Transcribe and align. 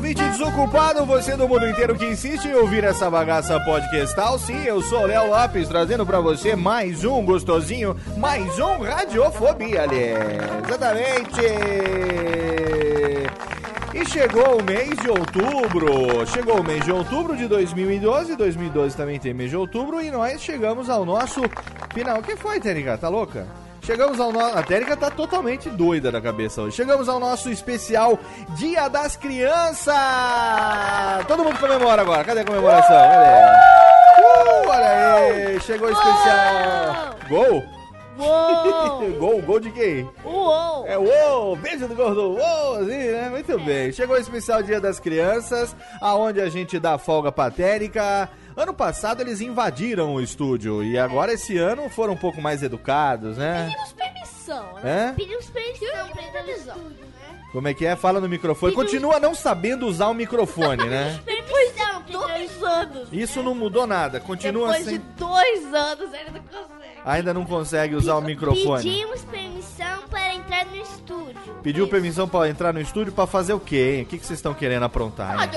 Ouvinte 0.00 0.22
desocupado, 0.22 1.04
você 1.04 1.36
do 1.36 1.46
mundo 1.46 1.68
inteiro 1.68 1.94
que 1.94 2.06
insiste 2.06 2.46
em 2.46 2.54
ouvir 2.54 2.84
essa 2.84 3.10
bagaça 3.10 3.60
podcastal. 3.60 4.38
Sim, 4.38 4.64
eu 4.64 4.80
sou 4.80 5.02
o 5.02 5.06
Léo 5.06 5.28
Lopes, 5.28 5.68
trazendo 5.68 6.06
pra 6.06 6.20
você 6.20 6.56
mais 6.56 7.04
um 7.04 7.22
gostosinho, 7.22 7.94
mais 8.16 8.58
um 8.58 8.78
Radiofobia, 8.78 9.82
ali. 9.82 10.14
Exatamente! 10.66 11.40
E 13.94 14.06
chegou 14.06 14.58
o 14.58 14.64
mês 14.64 14.88
de 14.88 15.10
outubro, 15.10 16.26
chegou 16.28 16.60
o 16.60 16.64
mês 16.64 16.82
de 16.82 16.92
outubro 16.92 17.36
de 17.36 17.46
2012, 17.46 18.36
2012 18.36 18.96
também 18.96 19.18
tem 19.18 19.34
mês 19.34 19.50
de 19.50 19.56
outubro, 19.58 20.00
e 20.00 20.10
nós 20.10 20.40
chegamos 20.40 20.88
ao 20.88 21.04
nosso 21.04 21.42
final. 21.92 22.20
O 22.20 22.22
que 22.22 22.36
foi, 22.36 22.58
Tênica? 22.58 22.96
Tá 22.96 23.10
louca? 23.10 23.46
Chegamos 23.82 24.20
ao 24.20 24.32
nosso. 24.32 24.58
A 24.58 24.62
Térica 24.62 24.96
tá 24.96 25.10
totalmente 25.10 25.68
doida 25.70 26.10
da 26.12 26.20
cabeça 26.20 26.62
hoje. 26.62 26.76
Chegamos 26.76 27.08
ao 27.08 27.18
nosso 27.18 27.50
especial 27.50 28.18
Dia 28.56 28.88
das 28.88 29.16
Crianças! 29.16 29.94
Todo 31.26 31.44
mundo 31.44 31.58
comemora 31.58 32.02
agora. 32.02 32.24
Cadê 32.24 32.40
a 32.40 32.44
comemoração? 32.44 32.96
Cadê? 32.96 33.80
Uh, 34.20 34.68
olha 34.68 35.14
aí! 35.14 35.60
Chegou 35.60 35.88
o 35.88 35.92
especial. 35.92 37.16
Gol? 37.28 37.64
Uou! 38.18 39.12
gol, 39.18 39.42
gol 39.42 39.60
de 39.60 39.70
quem? 39.70 40.08
Uou! 40.24 40.86
É 40.86 40.98
uou, 40.98 41.56
beijo 41.56 41.88
do 41.88 41.94
gordo, 41.94 42.36
uou, 42.36 42.76
assim, 42.76 42.86
né? 42.88 43.30
Muito 43.30 43.58
bem. 43.60 43.90
Chegou 43.92 44.16
o 44.16 44.20
especial 44.20 44.62
Dia 44.62 44.80
das 44.80 45.00
Crianças, 45.00 45.74
aonde 46.02 46.40
a 46.40 46.50
gente 46.50 46.78
dá 46.78 46.98
folga 46.98 47.32
pra 47.32 47.50
Térica. 47.50 48.28
Ano 48.60 48.74
passado 48.74 49.22
eles 49.22 49.40
invadiram 49.40 50.14
o 50.14 50.20
estúdio 50.20 50.82
e 50.82 50.98
agora 50.98 51.32
esse 51.32 51.56
ano 51.56 51.88
foram 51.88 52.12
um 52.12 52.16
pouco 52.16 52.42
mais 52.42 52.62
educados, 52.62 53.38
né? 53.38 53.68
Pedimos 53.70 53.92
permissão, 53.94 54.78
É? 54.80 54.84
né? 54.84 55.14
Pedimos 55.16 55.46
permissão 55.46 56.08
pra 56.08 56.22
entrar 56.22 56.42
no 56.42 56.50
estúdio, 56.50 56.80
né? 56.90 57.40
Como 57.52 57.68
é 57.68 57.72
que 57.72 57.86
é? 57.86 57.96
Fala 57.96 58.20
no 58.20 58.28
microfone. 58.28 58.74
Continua 58.74 59.18
não 59.18 59.34
sabendo 59.34 59.86
usar 59.86 60.08
o 60.08 60.14
microfone, 60.14 60.84
né? 60.84 61.18
Permissão, 61.24 62.02
dois 62.10 62.62
anos. 62.62 63.08
Isso 63.10 63.42
não 63.42 63.54
mudou 63.54 63.86
nada. 63.86 64.20
Continua 64.20 64.68
Depois 64.72 64.84
sem. 64.84 64.98
de 64.98 65.04
dois 65.16 65.74
anos, 65.74 66.12
ainda 66.12 66.30
não 66.32 66.42
consegue. 66.42 67.00
Ainda 67.02 67.34
não 67.34 67.44
consegue 67.46 67.94
usar 67.94 68.16
o 68.16 68.20
microfone. 68.20 68.82
Pedimos 68.82 69.22
permissão 69.24 70.02
para 70.10 70.34
entrar 70.34 70.66
no 70.66 70.76
estúdio. 70.76 71.54
Pediu 71.62 71.88
permissão 71.88 72.28
pra 72.28 72.46
entrar 72.46 72.74
no 72.74 72.80
estúdio 72.80 73.10
pra 73.10 73.26
fazer 73.26 73.54
o 73.54 73.60
quê, 73.60 73.94
hein? 73.96 74.02
O 74.02 74.06
que 74.06 74.18
que 74.18 74.26
vocês 74.26 74.38
estão 74.38 74.52
querendo 74.52 74.82
aprontar, 74.84 75.32
hein? 75.42 75.50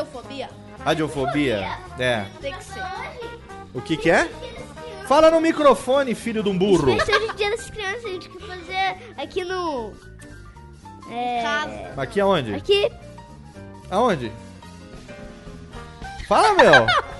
Radiofobia? 0.83 1.77
É. 1.97 2.25
Tem 2.41 2.53
que 2.53 2.63
ser. 2.63 2.83
O 3.73 3.81
que 3.81 3.97
que 3.97 4.11
é? 4.11 4.29
Fala 5.07 5.31
no 5.31 5.41
microfone, 5.41 6.15
filho 6.15 6.43
de 6.43 6.49
um 6.49 6.57
burro. 6.57 6.91
Especial 6.91 7.19
de 7.19 7.35
Dia 7.35 7.49
das 7.51 7.69
Crianças, 7.69 8.05
a 8.05 8.09
gente 8.09 8.29
quer 8.29 8.41
fazer 8.41 9.13
aqui 9.17 9.43
no... 9.43 9.93
É... 11.11 11.41
Casa. 11.41 12.01
Aqui 12.01 12.19
aonde? 12.21 12.55
Aqui. 12.55 12.91
Aonde? 13.89 14.31
Fala, 16.27 16.53
meu! 16.53 16.85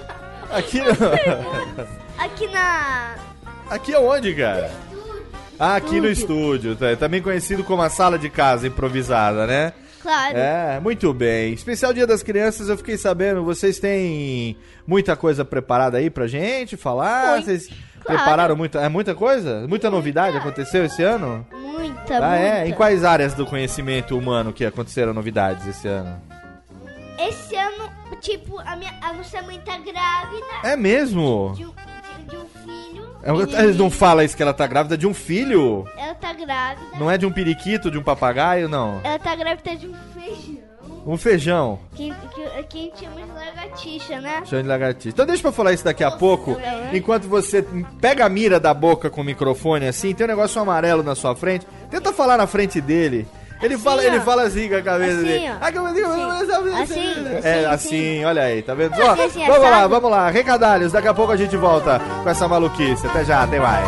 Aqui 0.54 0.80
Aqui 2.18 2.48
na... 2.48 3.16
Aqui 3.70 3.96
aonde, 3.96 4.36
cara? 4.36 4.72
Ah, 5.60 5.76
aqui 5.76 6.00
no 6.00 6.10
estúdio, 6.10 6.76
tá? 6.76 6.96
também 6.96 7.22
conhecido 7.22 7.64
como 7.64 7.82
a 7.82 7.90
sala 7.90 8.20
de 8.20 8.30
casa 8.30 8.68
improvisada, 8.68 9.48
né? 9.48 9.74
Claro. 10.04 10.38
É, 10.38 10.82
muito 10.82 11.14
bem. 11.14 11.54
Especial 11.54 11.94
Dia 11.94 12.06
das 12.06 12.22
Crianças, 12.22 12.68
eu 12.68 12.76
fiquei 12.78 12.98
sabendo, 12.98 13.42
vocês 13.46 13.80
têm 13.80 14.58
muita 14.86 15.16
coisa 15.16 15.46
preparada 15.46 15.98
aí 15.98 16.10
pra 16.10 16.28
gente 16.28 16.76
falar? 16.76 17.32
Muito, 17.32 17.46
Vocês 17.46 17.68
claro. 17.68 18.20
prepararam 18.20 18.56
muita, 18.58 18.80
é 18.82 18.90
muita 18.90 19.16
coisa? 19.16 19.66
Muita 19.66 19.90
novidade 19.90 20.36
aconteceu 20.36 20.84
esse 20.84 21.02
ano? 21.02 21.48
Muita, 21.54 22.20
ah, 22.22 22.36
é? 22.36 22.52
muita. 22.52 22.68
Em 22.68 22.74
quais 22.74 23.06
áreas 23.06 23.34
do 23.34 23.46
conhecimento 23.46 24.18
humano 24.18 24.52
que 24.52 24.66
aconteceram 24.66 25.14
novidades 25.14 25.66
esse 25.66 25.88
ano? 25.88 26.22
Esse 27.18 27.56
ano, 27.56 27.90
tipo, 28.20 28.60
a, 28.60 28.76
minha, 28.76 28.94
a 29.02 29.14
nossa 29.14 29.42
mãe 29.44 29.58
tá 29.64 29.78
grávida 29.78 30.46
É 30.66 30.76
mesmo? 30.76 31.54
de 31.56 31.64
de, 31.64 32.30
de 32.30 32.36
um 32.36 32.46
filho. 32.64 32.83
É, 33.24 33.62
Eles 33.64 33.78
não 33.78 33.90
falam 33.90 34.24
isso 34.26 34.36
que 34.36 34.44
ela 34.44 34.54
tá 34.54 34.68
grávida 34.68 34.98
de 34.98 35.08
um 35.08 35.14
filho? 35.14 35.88
Ela 35.98 36.14
tá 36.16 36.34
grávida. 36.34 36.98
Não 37.00 37.10
é 37.10 37.18
de 37.18 37.26
um 37.26 37.32
periquito, 37.32 37.90
de 37.90 37.98
um 37.98 38.04
papagaio, 38.04 38.68
não. 38.68 39.00
Ela 39.04 39.18
tá 39.18 39.36
grávida 39.36 39.76
de 39.76 39.88
um 39.88 39.94
feijão. 40.14 40.74
Um 41.06 41.18
feijão. 41.18 41.80
Que, 41.96 42.14
que, 42.34 42.64
que 42.64 42.78
a 42.78 42.82
gente 42.82 43.00
chama 43.00 43.16
de 43.22 43.32
lagartixa, 43.32 44.22
né? 44.22 44.44
Chão 44.46 44.62
de 44.62 44.68
lagartixa. 44.68 45.10
Então 45.10 45.26
deixa 45.26 45.42
pra 45.42 45.52
falar 45.52 45.74
isso 45.74 45.84
daqui 45.84 46.04
a 46.04 46.12
pouco. 46.12 46.58
Enquanto 46.94 47.28
você 47.28 47.66
pega 48.00 48.26
a 48.26 48.30
mira 48.30 48.60
da 48.60 48.74
boca 48.74 49.10
com 49.10 49.22
o 49.22 49.24
microfone 49.24 49.88
assim, 49.88 50.14
tem 50.14 50.26
um 50.26 50.30
negócio 50.30 50.62
amarelo 50.62 51.04
na 51.04 51.14
sua 51.16 51.36
frente. 51.36 51.68
Tenta 51.90 52.14
falar 52.14 52.38
na 52.38 52.48
frente 52.48 52.80
dele. 52.80 53.28
Ele 53.64 53.76
Assim, 53.76 53.84
fala, 53.84 54.02
ó. 54.02 54.06
ele 54.06 54.20
fala 54.20 54.44
assim 54.44 54.70
com 54.70 54.76
a 54.76 54.82
cabeça 54.82 55.14
Assim, 55.18 55.24
dele. 55.26 55.50
ó. 55.50 55.54
Ah, 55.62 55.72
como 55.72 55.88
eu 55.88 55.94
digo, 55.94 56.08
Assim, 56.08 57.26
É 57.44 57.66
assim, 57.66 57.88
assim, 57.88 58.26
olha 58.26 58.42
aí, 58.44 58.62
tá 58.62 58.74
vendo? 58.74 58.94
Assim, 58.94 59.02
Ó, 59.02 59.12
assim, 59.14 59.46
vamos 59.46 59.62
lá, 59.64 59.70
assado. 59.78 59.90
vamos 59.90 60.12
lá. 60.12 60.30
Recadalhos, 60.30 60.92
daqui 60.92 61.08
a 61.08 61.14
pouco 61.14 61.32
a 61.32 61.38
gente 61.38 61.56
volta 61.56 62.00
com 62.24 62.30
essa 62.30 62.48
maluquice. 62.48 63.08
Até 63.08 63.24
já, 63.24 63.44
até 63.44 63.60
mais. 63.60 63.88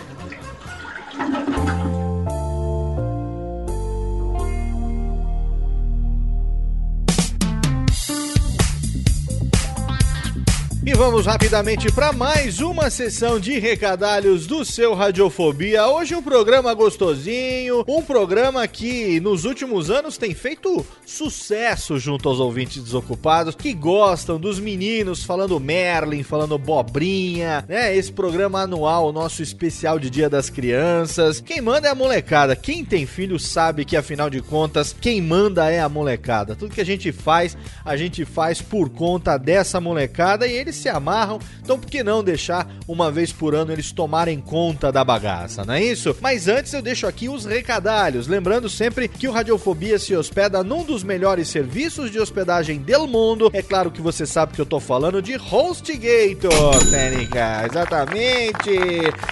E 10.91 10.93
vamos 10.93 11.25
rapidamente 11.25 11.89
para 11.89 12.11
mais 12.11 12.59
uma 12.59 12.89
sessão 12.89 13.39
de 13.39 13.57
recadalhos 13.57 14.45
do 14.45 14.65
seu 14.65 14.93
Radiofobia. 14.93 15.87
Hoje 15.87 16.13
um 16.13 16.21
programa 16.21 16.73
gostosinho, 16.73 17.85
um 17.87 18.01
programa 18.01 18.67
que 18.67 19.17
nos 19.21 19.45
últimos 19.45 19.89
anos 19.89 20.17
tem 20.17 20.33
feito 20.33 20.85
sucesso 21.05 21.97
junto 21.97 22.27
aos 22.27 22.41
ouvintes 22.41 22.83
desocupados 22.83 23.55
que 23.55 23.71
gostam 23.71 24.37
dos 24.37 24.59
meninos 24.59 25.23
falando 25.23 25.61
Merlin, 25.61 26.23
falando 26.23 26.57
Bobrinha, 26.57 27.63
né? 27.69 27.95
Esse 27.95 28.11
programa 28.11 28.63
anual, 28.63 29.13
nosso 29.13 29.41
especial 29.41 29.97
de 29.97 30.09
Dia 30.09 30.29
das 30.29 30.49
Crianças. 30.49 31.39
Quem 31.39 31.61
manda 31.61 31.87
é 31.87 31.91
a 31.91 31.95
molecada. 31.95 32.53
Quem 32.53 32.83
tem 32.83 33.05
filho 33.05 33.39
sabe 33.39 33.85
que 33.85 33.95
afinal 33.95 34.29
de 34.29 34.41
contas, 34.41 34.93
quem 34.99 35.21
manda 35.21 35.71
é 35.71 35.79
a 35.79 35.87
molecada. 35.87 36.53
Tudo 36.53 36.75
que 36.75 36.81
a 36.81 36.85
gente 36.85 37.13
faz, 37.13 37.55
a 37.85 37.95
gente 37.95 38.25
faz 38.25 38.61
por 38.61 38.89
conta 38.89 39.37
dessa 39.37 39.79
molecada 39.79 40.45
e 40.45 40.51
eles 40.51 40.80
se 40.81 40.89
amarram, 40.89 41.39
então 41.61 41.79
por 41.79 41.89
que 41.89 42.03
não 42.03 42.23
deixar 42.23 42.67
uma 42.87 43.11
vez 43.11 43.31
por 43.31 43.53
ano 43.53 43.71
eles 43.71 43.91
tomarem 43.91 44.39
conta 44.39 44.91
da 44.91 45.03
bagaça, 45.03 45.63
não 45.63 45.73
é 45.73 45.83
isso? 45.83 46.15
Mas 46.19 46.47
antes 46.47 46.73
eu 46.73 46.81
deixo 46.81 47.07
aqui 47.07 47.29
os 47.29 47.45
recadalhos, 47.45 48.27
lembrando 48.27 48.69
sempre 48.69 49.07
que 49.07 49.27
o 49.27 49.31
Radiofobia 49.31 49.99
se 49.99 50.15
hospeda 50.15 50.63
num 50.63 50.83
dos 50.83 51.03
melhores 51.03 51.47
serviços 51.47 52.11
de 52.11 52.19
hospedagem 52.19 52.79
do 52.79 53.07
mundo. 53.07 53.49
É 53.53 53.61
claro 53.61 53.91
que 53.91 54.01
você 54.01 54.25
sabe 54.25 54.53
que 54.53 54.61
eu 54.61 54.65
tô 54.65 54.79
falando 54.79 55.21
de 55.21 55.35
HostGator, 55.35 56.89
Técnica, 56.89 57.65
exatamente. 57.69 58.69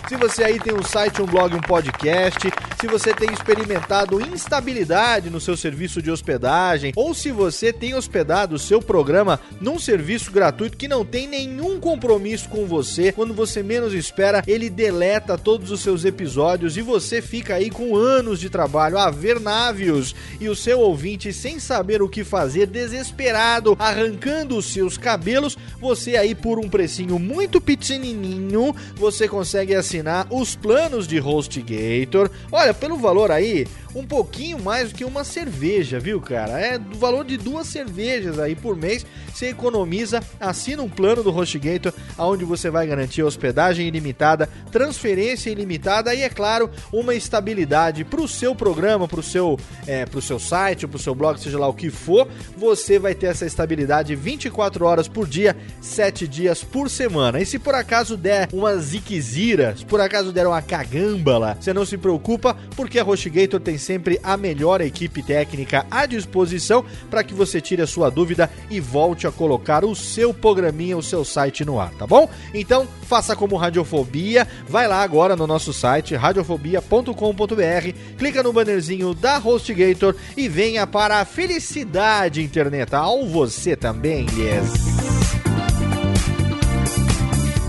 Se 0.07 0.16
você 0.16 0.44
aí 0.44 0.60
tem 0.60 0.74
um 0.74 0.84
site, 0.84 1.22
um 1.22 1.25
blog, 1.25 1.56
um 1.56 1.62
podcast, 1.62 2.40
se 2.80 2.88
você 2.88 3.13
tem 3.13 3.31
experimentado 3.31 4.22
instabilidade 4.22 5.30
no 5.30 5.40
seu 5.40 5.56
serviço 5.56 6.01
de 6.01 6.12
hospedagem, 6.12 6.94
ou 6.96 7.13
se 7.13 7.31
você 7.31 7.72
tem 7.72 7.94
hospedado 7.94 8.56
o 8.56 8.60
seu 8.60 8.81
programa 8.81 9.40
num 9.60 9.80
serviço 9.80 10.31
gratuito 10.31 10.78
que 10.78 10.88
não 10.88 11.06
tem 11.06 11.28
nenhum 11.47 11.80
compromisso 11.80 12.50
com 12.50 12.65
você, 12.65 13.12
quando 13.12 13.33
você 13.33 13.63
menos 13.63 13.94
espera, 13.94 14.44
ele 14.45 14.69
deleta 14.69 15.38
todos 15.38 15.71
os 15.71 15.80
seus 15.80 16.03
episódios 16.03 16.75
e 16.75 16.81
você 16.81 17.21
fica 17.21 17.56
aí 17.56 17.69
com 17.69 17.95
anos 17.95 18.39
de 18.39 18.50
trabalho 18.50 18.97
a 18.97 19.09
ver 19.09 19.39
navios 19.39 20.13
e 20.39 20.50
o 20.50 20.56
seu 20.56 20.80
ouvinte 20.80 21.31
sem 21.31 21.59
saber 21.59 22.01
o 22.01 22.09
que 22.09 22.24
fazer, 22.24 22.68
desesperado, 22.68 23.75
arrancando 23.80 24.57
os 24.57 24.65
seus 24.65 24.97
cabelos, 24.97 25.57
você 25.80 26.18
aí 26.18 26.36
por 26.36 26.59
um 26.59 26.69
precinho 26.69 27.18
muito 27.18 27.62
pequenininho, 27.62 28.75
você 28.95 29.27
consegue 29.27 29.74
assinar 29.74 30.27
os 30.30 30.56
planos 30.56 31.07
de 31.07 31.19
HostGator. 31.19 32.30
Olha, 32.51 32.74
pelo 32.74 32.97
valor 32.97 33.31
aí, 33.31 33.65
um 33.95 34.06
pouquinho 34.06 34.59
mais 34.59 34.91
do 34.91 34.95
que 34.95 35.06
uma 35.06 35.24
cerveja, 35.24 36.00
viu, 36.00 36.21
cara? 36.21 36.59
É 36.59 36.77
do 36.77 36.97
valor 36.97 37.25
de 37.25 37.38
duas 37.38 37.68
cervejas 37.68 38.39
aí 38.39 38.56
por 38.56 38.75
mês. 38.75 39.06
Você 39.33 39.47
economiza, 39.47 40.21
assina 40.39 40.83
um 40.83 40.89
plano 40.89 41.24
do 41.24 41.36
HostGator, 41.36 41.94
onde 42.18 42.45
você 42.45 42.69
vai 42.69 42.86
garantir 42.86 43.24
hospedagem 43.24 43.88
ilimitada, 43.88 44.50
transferência 44.71 45.50
ilimitada 45.50 46.13
e, 46.13 46.21
é 46.21 46.30
claro, 46.30 46.69
uma 46.91 47.15
estabilidade 47.15 48.03
para 48.03 48.21
o 48.21 48.27
seu 48.27 48.53
programa, 48.53 49.07
para 49.07 49.19
o 49.19 49.24
seu, 49.24 49.57
é, 49.88 50.06
pro 50.06 50.21
seu 50.21 50.39
site, 50.39 50.88
para 50.88 50.97
o 50.97 51.00
seu 51.00 51.15
blog, 51.15 51.39
seja 51.39 51.57
lá 51.57 51.68
o 51.68 51.74
que 51.74 51.89
for. 51.89 52.27
Você 52.57 53.00
vai 53.00 53.15
ter 53.15 53.27
essa 53.27 53.45
estabilidade 53.45 54.15
24 54.15 54.86
horas 54.86 55.07
por 55.07 55.27
dia, 55.27 55.56
7 55.81 56.27
dias 56.27 56.63
por 56.63 56.89
semana. 56.89 57.39
E 57.39 57.45
se 57.45 57.57
por 57.57 57.74
acaso 57.74 58.18
der 58.18 58.50
uma 58.53 58.77
ziquezira, 58.77 59.75
se 59.75 59.86
por 59.86 60.01
acaso 60.01 60.31
der 60.31 60.45
uma 60.45 60.62
cagambala, 60.62 61.57
você 61.59 61.74
não 61.74 61.86
se 61.86 61.97
preocupa, 61.97 62.56
porque 62.75 63.00
a 63.00 63.06
HostGator 63.06 63.59
tem 63.59 63.77
sempre 63.80 64.20
a 64.22 64.38
melhor 64.38 64.81
equipe 64.81 65.24
técnica 65.24 65.86
à 65.90 66.06
disposição 66.06 66.86
para 67.10 67.24
que 67.24 67.34
você 67.34 67.62
tire 67.62 67.81
a 67.81 67.88
sua 67.88 68.10
dúvida 68.10 68.50
e 68.70 68.80
volte 68.80 69.26
a 69.26 69.31
colocar 69.31 69.84
o 69.84 69.96
seu 69.96 70.34
programinha, 70.34 70.98
o 70.98 71.04
seu 71.04 71.26
site 71.26 71.66
no 71.66 71.80
ar, 71.80 71.92
tá 71.92 72.06
bom? 72.06 72.30
Então, 72.54 72.88
faça 73.04 73.36
como 73.36 73.56
Radiofobia, 73.56 74.48
vai 74.68 74.88
lá 74.88 75.02
agora 75.02 75.36
no 75.36 75.48
nosso 75.48 75.74
site 75.74 76.16
radiofobia.com.br, 76.16 78.16
clica 78.18 78.44
no 78.44 78.54
bannerzinho 78.54 79.14
da 79.14 79.38
HostGator 79.38 80.16
e 80.36 80.48
venha 80.48 80.86
para 80.86 81.20
a 81.20 81.25
felicidade 81.25 82.44
internetal 82.44 83.25
você 83.25 83.75
também, 83.75 84.25
yes. 84.38 85.49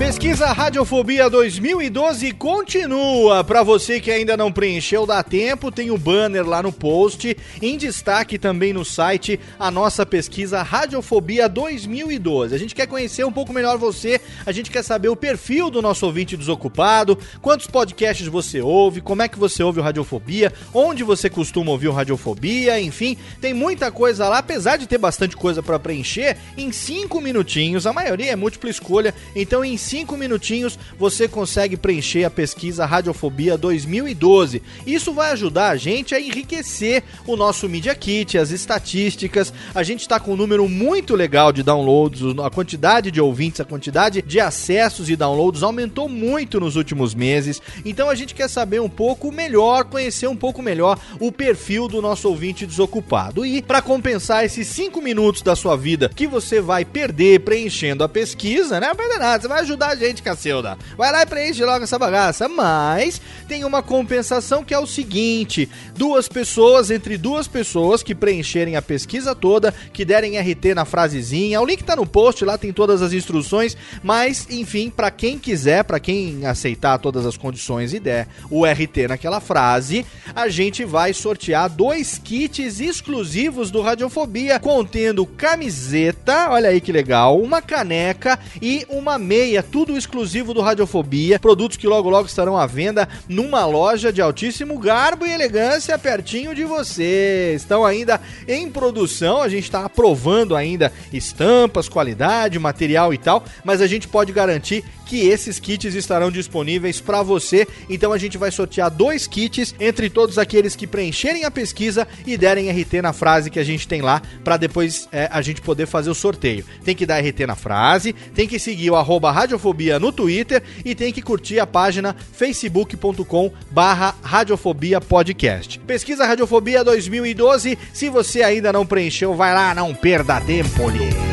Pesquisa 0.00 0.46
Radiofobia 0.46 1.28
2012 1.28 2.32
continua. 2.32 3.44
Para 3.44 3.62
você 3.62 4.00
que 4.00 4.10
ainda 4.10 4.34
não 4.34 4.50
preencheu, 4.50 5.04
dá 5.04 5.22
tempo, 5.22 5.70
tem 5.70 5.90
o 5.90 5.98
banner 5.98 6.48
lá 6.48 6.62
no 6.62 6.72
post. 6.72 7.36
Em 7.60 7.76
destaque 7.76 8.38
também 8.38 8.72
no 8.72 8.82
site 8.82 9.38
a 9.58 9.70
nossa 9.70 10.06
pesquisa 10.06 10.62
Radiofobia 10.62 11.50
2012. 11.50 12.54
A 12.54 12.58
gente 12.58 12.74
quer 12.74 12.86
conhecer 12.86 13.26
um 13.26 13.30
pouco 13.30 13.52
melhor 13.52 13.76
você, 13.76 14.18
a 14.46 14.52
gente 14.52 14.70
quer 14.70 14.82
saber 14.82 15.10
o 15.10 15.16
perfil 15.16 15.68
do 15.68 15.82
nosso 15.82 16.06
ouvinte 16.06 16.34
desocupado, 16.34 17.18
quantos 17.42 17.66
podcasts 17.66 18.26
você 18.26 18.62
ouve, 18.62 19.02
como 19.02 19.20
é 19.20 19.28
que 19.28 19.38
você 19.38 19.62
ouve 19.62 19.80
o 19.80 19.82
Radiofobia, 19.82 20.50
onde 20.72 21.04
você 21.04 21.28
costuma 21.28 21.72
ouvir 21.72 21.88
o 21.88 21.92
Radiofobia, 21.92 22.80
enfim, 22.80 23.18
tem 23.38 23.52
muita 23.52 23.92
coisa 23.92 24.26
lá, 24.30 24.38
apesar 24.38 24.78
de 24.78 24.86
ter 24.86 24.96
bastante 24.96 25.36
coisa 25.36 25.62
para 25.62 25.78
preencher, 25.78 26.38
em 26.56 26.72
cinco 26.72 27.20
minutinhos, 27.20 27.86
a 27.86 27.92
maioria 27.92 28.32
é 28.32 28.36
múltipla 28.36 28.70
escolha, 28.70 29.14
então 29.36 29.62
em 29.62 29.76
cinco 29.90 30.16
minutinhos 30.16 30.78
você 30.96 31.26
consegue 31.26 31.76
preencher 31.76 32.22
a 32.22 32.30
pesquisa 32.30 32.86
Radiofobia 32.86 33.58
2012. 33.58 34.62
Isso 34.86 35.12
vai 35.12 35.32
ajudar 35.32 35.70
a 35.70 35.76
gente 35.76 36.14
a 36.14 36.20
enriquecer 36.20 37.02
o 37.26 37.34
nosso 37.36 37.68
Media 37.68 37.92
Kit, 37.92 38.38
as 38.38 38.52
estatísticas. 38.52 39.52
A 39.74 39.82
gente 39.82 40.02
está 40.02 40.20
com 40.20 40.34
um 40.34 40.36
número 40.36 40.68
muito 40.68 41.16
legal 41.16 41.52
de 41.52 41.64
downloads, 41.64 42.22
a 42.38 42.48
quantidade 42.50 43.10
de 43.10 43.20
ouvintes, 43.20 43.60
a 43.60 43.64
quantidade 43.64 44.22
de 44.22 44.38
acessos 44.38 45.10
e 45.10 45.16
downloads 45.16 45.64
aumentou 45.64 46.08
muito 46.08 46.60
nos 46.60 46.76
últimos 46.76 47.12
meses. 47.12 47.60
Então 47.84 48.08
a 48.08 48.14
gente 48.14 48.32
quer 48.32 48.48
saber 48.48 48.80
um 48.80 48.88
pouco 48.88 49.32
melhor, 49.32 49.84
conhecer 49.86 50.28
um 50.28 50.36
pouco 50.36 50.62
melhor 50.62 51.00
o 51.18 51.32
perfil 51.32 51.88
do 51.88 52.00
nosso 52.00 52.28
ouvinte 52.28 52.64
desocupado. 52.64 53.44
E 53.44 53.60
para 53.60 53.82
compensar 53.82 54.44
esses 54.44 54.68
cinco 54.68 55.02
minutos 55.02 55.42
da 55.42 55.56
sua 55.56 55.76
vida 55.76 56.08
que 56.14 56.28
você 56.28 56.60
vai 56.60 56.84
perder 56.84 57.40
preenchendo 57.40 58.04
a 58.04 58.08
pesquisa, 58.08 58.78
né? 58.78 58.86
Não 58.86 58.94
vai 58.94 59.08
perder 59.08 59.18
nada, 59.18 59.42
você 59.42 59.48
vai 59.48 59.60
ajudar 59.62 59.79
ajudar 59.80 59.88
a 59.88 59.96
gente, 59.96 60.22
Cacilda. 60.22 60.78
Vai 60.96 61.10
lá 61.10 61.22
e 61.22 61.26
preenche 61.26 61.64
logo 61.64 61.82
essa 61.82 61.98
bagaça. 61.98 62.48
Mas 62.48 63.20
tem 63.48 63.64
uma 63.64 63.82
compensação 63.82 64.62
que 64.62 64.74
é 64.74 64.78
o 64.78 64.86
seguinte: 64.86 65.68
duas 65.96 66.28
pessoas, 66.28 66.90
entre 66.90 67.16
duas 67.16 67.48
pessoas 67.48 68.02
que 68.02 68.14
preencherem 68.14 68.76
a 68.76 68.82
pesquisa 68.82 69.34
toda, 69.34 69.72
que 69.92 70.04
derem 70.04 70.38
RT 70.38 70.74
na 70.74 70.84
frasezinha. 70.84 71.60
O 71.60 71.66
link 71.66 71.82
tá 71.82 71.96
no 71.96 72.06
post, 72.06 72.44
lá 72.44 72.58
tem 72.58 72.72
todas 72.72 73.00
as 73.00 73.12
instruções. 73.12 73.76
Mas, 74.02 74.46
enfim, 74.50 74.90
para 74.90 75.10
quem 75.10 75.38
quiser, 75.38 75.84
para 75.84 75.98
quem 75.98 76.46
aceitar 76.46 76.98
todas 76.98 77.24
as 77.24 77.36
condições 77.36 77.94
e 77.94 77.98
der 77.98 78.28
o 78.50 78.64
RT 78.64 79.08
naquela 79.08 79.40
frase, 79.40 80.04
a 80.34 80.48
gente 80.48 80.84
vai 80.84 81.14
sortear 81.14 81.70
dois 81.70 82.18
kits 82.18 82.80
exclusivos 82.80 83.70
do 83.70 83.80
Radiofobia, 83.80 84.58
contendo 84.58 85.24
camiseta, 85.24 86.50
olha 86.50 86.68
aí 86.68 86.80
que 86.80 86.92
legal, 86.92 87.40
uma 87.40 87.62
caneca 87.62 88.38
e 88.60 88.84
uma 88.88 89.18
meia 89.18 89.62
tudo 89.70 89.96
exclusivo 89.96 90.52
do 90.52 90.60
Radiofobia, 90.60 91.38
produtos 91.38 91.76
que 91.76 91.86
logo 91.86 92.10
logo 92.10 92.26
estarão 92.26 92.56
à 92.56 92.66
venda 92.66 93.08
numa 93.28 93.64
loja 93.64 94.12
de 94.12 94.20
altíssimo 94.20 94.78
garbo 94.78 95.26
e 95.26 95.32
elegância 95.32 95.98
pertinho 95.98 96.54
de 96.54 96.64
você. 96.64 97.54
Estão 97.54 97.84
ainda 97.84 98.20
em 98.48 98.70
produção, 98.70 99.40
a 99.40 99.48
gente 99.48 99.64
está 99.64 99.84
aprovando 99.84 100.56
ainda 100.56 100.92
estampas, 101.12 101.88
qualidade, 101.88 102.58
material 102.58 103.14
e 103.14 103.18
tal, 103.18 103.44
mas 103.64 103.80
a 103.80 103.86
gente 103.86 104.08
pode 104.08 104.32
garantir 104.32 104.84
que 105.10 105.26
esses 105.26 105.58
kits 105.58 105.92
estarão 105.96 106.30
disponíveis 106.30 107.00
para 107.00 107.20
você. 107.20 107.66
Então 107.88 108.12
a 108.12 108.18
gente 108.18 108.38
vai 108.38 108.52
sortear 108.52 108.88
dois 108.88 109.26
kits 109.26 109.74
entre 109.80 110.08
todos 110.08 110.38
aqueles 110.38 110.76
que 110.76 110.86
preencherem 110.86 111.44
a 111.44 111.50
pesquisa 111.50 112.06
e 112.24 112.36
derem 112.36 112.70
RT 112.70 113.02
na 113.02 113.12
frase 113.12 113.50
que 113.50 113.58
a 113.58 113.64
gente 113.64 113.88
tem 113.88 114.02
lá 114.02 114.22
para 114.44 114.56
depois 114.56 115.08
é, 115.10 115.28
a 115.32 115.42
gente 115.42 115.60
poder 115.60 115.86
fazer 115.86 116.10
o 116.10 116.14
sorteio. 116.14 116.64
Tem 116.84 116.94
que 116.94 117.04
dar 117.04 117.20
RT 117.20 117.40
na 117.44 117.56
frase, 117.56 118.12
tem 118.12 118.46
que 118.46 118.58
seguir 118.58 118.90
o 118.92 118.96
arroba 118.96 119.32
Radiofobia 119.60 119.98
no 119.98 120.10
Twitter 120.10 120.62
e 120.84 120.94
tem 120.94 121.12
que 121.12 121.20
curtir 121.20 121.60
a 121.60 121.66
página 121.66 122.16
facebook.com 122.32 123.52
barra 123.70 124.14
Radiofobia 124.22 125.00
Podcast. 125.00 125.78
Pesquisa 125.80 126.26
Radiofobia 126.26 126.82
2012. 126.82 127.78
Se 127.92 128.08
você 128.08 128.42
ainda 128.42 128.72
não 128.72 128.86
preencheu, 128.86 129.34
vai 129.34 129.54
lá, 129.54 129.74
não 129.74 129.94
perda 129.94 130.40
tempo, 130.40 130.88
lhe. 130.88 131.29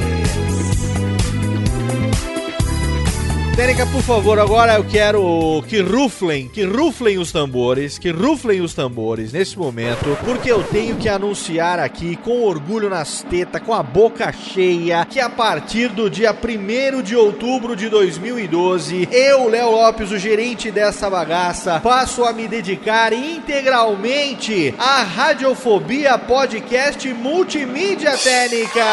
Tênica, 3.58 3.88
por 3.88 4.04
favor, 4.04 4.38
agora 4.38 4.76
eu 4.76 4.84
quero 4.84 5.64
que 5.68 5.82
ruflem, 5.82 6.48
que 6.48 6.64
ruflem 6.64 7.18
os 7.18 7.32
tambores, 7.32 7.98
que 7.98 8.12
ruflem 8.12 8.62
os 8.62 8.76
tambores 8.76 9.34
nesse 9.34 9.58
momento, 9.58 10.16
porque 10.24 10.52
eu 10.52 10.62
tenho 10.62 10.96
que 10.96 11.10
anunciar 11.10 11.80
aqui, 11.80 12.16
com 12.18 12.44
orgulho 12.44 12.88
nas 12.88 13.24
tetas, 13.24 13.60
com 13.64 13.74
a 13.74 13.82
boca 13.82 14.32
cheia, 14.32 15.04
que 15.06 15.20
a 15.20 15.28
partir 15.28 15.90
do 15.90 16.08
dia 16.08 16.32
1 16.32 17.02
de 17.02 17.16
outubro 17.16 17.76
de 17.76 17.90
2012, 17.90 19.10
eu, 19.12 19.50
Léo 19.50 19.72
Lopes, 19.72 20.12
o 20.12 20.20
gerente 20.20 20.70
dessa 20.70 21.10
bagaça, 21.10 21.80
passo 21.80 22.26
a 22.26 22.32
me 22.32 22.48
dedicar 22.48 23.12
integralmente 23.12 24.72
à 24.78 25.02
Radiofobia 25.02 26.16
Podcast 26.20 27.12
Multimídia 27.12 28.16
Técnica. 28.20 28.86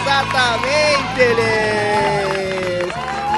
Exatamente, 0.00 1.20
ele 1.20 1.90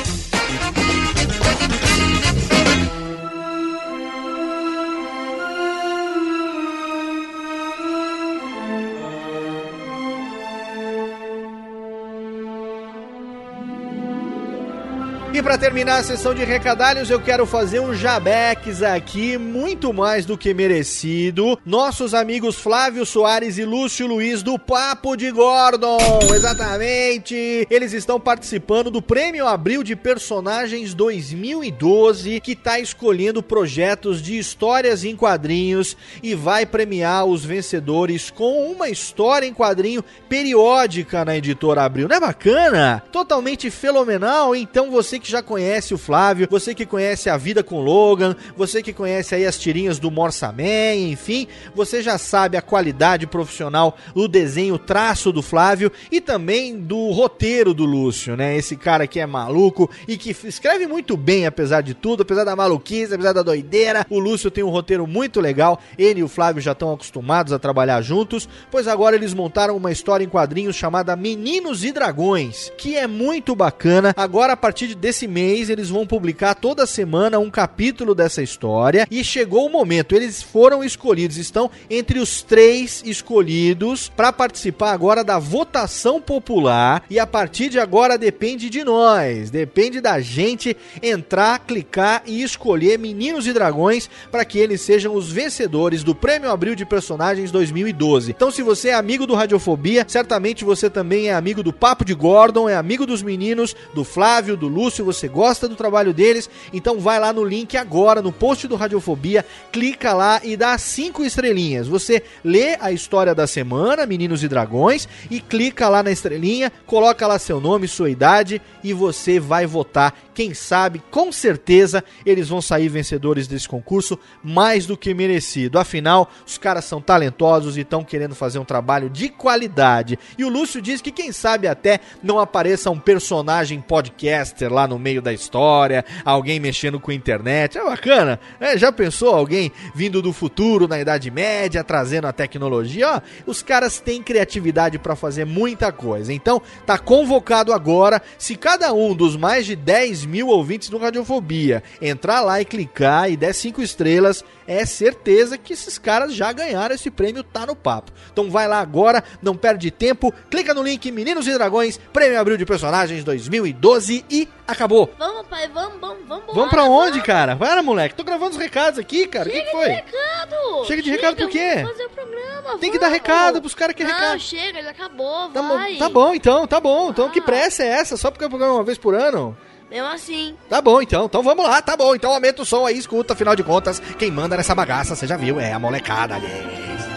E 15.41 15.43
para 15.43 15.57
terminar 15.57 16.01
a 16.01 16.05
sessão 16.05 16.35
de 16.35 16.45
recadalhos, 16.45 17.09
eu 17.09 17.19
quero 17.19 17.47
fazer 17.47 17.81
um 17.81 17.95
jabex 17.95 18.83
aqui, 18.83 19.39
muito 19.39 19.91
mais 19.91 20.27
do 20.27 20.37
que 20.37 20.53
merecido. 20.53 21.59
Nossos 21.65 22.13
amigos 22.13 22.57
Flávio 22.57 23.07
Soares 23.07 23.57
e 23.57 23.65
Lúcio 23.65 24.07
Luiz 24.07 24.43
do 24.43 24.59
Papo 24.59 25.17
de 25.17 25.31
Gordon, 25.31 25.97
exatamente. 26.35 27.67
Eles 27.71 27.95
estão 27.95 28.21
participando 28.21 28.91
do 28.91 29.01
Prêmio 29.01 29.47
Abril 29.47 29.83
de 29.83 29.97
Personagens 29.97 30.93
2012, 30.93 32.39
que 32.41 32.53
está 32.53 32.79
escolhendo 32.79 33.43
projetos 33.43 34.21
de 34.21 34.37
histórias 34.37 35.05
em 35.05 35.17
quadrinhos 35.17 35.97
e 36.23 36.35
vai 36.35 36.67
premiar 36.67 37.25
os 37.25 37.47
vencedores 37.47 38.31
com 38.31 38.71
uma 38.71 38.91
história 38.91 39.47
em 39.47 39.55
quadrinho 39.55 40.05
periódica 40.29 41.25
na 41.25 41.35
editora 41.35 41.83
Abril. 41.83 42.09
Não 42.09 42.17
é 42.17 42.21
bacana? 42.21 43.03
Totalmente 43.11 43.71
fenomenal. 43.71 44.55
Então 44.55 44.91
você 44.91 45.19
que 45.19 45.30
já 45.31 45.43
conhece 45.43 45.95
o 45.95 45.99
Flávio, 45.99 46.49
você 46.51 46.75
que 46.75 46.85
conhece 46.85 47.31
a 47.31 47.37
vida 47.37 47.63
com 47.63 47.81
Logan, 47.81 48.37
você 48.57 48.83
que 48.83 48.93
conhece 48.93 49.35
aí 49.35 49.47
as 49.47 49.59
tirinhas 49.59 49.99
do 49.99 50.11
Morsa 50.11 50.53
Man, 50.53 50.95
enfim, 50.95 51.47
você 51.75 52.03
já 52.03 52.19
sabe 52.19 52.57
a 52.57 52.63
qualidade 52.63 53.27
profissional 53.27 53.97
do 54.15 54.29
desenho, 54.29 54.79
traço 54.79 55.33
do 55.33 55.43
Flávio 55.43 55.91
e 56.11 56.21
também 56.21 56.79
do 56.79 57.11
roteiro 57.11 57.73
do 57.73 57.85
Lúcio, 57.85 58.37
né? 58.37 58.57
Esse 58.57 58.77
cara 58.77 59.07
que 59.07 59.21
é 59.21 59.27
maluco 59.27 59.91
e 60.07 60.17
que 60.17 60.37
escreve 60.45 60.87
muito 60.87 61.17
bem, 61.17 61.47
apesar 61.47 61.81
de 61.81 61.95
tudo, 61.95 62.23
apesar 62.23 62.45
da 62.45 62.57
maluquice, 62.57 63.15
apesar 63.15 63.33
da 63.33 63.43
doideira. 63.43 64.07
O 64.11 64.19
Lúcio 64.19 64.51
tem 64.51 64.65
um 64.65 64.71
roteiro 64.71 65.07
muito 65.07 65.41
legal, 65.41 65.81
ele 65.97 66.21
e 66.21 66.25
o 66.25 66.29
Flávio 66.29 66.61
já 66.61 66.73
estão 66.73 66.93
acostumados 66.93 67.53
a 67.53 67.59
trabalhar 67.59 68.03
juntos, 68.03 68.49
pois 68.71 68.89
agora 68.89 69.17
eles 69.17 69.35
montaram 69.35 69.77
uma 69.77 69.93
história 69.93 70.25
em 70.25 70.29
quadrinhos 70.29 70.77
chamada 70.77 71.17
Meninos 71.17 71.85
e 71.85 71.93
Dragões, 71.93 72.73
que 72.77 72.97
é 72.97 73.07
muito 73.07 73.55
bacana. 73.55 74.15
Agora, 74.17 74.55
a 74.55 74.57
partir 74.57 74.89
de 74.89 74.95
desse 75.21 75.29
mês 75.29 75.69
eles 75.69 75.91
vão 75.91 76.07
publicar 76.07 76.55
toda 76.55 76.87
semana 76.87 77.39
um 77.39 77.51
capítulo 77.51 78.15
dessa 78.15 78.43
história 78.43 79.07
e 79.11 79.23
chegou 79.23 79.67
o 79.67 79.71
momento, 79.71 80.15
eles 80.15 80.43
foram 80.43 80.83
escolhidos, 80.83 81.37
estão 81.37 81.71
entre 81.91 82.19
os 82.19 82.43
três 82.43 83.03
escolhidos 83.05 84.09
para 84.09 84.33
participar 84.33 84.93
agora 84.93 85.23
da 85.23 85.39
votação 85.39 86.23
popular 86.23 87.03
e 87.11 87.19
a 87.19 87.27
partir 87.27 87.69
de 87.69 87.79
agora 87.79 88.17
depende 88.17 88.71
de 88.71 88.83
nós, 88.83 89.51
depende 89.51 90.01
da 90.01 90.21
gente 90.21 90.75
entrar, 91.03 91.59
clicar 91.59 92.23
e 92.25 92.43
escolher 92.43 92.99
Meninos 92.99 93.47
e 93.47 93.53
Dragões 93.53 94.09
para 94.31 94.45
que 94.45 94.59
eles 94.59 94.81
sejam 94.81 95.15
os 95.15 95.31
vencedores 95.31 96.03
do 96.03 96.15
Prêmio 96.15 96.51
Abril 96.51 96.75
de 96.75 96.87
Personagens 96.87 97.51
2012. 97.51 98.31
Então 98.31 98.51
se 98.51 98.63
você 98.63 98.89
é 98.89 98.95
amigo 98.95 99.27
do 99.27 99.35
Radiofobia, 99.35 100.05
certamente 100.09 100.65
você 100.65 100.89
também 100.89 101.29
é 101.29 101.35
amigo 101.35 101.63
do 101.63 101.73
Papo 101.73 102.05
de 102.05 102.15
Gordon, 102.15 102.69
é 102.69 102.77
amigo 102.77 103.05
dos 103.05 103.23
meninos, 103.23 103.77
do 103.93 104.03
Flávio, 104.03 104.57
do 104.57 104.69
Lúcio, 104.69 105.10
você 105.13 105.29
gosta 105.29 105.69
do 105.69 105.77
trabalho 105.77 106.13
deles, 106.13 106.49
então 106.73 107.01
vai 107.01 107.19
lá 107.19 107.33
no 107.33 107.45
link 107.45 107.77
agora, 107.77 108.23
no 108.23 108.33
post 108.33 108.67
do 108.69 108.77
Radiofobia, 108.77 109.45
clica 109.73 110.13
lá 110.13 110.41
e 110.43 110.57
dá 110.57 110.77
cinco 110.79 111.25
estrelinhas. 111.25 111.89
Você 111.89 112.23
lê 112.45 112.77
a 112.81 112.93
história 112.93 113.35
da 113.35 113.47
semana, 113.47 114.07
Meninos 114.07 114.43
e 114.43 114.49
Dragões, 114.49 115.09
e 115.31 115.41
clica 115.41 115.89
lá 115.89 116.03
na 116.03 116.11
estrelinha, 116.11 116.73
coloca 116.87 117.27
lá 117.27 117.39
seu 117.39 117.61
nome, 117.61 117.89
sua 117.89 118.11
idade 118.11 118.61
e 118.83 118.93
você 118.93 119.39
vai 119.41 119.67
votar. 119.67 120.15
Quem 120.35 120.55
sabe, 120.55 121.03
com 121.11 121.31
certeza, 121.31 122.03
eles 122.25 122.49
vão 122.49 122.63
sair 122.63 122.89
vencedores 122.89 123.47
desse 123.47 123.69
concurso 123.69 124.19
mais 124.43 124.87
do 124.87 124.97
que 124.97 125.13
merecido. 125.13 125.79
Afinal, 125.79 126.31
os 126.47 126.57
caras 126.57 126.85
são 126.85 127.01
talentosos 127.01 127.77
e 127.77 127.81
estão 127.81 128.03
querendo 128.03 128.35
fazer 128.35 128.59
um 128.59 128.65
trabalho 128.65 129.11
de 129.11 129.29
qualidade. 129.29 130.19
E 130.39 130.45
o 130.45 130.49
Lúcio 130.49 130.81
diz 130.81 131.03
que 131.03 131.11
quem 131.11 131.33
sabe 131.33 131.69
até 131.69 132.01
não 132.23 132.39
apareça 132.39 132.91
um 132.91 132.99
personagem 132.99 133.81
podcaster 133.81 134.73
lá 134.73 134.87
no 134.91 134.99
meio 134.99 135.23
da 135.23 135.33
história, 135.33 136.05
alguém 136.25 136.61
mexendo 136.61 137.01
com 137.01 137.11
a 137.11 137.15
internet. 137.15 137.79
É 137.79 137.85
bacana, 137.85 138.39
né? 138.59 138.77
Já 138.77 138.93
pensou 138.93 139.35
alguém 139.35 139.73
vindo 139.95 140.21
do 140.21 140.33
futuro, 140.33 140.87
na 140.87 141.01
Idade 141.01 141.31
Média, 141.31 141.85
trazendo 141.85 142.27
a 142.27 142.33
tecnologia? 142.33 143.09
Ó, 143.09 143.21
os 143.47 143.63
caras 143.63 144.01
têm 144.01 144.23
criatividade 144.23 144.99
para 144.99 145.17
fazer 145.17 145.47
muita 145.47 145.93
coisa. 145.93 146.33
Então, 146.33 146.61
tá 146.85 146.99
convocado 146.99 147.73
agora. 147.73 148.21
Se 148.37 148.57
cada 148.57 148.93
um 148.93 149.15
dos 149.15 149.37
mais 149.37 149.65
de 149.65 149.77
10 149.77 150.27
mil 150.27 150.49
ouvintes 150.49 150.91
do 150.91 150.99
Radiofobia 150.99 151.83
entrar 152.03 152.41
lá 152.41 152.61
e 152.61 152.65
clicar 152.65 153.31
e 153.31 153.37
der 153.37 153.55
cinco 153.55 153.81
estrelas, 153.81 154.45
é 154.73 154.87
certeza 154.87 155.59
que 155.59 155.73
esses 155.73 155.99
caras 155.99 156.33
já 156.33 156.53
ganharam 156.53 156.95
esse 156.95 157.11
prêmio, 157.11 157.43
tá 157.43 157.67
no 157.67 157.75
papo. 157.75 158.13
Então 158.33 158.49
vai 158.49 158.69
lá 158.69 158.79
agora, 158.79 159.25
não 159.43 159.57
perde 159.57 159.91
tempo, 159.91 160.33
clica 160.49 160.73
no 160.73 160.83
link 160.85 161.11
Meninos 161.11 161.49
e 161.49 161.53
Dragões, 161.53 161.99
Prêmio 162.13 162.39
Abril 162.41 162.57
de 162.57 162.65
Personagens 162.65 163.25
2012 163.25 164.25
e 164.31 164.49
acabou. 164.69 165.13
Vamos, 165.19 165.47
pai, 165.49 165.69
vamos, 165.69 166.01
vamos, 166.01 166.25
vamos. 166.29 166.55
Vamos 166.55 166.71
pra 166.71 166.85
onde, 166.85 167.21
cara? 167.21 167.57
Para, 167.57 167.83
moleque. 167.83 168.15
Tô 168.15 168.23
gravando 168.23 168.53
os 168.53 168.57
recados 168.57 168.99
aqui, 168.99 169.27
cara. 169.27 169.49
O 169.49 169.53
que, 169.53 169.61
que 169.61 169.71
foi? 169.73 169.89
recado! 169.89 170.85
Chega 170.87 171.03
de 171.03 171.11
recado 171.11 171.37
por 171.37 171.49
quê? 171.51 171.75
vamos 171.77 171.91
fazer 171.91 172.05
o 172.05 172.11
programa, 172.11 172.79
Tem 172.79 172.93
que 172.93 172.99
dar 172.99 173.07
vamos. 173.07 173.19
recado 173.21 173.61
pros 173.61 173.75
caras 173.75 173.97
que 173.97 174.05
Não, 174.05 174.11
recado. 174.13 174.39
chega, 174.41 174.83
já 174.83 174.91
acabou, 174.91 175.49
Tá 175.49 175.63
vai. 175.63 175.93
bom, 175.95 175.99
tá 175.99 176.09
bom, 176.09 176.35
então, 176.35 176.67
tá 176.69 176.81
bom. 176.81 177.11
Então 177.11 177.29
que 177.29 177.41
Ah. 177.41 177.43
pressa 177.43 177.83
é 177.83 177.89
essa? 177.89 178.17
Só 178.17 178.31
porque 178.31 178.45
eu 178.45 178.49
programa 178.49 178.75
uma 178.75 178.85
vez 178.85 178.97
por 178.99 179.15
ano? 179.17 179.57
Mesmo 179.91 180.07
assim. 180.07 180.55
Tá 180.69 180.81
bom, 180.81 181.03
então. 181.03 181.25
Então 181.27 181.43
vamos 181.43 181.65
lá, 181.65 181.83
tá 181.83 181.97
bom. 181.97 182.15
Então 182.15 182.33
aumenta 182.33 182.63
o 182.63 182.65
som 182.65 182.87
aí, 182.87 182.97
escuta. 182.97 183.33
Afinal 183.33 183.57
de 183.57 183.65
contas, 183.65 184.01
quem 184.19 184.31
manda 184.31 184.57
nessa 184.57 184.75
bagaça, 184.75 185.17
você 185.17 185.27
já 185.27 185.37
viu, 185.37 185.59
é 185.59 185.73
a 185.73 185.79
molecada, 185.79 186.37
aliás. 186.37 187.11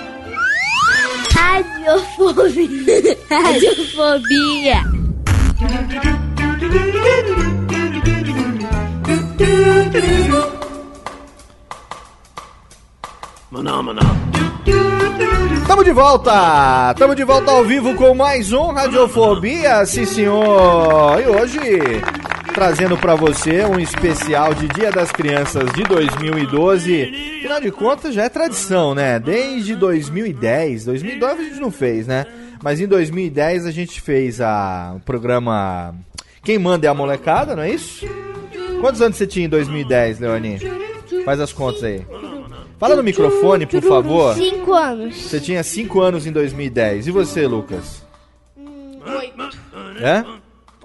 Radiofobia. 1.31 3.17
Radiofobia. 3.29 4.83
Tamo 15.67 15.83
de 15.83 15.91
volta! 15.91 16.93
Tamo 16.97 17.15
de 17.15 17.23
volta 17.23 17.51
ao 17.51 17.63
vivo 17.63 17.95
com 17.95 18.13
mais 18.13 18.51
um 18.51 18.71
Radiofobia, 18.71 19.85
sim 19.85 20.05
senhor! 20.05 21.19
E 21.21 21.27
hoje 21.27 21.59
trazendo 22.53 22.97
pra 22.97 23.15
você 23.15 23.65
um 23.65 23.79
especial 23.79 24.53
de 24.53 24.67
Dia 24.67 24.91
das 24.91 25.11
Crianças 25.11 25.71
de 25.73 25.83
2012. 25.83 27.37
Afinal 27.39 27.59
de 27.59 27.71
contas, 27.71 28.13
já 28.13 28.23
é 28.23 28.29
tradição, 28.29 28.93
né? 28.93 29.19
Desde 29.19 29.75
2010, 29.75 30.85
2009 30.85 31.41
a 31.41 31.43
gente 31.45 31.59
não 31.59 31.71
fez, 31.71 32.05
né? 32.07 32.25
Mas 32.61 32.79
em 32.79 32.87
2010 32.87 33.65
a 33.65 33.71
gente 33.71 33.99
fez 33.99 34.39
a, 34.39 34.93
o 34.95 34.99
programa 34.99 35.95
Quem 36.43 36.59
Manda 36.59 36.85
é 36.85 36.89
a 36.89 36.93
Molecada, 36.93 37.55
não 37.55 37.63
é 37.63 37.71
isso? 37.71 38.07
Quantos 38.79 39.01
anos 39.01 39.17
você 39.17 39.25
tinha 39.25 39.45
em 39.45 39.49
2010, 39.49 40.19
Leoni? 40.19 40.59
Faz 41.25 41.39
as 41.39 41.51
contas 41.51 41.83
aí. 41.83 42.05
Fala 42.83 42.97
no 42.97 43.03
microfone, 43.03 43.65
por 43.65 43.81
favor. 43.81 44.35
Cinco 44.35 44.73
anos. 44.73 45.15
Você 45.15 45.39
tinha 45.39 45.63
5 45.63 46.01
anos 46.01 46.27
em 46.27 46.33
2010. 46.33 47.07
E 47.07 47.11
você, 47.11 47.47
Lucas? 47.47 48.03
Oito. 48.57 49.57
É? 50.01 50.25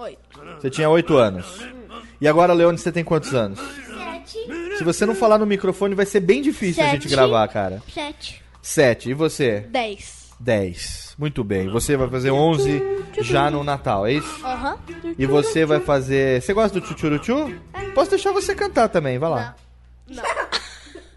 Oito. 0.00 0.18
Você 0.60 0.70
tinha 0.70 0.88
8 0.88 1.16
anos. 1.16 1.60
E 2.20 2.28
agora, 2.28 2.52
Leone, 2.52 2.78
você 2.78 2.92
tem 2.92 3.02
quantos 3.02 3.34
anos? 3.34 3.58
Sete. 3.58 4.78
Se 4.78 4.84
você 4.84 5.04
não 5.04 5.12
falar 5.12 5.38
no 5.38 5.46
microfone, 5.46 5.96
vai 5.96 6.06
ser 6.06 6.20
bem 6.20 6.40
difícil 6.40 6.84
a 6.84 6.90
gente 6.90 7.02
Sete. 7.08 7.10
gravar, 7.16 7.48
cara. 7.48 7.82
Sete. 7.92 8.44
Sete. 8.62 9.10
E 9.10 9.14
você? 9.14 9.66
10. 9.68 10.34
10. 10.38 11.16
Muito 11.18 11.42
bem. 11.42 11.68
Você 11.68 11.96
vai 11.96 12.08
fazer 12.08 12.30
11 12.30 12.80
já 13.22 13.50
no 13.50 13.64
Natal, 13.64 14.06
é 14.06 14.12
isso? 14.12 14.46
Aham. 14.46 14.78
E 15.18 15.26
você 15.26 15.66
vai 15.66 15.80
fazer. 15.80 16.40
Você 16.42 16.54
gosta 16.54 16.78
do 16.78 16.86
tchutchuruchu? 16.86 17.52
Posso 17.92 18.10
deixar 18.10 18.30
você 18.30 18.54
cantar 18.54 18.88
também, 18.88 19.18
vai 19.18 19.30
lá. 19.30 19.56
Não. 20.08 20.37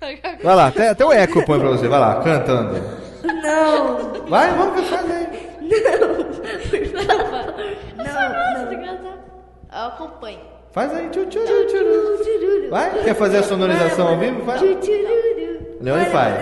Vai 0.44 0.56
lá, 0.56 0.68
até, 0.68 0.90
até 0.90 1.06
o 1.06 1.12
eco 1.12 1.46
põe 1.46 1.60
pra 1.60 1.70
você, 1.70 1.88
vai 1.88 2.00
lá, 2.00 2.22
cantando. 2.22 2.82
Não. 3.24 4.26
Vai, 4.28 4.52
vamos 4.54 4.82
cantar 4.82 5.06
aí. 5.06 5.52
Eu 9.74 9.88
acompanho. 9.88 10.40
Faz 10.72 10.94
aí, 10.94 11.10
tchutchuruchu. 11.10 12.70
Vai, 12.70 13.04
quer 13.04 13.14
fazer 13.14 13.38
a 13.38 13.44
sonorização 13.44 14.08
ao 14.08 14.18
vivo? 14.18 14.44
Vai. 14.44 14.60
Leone 15.82 16.06
faz. 16.06 16.36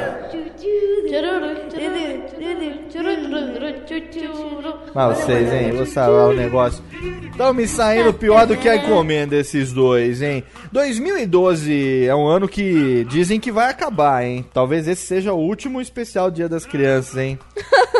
Mas 4.93 5.17
vocês, 5.17 5.54
hein? 5.54 5.71
Vou 5.71 5.86
falar 5.86 6.28
o 6.28 6.34
negócio. 6.34 6.84
Estão 7.32 7.54
me 7.54 7.67
saindo 7.67 8.13
pior 8.13 8.45
do 8.45 8.58
que 8.58 8.67
a 8.67 8.75
encomenda 8.75 9.36
esses 9.36 9.71
dois, 9.71 10.21
hein? 10.21 10.43
2012 10.71 12.06
é 12.06 12.13
um 12.13 12.28
ano 12.28 12.47
que 12.47 13.06
dizem 13.10 13.39
que 13.39 13.52
vai 13.52 13.69
acabar, 13.69 14.25
hein? 14.25 14.45
Talvez 14.54 14.88
esse 14.88 15.06
seja 15.06 15.34
o 15.34 15.39
último 15.39 15.80
especial 15.80 16.30
Dia 16.30 16.49
das 16.49 16.65
Crianças, 16.65 17.17
hein? 17.17 17.39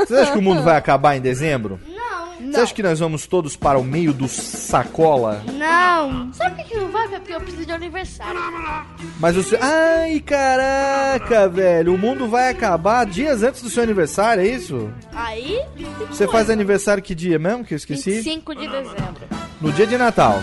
Você 0.06 0.16
acha 0.16 0.32
que 0.34 0.40
o 0.40 0.42
mundo 0.42 0.62
vai 0.62 0.76
acabar 0.76 1.16
em 1.16 1.22
dezembro? 1.22 1.80
Não. 1.88 1.99
Você 2.40 2.60
acha 2.60 2.74
que 2.74 2.84
nós 2.84 3.00
vamos 3.00 3.28
todos 3.28 3.56
para 3.56 3.78
o 3.78 3.84
meio 3.84 4.14
do 4.14 4.28
sacola? 4.28 5.44
Não. 5.54 6.32
Sabe 6.34 6.56
por 6.56 6.66
que 6.66 6.78
não 6.78 6.88
vai? 6.90 7.08
Porque 7.10 7.34
eu 7.34 7.42
preciso 7.42 7.66
de 7.66 7.72
aniversário. 7.72 8.40
Mas 9.20 9.36
o 9.36 9.44
seu... 9.44 9.60
Ai, 9.62 10.20
caraca, 10.22 11.50
velho. 11.50 11.94
O 11.94 11.98
mundo 11.98 12.28
vai 12.28 12.50
acabar 12.50 13.06
dias 13.06 13.44
antes 13.44 13.62
do 13.62 13.70
seu 13.70 13.84
aniversário, 13.84 14.42
é 14.44 14.48
isso? 14.48 14.90
Aí, 15.12 15.60
Você 16.10 16.28
faz 16.28 16.50
aniversário 16.50 17.04
que 17.04 17.14
dia 17.14 17.38
mesmo? 17.38 17.66
Que 17.66 17.74
eu 17.74 17.78
esqueci? 17.78 18.12
25 18.12 18.56
de 18.56 18.68
dezembro. 18.68 19.28
No 19.60 19.72
dia 19.72 19.86
de 19.86 19.98
Natal. 19.98 20.42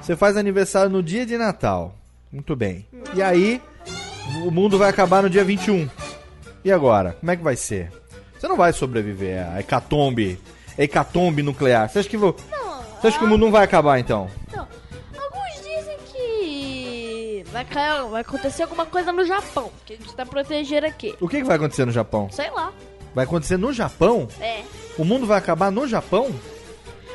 Você 0.00 0.14
faz 0.14 0.36
aniversário 0.36 0.90
no 0.90 1.02
dia 1.02 1.24
de 1.24 1.38
Natal. 1.38 1.94
Muito 2.30 2.54
bem. 2.54 2.86
E 3.14 3.22
aí, 3.22 3.60
o 4.44 4.50
mundo 4.50 4.76
vai 4.78 4.90
acabar 4.90 5.22
no 5.22 5.30
dia 5.30 5.42
21. 5.44 5.88
E 6.64 6.70
agora? 6.70 7.16
Como 7.18 7.30
é 7.30 7.36
que 7.36 7.42
vai 7.42 7.56
ser? 7.56 7.90
Você 8.38 8.46
não 8.46 8.56
vai 8.56 8.72
sobreviver 8.72 9.46
a 9.48 9.60
hecatombe, 9.60 10.38
hecatombe 10.78 11.42
nuclear. 11.42 11.88
Você 11.88 12.00
acha 12.00 12.08
que, 12.08 12.16
vo- 12.16 12.34
Você 13.00 13.08
acha 13.08 13.18
que 13.18 13.24
o 13.24 13.28
mundo 13.28 13.42
não 13.46 13.52
vai 13.52 13.64
acabar 13.64 13.98
então? 13.98 14.28
Não. 14.54 14.66
Alguns 15.22 15.54
dizem 15.62 15.96
que 16.12 17.44
vai, 17.52 17.64
vai 18.10 18.20
acontecer 18.20 18.62
alguma 18.64 18.86
coisa 18.86 19.12
no 19.12 19.24
Japão, 19.24 19.70
que 19.84 19.94
a 19.94 19.96
gente 19.96 20.14
tá 20.14 20.24
protegendo 20.26 20.86
aqui. 20.86 21.14
O 21.20 21.28
que, 21.28 21.38
que 21.38 21.44
vai 21.44 21.56
acontecer 21.56 21.84
no 21.84 21.92
Japão? 21.92 22.28
Sei 22.30 22.50
lá. 22.50 22.72
Vai 23.14 23.24
acontecer 23.24 23.56
no 23.56 23.72
Japão? 23.72 24.28
É. 24.40 24.62
O 24.98 25.04
mundo 25.04 25.26
vai 25.26 25.38
acabar 25.38 25.70
no 25.70 25.86
Japão? 25.88 26.34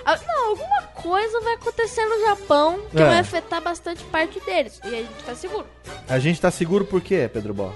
Ah, 0.04 0.18
Não, 0.28 0.50
alguma 0.50 0.82
coisa 0.96 1.40
vai 1.42 1.54
acontecer 1.54 2.04
no 2.06 2.22
Japão 2.26 2.80
que 2.90 3.02
É. 3.02 3.06
vai 3.06 3.20
afetar 3.20 3.62
bastante 3.62 4.04
parte 4.06 4.40
deles. 4.40 4.80
E 4.84 4.88
a 4.88 4.98
gente 4.98 5.24
tá 5.26 5.36
seguro. 5.36 5.66
A 6.10 6.18
gente 6.18 6.42
tá 6.42 6.50
seguro 6.50 6.86
por 6.86 7.02
quê, 7.02 7.30
Pedro 7.32 7.54
Bó? 7.54 7.72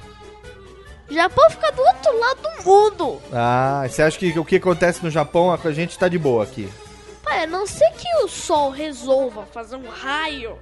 O 1.10 1.14
Japão 1.14 1.50
fica 1.52 1.72
do 1.72 1.82
outro 1.82 2.20
lado 2.20 2.42
do 2.42 2.64
mundo. 2.66 3.22
Ah, 3.32 3.84
você 3.88 4.02
acha 4.02 4.18
que 4.18 4.38
o 4.40 4.46
que 4.46 4.56
acontece 4.56 5.04
no 5.04 5.12
Japão, 5.12 5.52
a 5.54 5.72
gente 5.72 5.98
tá 6.00 6.08
de 6.08 6.18
boa 6.18 6.44
aqui? 6.44 6.68
Pai, 7.24 7.44
a 7.44 7.48
não 7.48 7.66
ser 7.68 7.90
que 7.92 8.08
o 8.24 8.28
Sol 8.28 8.70
resolva 8.72 9.46
fazer 9.46 9.76
um 9.76 9.88
raio. 9.90 10.58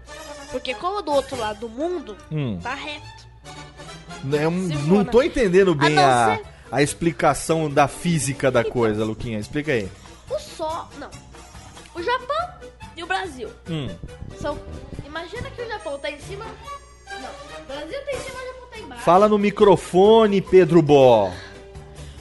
Porque 0.51 0.73
como 0.73 0.99
é 0.99 1.01
do 1.01 1.12
outro 1.12 1.36
lado 1.38 1.62
do 1.62 1.69
mundo, 1.69 2.17
Hum. 2.32 2.60
tá 2.62 2.73
reto. 2.73 3.23
Eu 4.32 4.51
Se 4.51 4.75
não 4.88 5.03
for, 5.03 5.12
tô 5.12 5.21
entendendo 5.23 5.71
A 5.71 5.75
bem 5.75 5.89
não 5.95 6.03
a, 6.06 6.36
ser- 6.38 6.43
a 6.71 6.82
explicação 6.82 7.69
da 7.69 7.88
física 7.88 8.49
da 8.51 8.63
coisa, 8.63 9.03
Luquinha. 9.03 9.39
Explica 9.39 9.71
aí. 9.73 9.89
O 10.29 10.39
Sol. 10.39 10.88
Não. 10.97 11.10
O 11.95 12.01
Japão 12.01 12.49
e 12.95 13.03
o 13.03 13.08
Brasil. 13.08 13.49
Hum. 13.69 13.88
São. 14.39 14.58
Imagina 15.06 15.49
que 15.51 15.62
o 15.62 15.67
Japão 15.67 15.97
tá 15.99 16.10
em 16.10 16.19
cima. 16.19 16.45
Não. 17.21 17.76
Brasil 17.76 17.99
tá 18.06 18.12
em 18.12 18.19
cima 18.19 18.39
o 18.39 18.45
Japão 18.45 18.67
tá 18.71 18.78
embaixo. 18.80 19.04
Fala 19.04 19.30
no 19.30 19.38
microfone, 19.38 20.41
Pedro 20.41 20.82
Bó. 20.82 21.32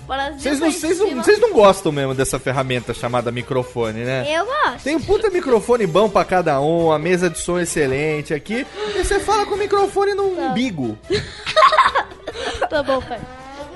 Brasil 0.07 0.39
Vocês 0.41 0.59
tá 0.59 0.65
não, 0.67 0.71
em 0.71 0.73
vocês 0.75 0.99
não, 0.99 1.09
cima- 1.09 1.23
vocês 1.25 1.41
não 1.41 1.53
gostam 1.55 1.91
mesmo 1.93 2.15
dessa 2.15 2.39
ferramenta 2.39 2.93
chamada 2.93 3.31
microfone, 3.33 4.01
né? 4.05 4.27
Eu 4.29 4.45
gosto. 4.45 4.83
Tem 4.85 4.95
um 4.97 5.01
puta 5.01 5.31
microfone 5.31 5.87
bom 5.87 6.09
pra 6.09 6.25
cada 6.25 6.61
um, 6.61 6.93
a 6.93 6.99
mesa 6.99 7.31
de 7.31 7.39
som 7.39 7.59
excelente 7.59 8.35
aqui. 8.35 8.67
E 8.97 9.05
você 9.05 9.19
fala 9.21 9.47
com 9.47 9.55
o 9.55 9.59
microfone 9.59 10.15
no 10.15 10.25
umbigo. 10.25 10.99
Tá 12.69 12.83
bom, 12.83 13.01
pai. 13.03 13.21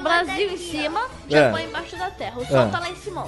Brasil 0.00 0.50
em 0.52 0.56
cima, 0.56 1.00
É. 1.30 1.32
Japão 1.36 1.58
embaixo 1.60 1.96
da 1.96 2.10
Terra. 2.10 2.38
O 2.40 2.46
Sol 2.46 2.60
É. 2.60 2.66
tá 2.68 2.78
lá 2.80 2.90
em 2.90 2.96
cima. 2.96 3.26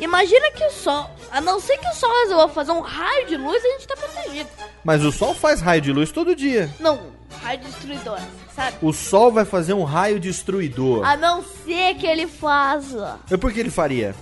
Imagina 0.00 0.50
que 0.50 0.64
o 0.64 0.70
Sol, 0.70 1.08
a 1.30 1.40
não 1.40 1.60
ser 1.60 1.78
que 1.78 1.86
o 1.88 1.94
Sol 1.94 2.10
resolva 2.24 2.48
fazer 2.52 2.72
um 2.72 2.80
raio 2.80 3.26
de 3.26 3.36
luz, 3.36 3.64
a 3.64 3.68
gente 3.68 3.86
tá 3.86 3.96
protegido. 3.96 4.48
Mas 4.82 5.02
o 5.04 5.10
sol 5.12 5.34
faz 5.34 5.60
raio 5.60 5.80
de 5.80 5.92
luz 5.92 6.10
todo 6.12 6.34
dia. 6.36 6.68
Não, 6.80 7.00
raio 7.42 7.60
destruidor, 7.60 8.18
sabe? 8.54 8.76
O 8.82 8.92
sol 8.92 9.32
vai 9.32 9.44
fazer 9.44 9.72
um 9.72 9.84
raio 9.84 10.18
destruidor. 10.20 11.06
A 11.06 11.16
não 11.16 11.42
ser 11.64 11.94
que 11.94 12.06
ele 12.06 12.26
faça. 12.26 13.18
E 13.30 13.36
por 13.36 13.52
que 13.52 13.60
ele 13.60 13.70
faria? 13.70 14.14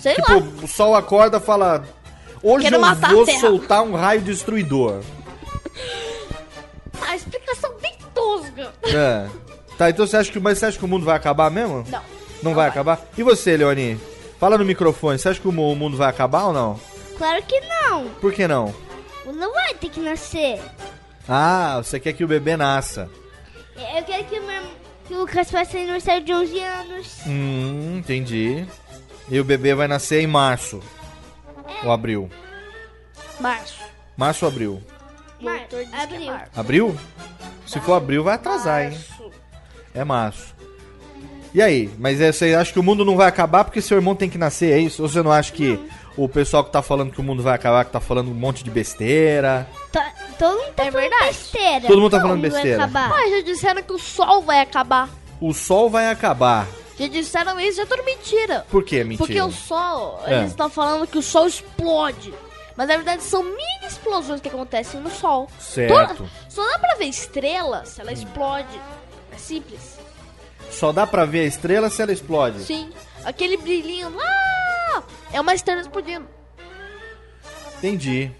Sei 0.00 0.14
Tipo, 0.14 0.32
lá. 0.32 0.38
o 0.62 0.68
sol 0.68 0.94
acorda 0.94 1.36
e 1.38 1.40
fala: 1.40 1.84
Hoje 2.42 2.64
Quero 2.64 2.76
eu 2.76 2.80
vou 2.80 3.22
a 3.22 3.26
Terra." 3.26 3.40
soltar 3.40 3.82
um 3.82 3.94
raio 3.94 4.20
destruidor. 4.22 5.00
A 7.06 7.16
explicação 7.16 7.72
bem 7.80 7.96
tosga. 8.14 8.72
É. 8.84 9.28
Tá, 9.78 9.88
então 9.88 10.06
você 10.06 10.16
acha 10.18 10.30
que, 10.30 10.38
mas 10.38 10.58
você 10.58 10.66
acha 10.66 10.78
que 10.78 10.84
o 10.84 10.88
mundo 10.88 11.04
vai 11.06 11.16
acabar 11.16 11.50
mesmo? 11.50 11.84
Não. 11.88 12.02
Não, 12.42 12.54
vai, 12.54 12.68
acabar? 12.68 13.00
E 13.16 13.22
você, 13.22 13.56
Leoni? 13.56 13.98
Fala 14.40 14.56
no 14.56 14.64
microfone, 14.64 15.18
você 15.18 15.28
acha 15.28 15.40
que 15.40 15.46
o 15.48 15.52
mu- 15.52 15.70
o 15.70 15.76
mundo 15.76 15.96
vai 15.96 16.08
acabar 16.08 16.46
ou 16.46 16.52
não? 16.52 16.80
Claro 17.18 17.42
que 17.42 17.60
não. 17.60 18.08
Por 18.20 18.32
que 18.32 18.48
não? 18.48 18.74
Não 19.26 19.52
vai 19.52 19.74
ter 19.74 19.90
que 19.90 20.00
nascer. 20.00 20.60
Ah, 21.28 21.76
você 21.82 22.00
quer 22.00 22.14
que 22.14 22.24
o 22.24 22.28
bebê 22.28 22.56
nasça. 22.56 23.08
Eu 23.96 24.02
quero 24.04 24.24
que 24.24 24.38
o, 24.38 24.46
meu, 24.46 24.62
que 25.06 25.14
o 25.14 25.18
Lucas 25.20 25.50
faça 25.50 25.76
aniversário 25.76 26.24
de 26.24 26.32
11 26.32 26.58
anos. 26.58 27.16
Hum, 27.26 27.98
entendi. 27.98 28.66
E 29.28 29.38
o 29.38 29.44
bebê 29.44 29.74
vai 29.74 29.86
nascer 29.86 30.22
em 30.22 30.26
março. 30.26 30.80
Ou 31.84 31.92
abril? 31.92 32.30
Março. 33.38 33.78
Março 34.16 34.44
ou 34.46 34.50
abril? 34.50 34.82
Mar- 35.40 35.66
é 35.70 36.02
abril. 36.02 36.26
março. 36.26 36.50
Abril? 36.60 36.98
Se 37.66 37.78
for 37.80 37.94
abril, 37.94 38.24
vai 38.24 38.34
atrasar, 38.34 38.84
hein? 38.84 38.90
Março. 38.90 39.30
É 39.94 40.04
março. 40.04 40.54
E 41.52 41.60
aí? 41.60 41.90
Mas 41.98 42.20
é, 42.20 42.30
você 42.32 42.54
acha 42.54 42.72
que 42.72 42.78
o 42.78 42.82
mundo 42.82 43.04
não 43.04 43.16
vai 43.16 43.26
acabar 43.28 43.64
porque 43.64 43.80
seu 43.82 43.96
irmão 43.98 44.14
tem 44.14 44.30
que 44.30 44.38
nascer, 44.38 44.72
é 44.72 44.78
isso? 44.78 45.02
Ou 45.02 45.08
você 45.08 45.22
não 45.22 45.32
acha 45.32 45.52
que 45.52 45.78
o 46.16 46.28
pessoal 46.28 46.62
que 46.64 46.70
tá 46.70 46.80
falando 46.82 47.10
que 47.12 47.20
o 47.20 47.24
mundo 47.24 47.42
vai 47.42 47.54
acabar, 47.54 47.84
que 47.84 47.90
tá 47.90 48.00
falando 48.00 48.30
um 48.30 48.34
monte 48.34 48.62
de 48.62 48.70
besteira? 48.70 49.66
Tá- 49.90 50.12
todo 50.38 50.56
mundo 50.58 50.72
tá 50.74 50.84
É 50.84 50.90
falando 50.90 51.02
verdade. 51.10 51.26
besteira. 51.26 51.86
Todo 51.88 52.00
mundo 52.00 52.10
tá 52.10 52.20
falando 52.20 52.40
besteira. 52.40 52.86
Mas 52.86 53.30
já 53.32 53.40
disseram 53.42 53.82
que 53.82 53.92
o 53.92 53.98
Sol 53.98 54.42
vai 54.42 54.60
acabar. 54.60 55.08
O 55.40 55.52
sol 55.54 55.88
vai 55.90 56.08
acabar. 56.08 56.66
Já 56.98 57.06
disseram 57.08 57.58
isso, 57.58 57.80
é 57.80 57.86
tudo 57.86 58.04
mentira. 58.04 58.66
Por 58.70 58.84
que 58.84 59.02
mentira? 59.02 59.26
Porque 59.26 59.40
o 59.40 59.50
Sol, 59.50 60.20
É. 60.26 60.34
eles 60.40 60.50
estão 60.50 60.68
falando 60.68 61.06
que 61.06 61.16
o 61.16 61.22
Sol 61.22 61.46
explode. 61.46 62.32
Mas 62.76 62.86
na 62.88 62.96
verdade 62.96 63.22
são 63.22 63.42
mini 63.42 63.86
explosões 63.88 64.40
que 64.40 64.48
acontecem 64.48 65.00
no 65.00 65.10
Sol. 65.10 65.48
Certo. 65.58 65.92
Toda- 66.16 66.30
só 66.48 66.62
dá 66.72 66.78
pra 66.78 66.94
ver 66.96 67.06
estrela 67.06 67.84
se 67.86 68.00
ela 68.02 68.12
explode. 68.12 68.78
É 69.32 69.36
simples. 69.38 69.98
Só 70.70 70.92
dá 70.92 71.06
pra 71.06 71.24
ver 71.24 71.40
a 71.40 71.46
estrela 71.46 71.90
se 71.90 72.00
ela 72.00 72.12
explode. 72.12 72.60
Sim. 72.60 72.90
Aquele 73.24 73.56
brilhinho 73.56 74.14
lá 74.14 75.02
é 75.32 75.40
uma 75.40 75.54
estrela 75.54 75.80
explodindo. 75.80 76.26
Entendi. 77.78 78.30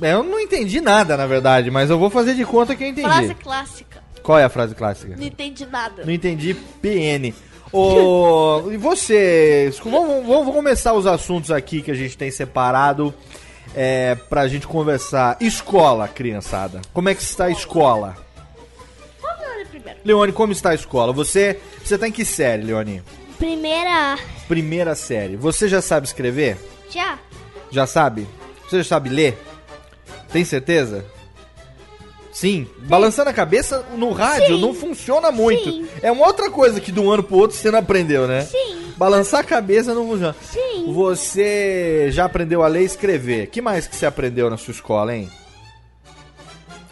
É, 0.00 0.12
Eu 0.12 0.22
não 0.22 0.38
entendi 0.38 0.80
nada, 0.80 1.16
na 1.16 1.26
verdade, 1.26 1.70
mas 1.70 1.90
eu 1.90 1.98
vou 1.98 2.10
fazer 2.10 2.34
de 2.34 2.44
conta 2.44 2.76
que 2.76 2.84
eu 2.84 2.88
entendi. 2.88 3.08
Frase 3.08 3.34
clássica. 3.34 4.02
Qual 4.22 4.38
é 4.38 4.44
a 4.44 4.48
frase 4.48 4.74
clássica? 4.74 5.16
Não 5.16 5.24
entendi 5.26 5.66
nada. 5.66 6.04
Não 6.04 6.12
entendi 6.12 6.54
PN. 6.54 7.34
Ô, 7.72 8.68
e 8.70 8.76
você? 8.76 9.72
Vamos, 9.84 10.26
vamos 10.26 10.54
começar 10.54 10.92
os 10.92 11.06
assuntos 11.06 11.50
aqui 11.50 11.82
que 11.82 11.90
a 11.90 11.94
gente 11.94 12.16
tem 12.16 12.30
separado 12.30 13.12
é, 13.74 14.14
pra 14.14 14.46
gente 14.46 14.66
conversar. 14.66 15.36
Escola, 15.40 16.06
criançada. 16.06 16.80
Como 16.92 17.08
é 17.08 17.14
que 17.14 17.22
está 17.22 17.46
a 17.46 17.50
escola? 17.50 18.16
Leone, 20.08 20.32
como 20.32 20.52
está 20.52 20.70
a 20.70 20.74
escola? 20.74 21.12
Você, 21.12 21.60
você 21.84 21.98
tá 21.98 22.08
em 22.08 22.12
que 22.12 22.24
série, 22.24 22.62
Leone? 22.62 23.02
Primeira. 23.38 24.18
Primeira 24.48 24.94
série. 24.94 25.36
Você 25.36 25.68
já 25.68 25.82
sabe 25.82 26.06
escrever? 26.06 26.56
Já? 26.90 27.18
Já 27.70 27.86
sabe? 27.86 28.26
Você 28.66 28.78
já 28.78 28.84
sabe 28.84 29.10
ler? 29.10 29.38
Tem 30.32 30.46
certeza? 30.46 31.04
Sim. 32.32 32.66
Balançando 32.78 33.28
a 33.28 33.34
cabeça 33.34 33.84
no 33.96 34.12
rádio 34.12 34.56
Sim. 34.56 34.60
não 34.62 34.72
funciona 34.72 35.30
muito. 35.30 35.64
Sim. 35.70 35.86
É 36.00 36.10
uma 36.10 36.26
outra 36.26 36.50
coisa 36.50 36.80
que 36.80 36.90
de 36.90 36.98
um 37.00 37.10
ano 37.10 37.22
pro 37.22 37.36
outro 37.36 37.56
você 37.56 37.70
não 37.70 37.78
aprendeu, 37.78 38.26
né? 38.26 38.42
Sim. 38.46 38.92
Balançar 38.96 39.40
a 39.40 39.44
cabeça 39.44 39.92
não 39.92 40.08
funciona. 40.08 40.34
Sim. 40.40 40.90
Você 40.94 42.08
já 42.10 42.24
aprendeu 42.24 42.62
a 42.62 42.66
ler 42.66 42.82
e 42.82 42.86
escrever. 42.86 43.48
que 43.48 43.60
mais 43.60 43.86
que 43.86 43.94
você 43.94 44.06
aprendeu 44.06 44.48
na 44.48 44.56
sua 44.56 44.72
escola, 44.72 45.14
hein? 45.14 45.30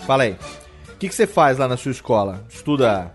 Fala 0.07 0.25
aí. 0.25 0.37
O 0.97 0.99
que, 0.99 1.09
que 1.09 1.15
você 1.15 1.27
faz 1.27 1.59
lá 1.59 1.69
na 1.69 1.77
sua 1.77 1.93
escola? 1.93 2.43
Estuda. 2.49 3.13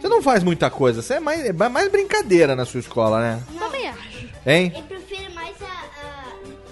Você 0.00 0.08
não 0.08 0.20
faz 0.20 0.42
muita 0.42 0.68
coisa, 0.68 1.00
você 1.00 1.14
é 1.14 1.20
mais, 1.20 1.44
é 1.44 1.52
mais 1.52 1.88
brincadeira 1.88 2.56
na 2.56 2.64
sua 2.64 2.80
escola, 2.80 3.20
né? 3.20 3.42
Também 3.56 3.88
acho. 3.88 4.28
Hein? 4.44 4.72
Eu 4.76 4.82
prefiro 4.82 5.32
mais 5.32 5.54
a- 5.62 5.66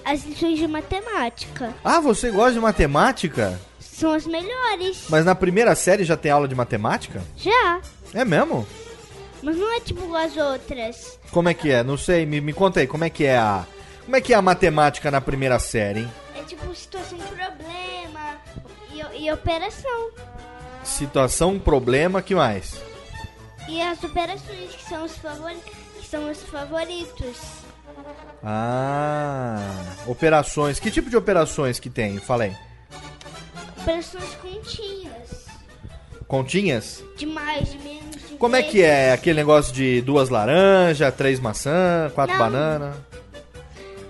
a- 0.04 0.12
as 0.12 0.24
lições 0.24 0.58
de 0.58 0.66
matemática. 0.66 1.72
Ah, 1.84 2.00
você 2.00 2.30
gosta 2.32 2.54
de 2.54 2.58
matemática? 2.60 3.60
São 3.78 4.12
as 4.12 4.26
melhores. 4.26 5.04
Mas 5.08 5.24
na 5.24 5.36
primeira 5.36 5.76
série 5.76 6.02
já 6.02 6.16
tem 6.16 6.32
aula 6.32 6.48
de 6.48 6.54
matemática? 6.56 7.22
Já. 7.36 7.80
É 8.12 8.24
mesmo? 8.24 8.66
Mas 9.42 9.56
não 9.56 9.72
é 9.76 9.78
tipo 9.80 10.12
as 10.16 10.36
outras. 10.36 11.18
Como 11.30 11.48
é 11.48 11.54
que 11.54 11.70
é? 11.70 11.84
Não 11.84 11.96
sei, 11.96 12.26
me, 12.26 12.40
me 12.40 12.52
conta 12.52 12.80
aí, 12.80 12.86
como 12.88 13.04
é 13.04 13.10
que 13.10 13.24
é 13.24 13.38
a. 13.38 13.64
Como 14.04 14.16
é 14.16 14.20
que 14.20 14.32
é 14.32 14.36
a 14.36 14.42
matemática 14.42 15.08
na 15.10 15.20
primeira 15.20 15.58
série, 15.60 16.00
hein? 16.00 16.12
É 16.36 16.42
tipo 16.42 16.74
situação 16.74 17.16
problema 17.18 18.36
e, 18.92 19.24
e 19.26 19.32
operação. 19.32 20.10
Situação, 20.82 21.58
problema, 21.58 22.22
que 22.22 22.34
mais? 22.34 22.80
E 23.68 23.80
as 23.80 24.02
operações 24.02 24.74
que 24.74 24.84
são 24.88 25.04
os 25.04 25.16
favoritos. 25.16 25.72
Que 26.00 26.06
são 26.06 26.30
os 26.30 26.42
favoritos. 26.42 27.36
Ah, 28.42 29.58
operações. 30.06 30.80
Que 30.80 30.90
tipo 30.90 31.10
de 31.10 31.16
operações 31.16 31.78
que 31.78 31.90
tem? 31.90 32.18
Falei. 32.18 32.52
Operações 33.80 34.34
continhas. 34.36 35.46
Continhas? 36.26 37.04
De 37.16 37.26
mais, 37.26 37.72
de 37.72 37.78
menos, 37.78 38.16
de 38.28 38.34
Como 38.36 38.56
é 38.56 38.62
que 38.62 38.82
é 38.82 39.12
aquele 39.12 39.36
negócio 39.40 39.72
de 39.72 40.00
duas 40.02 40.28
laranjas, 40.28 41.14
três 41.14 41.38
maçã, 41.40 42.10
quatro 42.14 42.36
Não. 42.36 42.44
bananas? 42.44 42.96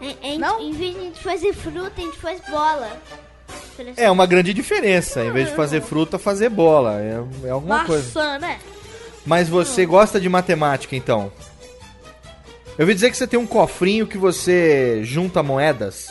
Em, 0.01 0.17
em, 0.23 0.39
Não? 0.39 0.61
em 0.61 0.73
vez 0.73 0.95
de 0.95 1.01
a 1.01 1.05
gente 1.05 1.21
fazer 1.23 1.53
fruta, 1.53 1.93
a 1.97 2.01
gente 2.01 2.19
faz 2.19 2.41
bola. 2.49 2.91
É 3.97 4.11
uma 4.11 4.27
grande 4.27 4.53
diferença. 4.53 5.25
Em 5.25 5.33
vez 5.33 5.49
de 5.49 5.55
fazer 5.55 5.81
fruta, 5.81 6.19
fazer 6.19 6.49
bola. 6.49 7.01
É, 7.01 7.23
é 7.45 7.51
alguma 7.51 7.85
coisa. 7.85 8.05
Maçã, 8.07 8.39
né? 8.39 8.59
Mas 9.25 9.49
você 9.49 9.85
gosta 9.85 10.21
de 10.21 10.29
matemática, 10.29 10.97
então? 10.97 11.33
Eu 12.79 12.85
ouvi 12.85 12.95
dizer 12.95 13.11
que 13.11 13.17
você 13.17 13.27
tem 13.27 13.39
um 13.39 13.47
cofrinho 13.47 14.07
que 14.07 14.17
você 14.17 15.01
junta 15.05 15.43
moedas. 15.43 16.09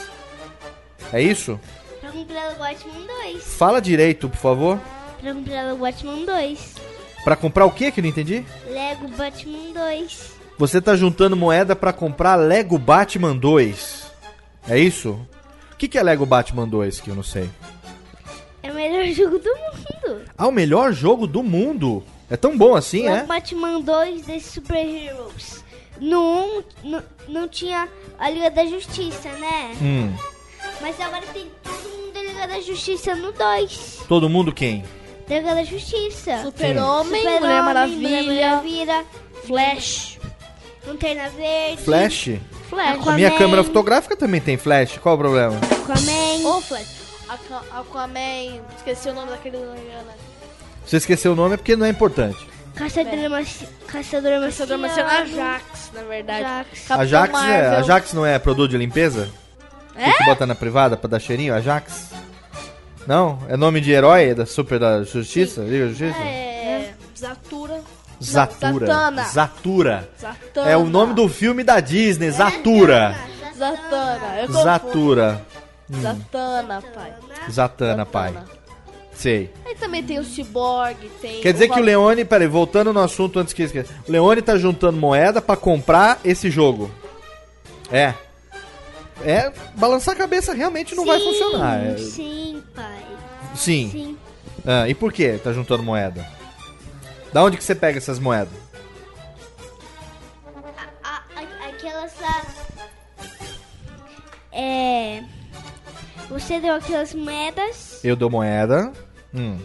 É 1.12 1.22
isso? 1.22 1.60
Pra 2.00 2.12
comprar 2.12 2.52
o 2.54 2.56
Batman 2.60 3.08
2. 3.32 3.44
Fala 3.44 3.82
direito, 3.82 4.30
por 4.30 4.38
favor. 4.38 4.80
Pra 5.20 5.34
comprar 5.34 5.74
o 5.74 5.78
Batman 5.78 6.26
2. 6.26 6.76
Pra 7.24 7.36
comprar 7.36 7.66
o 7.66 7.72
que 7.72 7.92
que 7.92 8.00
eu 8.00 8.04
não 8.04 8.10
entendi? 8.10 8.46
Lego 8.68 9.08
Batman 9.10 9.74
2. 9.74 10.32
Você 10.58 10.82
tá 10.82 10.96
juntando 10.96 11.36
moeda 11.36 11.76
pra 11.76 11.92
comprar 11.92 12.36
Lego 12.36 12.78
Batman 12.78 13.36
2. 13.36 14.12
É 14.68 14.78
isso? 14.78 15.20
O 15.80 15.80
que, 15.80 15.88
que 15.88 15.98
é 15.98 16.04
Lego 16.04 16.26
Batman 16.26 16.68
2 16.68 17.00
que 17.00 17.10
eu 17.10 17.16
não 17.16 17.24
sei? 17.24 17.50
É 18.62 18.70
o 18.70 18.76
melhor 18.76 19.06
jogo 19.16 19.40
do 19.40 19.50
mundo. 19.50 20.22
Ah, 20.38 20.46
o 20.46 20.52
melhor 20.52 20.92
jogo 20.92 21.26
do 21.26 21.42
mundo. 21.42 22.04
É 22.30 22.36
tão 22.36 22.58
bom 22.58 22.76
assim, 22.76 23.04
Lego 23.04 23.16
é? 23.16 23.24
Batman 23.24 23.80
2 23.80 24.24
desses 24.24 24.52
Super 24.52 24.86
Heroes. 24.86 25.64
No 25.98 26.20
1 26.20 26.64
não, 26.84 27.04
não 27.30 27.48
tinha 27.48 27.88
a 28.20 28.30
Liga 28.30 28.52
da 28.52 28.66
Justiça, 28.66 29.30
né? 29.30 29.72
Hum. 29.82 30.14
Mas 30.82 31.00
agora 31.00 31.26
tem 31.28 31.50
todo 31.64 31.98
mundo 31.98 32.14
da 32.14 32.24
Liga 32.24 32.48
da 32.48 32.60
Justiça 32.60 33.16
no 33.16 33.32
2. 33.32 34.04
Todo 34.06 34.30
mundo 34.30 34.52
quem? 34.52 34.84
Liga 35.30 35.56
da 35.56 35.64
Justiça. 35.64 36.42
Super-Homem, 36.44 37.22
Super-Homem, 37.22 37.40
Mulher 37.40 37.64
Maravilha, 37.64 38.50
Maravilha, 38.50 39.06
Flash. 39.46 40.19
Lanterna 40.90 41.30
Verde. 41.30 41.84
Flash? 41.84 42.30
Flash. 42.70 43.08
A 43.08 43.12
minha 43.14 43.28
Aquaman. 43.28 43.38
câmera 43.38 43.64
fotográfica 43.64 44.16
também 44.16 44.42
tem 44.42 44.58
flash. 44.58 44.98
Qual 44.98 45.16
o 45.16 45.18
problema? 45.18 45.56
Aquaman. 45.58 46.48
Ô, 46.50 46.62
Flash. 46.62 46.88
Aqua- 47.30 47.64
Aquaman. 47.80 48.62
Esqueci 48.76 49.10
o 49.10 49.14
nome 49.14 49.30
daquele. 49.32 49.58
Se 49.58 50.90
você 50.92 50.98
esqueceu 50.98 51.34
o 51.34 51.36
nome 51.36 51.54
é 51.54 51.58
porque 51.58 51.76
não 51.76 51.86
é 51.86 51.90
importante. 51.90 52.38
Caçador. 52.76 53.12
Caçador 53.88 54.42
Caçador 54.42 54.78
Marciano. 54.78 55.10
Ajax, 55.10 55.92
na 55.94 56.02
verdade. 56.04 56.44
Ajax. 56.46 56.70
Capitão 56.88 57.00
Ajax, 57.02 57.44
é. 57.44 57.68
Ajax 57.76 58.14
não 58.14 58.26
é 58.26 58.40
produto 58.40 58.72
de 58.72 58.78
limpeza? 58.78 59.30
Tem 59.96 60.14
que 60.14 60.24
botar 60.26 60.46
na 60.46 60.56
privada 60.56 60.96
pra 60.96 61.10
dar 61.10 61.20
cheirinho? 61.20 61.54
Ajax? 61.54 62.12
Não? 63.06 63.40
É 63.50 63.58
nome 63.58 63.82
de 63.82 63.92
herói 63.92 64.34
da 64.34 64.46
Super 64.46 64.80
da 64.80 65.04
Justiça? 65.04 65.62
Liga 65.62 65.86
da 65.86 65.90
Justiça? 65.92 66.18
É. 66.20 66.94
Zatura. 67.18 67.82
Zatura. 68.20 68.86
Zatanna. 68.88 69.24
Zatura. 69.24 70.10
É 70.68 70.76
o 70.76 70.86
nome 70.86 71.14
do 71.14 71.28
filme 71.30 71.64
da 71.64 71.80
Disney, 71.80 72.32
Zatura. 72.32 73.16
Confundo. 74.48 74.64
Zatura. 74.64 75.42
Zatanna, 76.02 76.82
pai. 76.94 77.14
Zatanna, 77.52 78.06
pai. 78.06 78.34
Sei. 79.14 79.52
Aí 79.66 79.76
também 79.76 80.02
tem 80.02 80.18
o 80.18 80.24
Cyborg, 80.24 80.96
tem... 81.22 81.42
Quer 81.42 81.52
dizer 81.52 81.68
que 81.68 81.78
o 81.80 81.84
Leone, 81.84 82.24
peraí, 82.24 82.48
voltando 82.48 82.94
no 82.94 83.02
assunto 83.02 83.38
antes 83.40 83.54
que 83.54 83.64
esqueça. 83.64 83.94
O 84.08 84.12
Leone 84.12 84.42
tá 84.42 84.58
juntando 84.58 84.98
moeda 84.98 85.42
pra 85.42 85.58
comprar 85.58 86.20
esse 86.24 86.50
jogo. 86.50 86.90
É. 87.92 88.14
É, 89.22 89.52
balançar 89.76 90.14
a 90.14 90.18
cabeça 90.18 90.54
realmente 90.54 90.96
não 90.96 91.06
vai 91.06 91.20
Sim, 91.20 91.26
funcionar. 91.26 91.86
É- 91.86 91.98
Sim, 91.98 92.64
pai. 92.74 93.04
sim. 93.56 93.90
Sim. 93.92 94.18
Ah, 94.66 94.88
e 94.88 94.94
por 94.94 95.12
que 95.12 95.38
tá 95.40 95.52
juntando 95.52 95.84
moeda? 95.84 96.26
Da 97.34 97.44
onde 97.44 97.58
que 97.58 97.64
você 97.64 97.76
pega 97.76 97.98
essas 97.98 98.20
moedas? 98.20 98.54
A- 101.04 101.22
a- 101.36 101.70
aquelas 101.70 102.12
lá. 102.20 102.42
É. 104.52 105.24
Você 106.30 106.60
deu 106.60 106.76
aquelas 106.76 107.14
moedas. 107.14 108.00
Eu 108.04 108.16
dou 108.16 108.30
moeda. 108.30 108.92
Hum, 109.34 109.58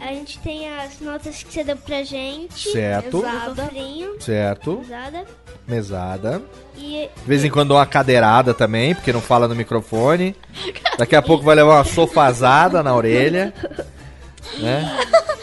A 0.00 0.06
gente 0.06 0.38
tem 0.40 0.68
as 0.78 1.00
notas 1.00 1.42
que 1.44 1.52
você 1.52 1.62
deu 1.64 1.76
pra 1.76 2.02
gente. 2.02 2.70
certo. 2.72 3.22
Cofrinho. 3.54 4.20
Certo. 4.20 4.80
Usada. 4.80 5.24
Mesada. 5.66 6.42
E 6.76 7.08
De 7.16 7.24
vez 7.24 7.44
em 7.44 7.50
quando 7.50 7.70
uma 7.72 7.86
cadeirada 7.86 8.52
também, 8.52 8.94
porque 8.96 9.12
não 9.12 9.20
fala 9.20 9.46
no 9.46 9.54
microfone. 9.54 10.34
Daqui 10.98 11.14
a 11.14 11.22
pouco 11.22 11.44
vai 11.44 11.54
levar 11.54 11.76
uma 11.76 11.84
sofazada 11.84 12.82
na 12.82 12.94
orelha. 12.94 13.52
Né? 14.58 14.84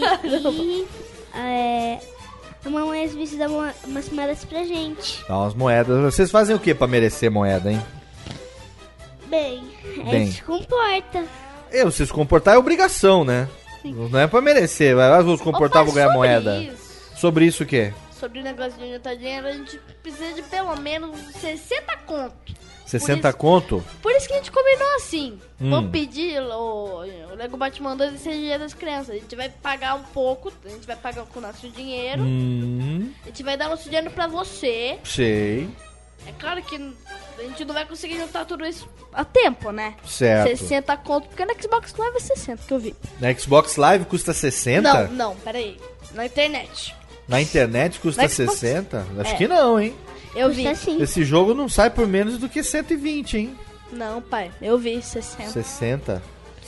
E 1.34 1.38
é, 1.38 1.98
a 2.64 2.70
mamãe 2.70 3.04
às 3.04 3.14
vezes 3.14 3.38
dá 3.38 3.46
uma- 3.48 3.74
umas 3.84 4.08
moedas 4.08 4.44
pra 4.44 4.64
gente. 4.64 5.24
Dá 5.28 5.36
umas 5.38 5.54
moedas. 5.54 6.14
Vocês 6.14 6.30
fazem 6.30 6.54
o 6.56 6.58
que 6.58 6.74
pra 6.74 6.86
merecer 6.86 7.30
moeda, 7.30 7.70
hein? 7.70 7.82
Bem, 9.26 9.62
a 10.00 10.10
Bem. 10.10 10.26
gente 10.26 10.36
se 10.36 10.42
comporta. 10.42 11.24
Eu, 11.70 11.90
se 11.90 12.06
se 12.06 12.12
comportar 12.12 12.54
é 12.54 12.58
obrigação, 12.58 13.24
né? 13.24 13.48
Não 13.84 14.18
é 14.18 14.26
pra 14.26 14.40
merecer. 14.40 14.94
Vai 14.96 15.10
lá, 15.10 15.20
vou 15.20 15.36
se 15.36 15.42
comportar, 15.42 15.84
vou 15.84 15.92
ganhar 15.94 16.10
moeda. 16.12 16.58
Isso, 16.62 16.76
Sobre 17.16 17.44
isso 17.46 17.62
o 17.62 17.66
quê? 17.66 17.92
sobre 18.18 18.40
o 18.40 18.42
negócio 18.42 18.72
de 18.78 18.90
juntar 18.94 19.14
dinheiro, 19.14 19.46
a 19.46 19.52
gente 19.52 19.78
precisa 20.02 20.32
de 20.32 20.42
pelo 20.44 20.74
menos 20.80 21.20
60 21.38 21.96
conto. 22.06 22.32
60 22.86 23.28
isso- 23.28 23.38
conto? 23.38 23.84
Por 24.00 24.12
isso 24.12 24.26
que 24.26 24.32
a 24.34 24.36
gente 24.36 24.50
combinou 24.50 24.94
assim. 24.96 25.38
Hum. 25.60 25.70
Vamos 25.70 25.90
pedir 25.90 26.40
o, 26.40 27.00
o 27.32 27.34
Lego 27.36 27.56
Batman 27.56 27.96
2 27.96 28.14
esse 28.14 28.30
dia 28.30 28.58
das 28.58 28.72
crianças. 28.74 29.10
A 29.10 29.18
gente 29.18 29.34
vai 29.36 29.48
pagar 29.48 29.94
um 29.96 30.02
pouco, 30.04 30.52
a 30.64 30.68
gente 30.68 30.86
vai 30.86 30.96
pagar 30.96 31.24
com 31.26 31.38
o 31.38 31.42
nosso 31.42 31.68
dinheiro. 31.68 32.22
Hum, 32.22 33.10
A 33.24 33.26
gente 33.26 33.42
vai 33.42 33.56
dar 33.56 33.68
nosso 33.68 33.84
dinheiro 33.84 34.10
pra 34.10 34.26
você. 34.26 34.98
sei. 35.04 35.68
É 36.28 36.32
claro 36.40 36.60
que 36.62 36.74
a 37.38 37.42
gente 37.42 37.64
não 37.64 37.72
vai 37.72 37.84
conseguir 37.86 38.16
juntar 38.16 38.44
tudo 38.44 38.66
isso 38.66 38.88
a 39.12 39.24
tempo, 39.24 39.70
né? 39.70 39.94
Certo. 40.04 40.48
60 40.56 40.96
conto, 40.96 41.28
porque 41.28 41.44
no 41.44 41.54
Xbox 41.62 41.94
Live 41.96 42.16
é 42.16 42.20
60 42.20 42.62
que 42.66 42.74
eu 42.74 42.78
vi. 42.80 42.96
Na 43.20 43.32
Xbox 43.32 43.76
Live 43.76 44.04
custa 44.06 44.32
60? 44.32 44.92
Não, 45.04 45.12
não, 45.12 45.36
peraí. 45.36 45.78
Na 46.14 46.26
internet. 46.26 46.96
Na 47.28 47.40
internet 47.40 48.00
custa 48.00 48.22
Na 48.22 48.28
Xbox- 48.28 48.58
60? 48.58 49.06
Acho 49.20 49.32
É. 49.34 49.36
que 49.36 49.46
não, 49.46 49.78
hein? 49.78 49.94
Eu 50.36 50.50
vi. 50.50 50.68
Assim. 50.68 51.00
Esse 51.00 51.24
jogo 51.24 51.54
não 51.54 51.68
sai 51.68 51.90
por 51.90 52.06
menos 52.06 52.38
do 52.38 52.48
que 52.48 52.62
120, 52.62 53.38
hein? 53.38 53.54
Não, 53.90 54.20
pai, 54.20 54.50
eu 54.60 54.76
vi 54.76 55.00
60 55.00 55.50
60. 55.50 56.14
Na 56.14 56.20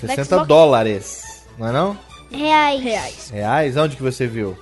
60 0.09 0.25
Xbox- 0.25 0.47
dólares. 0.49 1.45
Não 1.59 1.69
é 1.69 1.73
não? 1.73 1.99
Reais. 2.31 2.83
reais. 2.83 3.31
Reais? 3.31 3.77
Onde 3.77 3.97
que 3.97 4.03
você 4.03 4.27
viu? 4.27 4.57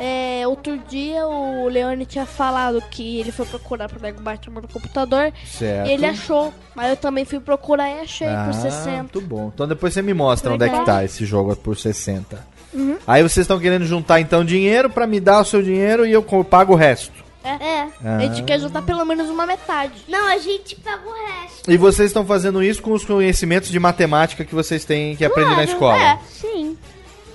É, 0.00 0.46
outro 0.46 0.78
dia 0.88 1.26
o 1.26 1.68
Leone 1.68 2.06
tinha 2.06 2.24
falado 2.24 2.80
que 2.88 3.18
ele 3.18 3.32
foi 3.32 3.44
procurar 3.44 3.88
pro 3.88 4.00
Lego 4.00 4.22
Batman 4.22 4.60
no 4.60 4.68
computador 4.68 5.32
Certo. 5.44 5.88
e 5.88 5.92
ele 5.92 6.06
achou. 6.06 6.54
Mas 6.74 6.90
eu 6.90 6.96
também 6.96 7.24
fui 7.24 7.40
procurar 7.40 7.90
e 7.90 8.00
achei 8.00 8.28
ah, 8.28 8.44
por 8.46 8.54
60. 8.54 8.96
Muito 8.98 9.20
bom. 9.20 9.50
Então 9.52 9.66
depois 9.66 9.92
você 9.92 10.00
me 10.00 10.14
mostra 10.14 10.52
onde 10.52 10.64
é 10.64 10.68
que 10.68 10.84
tá 10.84 11.04
esse 11.04 11.26
jogo 11.26 11.54
por 11.56 11.76
60. 11.76 12.46
Uhum. 12.72 12.96
Aí 13.06 13.22
vocês 13.22 13.42
estão 13.44 13.58
querendo 13.58 13.84
juntar 13.86 14.20
então 14.20 14.44
dinheiro 14.44 14.88
pra 14.88 15.06
me 15.06 15.18
dar 15.18 15.40
o 15.40 15.44
seu 15.44 15.60
dinheiro 15.60 16.06
e 16.06 16.12
eu 16.12 16.22
pago 16.44 16.74
o 16.74 16.76
resto. 16.76 17.27
É. 17.44 17.86
A 18.04 18.18
gente 18.20 18.42
quer 18.42 18.58
juntar 18.60 18.82
pelo 18.82 19.04
menos 19.04 19.28
uma 19.30 19.46
metade. 19.46 19.94
Não, 20.08 20.26
a 20.26 20.38
gente 20.38 20.76
paga 20.76 21.02
o 21.08 21.12
resto. 21.12 21.70
E 21.70 21.76
vocês 21.76 22.08
estão 22.10 22.26
fazendo 22.26 22.62
isso 22.62 22.82
com 22.82 22.92
os 22.92 23.04
conhecimentos 23.04 23.70
de 23.70 23.78
matemática 23.78 24.44
que 24.44 24.54
vocês 24.54 24.84
têm 24.84 25.16
que 25.16 25.24
aprender 25.24 25.54
na 25.56 25.64
escola. 25.64 26.00
é. 26.02 26.18
Sim. 26.28 26.76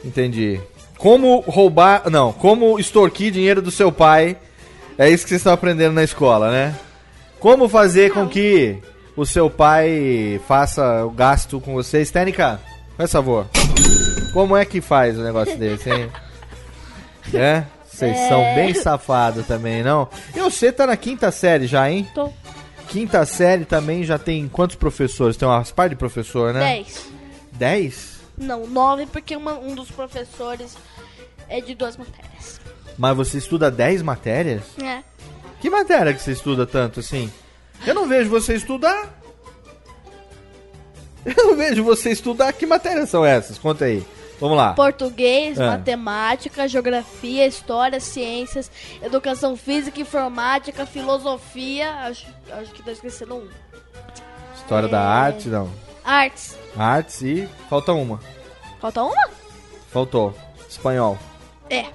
Entendi. 0.03 0.59
Como 0.97 1.39
roubar. 1.41 2.09
Não, 2.09 2.31
como 2.33 2.79
extorquir 2.79 3.31
dinheiro 3.31 3.61
do 3.61 3.71
seu 3.71 3.91
pai. 3.91 4.37
É 4.97 5.09
isso 5.09 5.23
que 5.23 5.29
vocês 5.29 5.39
estão 5.41 5.53
aprendendo 5.53 5.93
na 5.93 6.03
escola, 6.03 6.51
né? 6.51 6.75
Como 7.39 7.67
fazer 7.67 8.11
com 8.13 8.27
que 8.27 8.77
o 9.15 9.25
seu 9.25 9.49
pai 9.49 10.39
faça 10.47 11.03
o 11.05 11.09
gasto 11.09 11.59
com 11.59 11.73
vocês? 11.73 12.11
Técnica, 12.11 12.59
faz 12.95 13.11
favor. 13.11 13.47
Como 14.33 14.55
é 14.55 14.63
que 14.65 14.81
faz 14.81 15.17
o 15.17 15.23
negócio 15.23 15.57
desse, 15.57 15.89
hein? 15.89 16.09
É? 17.33 17.63
Vocês 18.05 18.17
É. 18.17 18.27
são 18.29 18.55
bem 18.55 18.73
safados 18.73 19.45
também, 19.47 19.83
não? 19.83 20.07
E 20.35 20.39
você 20.39 20.71
tá 20.71 20.85
na 20.87 20.97
quinta 20.97 21.31
série 21.31 21.67
já, 21.67 21.89
hein? 21.89 22.07
Tô. 22.13 22.29
Quinta 22.89 23.25
série 23.25 23.65
também 23.65 24.03
já 24.03 24.17
tem 24.19 24.47
quantos 24.47 24.75
professores? 24.75 25.37
Tem 25.37 25.47
umas 25.47 25.71
par 25.71 25.89
de 25.89 25.95
professor, 25.95 26.53
né? 26.53 26.59
10. 26.59 27.05
Dez? 27.53 28.13
Não, 28.37 28.67
9 28.67 29.05
porque 29.07 29.35
uma- 29.35 29.53
um 29.57 29.73
dos 29.75 29.89
professores 29.91 30.75
é 31.47 31.61
de 31.61 31.73
duas 31.75 31.97
matérias. 31.97 32.59
Mas 32.97 33.15
você 33.15 33.37
estuda 33.37 33.71
10 33.71 34.01
matérias? 34.01 34.63
É. 34.83 35.01
Que 35.61 35.69
matéria 35.69 36.13
que 36.13 36.21
você 36.21 36.31
estuda 36.33 36.65
tanto 36.67 36.99
assim? 36.99 37.31
Eu 37.87 37.93
não 37.95 38.07
vejo 38.07 38.29
você 38.29 38.53
estudar. 38.53 39.19
Eu 41.25 41.33
não 41.47 41.55
vejo 41.55 41.83
você 41.83 42.11
estudar. 42.11 42.51
Que 42.53 42.65
matérias 42.65 43.09
são 43.09 43.25
essas? 43.25 43.57
Conta 43.57 43.85
aí. 43.85 44.03
Vamos 44.43 44.57
lá. 44.57 44.73
Português, 44.73 45.57
É. 45.57 45.65
matemática, 45.65 46.67
geografia, 46.67 47.47
história, 47.47 47.97
ciências, 48.01 48.69
educação 49.01 49.55
física, 49.55 50.01
informática, 50.01 50.85
filosofia. 50.85 51.89
Acho, 52.01 52.27
acho 52.51 52.71
que 52.73 52.83
tô 52.83 52.91
esquecendo 52.91 53.35
um. 53.35 53.47
História 54.57 54.89
da 54.89 54.99
É. 54.99 55.05
arte, 55.05 55.47
não. 55.47 55.71
Artes. 56.03 56.57
Artes 56.77 57.21
e. 57.21 57.47
Falta 57.69 57.93
uma. 57.93 58.19
Falta 58.81 59.01
uma? 59.03 59.29
Faltou. 59.89 60.35
Espanhol. 60.69 61.17
É. 61.69 61.85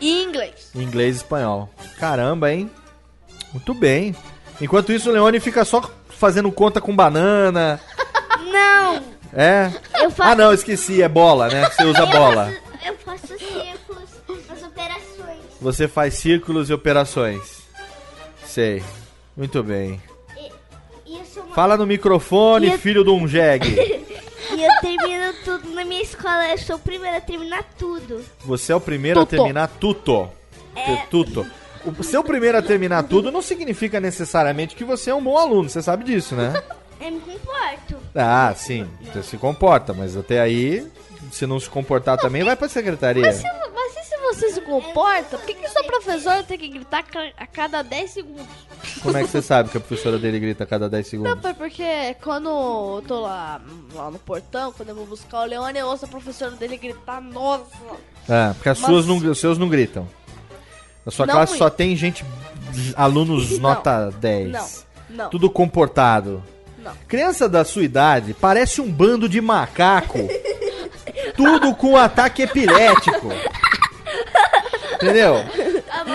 E 0.00 0.22
inglês. 0.22 0.70
Inglês 0.74 1.16
e 1.16 1.18
espanhol. 1.18 1.68
Caramba, 1.98 2.50
hein? 2.50 2.70
Muito 3.52 3.74
bem. 3.74 4.16
Enquanto 4.58 4.90
isso, 4.90 5.10
o 5.10 5.12
Leone 5.12 5.38
fica 5.38 5.66
só 5.66 5.82
fazendo 6.08 6.50
conta 6.50 6.80
com 6.80 6.96
banana. 6.96 7.78
Não, 8.50 9.02
É. 9.34 9.70
eu 10.02 10.10
faço. 10.10 10.30
Ah, 10.30 10.34
não, 10.34 10.52
esqueci. 10.52 11.02
É 11.02 11.08
bola, 11.08 11.48
né? 11.48 11.68
Você 11.70 11.84
usa 11.84 12.06
bola. 12.06 12.52
Eu 12.86 12.94
faço 12.98 13.26
círculos 13.38 14.10
nas 14.48 14.62
operações. 14.62 15.38
Você 15.60 15.88
faz 15.88 16.14
círculos 16.14 16.70
e 16.70 16.72
operações. 16.72 17.62
Sei. 18.46 18.82
Muito 19.36 19.62
bem. 19.62 20.00
E 21.06 21.18
eu, 21.18 21.24
sou 21.24 21.42
uma... 21.42 21.54
Fala 21.54 21.76
no 21.76 21.86
microfone, 21.86 22.68
E 22.68 22.72
eu- 22.72 22.78
filho 22.78 23.02
de 23.04 23.10
um 23.10 23.26
jegue. 23.26 23.74
e 24.56 24.62
eu 24.64 24.70
termino 24.80 25.32
tudo 25.44 25.70
na 25.74 25.84
minha 25.84 26.02
escola. 26.02 26.48
Eu 26.50 26.58
sou 26.58 26.76
o 26.76 26.78
primeiro 26.78 27.16
a 27.16 27.20
terminar 27.20 27.64
tudo. 27.76 28.24
Você 28.44 28.72
é 28.72 28.76
o 28.76 28.80
primeiro 28.80 29.20
a 29.20 29.26
Tuto. 29.26 29.36
terminar 29.36 29.68
tudo. 29.80 30.30
Tudo. 31.10 31.46
O 31.98 32.02
ser 32.02 32.18
o 32.18 32.24
primeiro 32.24 32.56
a 32.56 32.62
terminar 32.62 33.02
tudo 33.04 33.30
não 33.30 33.42
significa 33.42 34.00
necessariamente 34.00 34.74
que 34.74 34.84
você 34.84 35.10
é 35.10 35.14
um 35.14 35.22
bom 35.22 35.36
aluno. 35.36 35.68
Você 35.68 35.82
sabe 35.82 36.04
disso, 36.04 36.34
né? 36.34 36.52
Eu 37.04 37.10
me 37.12 37.20
comporto. 37.20 37.96
Ah, 38.14 38.52
sim. 38.56 38.88
Você 39.12 39.22
se 39.22 39.36
comporta, 39.36 39.92
mas 39.92 40.16
até 40.16 40.40
aí, 40.40 40.86
se 41.30 41.46
não 41.46 41.60
se 41.60 41.68
comportar 41.68 42.16
também, 42.18 42.42
vai 42.42 42.56
pra 42.56 42.68
secretaria. 42.68 43.22
Mas, 43.22 43.36
se, 43.36 43.42
mas 43.74 43.96
e 43.96 44.08
se 44.08 44.16
você 44.18 44.52
se 44.52 44.60
comporta, 44.62 45.36
por 45.36 45.46
que, 45.46 45.54
que 45.54 45.66
o 45.66 45.70
seu 45.70 45.84
professor 45.84 46.42
tem 46.44 46.58
que 46.58 46.68
gritar 46.68 47.04
a 47.36 47.46
cada 47.46 47.82
10 47.82 48.10
segundos? 48.10 48.46
Como 49.02 49.16
é 49.18 49.22
que 49.22 49.28
você 49.28 49.42
sabe 49.42 49.68
que 49.68 49.76
a 49.76 49.80
professora 49.80 50.18
dele 50.18 50.38
grita 50.40 50.64
a 50.64 50.66
cada 50.66 50.88
10 50.88 51.04
Não, 51.04 51.10
segundos? 51.10 51.40
foi 51.42 51.54
porque 51.54 52.14
quando 52.22 52.48
eu 52.48 53.04
tô 53.06 53.20
lá, 53.20 53.60
lá 53.92 54.10
no 54.10 54.18
portão, 54.18 54.72
quando 54.72 54.88
eu 54.90 54.94
vou 54.94 55.06
buscar 55.06 55.42
o 55.42 55.44
Leone, 55.44 55.78
eu 55.78 55.86
ouço 55.88 56.04
a 56.06 56.08
professora 56.08 56.52
dele 56.52 56.76
gritar, 56.76 57.20
nossa. 57.20 57.64
É, 58.28 58.52
porque 58.54 58.68
as 58.70 58.78
suas 58.78 59.06
não, 59.06 59.16
os 59.18 59.38
seus 59.38 59.58
não 59.58 59.68
gritam. 59.68 60.08
Na 61.04 61.12
sua 61.12 61.26
Não 61.26 61.34
classe 61.34 61.50
muito. 61.52 61.58
só 61.62 61.68
tem 61.68 61.94
gente, 61.94 62.24
alunos 62.96 63.50
Não. 63.52 63.60
nota 63.60 64.10
10. 64.20 64.50
Não, 64.50 64.68
não. 65.24 65.30
Tudo 65.30 65.50
comportado. 65.50 66.42
Não. 66.84 66.92
Criança 67.08 67.48
da 67.48 67.64
sua 67.64 67.82
idade 67.82 68.34
parece 68.34 68.80
um 68.80 68.90
bando 68.90 69.28
de 69.28 69.40
macaco. 69.40 70.18
tudo 71.36 71.74
com 71.74 71.96
ataque 71.96 72.42
epilético. 72.42 73.32
Entendeu? 74.94 75.44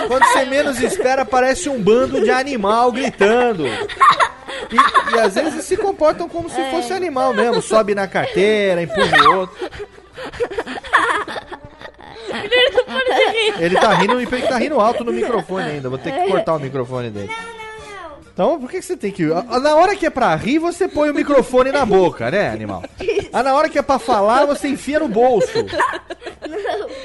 Quando 0.08 0.24
você 0.24 0.44
menos 0.46 0.80
espera, 0.80 1.24
parece 1.24 1.68
um 1.68 1.80
bando 1.82 2.22
de 2.22 2.30
animal 2.30 2.90
gritando. 2.92 3.66
E, 3.66 5.16
e 5.16 5.18
às 5.20 5.34
vezes 5.34 5.64
se 5.64 5.76
comportam 5.76 6.28
como 6.28 6.48
se 6.48 6.60
É. 6.60 6.70
fosse 6.70 6.92
animal 6.92 7.34
mesmo. 7.34 7.60
Sobe 7.60 7.94
na 7.94 8.06
carteira, 8.06 8.82
empurra 8.82 9.28
o 9.28 9.36
outro. 9.38 9.70
Ele 13.58 13.76
tá 13.78 13.94
rindo 13.94 14.20
e 14.20 14.24
ele 14.24 14.42
tá 14.42 14.58
rindo 14.58 14.80
alto 14.80 15.04
no 15.04 15.12
microfone 15.12 15.70
ainda. 15.70 15.88
Vou 15.88 15.98
ter 15.98 16.12
que 16.12 16.28
cortar 16.30 16.54
o 16.54 16.60
microfone 16.60 17.10
dele. 17.10 17.30
Então, 18.40 18.58
por 18.58 18.70
que, 18.70 18.80
você 18.80 18.96
tem 18.96 19.12
que. 19.12 19.26
Na 19.26 19.74
hora 19.74 19.94
que 19.94 20.06
é 20.06 20.08
pra 20.08 20.34
rir, 20.34 20.58
você 20.58 20.88
põe 20.88 21.10
o 21.10 21.14
microfone 21.14 21.70
na 21.70 21.84
boca, 21.84 22.30
né, 22.30 22.48
animal? 22.48 22.82
Ah, 23.30 23.42
na 23.42 23.54
hora 23.54 23.68
que 23.68 23.78
é 23.78 23.82
pra 23.82 23.98
falar, 23.98 24.46
você 24.46 24.66
enfia 24.66 24.98
no 24.98 25.08
bolso. 25.08 25.52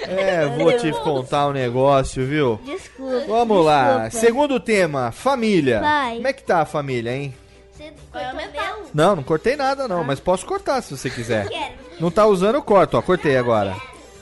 É, 0.07 0.45
vou 0.57 0.71
te 0.77 0.91
contar 1.03 1.47
um 1.47 1.51
negócio, 1.51 2.25
viu? 2.25 2.59
Desculpa. 2.63 3.25
Vamos 3.27 3.65
lá. 3.65 4.03
desculpa. 4.03 4.25
Segundo 4.25 4.59
tema, 4.61 5.11
família. 5.11 5.81
Vai. 5.81 6.15
Como 6.15 6.27
é 6.27 6.33
que 6.33 6.43
tá 6.43 6.61
a 6.61 6.65
família, 6.65 7.11
hein? 7.11 7.35
Você 7.73 7.91
cortou 8.11 8.33
meu? 8.33 8.85
Não, 8.93 9.15
não 9.17 9.23
cortei 9.23 9.57
nada 9.57 9.89
não, 9.89 10.05
mas 10.05 10.21
posso 10.21 10.45
cortar 10.45 10.81
se 10.81 10.95
você 10.95 11.09
quiser. 11.09 11.49
Quero. 11.49 11.73
Não 11.99 12.09
tá 12.09 12.25
usando, 12.25 12.55
eu 12.55 12.61
corto, 12.61 12.97
ó. 12.97 13.01
Cortei 13.01 13.35
agora. 13.35 13.75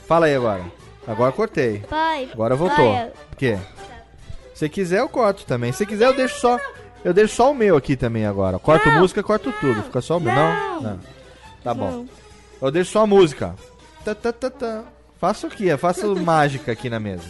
Fala 0.08 0.26
aí 0.26 0.34
agora. 0.34 0.64
Agora 1.06 1.30
cortei. 1.30 1.78
Pai. 1.88 2.28
Agora 2.32 2.56
voltou. 2.56 2.92
Pai, 2.92 3.12
O 3.32 3.36
quê? 3.36 3.56
Se 4.52 4.68
quiser, 4.68 5.00
eu 5.00 5.08
corto 5.08 5.44
também. 5.44 5.72
Se 5.72 5.86
quiser, 5.86 6.06
eu 6.06 6.14
deixo 6.14 6.40
só. 6.40 6.58
Eu 7.04 7.12
deixo 7.12 7.34
só 7.34 7.52
o 7.52 7.54
meu 7.54 7.76
aqui 7.76 7.96
também 7.96 8.24
agora. 8.24 8.58
Corto 8.58 8.90
música, 8.92 9.22
corto 9.22 9.52
tudo. 9.60 9.82
Fica 9.82 10.00
só 10.00 10.16
o 10.16 10.20
meu. 10.20 10.34
Não? 10.34 10.80
Não. 10.80 11.00
Tá 11.62 11.74
bom. 11.74 12.06
Eu 12.60 12.70
deixo 12.70 12.92
só 12.92 13.02
a 13.02 13.06
música. 13.06 13.54
Tá, 14.04 14.14
tá, 14.14 14.32
tá, 14.32 14.50
tá. 14.50 14.84
Faço 15.20 15.46
o 15.46 15.50
quê? 15.50 15.76
Faço 15.76 16.16
mágica 16.20 16.72
aqui 16.72 16.88
na 16.88 16.98
mesa. 16.98 17.24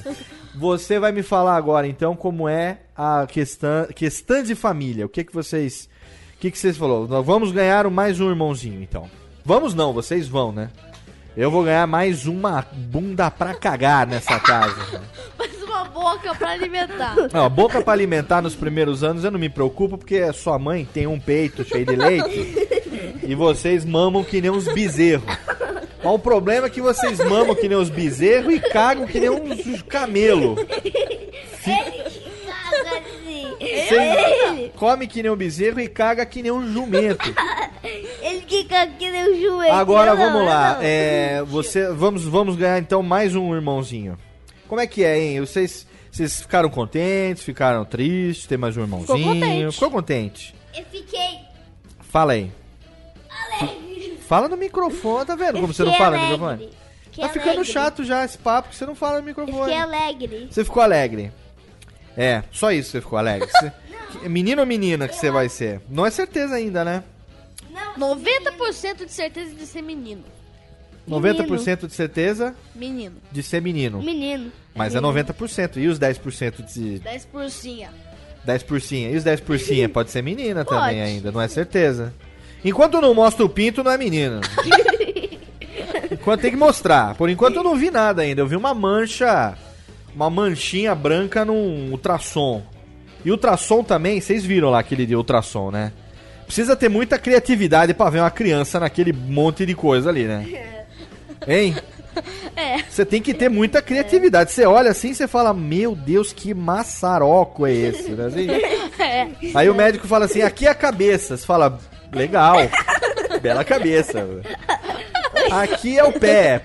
Você 0.54 0.98
vai 0.98 1.10
me 1.10 1.22
falar 1.22 1.56
agora, 1.56 1.86
então, 1.86 2.14
como 2.14 2.48
é 2.48 2.78
a 2.96 3.26
questão, 3.26 3.86
questão 3.94 4.42
de 4.42 4.54
família. 4.54 5.06
O 5.06 5.08
que 5.08 5.24
que 5.24 5.34
vocês... 5.34 5.88
O 6.36 6.38
que 6.38 6.50
que 6.50 6.58
vocês 6.58 6.76
falou? 6.76 7.08
Nós 7.08 7.24
vamos 7.24 7.50
ganhar 7.50 7.88
mais 7.90 8.20
um 8.20 8.28
irmãozinho, 8.28 8.82
então. 8.82 9.08
Vamos 9.44 9.74
não, 9.74 9.92
vocês 9.92 10.28
vão, 10.28 10.52
né? 10.52 10.70
Eu 11.36 11.50
vou 11.50 11.64
ganhar 11.64 11.86
mais 11.86 12.26
uma 12.26 12.64
bunda 12.72 13.30
pra 13.30 13.54
cagar 13.54 14.06
nessa 14.06 14.38
casa. 14.38 15.02
Mais 15.36 15.62
uma 15.62 15.63
boca 16.04 16.34
pra 16.34 16.50
alimentar. 16.50 17.16
Não, 17.32 17.44
a 17.44 17.48
boca 17.48 17.80
pra 17.80 17.94
alimentar 17.94 18.42
nos 18.42 18.54
primeiros 18.54 19.02
anos 19.02 19.24
eu 19.24 19.30
não 19.30 19.38
me 19.38 19.48
preocupo, 19.48 19.96
porque 19.96 20.18
a 20.18 20.32
sua 20.34 20.58
mãe 20.58 20.86
tem 20.92 21.06
um 21.06 21.18
peito 21.18 21.64
cheio 21.64 21.86
de 21.86 21.96
leite 21.96 22.68
e 23.22 23.34
vocês 23.34 23.84
mamam 23.84 24.22
que 24.22 24.40
nem 24.40 24.50
uns 24.50 24.66
bezerros. 24.66 25.24
Mas 26.02 26.12
o 26.12 26.18
problema 26.18 26.66
é 26.66 26.70
que 26.70 26.82
vocês 26.82 27.18
mamam 27.18 27.54
que 27.54 27.66
nem 27.66 27.78
uns 27.78 27.88
bezerros 27.88 28.52
e 28.52 28.60
cagam 28.60 29.06
que 29.06 29.18
nem 29.18 29.30
uns 29.30 29.82
camelo. 29.82 30.56
Caga 31.64 32.98
assim. 32.98 33.46
Você 33.58 34.72
come 34.76 35.06
que 35.06 35.22
nem 35.22 35.32
um 35.32 35.36
bezerro 35.36 35.80
e 35.80 35.88
caga 35.88 36.26
que 36.26 36.42
nem 36.42 36.52
um 36.52 36.70
jumento. 36.70 37.34
Ele 38.20 38.42
que 38.42 38.64
caga 38.64 38.92
que 38.98 39.10
nem 39.10 39.24
o 39.24 39.40
joelho. 39.40 39.72
Agora 39.72 40.14
não, 40.14 40.22
vamos 40.22 40.46
lá, 40.46 40.78
é, 40.82 41.42
você, 41.46 41.88
vamos, 41.88 42.24
vamos 42.24 42.56
ganhar 42.56 42.78
então 42.78 43.02
mais 43.02 43.34
um 43.34 43.54
irmãozinho. 43.54 44.18
Como 44.68 44.80
é 44.80 44.86
que 44.86 45.04
é, 45.04 45.18
hein? 45.18 45.40
Vocês, 45.40 45.86
vocês 46.16 46.40
ficaram 46.42 46.68
contentes, 46.70 47.42
ficaram 47.42 47.84
tristes, 47.84 48.46
ter 48.46 48.56
mais 48.56 48.76
um 48.76 48.82
irmãozinho? 48.82 49.24
contente. 49.34 49.72
Ficou 49.74 49.90
contente? 49.90 50.54
Eu 50.74 50.84
fiquei. 50.84 51.40
Fala 52.02 52.34
aí. 52.34 52.50
Fala 54.28 54.48
no 54.48 54.56
microfone, 54.56 55.26
tá 55.26 55.34
vendo 55.34 55.56
eu 55.56 55.60
como 55.60 55.72
você 55.74 55.84
não 55.84 55.92
fala 55.94 56.16
no 56.16 56.22
alegre. 56.22 56.32
microfone? 56.38 56.70
Fiquei 57.04 57.24
Tá 57.24 57.28
ficando 57.32 57.48
alegre. 57.50 57.72
chato 57.72 58.04
já 58.04 58.24
esse 58.24 58.38
papo 58.38 58.70
que 58.70 58.76
você 58.76 58.86
não 58.86 58.94
fala 58.94 59.14
no 59.14 59.18
Eu 59.20 59.24
microfone. 59.24 59.58
fiquei 59.64 59.76
alegre. 59.76 60.48
Você 60.50 60.64
ficou 60.64 60.82
alegre. 60.82 61.32
É, 62.16 62.42
só 62.52 62.70
isso 62.72 62.90
você 62.92 63.00
ficou 63.00 63.18
alegre. 63.18 63.48
Você- 63.50 63.72
menino 64.28 64.60
ou 64.62 64.66
menina 64.66 65.06
que 65.08 65.16
você 65.16 65.30
vai 65.30 65.48
ser? 65.48 65.80
Não 65.88 66.06
é 66.06 66.10
certeza 66.10 66.54
ainda, 66.54 66.84
né? 66.84 67.02
90% 67.98 69.04
de 69.04 69.12
certeza 69.12 69.54
de 69.54 69.66
ser 69.66 69.82
menino. 69.82 70.24
90% 71.08 71.86
de 71.86 71.92
certeza 71.92 72.54
Menino. 72.74 73.16
de 73.30 73.42
ser 73.42 73.60
menino. 73.60 74.02
Menino. 74.02 74.50
Mas 74.74 74.94
é 74.94 75.00
90%. 75.00 75.76
E 75.76 75.86
os 75.86 75.98
10% 75.98 76.64
de 76.64 76.98
10 76.98 77.24
porcinha. 77.26 77.90
10%? 78.46 79.12
E 79.12 79.16
os 79.16 79.24
10% 79.24 79.88
pode 79.88 80.10
ser 80.10 80.22
menina 80.22 80.64
Pode. 80.64 80.80
também 80.80 81.00
ainda, 81.00 81.32
não 81.32 81.40
é 81.40 81.48
certeza. 81.48 82.12
Enquanto 82.64 83.00
não 83.00 83.14
mostra 83.14 83.44
o 83.44 83.48
pinto, 83.48 83.82
não 83.82 83.90
é 83.90 83.98
menina. 83.98 84.40
Enquanto 86.10 86.40
tem 86.40 86.50
que 86.50 86.56
mostrar. 86.56 87.14
Por 87.14 87.28
enquanto 87.28 87.56
eu 87.56 87.62
não 87.62 87.76
vi 87.76 87.90
nada 87.90 88.22
ainda. 88.22 88.40
Eu 88.40 88.46
vi 88.46 88.56
uma 88.56 88.72
mancha, 88.72 89.54
uma 90.14 90.30
manchinha 90.30 90.94
branca 90.94 91.44
num 91.44 91.90
ultrassom. 91.90 92.62
E 93.24 93.30
ultrassom 93.30 93.82
também, 93.82 94.20
vocês 94.20 94.44
viram 94.44 94.70
lá 94.70 94.78
aquele 94.78 95.06
de 95.06 95.16
ultrassom, 95.16 95.70
né? 95.70 95.92
Precisa 96.46 96.76
ter 96.76 96.88
muita 96.88 97.18
criatividade 97.18 97.94
pra 97.94 98.10
ver 98.10 98.20
uma 98.20 98.30
criança 98.30 98.78
naquele 98.78 99.12
monte 99.12 99.64
de 99.64 99.74
coisa 99.74 100.10
ali, 100.10 100.24
né? 100.24 100.46
Hein? 101.46 101.76
É. 102.56 102.78
Você 102.88 103.04
tem 103.04 103.20
que 103.20 103.34
ter 103.34 103.48
muita 103.48 103.82
criatividade. 103.82 104.52
Você 104.52 104.64
olha 104.64 104.92
assim 104.92 105.10
e 105.10 105.14
você 105.16 105.26
fala, 105.26 105.52
meu 105.52 105.96
Deus, 105.96 106.32
que 106.32 106.54
maçaroco 106.54 107.66
é 107.66 107.72
esse? 107.72 108.10
Né? 108.10 108.26
Assim, 108.26 108.46
É. 109.02 109.28
Aí 109.52 109.68
o 109.68 109.74
médico 109.74 110.06
fala 110.06 110.26
assim: 110.26 110.42
aqui 110.42 110.66
é 110.66 110.70
a 110.70 110.74
cabeça. 110.76 111.36
Você 111.36 111.44
fala, 111.44 111.76
legal, 112.12 112.56
bela 113.42 113.64
cabeça. 113.64 114.24
Aqui 115.50 115.98
é 115.98 116.04
o 116.04 116.12
pé. 116.12 116.62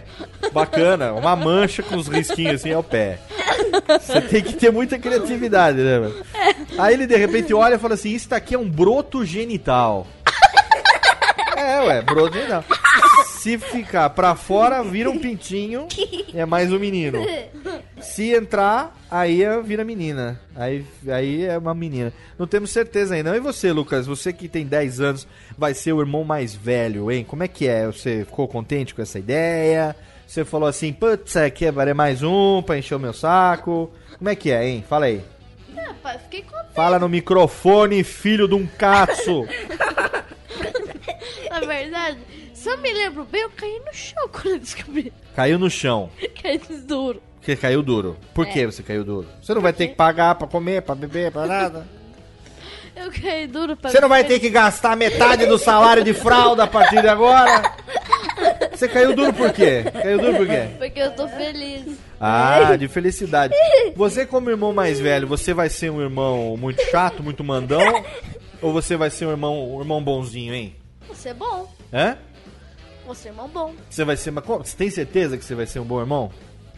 Bacana, 0.54 1.14
uma 1.14 1.36
mancha 1.36 1.84
com 1.84 1.96
os 1.96 2.08
risquinhos 2.08 2.62
assim 2.62 2.70
é 2.70 2.78
o 2.78 2.84
pé. 2.84 3.20
Você 4.00 4.22
tem 4.22 4.42
que 4.42 4.54
ter 4.54 4.72
muita 4.72 4.98
criatividade, 4.98 5.80
né, 5.80 6.00
mano? 6.00 6.16
Aí 6.78 6.94
ele 6.94 7.06
de 7.06 7.16
repente 7.16 7.54
olha 7.54 7.76
e 7.76 7.80
fala 7.80 7.96
assim: 7.96 8.12
Isso 8.12 8.30
daqui 8.30 8.56
é 8.56 8.60
um 8.60 8.70
broto 8.70 9.26
genital. 9.26 10.08
É, 11.58 11.82
ué, 11.82 12.02
broto 12.02 12.36
genital. 12.36 12.64
Se 13.40 13.58
ficar 13.58 14.10
pra 14.10 14.36
fora, 14.36 14.84
vira 14.84 15.10
um 15.10 15.18
pintinho 15.18 15.88
é 16.36 16.46
mais 16.46 16.74
um 16.74 16.78
menino. 16.78 17.20
Se 18.02 18.34
entrar, 18.34 18.94
aí 19.10 19.42
é- 19.42 19.62
vira 19.62 19.86
menina. 19.86 20.42
Aí, 20.54 20.86
aí 21.08 21.46
é 21.46 21.58
uma 21.58 21.74
menina. 21.74 22.12
Não 22.38 22.46
temos 22.46 22.70
certeza 22.70 23.16
ainda. 23.16 23.34
E 23.34 23.40
você, 23.40 23.72
Lucas? 23.72 24.06
Você 24.08 24.34
que 24.34 24.50
tem 24.50 24.66
10 24.66 25.00
anos, 25.00 25.28
vai 25.58 25.74
ser 25.74 25.94
o 25.94 26.02
irmão 26.02 26.26
mais 26.26 26.54
velho, 26.54 27.10
hein? 27.10 27.24
Como 27.24 27.42
é 27.42 27.48
que 27.48 27.66
é? 27.66 27.86
Você 27.86 28.26
ficou 28.26 28.46
contente 28.46 28.94
com 28.94 29.02
essa 29.02 29.18
ideia? 29.18 29.96
Você 30.28 30.44
falou 30.44 30.68
assim, 30.68 30.92
putz, 30.92 31.38
aqui 31.38 31.66
é 31.66 31.94
mais 31.94 32.22
um 32.22 32.62
pra 32.62 32.78
encher 32.78 32.96
o 32.96 33.00
meu 33.00 33.14
saco. 33.14 33.90
Como 34.18 34.30
é 34.30 34.36
que 34.36 34.52
é, 34.52 34.68
hein? 34.68 34.84
Fala 34.88 35.06
aí. 35.06 35.24
Ah, 35.78 35.94
pai, 36.04 36.20
fiquei 36.20 36.42
contente. 36.42 36.74
Fala 36.76 37.00
no 37.00 37.08
microfone, 37.08 38.04
filho 38.04 38.50
de 38.50 38.54
um 38.56 38.68
caço. 38.68 39.48
Na 41.50 41.60
verdade, 41.66 42.18
se 42.62 42.70
eu 42.70 42.78
me 42.80 42.92
lembro 42.94 43.26
bem, 43.26 43.42
eu 43.42 43.50
caí 43.52 43.82
no 43.86 43.94
chão 43.94 44.28
quando 44.32 44.48
eu 44.54 44.60
descobri. 44.60 45.14
Caiu 45.36 45.58
no 45.60 45.70
chão. 45.70 46.10
Caí 46.42 46.60
duro. 46.86 47.22
Porque 47.40 47.56
caiu 47.56 47.82
duro. 47.82 48.18
Por 48.34 48.46
É. 48.48 48.50
que 48.52 48.66
você 48.66 48.84
caiu 48.84 49.04
duro? 49.04 49.28
Você 49.42 49.54
não 49.54 49.62
vai 49.62 49.72
ter 49.74 49.88
que 49.88 49.96
pagar 49.96 50.36
pra 50.36 50.48
comer, 50.48 50.82
pra 50.82 50.94
beber, 50.94 51.32
pra 51.32 51.46
nada. 51.46 51.88
Eu 52.96 53.10
caí 53.12 53.48
duro 53.48 53.78
pra 53.78 53.90
Você 53.90 54.02
não 54.02 54.10
vai 54.10 54.26
ter 54.26 54.40
que 54.40 54.50
gastar 54.50 54.98
metade 54.98 55.46
do 55.46 55.58
salário 55.58 56.04
de 56.04 56.14
fralda 56.14 56.64
a 56.66 56.68
partir 56.68 57.02
de 57.02 57.08
agora. 57.08 57.72
Você 58.74 58.90
caiu 58.90 59.16
duro 59.16 59.32
por 59.32 59.54
quê? 59.54 59.86
Caiu 59.94 60.18
duro 60.20 60.36
por 60.38 60.48
quê? 60.48 60.68
Porque 60.78 61.00
eu 61.00 61.12
tô 61.16 61.26
feliz. 61.30 61.98
Ah, 62.20 62.76
de 62.78 62.90
felicidade. 62.90 63.54
Você, 63.96 64.26
como 64.26 64.50
irmão 64.50 64.74
mais 64.74 65.00
velho, 65.00 65.28
você 65.28 65.54
vai 65.54 65.70
ser 65.70 65.90
um 65.90 66.02
irmão 66.02 66.58
muito 66.58 66.82
chato, 66.92 67.24
muito 67.24 67.42
mandão? 67.42 68.04
Ou 68.62 68.74
você 68.74 68.98
vai 68.98 69.10
ser 69.10 69.28
um 69.28 69.32
irmão, 69.32 69.76
um 69.76 69.80
irmão 69.80 70.04
bonzinho, 70.04 70.54
hein? 70.54 70.76
Você 71.08 71.30
é 71.30 71.34
bom. 71.34 71.72
Hã? 71.94 72.18
Você 73.10 73.28
é 73.28 73.32
irmão 73.32 73.48
bom. 73.48 73.74
Você 73.90 74.06
vai 74.06 74.16
ser. 74.16 74.32
Mas 74.32 74.44
como- 74.46 74.64
Você 74.64 74.78
tem 74.78 74.90
certeza 74.90 75.38
que 75.38 75.44
você 75.44 75.56
vai 75.56 75.66
ser 75.66 75.80
um 75.80 75.84
bom 75.86 76.00
irmão? 76.00 76.32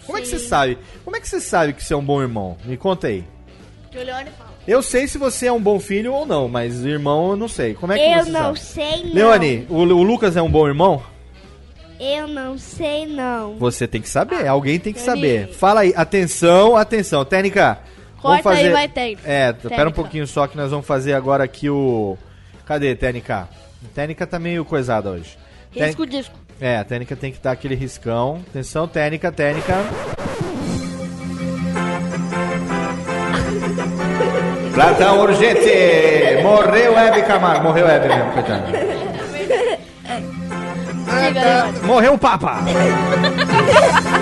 Como 0.05 0.17
é 0.17 0.21
que 0.21 0.27
você 0.27 0.39
sabe? 0.39 0.77
Como 1.03 1.15
é 1.15 1.19
que 1.19 1.27
você 1.29 1.39
sabe 1.39 1.73
que 1.73 1.83
você 1.83 1.93
é 1.93 1.97
um 1.97 2.03
bom 2.03 2.21
irmão? 2.21 2.57
Me 2.65 2.75
conta 2.77 3.07
aí. 3.07 3.23
Que 3.91 3.97
o 3.99 4.03
Leone 4.03 4.29
fala. 4.37 4.49
Eu 4.67 4.81
sei 4.81 5.07
se 5.07 5.17
você 5.17 5.47
é 5.47 5.51
um 5.51 5.61
bom 5.61 5.79
filho 5.79 6.13
ou 6.13 6.25
não, 6.25 6.47
mas 6.47 6.83
irmão 6.85 7.31
eu 7.31 7.35
não 7.35 7.47
sei. 7.47 7.73
Como 7.73 7.91
é 7.93 7.97
que 7.99 8.03
Eu 8.05 8.23
você 8.23 8.31
não 8.31 8.55
sabe? 8.55 8.59
sei 8.59 9.03
não. 9.05 9.13
Leone, 9.13 9.65
o, 9.69 9.75
o 9.75 10.03
Lucas 10.03 10.35
é 10.37 10.41
um 10.41 10.49
bom 10.49 10.67
irmão? 10.67 11.03
Eu 11.99 12.27
não 12.27 12.57
sei 12.57 13.05
não. 13.05 13.55
Você 13.57 13.87
tem 13.87 14.01
que 14.01 14.09
saber, 14.09 14.47
alguém 14.47 14.79
tem 14.79 14.91
que 14.93 14.99
Leone. 15.01 15.15
saber. 15.21 15.47
Fala 15.53 15.81
aí, 15.81 15.93
atenção, 15.95 16.75
atenção. 16.75 17.23
Técnica, 17.25 17.79
vamos 18.21 18.41
Corta 18.41 18.49
aí, 18.51 18.55
fazer... 18.57 18.71
vai, 18.71 18.87
técnica. 18.87 19.21
É, 19.29 19.49
espera 19.49 19.65
um 19.65 19.69
Técnica. 19.69 19.91
pouquinho 19.91 20.25
só 20.27 20.47
que 20.47 20.57
nós 20.57 20.71
vamos 20.71 20.85
fazer 20.87 21.13
agora 21.13 21.43
aqui 21.43 21.69
o... 21.69 22.17
Cadê, 22.65 22.95
Técnica? 22.95 23.47
Técnica 23.93 24.25
tá 24.25 24.39
meio 24.39 24.63
coisada 24.65 25.11
hoje. 25.11 25.37
Risco 25.71 26.05
disco. 26.05 26.35
É, 26.59 26.77
a 26.77 26.83
Técnica 26.83 27.15
tem 27.15 27.31
que 27.31 27.39
dar 27.39 27.51
aquele 27.51 27.75
riscão. 27.75 28.43
Atenção, 28.49 28.87
Técnica, 28.87 29.31
Técnica. 29.31 29.75
Plantão 34.73 35.21
urgente! 35.21 36.41
Morreu 36.43 36.97
Hebe 36.97 37.23
Camargo. 37.23 37.63
Morreu 37.63 37.87
Hebe 37.87 38.07
mesmo, 38.07 38.31
coitado. 38.31 38.71
Morreu 41.83 42.13
o 42.13 42.17
Papa! 42.17 42.59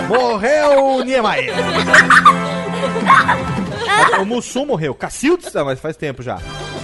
morreu 0.08 0.86
o 0.86 1.04
Niemeyer! 1.04 1.54
o 4.22 4.26
Mussum 4.26 4.66
morreu. 4.66 4.94
Cacildes? 4.94 5.54
Mas 5.54 5.80
faz 5.80 5.96
tempo 5.96 6.24
já. 6.24 6.40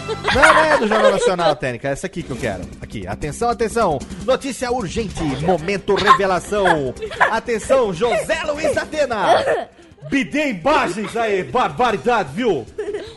Não, 0.05 0.53
não 0.53 0.63
é 0.63 0.77
do 0.77 0.87
Jornal 0.87 1.11
Nacional, 1.11 1.55
Técnica. 1.55 1.89
É 1.89 1.91
essa 1.91 2.07
aqui 2.07 2.21
que 2.21 2.31
eu 2.31 2.37
quero. 2.37 2.63
Aqui, 2.81 3.07
atenção, 3.07 3.49
atenção. 3.49 3.99
Notícia 4.25 4.71
urgente. 4.71 5.23
Momento 5.43 5.95
revelação. 5.95 6.93
Atenção, 7.31 7.93
José 7.93 8.43
Luiz 8.43 8.77
Atena. 8.77 9.69
Bidê 10.09 10.49
imagens 10.51 11.15
aí, 11.17 11.43
barbaridade, 11.43 12.29
viu? 12.33 12.65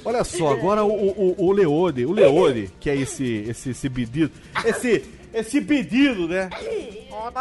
Olha 0.05 0.25
só, 0.25 0.53
agora 0.53 0.83
o, 0.85 0.89
o, 0.89 1.35
o 1.47 1.53
Leone, 1.53 2.07
o 2.07 2.13
Leone, 2.13 2.71
que 2.81 2.89
é 2.89 2.97
esse, 2.97 3.45
esse, 3.47 3.71
esse 3.71 3.91
pedido, 3.91 4.33
esse, 4.65 5.05
esse 5.35 5.61
pedido, 5.61 6.27
né? 6.27 6.49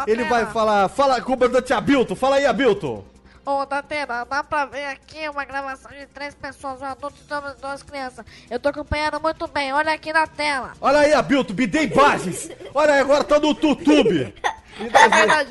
Ele 0.06 0.24
vai 0.24 0.44
falar, 0.46 0.88
fala 0.88 1.20
com 1.22 1.32
o 1.32 1.36
comandante 1.36 1.72
Abilton, 1.72 2.14
fala 2.14 2.36
aí, 2.36 2.44
Abilton. 2.44 3.02
Ô, 3.48 3.64
Datena, 3.64 4.26
dá 4.26 4.44
pra 4.44 4.66
ver 4.66 4.84
aqui 4.84 5.26
uma 5.26 5.42
gravação 5.42 5.90
de 5.90 6.04
três 6.08 6.34
pessoas, 6.34 6.82
um 6.82 6.84
adulto 6.84 7.16
e 7.18 7.60
duas 7.62 7.82
crianças. 7.82 8.22
Eu 8.50 8.60
tô 8.60 8.68
acompanhando 8.68 9.18
muito 9.22 9.48
bem, 9.48 9.72
olha 9.72 9.90
aqui 9.94 10.12
na 10.12 10.26
tela. 10.26 10.72
Olha 10.78 10.98
aí, 10.98 11.14
Abilton, 11.14 11.54
bidê 11.54 11.84
imagens. 11.84 12.50
Olha 12.74 12.92
aí, 12.92 13.00
agora 13.00 13.24
tá 13.24 13.38
no 13.40 13.48
YouTube. 13.48 14.34
É 14.80 15.08
verdade, 15.08 15.50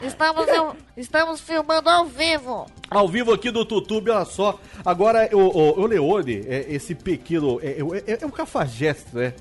estamos, 0.00 0.46
estamos, 0.46 0.76
estamos 0.96 1.40
filmando 1.42 1.90
ao 1.90 2.06
vivo. 2.06 2.66
Ao 2.88 3.06
vivo 3.06 3.30
aqui 3.30 3.50
do 3.50 3.58
YouTube, 3.58 4.08
olha 4.08 4.24
só. 4.24 4.58
Agora, 4.82 5.28
o, 5.34 5.38
o, 5.38 5.80
o 5.82 5.86
Leone, 5.86 6.42
é, 6.48 6.64
esse 6.70 6.94
pequeno, 6.94 7.60
é, 7.60 7.72
é, 7.72 8.12
é, 8.12 8.18
é 8.22 8.26
um 8.26 8.30
cafajeste, 8.30 9.08
né? 9.12 9.34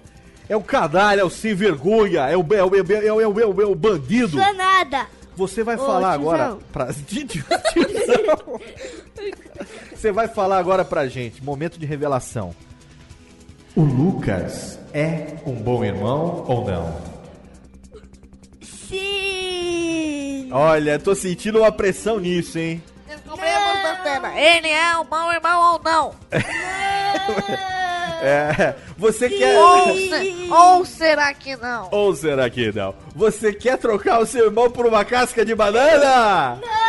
É 0.49 0.57
o 0.57 0.61
canalha, 0.61 1.21
é 1.21 1.23
o 1.23 1.29
sem 1.29 1.55
vergonha, 1.55 2.27
é 2.27 2.35
o, 2.35 2.41
é 2.41 2.65
o, 2.65 2.75
é 2.75 2.81
o, 2.81 2.91
é 2.91 3.13
o, 3.13 3.21
é 3.21 3.27
o, 3.27 3.39
é 3.39 3.45
o, 3.45 3.61
é 3.61 3.65
o 3.65 3.75
bandido. 3.75 4.35
Não 4.35 4.43
sou 4.43 4.53
nada. 4.55 5.07
Você 5.36 5.63
vai 5.63 5.75
Ô, 5.75 5.79
falar 5.79 6.17
tiozão. 6.17 6.34
agora 6.34 6.57
pra. 6.71 6.88
Tiozão. 7.73 8.59
Você 9.95 10.11
vai 10.11 10.27
falar 10.27 10.57
agora 10.57 10.84
pra 10.86 11.07
gente, 11.07 11.43
momento 11.43 11.79
de 11.79 11.86
revelação. 11.86 12.53
O 13.75 13.81
Lucas 13.81 14.77
é 14.93 15.36
um 15.45 15.53
bom 15.55 15.84
irmão 15.84 16.43
ou 16.47 16.65
não? 16.65 16.95
Sim. 18.61 20.49
Olha, 20.51 20.99
tô 20.99 21.15
sentindo 21.15 21.59
uma 21.59 21.71
pressão 21.71 22.19
nisso, 22.19 22.59
hein? 22.59 22.84
Descobrimos, 23.07 23.81
Datena, 23.84 24.39
ele 24.39 24.67
é 24.69 24.95
um 24.97 25.05
bom 25.05 25.31
irmão 25.31 25.73
ou 25.73 25.81
não? 25.84 26.13
É, 28.26 28.76
você 28.97 29.30
quer. 29.30 29.57
Ou, 29.59 29.95
se- 29.95 30.47
ou 30.49 30.86
será 30.86 31.34
que 31.34 31.55
não? 31.57 31.89
Ou 31.91 32.15
será 32.15 32.49
que 32.49 32.71
não? 32.71 32.95
Você 33.15 33.51
quer 33.51 33.78
trocar 33.78 34.19
o 34.21 34.26
seu 34.26 34.45
irmão 34.45 34.69
por 34.71 34.86
uma 34.86 35.03
casca 35.03 35.43
de 35.45 35.53
banana? 35.53 36.59
Não. 36.61 36.84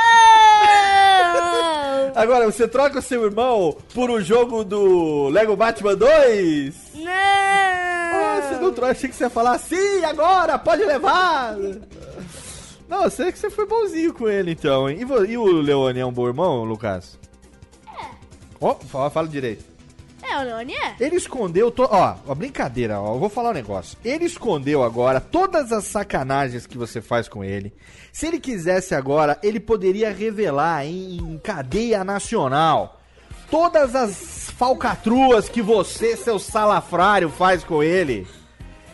Agora, 2.15 2.47
você 2.51 2.69
troca 2.69 3.01
o 3.01 3.03
seu 3.03 3.25
irmão 3.25 3.77
por 3.93 4.09
um 4.11 4.21
jogo 4.21 4.63
do 4.63 5.29
Lego 5.31 5.57
Batman 5.57 5.97
2? 5.97 6.75
Ah, 7.09 8.41
você 8.41 8.55
Não. 8.55 8.61
não 8.63 8.73
troca, 8.73 8.93
achei 8.93 9.09
que 9.11 9.17
você 9.17 9.25
ia 9.25 9.31
falar 9.31 9.59
sim, 9.59 10.05
agora, 10.05 10.57
pode 10.57 10.85
levar. 10.85 11.57
Não, 12.89 13.03
eu 13.05 13.11
sei 13.11 13.33
que 13.33 13.39
você 13.39 13.51
foi 13.51 13.67
bonzinho 13.67 14.15
com 14.15 14.29
ele 14.29 14.53
então, 14.53 14.89
hein? 14.89 14.99
E, 15.01 15.31
e 15.33 15.37
o 15.39 15.45
Leone 15.61 15.99
é 15.99 16.07
um 16.07 16.13
bom 16.13 16.29
irmão, 16.29 16.63
Lucas? 16.63 17.19
É. 17.89 18.05
Ó, 18.61 18.75
fala, 18.77 19.11
fala 19.11 19.27
direito. 19.27 19.65
É, 20.43 20.87
é. 20.87 20.97
Ele 21.01 21.17
escondeu, 21.17 21.71
to... 21.71 21.89
ó, 21.91 22.17
ó, 22.27 22.35
brincadeira, 22.35 23.01
ó, 23.01 23.15
eu 23.15 23.19
vou 23.19 23.29
falar 23.29 23.51
um 23.51 23.55
negócio. 23.55 23.97
Ele 24.05 24.25
escondeu 24.25 24.83
agora 24.83 25.21
todas 25.21 25.73
as 25.73 25.85
sacanagens 25.85 26.67
que 26.67 26.79
você 26.79 27.01
faz 27.01 27.29
com 27.29 27.45
ele. 27.45 27.73
Se 28.13 28.27
ele 28.27 28.41
quisesse 28.41 28.95
agora, 28.95 29.39
ele 29.43 29.61
poderia 29.61 30.13
revelar 30.13 30.85
em, 30.85 31.19
em 31.19 31.39
cadeia 31.39 32.05
nacional 32.05 33.01
todas 33.51 33.95
as 33.95 34.51
falcatruas 34.59 35.49
que 35.49 35.63
você, 35.63 36.17
seu 36.17 36.39
salafrário, 36.39 37.29
faz 37.29 37.63
com 37.63 37.83
ele. 37.83 38.27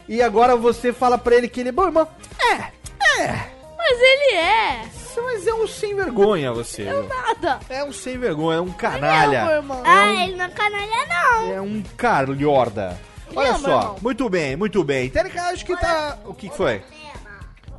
E 0.09 0.21
agora 0.21 0.57
você 0.57 0.93
fala 0.93 1.17
pra 1.17 1.37
ele 1.37 1.49
que 1.49 1.61
ele 1.61 1.69
é 1.69 1.73
bom 1.73 1.87
irmão. 1.87 2.07
É, 2.43 3.23
é, 3.23 3.51
Mas 3.79 3.99
ele 4.01 4.35
é. 4.37 5.00
Mas 5.17 5.47
é 5.47 5.55
um 5.55 5.67
sem 5.67 5.95
vergonha 5.95 6.53
você. 6.53 6.85
viu? 6.85 7.03
Nada. 7.09 7.61
É 7.69 7.83
um 7.85 7.93
sem 7.93 8.19
vergonha, 8.19 8.59
é 8.59 8.61
um 8.61 8.65
Ele 8.67 8.75
é, 8.75 8.91
meu 8.91 9.01
canalha. 9.01 9.51
irmão. 9.57 9.83
Ah, 9.85 10.25
ele 10.25 10.37
não 10.37 10.45
é 10.45 10.49
canalha 10.51 11.07
não. 11.09 11.53
É 11.53 11.61
um 11.61 11.83
carliorda. 11.97 12.99
Olha 13.35 13.53
Não, 13.53 13.59
só, 13.61 13.97
muito 14.03 14.29
bem, 14.29 14.57
muito 14.57 14.83
bem. 14.83 15.09
Térica, 15.09 15.43
acho 15.45 15.65
que 15.65 15.77
tá. 15.77 16.19
O 16.25 16.35
que 16.35 16.49
que 16.49 16.57
foi? 16.57 16.83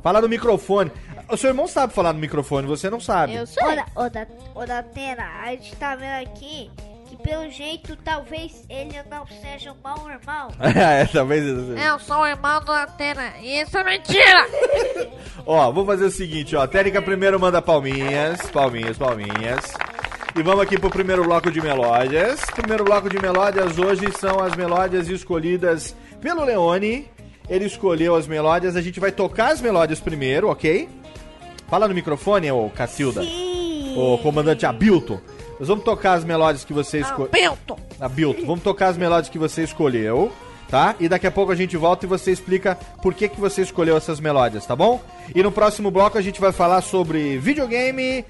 Fala 0.02 0.20
no 0.20 0.28
microfone. 0.28 0.90
O 1.28 1.36
seu 1.36 1.50
irmão 1.50 1.68
sabe 1.68 1.92
falar 1.94 2.12
no 2.12 2.18
microfone, 2.18 2.66
você 2.66 2.90
não 2.90 2.98
sabe. 3.00 3.34
Eu 3.34 3.46
sei. 3.46 3.62
Ô, 3.64 3.74
da, 3.74 3.86
ô, 3.96 4.08
da, 4.10 4.26
ô, 4.54 4.66
Datena, 4.66 5.24
a 5.42 5.50
gente 5.50 5.76
tá 5.76 5.94
vendo 5.94 6.22
aqui 6.26 6.70
pelo 7.22 7.50
jeito 7.50 7.96
talvez 7.96 8.64
ele 8.68 9.02
não 9.10 9.26
seja 9.26 9.72
um 9.72 9.76
mau 9.82 10.10
irmão. 10.10 10.48
é, 10.60 11.04
talvez. 11.06 11.44
Eu 11.44 11.98
sou 11.98 12.18
o 12.18 12.26
irmão 12.26 12.60
do 12.60 12.66
Datena, 12.66 13.34
e 13.40 13.60
isso 13.60 13.76
é 13.78 13.84
mentira! 13.84 14.46
Ó, 15.46 15.70
vou 15.72 15.84
fazer 15.86 16.04
o 16.04 16.10
seguinte, 16.10 16.54
ó. 16.54 16.62
A 16.62 16.68
Térica 16.68 17.02
primeiro 17.02 17.38
manda 17.40 17.60
palminhas, 17.60 18.40
palminhas, 18.50 18.96
palminhas. 18.96 19.74
E 20.36 20.42
vamos 20.42 20.62
aqui 20.62 20.78
pro 20.78 20.88
primeiro 20.88 21.24
bloco 21.24 21.50
de 21.50 21.60
melódias. 21.60 22.40
Primeiro 22.54 22.84
bloco 22.84 23.08
de 23.08 23.20
melódias 23.20 23.78
hoje 23.78 24.10
são 24.18 24.40
as 24.40 24.54
melódias 24.56 25.08
escolhidas 25.08 25.96
pelo 26.20 26.44
Leone. 26.44 27.08
Ele 27.48 27.64
escolheu 27.64 28.14
as 28.14 28.26
melódias, 28.26 28.76
a 28.76 28.80
gente 28.80 29.00
vai 29.00 29.10
tocar 29.10 29.52
as 29.52 29.60
melódias 29.60 30.00
primeiro, 30.00 30.48
ok? 30.48 30.88
Fala 31.68 31.88
no 31.88 31.94
microfone, 31.94 32.50
ô 32.50 32.70
Cacilda. 32.70 33.22
Sim. 33.22 33.94
Ô 33.96 34.16
comandante 34.18 34.64
Abilton. 34.64 35.20
Nós 35.62 35.68
vamos 35.68 35.84
tocar 35.84 36.14
as 36.14 36.24
melódias 36.24 36.64
que 36.64 36.72
você 36.72 36.98
escolheu. 36.98 37.28
Abilton. 37.32 37.78
Abilton, 38.00 38.46
vamos 38.46 38.64
tocar 38.64 38.88
as 38.88 38.96
melódias 38.96 39.28
que 39.28 39.38
você 39.38 39.62
escolheu, 39.62 40.32
tá? 40.68 40.96
E 40.98 41.08
daqui 41.08 41.24
a 41.24 41.30
pouco 41.30 41.52
a 41.52 41.54
gente 41.54 41.76
volta 41.76 42.04
e 42.04 42.08
você 42.08 42.32
explica 42.32 42.74
por 43.00 43.14
que, 43.14 43.28
que 43.28 43.38
você 43.38 43.62
escolheu 43.62 43.96
essas 43.96 44.18
melódias, 44.18 44.66
tá 44.66 44.74
bom? 44.74 45.00
E 45.32 45.40
no 45.40 45.52
próximo 45.52 45.88
bloco 45.88 46.18
a 46.18 46.20
gente 46.20 46.40
vai 46.40 46.50
falar 46.50 46.80
sobre 46.80 47.38
videogame, 47.38 48.24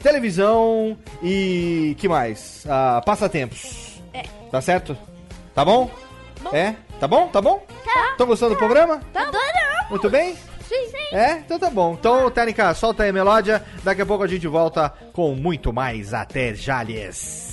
televisão 0.00 0.96
e. 1.20 1.96
que 1.98 2.08
mais? 2.08 2.64
Ah, 2.68 3.02
passatempos. 3.04 4.00
Tá 4.48 4.60
certo? 4.60 4.96
Tá 5.52 5.64
bom? 5.64 5.90
É? 6.52 6.76
Tá 7.00 7.08
bom? 7.08 7.26
Tá 7.26 7.42
bom? 7.42 7.60
Tá. 7.84 8.10
Estão 8.12 8.24
gostando 8.28 8.54
do 8.54 8.58
programa? 8.58 9.00
Tá. 9.12 9.32
Muito 9.90 10.08
bem? 10.08 10.36
Sim. 10.68 10.86
É? 11.12 11.38
Então 11.38 11.58
tá 11.58 11.70
bom. 11.70 11.96
Então, 11.98 12.30
Técnica, 12.30 12.74
solta 12.74 13.02
aí 13.02 13.10
a 13.10 13.12
melódia. 13.12 13.62
Daqui 13.82 14.02
a 14.02 14.06
pouco 14.06 14.24
a 14.24 14.28
gente 14.28 14.46
volta 14.46 14.92
com 15.12 15.34
muito 15.34 15.72
mais. 15.72 16.12
Até 16.12 16.54
Jales. 16.54 17.46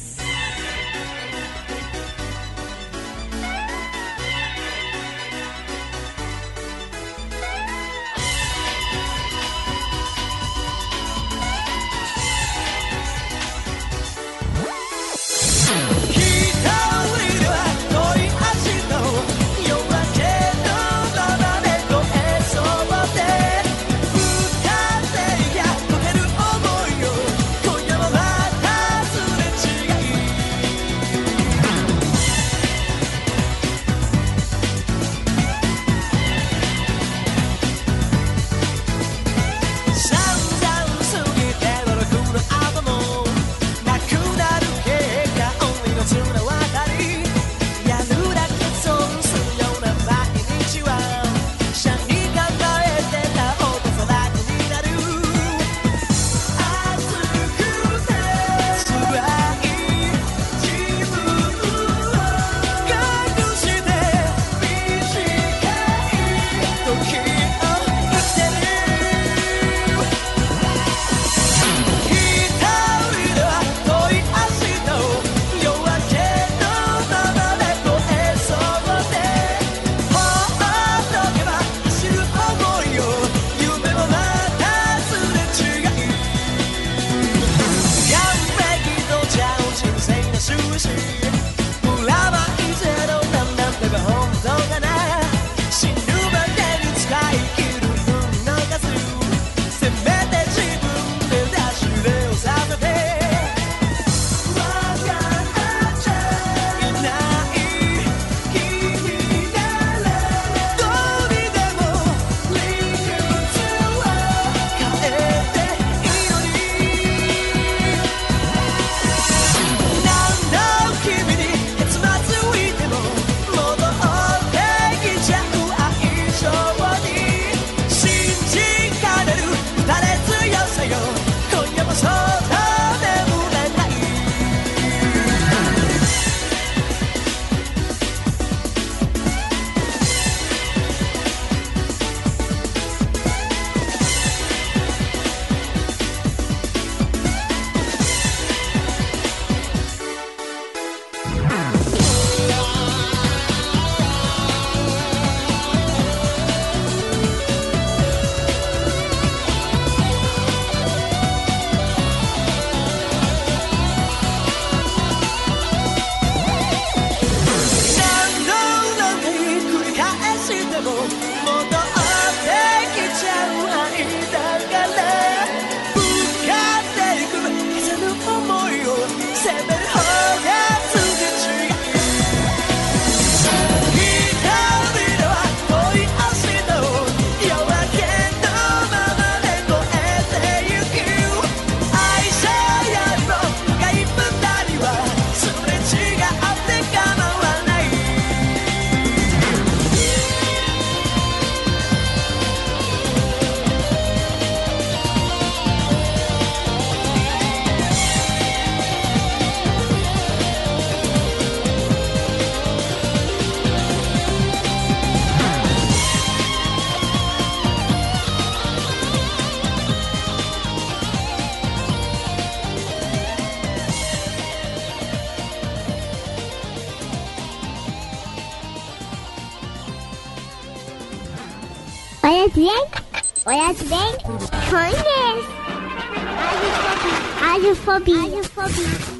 Agiofobia. 237.94 238.42
Agiofobia. 238.42 239.20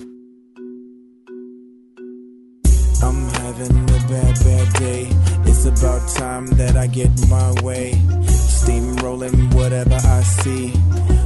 I'm 3.04 3.30
having 3.30 3.78
a 3.84 4.00
bad, 4.10 4.36
bad 4.44 4.74
day. 4.80 5.08
It's 5.46 5.66
about 5.66 6.10
time 6.16 6.48
that 6.58 6.76
I 6.76 6.88
get 6.88 7.12
my 7.30 7.52
way. 7.62 7.92
Steamrolling 8.26 9.54
whatever 9.54 9.96
I 9.96 10.24
see. 10.24 10.74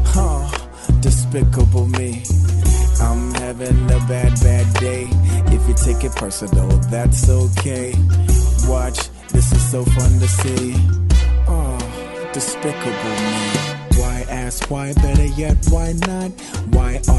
Huh, 0.08 0.46
despicable 1.00 1.88
me. 1.88 2.24
I'm 3.00 3.34
having 3.36 3.86
a 3.92 4.00
bad, 4.08 4.34
bad 4.42 4.74
day. 4.82 5.08
If 5.56 5.68
you 5.70 5.76
take 5.76 6.04
it 6.04 6.16
personal, 6.16 6.68
that's 6.90 7.30
okay. 7.30 7.94
Watch, 8.68 9.10
this 9.30 9.54
is 9.54 9.72
so 9.72 9.86
fun 9.86 10.20
to 10.20 10.28
see. 10.28 10.76
Oh, 11.48 11.78
despicable 12.34 13.18
me. 13.24 13.78
Why 14.02 14.26
ask 14.30 14.70
why? 14.70 14.94
Better 14.94 15.26
yet, 15.26 15.58
why 15.70 15.94
not? 15.94 16.32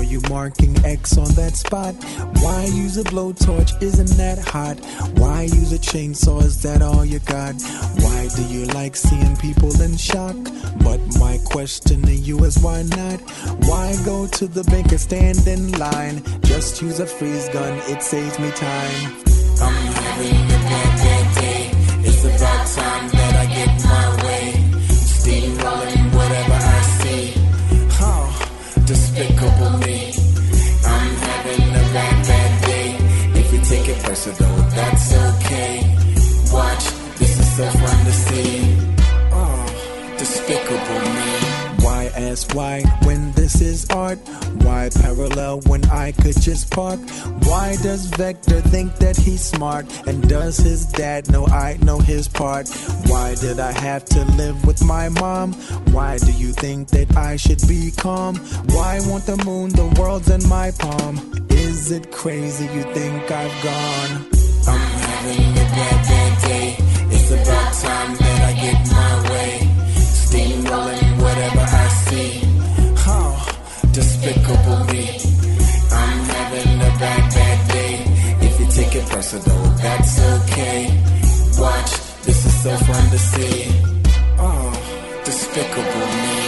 You 0.08 0.22
marking 0.30 0.74
X 0.86 1.18
on 1.18 1.28
that 1.34 1.54
spot? 1.54 1.94
Why 2.40 2.64
use 2.64 2.96
a 2.96 3.04
blowtorch? 3.04 3.82
Isn't 3.82 4.16
that 4.16 4.38
hot? 4.38 4.78
Why 5.18 5.42
use 5.42 5.70
a 5.72 5.78
chainsaw? 5.78 6.42
Is 6.42 6.62
that 6.62 6.80
all 6.80 7.04
you 7.04 7.18
got? 7.18 7.54
Why 8.00 8.28
do 8.34 8.42
you 8.44 8.64
like 8.66 8.96
seeing 8.96 9.36
people 9.36 9.70
in 9.82 9.98
shock? 9.98 10.36
But 10.82 10.98
my 11.18 11.38
question 11.44 12.00
to 12.02 12.14
you 12.14 12.42
is 12.44 12.58
why 12.60 12.84
not? 12.84 13.20
Why 13.68 13.94
go 14.06 14.26
to 14.26 14.46
the 14.46 14.64
bank 14.64 14.92
and 14.92 15.00
stand 15.00 15.46
in 15.46 15.72
line? 15.72 16.22
Just 16.40 16.80
use 16.80 17.00
a 17.00 17.06
freeze 17.06 17.50
gun, 17.50 17.78
it 17.90 18.02
saves 18.02 18.38
me 18.38 18.50
time. 18.52 19.12
I'm 19.60 19.74
having 19.92 20.44
a 20.46 20.58
bad, 20.70 20.96
bad 21.04 21.34
day. 21.36 21.70
It's 22.08 22.24
about 22.24 22.66
time 22.68 23.17
despicable 40.48 41.00
me. 41.14 41.58
Why 41.84 42.10
ask 42.16 42.54
why 42.54 42.82
when 43.04 43.32
this 43.32 43.60
is 43.60 43.88
art? 43.90 44.18
Why 44.62 44.90
parallel 44.94 45.60
when 45.60 45.84
I 45.86 46.12
could 46.12 46.40
just 46.40 46.70
park? 46.70 47.00
Why 47.44 47.76
does 47.82 48.06
Vector 48.06 48.60
think 48.60 48.96
that 48.96 49.16
he's 49.16 49.42
smart? 49.42 49.86
And 50.06 50.28
does 50.28 50.58
his 50.58 50.86
dad 50.86 51.30
know 51.30 51.46
I 51.46 51.78
know 51.82 51.98
his 51.98 52.28
part? 52.28 52.68
Why 53.06 53.34
did 53.36 53.60
I 53.60 53.72
have 53.72 54.04
to 54.06 54.24
live 54.36 54.66
with 54.66 54.84
my 54.84 55.08
mom? 55.08 55.52
Why 55.92 56.18
do 56.18 56.32
you 56.32 56.52
think 56.52 56.88
that 56.88 57.16
I 57.16 57.36
should 57.36 57.62
be 57.68 57.90
calm? 57.90 58.36
Why 58.76 59.00
want 59.06 59.24
the 59.26 59.36
moon, 59.44 59.70
the 59.70 59.88
world's 60.00 60.30
in 60.30 60.46
my 60.48 60.72
palm? 60.72 61.16
Is 61.50 61.90
it 61.90 62.10
crazy 62.10 62.64
you 62.64 62.82
think 62.94 63.30
I've 63.30 63.62
gone? 63.64 64.26
I'm 64.66 64.90
having 65.06 65.52
a 65.52 65.66
bad, 65.76 66.06
bad 66.08 66.42
day. 66.42 66.76
It's 67.10 67.30
about 67.30 67.72
time 67.74 68.16
that 68.16 68.40
I 68.48 68.60
get 68.60 68.92
my 68.92 69.22
way. 69.22 69.27
Despicable 73.98 74.84
me. 74.92 75.04
I'm 75.90 76.20
having 76.34 76.72
a 76.88 76.92
bad, 77.02 77.22
bad 77.34 77.58
day. 77.72 77.94
If 78.46 78.52
you 78.60 78.66
take 78.78 78.94
it 78.94 79.04
personal, 79.10 79.62
that's 79.82 80.14
okay. 80.34 80.80
Watch, 81.58 81.90
this 82.22 82.46
is 82.46 82.54
so 82.62 82.76
fun 82.76 83.10
to 83.10 83.18
see. 83.18 83.66
Oh, 84.38 84.70
despicable 85.24 86.08
me. 86.22 86.38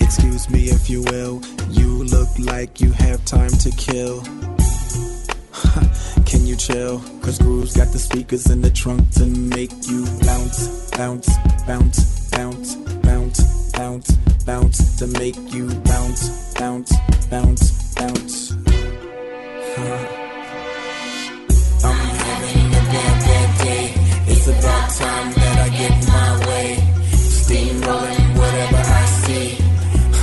Excuse 0.00 0.48
me 0.48 0.70
if 0.76 0.88
you 0.88 1.02
will. 1.02 1.42
You 1.68 2.04
look 2.04 2.30
like 2.38 2.80
you 2.80 2.90
have 2.92 3.22
time 3.26 3.50
to 3.64 3.70
kill. 3.72 4.22
Can 6.24 6.46
you 6.46 6.56
chill? 6.56 7.00
Cause 7.20 7.38
Groove's 7.38 7.76
got 7.76 7.92
the 7.92 7.98
speakers 7.98 8.50
in 8.50 8.62
the 8.62 8.70
trunk 8.70 9.10
to 9.18 9.26
make 9.26 9.72
you 9.86 10.06
bounce, 10.24 10.90
bounce, 10.92 11.28
bounce, 11.66 12.30
bounce, 12.30 12.76
bounce, 13.02 13.42
bounce, 13.72 14.16
bounce, 14.48 14.96
to 14.96 15.06
make 15.18 15.36
you 15.52 15.68
bounce, 15.84 16.54
bounce, 16.54 16.90
bounce, 17.28 17.94
bounce. 17.96 18.52
I'm 21.84 22.12
having 22.24 22.68
a 22.80 22.84
bad, 22.94 23.14
bad 23.28 23.50
day. 23.66 23.84
It's 24.32 24.46
about 24.48 24.86
time 25.02 25.28
that 25.38 25.56
I 25.66 25.68
get 25.80 25.94
my 26.14 26.30
way. 26.48 26.68
Steamrolling 27.40 28.28
whatever 28.40 28.82
I 29.00 29.04
see. 29.20 29.48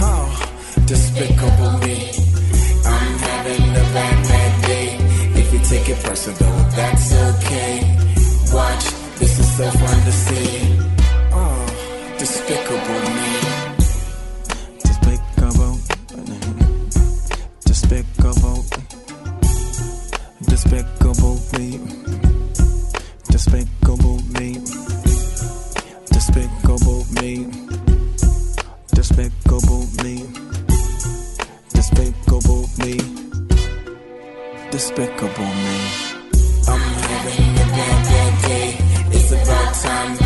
Oh, 0.10 0.28
despicable 0.88 1.76
me. 1.86 1.98
I'm 2.94 3.14
having 3.30 3.66
a 3.84 3.86
bad, 3.96 4.18
bad 4.32 4.54
day. 4.66 4.88
If 5.40 5.54
you 5.54 5.60
take 5.72 5.88
it 5.88 6.04
personal, 6.04 6.56
that's 6.80 7.14
okay. 7.30 7.74
Watch, 8.56 8.86
this 9.20 9.38
is 9.38 9.50
so 9.58 9.70
fun 9.70 10.00
to 10.08 10.14
see. 10.26 10.50
Oh, 11.32 12.16
despicable 12.18 13.06
me. 13.20 13.35
Despicable 20.66 21.40
me. 21.54 21.80
Despicable 23.30 24.20
me. 24.34 24.58
Despicable 26.12 27.06
me. 27.22 27.52
Despicable 28.92 29.88
me. 30.02 30.26
Despicable 31.72 32.68
me. 32.80 32.98
Despicable 34.72 35.54
me. 35.64 35.78
I'm 36.68 36.80
having 36.80 37.54
a 37.54 37.66
bad, 37.76 38.04
bad 38.10 38.42
day. 38.48 38.78
It's 39.12 39.32
about 39.32 39.74
time 39.76 40.25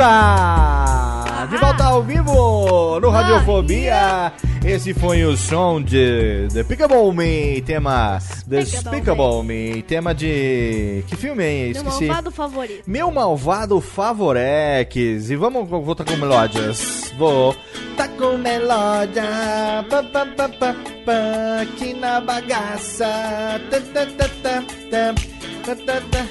volta! 0.00 1.46
De 1.50 1.56
volta 1.56 1.84
ao 1.84 2.02
vivo 2.02 3.00
no 3.00 3.10
Radiofobia. 3.10 4.32
Esse 4.64 4.94
foi 4.94 5.24
o 5.24 5.36
som 5.36 5.80
de 5.80 6.48
The 6.52 6.64
Pickable 6.64 7.12
Me, 7.12 7.60
tema 7.62 8.18
Despicable 8.46 9.42
Me, 9.42 9.82
tema 9.82 10.14
de. 10.14 11.02
Que 11.06 11.16
filme 11.16 11.42
é 11.42 11.46
Meu 11.46 11.70
esse? 11.70 11.80
Esqueci. 11.80 12.04
malvado 12.06 12.30
favorito. 12.30 12.82
Meu 12.86 13.10
malvado 13.10 13.80
Favorex. 13.80 15.30
E 15.30 15.36
vamos 15.36 15.66
voltar 15.68 16.04
com 16.04 16.16
melódias. 16.16 17.12
Vou 17.18 17.56
tá 17.96 18.06
com 18.08 18.36
melódia. 18.36 19.24
Pá, 19.88 20.02
aqui 21.62 21.94
na 21.94 22.20
bagaça. 22.20 23.06
Tá, 23.70 23.80
tá, 23.92 24.06
tá, 24.06 24.28
tá, 24.42 24.62
tá, 24.90 25.14
tá, 25.66 25.74
tá, 25.74 26.00
tá. 26.10 26.26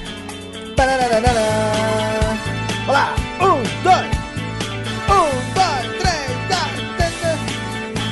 Lá. 2.89 3.13
Um, 3.39 3.61
dois. 3.83 4.07
Um, 5.07 5.29
dois, 5.53 5.85
três, 5.99 6.29
tá. 6.49 6.65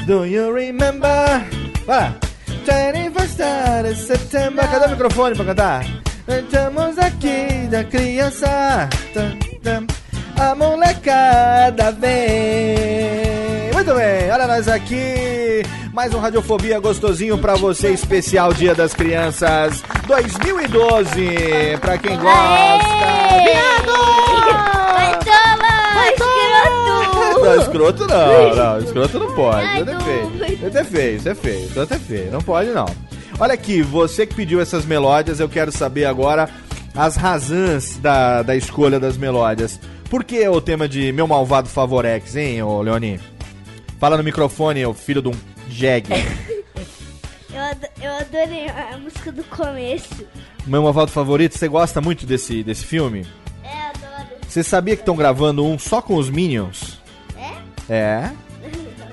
Do 0.06 0.24
you 0.26 0.54
remember? 0.54 1.42
Vai 1.88 1.98
lá. 1.98 2.16
21st 2.64 3.84
de 3.84 3.96
September. 3.96 4.70
Cadê 4.70 4.86
o 4.86 4.90
microfone 4.90 5.36
pra 5.36 5.46
cantar? 5.46 5.84
Estamos 6.28 6.98
aqui 7.00 7.68
da 7.72 7.84
criança. 7.86 8.88
A 10.40 10.54
molecada 10.54 11.92
vem. 11.94 13.72
Muito 13.74 13.96
bem, 13.96 14.30
olha 14.32 14.46
nós 14.46 14.68
aqui. 14.68 15.64
Mais 15.98 16.14
um 16.14 16.20
Radiofobia 16.20 16.80
gostosinho 16.80 17.40
pra 17.40 17.56
você, 17.56 17.90
especial 17.90 18.54
Dia 18.54 18.76
das 18.76 18.94
Crianças 18.94 19.84
2012. 20.06 21.76
Pra 21.82 21.98
quem 21.98 22.16
gosta. 22.20 22.88
Vai 24.94 26.14
tomar, 26.14 26.14
escroto! 26.14 27.42
Não, 27.42 27.56
escroto 27.60 28.08
não, 28.08 28.56
não, 28.56 28.80
escroto 28.80 29.18
não 29.18 29.34
pode. 29.34 29.66
Ai, 29.66 29.82
Isso 29.82 29.90
é 29.90 30.00
feio. 30.00 30.68
Isso 30.68 30.78
é 30.78 30.84
feio, 30.84 31.18
isso 31.18 31.30
é 31.30 31.34
feio, 31.34 31.66
isso 31.66 31.80
é 31.80 31.98
feio. 31.98 32.32
Não 32.32 32.42
pode 32.42 32.70
não. 32.70 32.86
Olha 33.40 33.56
aqui, 33.56 33.82
você 33.82 34.28
que 34.28 34.36
pediu 34.36 34.62
essas 34.62 34.86
melódias, 34.86 35.40
eu 35.40 35.50
quero 35.50 35.72
saber 35.72 36.06
agora 36.06 36.48
as 36.94 37.16
razões 37.16 37.98
da, 37.98 38.44
da 38.44 38.56
escolha 38.56 39.00
das 39.00 39.18
melódias. 39.18 39.80
Por 40.12 40.24
que 40.24 40.48
o 40.48 40.62
tema 40.62 40.88
de 40.88 41.12
Meu 41.12 41.26
Malvado 41.26 41.68
Favorex, 41.68 42.36
hein, 42.36 42.62
ô 42.62 42.84
Leoni? 42.84 43.20
Fala 44.00 44.16
no 44.16 44.24
microfone, 44.24 44.86
ô 44.86 44.94
filho 44.94 45.24
de 45.24 45.30
um 45.30 45.57
jegue. 45.78 46.10
Eu, 47.54 47.64
ado- 47.64 47.88
eu 48.00 48.12
adorei 48.14 48.68
a 48.70 48.98
música 49.00 49.32
do 49.32 49.44
começo. 49.46 50.28
Meu 50.68 50.84
malvado 50.84 51.10
favorito, 51.10 51.58
você 51.58 51.68
gosta 51.68 52.00
muito 52.00 52.24
desse, 52.24 52.62
desse 52.62 52.86
filme? 52.86 53.26
É, 53.64 53.74
adoro. 53.90 54.28
Você 54.48 54.62
sabia 54.64 54.96
que 54.96 55.02
estão 55.02 55.16
gravando 55.16 55.66
um 55.66 55.80
só 55.80 56.00
com 56.00 56.16
os 56.18 56.30
Minions? 56.30 57.00
É? 57.90 57.92
É. 57.92 58.32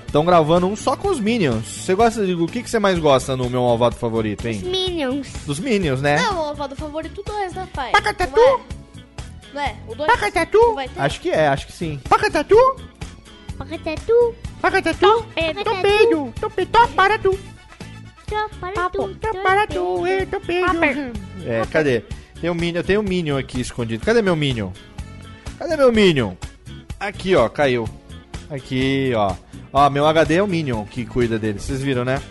Estão 0.06 0.26
gravando 0.26 0.66
um 0.66 0.76
só 0.76 0.94
com 0.94 1.08
os 1.08 1.18
Minions. 1.20 1.64
Você 1.64 1.94
gosta 1.94 2.26
de. 2.26 2.34
O 2.34 2.46
que, 2.46 2.62
que 2.62 2.68
você 2.68 2.78
mais 2.78 2.98
gosta 2.98 3.34
no 3.34 3.48
meu 3.48 3.62
malvado 3.62 3.96
favorito, 3.96 4.46
hein? 4.46 4.60
Minions. 4.62 5.28
Dos 5.46 5.58
Minions, 5.58 6.02
né? 6.02 6.16
Não, 6.20 6.32
o 6.32 6.44
malvado 6.44 6.76
favorito 6.76 7.22
2, 7.24 7.54
né, 7.54 7.66
pai? 7.72 7.92
Pacatatu. 7.92 8.36
Não 8.36 8.42
é? 8.42 8.60
Não 9.54 9.62
é? 9.62 9.76
O 9.88 9.94
2 9.94 10.10
Pacatatu. 10.12 10.76
Acho 10.98 11.20
que 11.20 11.30
é, 11.30 11.48
acho 11.48 11.66
que 11.66 11.72
sim. 11.72 11.98
Pacatatu! 12.08 12.56
Pacatatu. 13.56 14.34
Pacatatu! 14.64 15.26
Topedo. 15.62 16.32
Topetó 16.40 16.86
para 16.96 17.18
tu! 17.18 17.38
Para 18.58 18.88
tu. 18.88 19.14
Para 19.42 19.66
tu, 19.66 20.06
eu 20.06 20.26
É, 21.46 21.66
cadê? 21.70 22.02
Tem 22.40 22.48
um 22.48 22.54
Minion, 22.54 22.78
eu 22.78 22.84
tenho 22.84 23.00
um 23.00 23.02
Minion 23.02 23.36
aqui 23.36 23.60
escondido. 23.60 24.02
Cadê 24.06 24.22
meu 24.22 24.34
Minion? 24.34 24.70
Cadê 25.58 25.76
meu 25.76 25.92
Minion? 25.92 26.32
Aqui, 26.98 27.36
ó, 27.36 27.46
caiu. 27.50 27.86
Aqui, 28.48 29.12
ó. 29.14 29.34
Ó, 29.70 29.90
meu 29.90 30.06
HD 30.06 30.36
é 30.36 30.42
o 30.42 30.46
Minion 30.46 30.86
que 30.86 31.04
cuida 31.04 31.38
dele. 31.38 31.58
Vocês 31.58 31.82
viram, 31.82 32.02
né? 32.02 32.22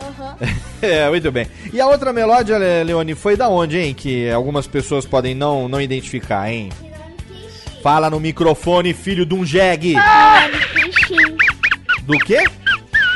Aham. 0.00 0.36
É, 0.80 1.08
muito 1.10 1.30
bem. 1.30 1.46
E 1.72 1.80
a 1.80 1.86
outra 1.86 2.12
melódia, 2.14 2.58
Le- 2.58 2.82
Leone, 2.82 3.14
foi 3.14 3.36
da 3.36 3.48
onde, 3.48 3.78
hein? 3.78 3.92
Que 3.94 4.28
algumas 4.30 4.66
pessoas 4.66 5.04
podem 5.04 5.32
não, 5.34 5.68
não 5.68 5.80
identificar, 5.80 6.50
hein? 6.50 6.70
Fala 7.82 8.08
no 8.10 8.18
microfone, 8.18 8.92
filho 8.94 9.24
de 9.26 9.34
um 9.34 9.44
jegue. 9.44 9.94
Kenshin. 9.94 10.71
Do 12.12 12.18
quê? 12.18 12.36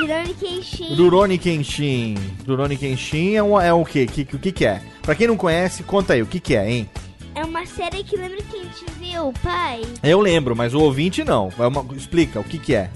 Hirone 0.00 0.32
Kenshin. 0.32 0.96
Duroni 0.96 1.36
Kenshin. 1.38 2.14
Duroni 2.46 2.78
Kenshin 2.78 3.34
é, 3.34 3.42
um, 3.42 3.60
é 3.60 3.70
o 3.70 3.84
quê? 3.84 4.06
Que, 4.06 4.22
o 4.22 4.38
que 4.38 4.50
que 4.50 4.64
é? 4.64 4.80
Pra 5.02 5.14
quem 5.14 5.26
não 5.26 5.36
conhece, 5.36 5.82
conta 5.82 6.14
aí, 6.14 6.22
o 6.22 6.26
que 6.26 6.40
que 6.40 6.56
é, 6.56 6.70
hein? 6.70 6.88
É 7.34 7.44
uma 7.44 7.66
série 7.66 8.02
que 8.02 8.16
lembra 8.16 8.38
que 8.38 8.56
a 8.56 8.62
gente 8.62 8.86
viu, 8.98 9.34
pai? 9.42 9.82
Eu 10.02 10.18
lembro, 10.18 10.56
mas 10.56 10.72
o 10.72 10.80
ouvinte 10.80 11.22
não. 11.24 11.52
É 11.58 11.66
uma- 11.66 11.84
explica, 11.94 12.40
o 12.40 12.44
que 12.44 12.58
que 12.58 12.74
é? 12.74 12.88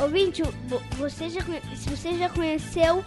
Ouvinte, 0.00 0.44
vo- 0.68 0.80
você 0.96 1.28
já, 1.28 1.40
se 1.74 1.90
você 1.90 2.16
já 2.16 2.28
conheceu, 2.28 3.04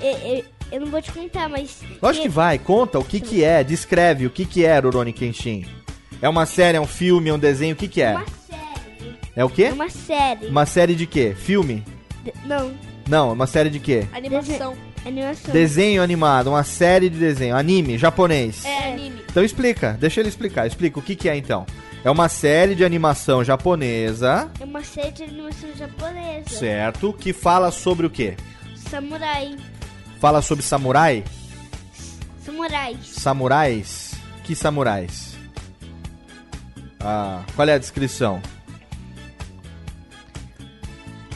é- 0.00 0.42
eu 0.72 0.80
não 0.80 0.86
vou 0.86 1.02
te 1.02 1.12
contar, 1.12 1.46
mas... 1.50 1.82
Lógico 2.00 2.22
que 2.22 2.28
vai, 2.30 2.58
conta 2.58 2.98
o 2.98 3.04
que 3.04 3.20
que 3.20 3.44
é, 3.44 3.62
descreve 3.62 4.24
o 4.24 4.30
que 4.30 4.46
que 4.46 4.64
é 4.64 4.78
Rurouni 4.78 5.12
Kenshin. 5.12 5.66
É 6.22 6.28
uma 6.28 6.46
série, 6.46 6.78
é 6.78 6.80
um 6.80 6.86
filme, 6.86 7.28
é 7.28 7.34
um 7.34 7.38
desenho, 7.38 7.74
o 7.74 7.76
que 7.76 7.86
que 7.86 8.00
é? 8.00 8.12
Uma. 8.12 8.39
É 9.36 9.44
o 9.44 9.48
quê? 9.48 9.64
É 9.64 9.72
uma 9.72 9.88
série. 9.90 10.46
Uma 10.46 10.66
série 10.66 10.94
de 10.94 11.06
quê? 11.06 11.34
Filme? 11.38 11.84
De- 12.24 12.32
não, 12.44 12.72
Não, 13.08 13.32
uma 13.32 13.46
série 13.46 13.70
de 13.70 13.78
quê? 13.80 14.06
Animação. 14.12 14.76
animação. 15.06 15.52
Desenho 15.52 16.02
animado, 16.02 16.48
uma 16.48 16.62
série 16.64 17.08
de 17.08 17.18
desenho, 17.18 17.56
anime, 17.56 17.96
japonês. 17.98 18.64
É 18.64 18.92
anime. 18.92 19.22
Então 19.30 19.42
explica, 19.44 19.96
deixa 19.98 20.20
ele 20.20 20.28
explicar. 20.28 20.66
Explica 20.66 20.98
o 20.98 21.02
que 21.02 21.16
que 21.16 21.28
é 21.28 21.36
então. 21.36 21.64
É 22.04 22.10
uma 22.10 22.28
série 22.28 22.74
de 22.74 22.84
animação 22.84 23.42
japonesa, 23.44 24.50
É 24.60 24.64
uma 24.64 24.82
série 24.82 25.12
de 25.12 25.22
animação 25.24 25.68
japonesa. 25.76 26.48
certo? 26.48 27.12
Que 27.12 27.32
fala 27.32 27.70
sobre 27.70 28.06
o 28.06 28.10
quê? 28.10 28.36
Samurai. 28.90 29.56
Fala 30.18 30.42
sobre 30.42 30.64
samurai? 30.64 31.24
Samurais. 32.44 32.96
Samurais? 33.04 34.14
Que 34.44 34.54
samurais? 34.54 35.36
Ah, 37.00 37.42
qual 37.56 37.68
é 37.68 37.74
a 37.74 37.78
descrição? 37.78 38.40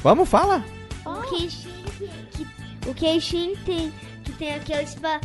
Vamos, 0.04 0.28
fala. 0.28 0.62
O 1.04 1.20
Kenshin, 1.22 1.72
que, 2.36 2.46
o 2.88 2.94
Kenshin 2.94 3.56
tem, 3.64 3.92
que 4.22 4.32
tem 4.32 4.54
aquela 4.54 4.82
espada... 4.82 5.20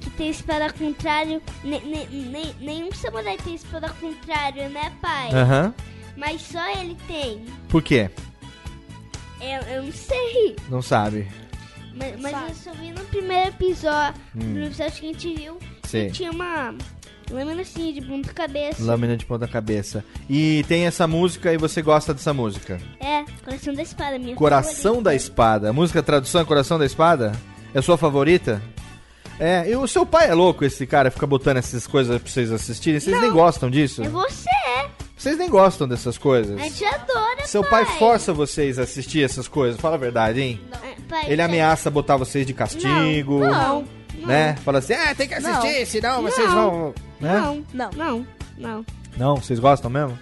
Que 0.00 0.08
tem 0.10 0.30
espada 0.30 0.72
contrário. 0.72 1.42
Ne, 1.62 1.78
ne, 1.80 2.06
ne- 2.06 2.54
nenhum 2.60 2.90
samurai 2.92 3.36
tem 3.44 3.54
espada 3.56 3.90
contrário, 4.00 4.70
né, 4.70 4.90
pai? 5.02 5.28
Aham. 5.34 5.74
Mas 6.16 6.40
só 6.40 6.64
ele 6.80 6.96
tem. 7.06 7.44
Por 7.68 7.82
quê? 7.82 8.08
Eu, 9.40 9.60
eu 9.74 9.82
não 9.82 9.92
sei. 9.92 10.56
Não 10.68 10.80
sabe. 10.80 11.28
Mas, 11.94 12.20
mas 12.20 12.30
Sabe. 12.32 12.48
eu 12.50 12.54
só 12.54 12.72
vi 12.74 12.92
no 12.92 13.04
primeiro 13.06 13.48
episódio. 13.48 14.20
Hum. 14.36 14.40
No 14.54 14.64
episódio 14.66 14.92
que 14.92 15.06
a 15.08 15.12
gente 15.12 15.34
viu. 15.34 15.58
Sei. 15.82 16.06
que 16.06 16.12
Tinha 16.12 16.30
uma 16.30 16.74
lâmina 17.30 17.62
assim 17.62 17.92
de 17.92 18.02
ponta 18.02 18.32
cabeça. 18.32 18.82
Lâmina 18.82 19.16
de 19.16 19.24
ponta 19.24 19.46
cabeça. 19.48 20.04
E 20.28 20.64
tem 20.68 20.86
essa 20.86 21.06
música 21.06 21.52
e 21.52 21.56
você 21.56 21.80
gosta 21.82 22.12
dessa 22.12 22.32
música? 22.34 22.80
É, 23.00 23.24
Coração 23.44 23.74
da 23.74 23.82
Espada, 23.82 24.18
minha 24.18 24.34
Coração 24.36 24.94
da 24.94 25.10
favorita. 25.10 25.14
Espada. 25.16 25.70
A 25.70 25.72
música 25.72 26.02
tradução 26.02 26.40
é 26.40 26.44
Coração 26.44 26.78
da 26.78 26.86
Espada? 26.86 27.32
É 27.74 27.80
sua 27.80 27.96
favorita? 27.96 28.60
É, 29.38 29.70
e 29.70 29.74
o 29.74 29.86
seu 29.86 30.04
pai 30.04 30.28
é 30.28 30.34
louco, 30.34 30.64
esse 30.66 30.86
cara, 30.86 31.10
fica 31.10 31.26
botando 31.26 31.56
essas 31.56 31.86
coisas 31.86 32.20
pra 32.20 32.30
vocês 32.30 32.52
assistirem. 32.52 33.00
Vocês 33.00 33.18
nem 33.20 33.32
gostam 33.32 33.70
disso? 33.70 34.02
É 34.02 34.08
você. 34.08 34.50
Vocês 35.16 35.36
nem 35.36 35.48
gostam 35.48 35.86
dessas 35.88 36.16
coisas? 36.18 36.58
A 36.58 36.62
gente 36.62 36.84
adora, 36.84 37.46
Seu 37.46 37.62
pai 37.62 37.84
força 37.84 38.32
vocês 38.32 38.78
a 38.78 38.82
assistir 38.82 39.22
essas 39.22 39.46
coisas, 39.48 39.80
fala 39.80 39.94
a 39.94 39.98
verdade, 39.98 40.40
hein? 40.40 40.60
É, 40.82 41.00
pai, 41.08 41.24
Ele 41.26 41.36
pai. 41.36 41.46
ameaça 41.46 41.90
botar 41.90 42.16
vocês 42.16 42.46
de 42.46 42.52
castigo, 42.54 43.40
Não, 43.40 43.84
né? 44.26 44.56
Fala 44.64 44.78
assim, 44.78 44.94
ah, 44.94 45.14
tem 45.14 45.28
que 45.28 45.34
assistir, 45.34 45.86
senão 45.86 46.22
vocês 46.22 46.48
Não. 46.48 46.70
vão... 46.70 46.94
Né? 47.20 47.34
não, 47.34 47.64
Não. 47.72 47.90
não, 47.92 48.26
não. 48.58 48.86
Não, 49.16 49.36
vocês 49.36 49.58
gostam 49.58 49.90
mesmo? 49.90 50.18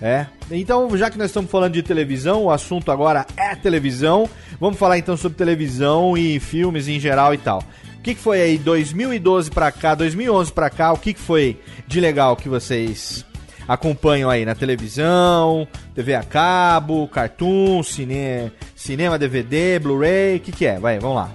É. 0.00 0.26
Então, 0.50 0.94
já 0.96 1.08
que 1.10 1.16
nós 1.16 1.28
estamos 1.30 1.50
falando 1.50 1.72
de 1.72 1.82
televisão, 1.82 2.44
o 2.44 2.50
assunto 2.50 2.90
agora 2.90 3.26
é 3.36 3.54
televisão. 3.54 4.28
Vamos 4.60 4.78
falar 4.78 4.98
então 4.98 5.16
sobre 5.16 5.38
televisão 5.38 6.16
e 6.16 6.40
filmes 6.40 6.88
em 6.88 6.98
geral 6.98 7.32
e 7.32 7.38
tal. 7.38 7.62
O 7.98 8.02
que, 8.02 8.14
que 8.14 8.20
foi 8.20 8.40
aí 8.42 8.58
2012 8.58 9.50
pra 9.50 9.72
cá, 9.72 9.94
2011 9.94 10.52
pra 10.52 10.68
cá? 10.68 10.92
O 10.92 10.98
que, 10.98 11.14
que 11.14 11.20
foi 11.20 11.58
de 11.86 12.00
legal 12.00 12.36
que 12.36 12.48
vocês 12.48 13.24
acompanham 13.66 14.28
aí 14.28 14.44
na 14.44 14.54
televisão, 14.54 15.66
TV 15.94 16.14
a 16.14 16.22
cabo, 16.22 17.08
cartoon, 17.08 17.82
cine, 17.82 18.52
cinema, 18.76 19.18
DVD, 19.18 19.78
Blu-ray? 19.78 20.36
O 20.36 20.40
que, 20.40 20.52
que 20.52 20.66
é? 20.66 20.78
Vai, 20.78 20.98
vamos 20.98 21.16
lá. 21.16 21.30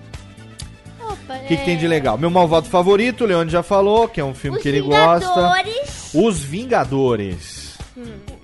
O 1.35 1.47
que, 1.47 1.57
que 1.57 1.65
tem 1.65 1.77
de 1.77 1.87
legal? 1.87 2.17
Meu 2.17 2.29
malvado 2.29 2.67
favorito, 2.67 3.23
o 3.23 3.27
Leone 3.27 3.49
já 3.51 3.61
falou, 3.63 4.07
que 4.07 4.19
é 4.19 4.23
um 4.25 4.33
filme 4.33 4.57
Os 4.57 4.63
que 4.63 4.69
ele 4.69 4.81
gosta. 4.81 5.27
Vingadores. 5.33 6.11
Os 6.13 6.39
Vingadores. 6.43 7.77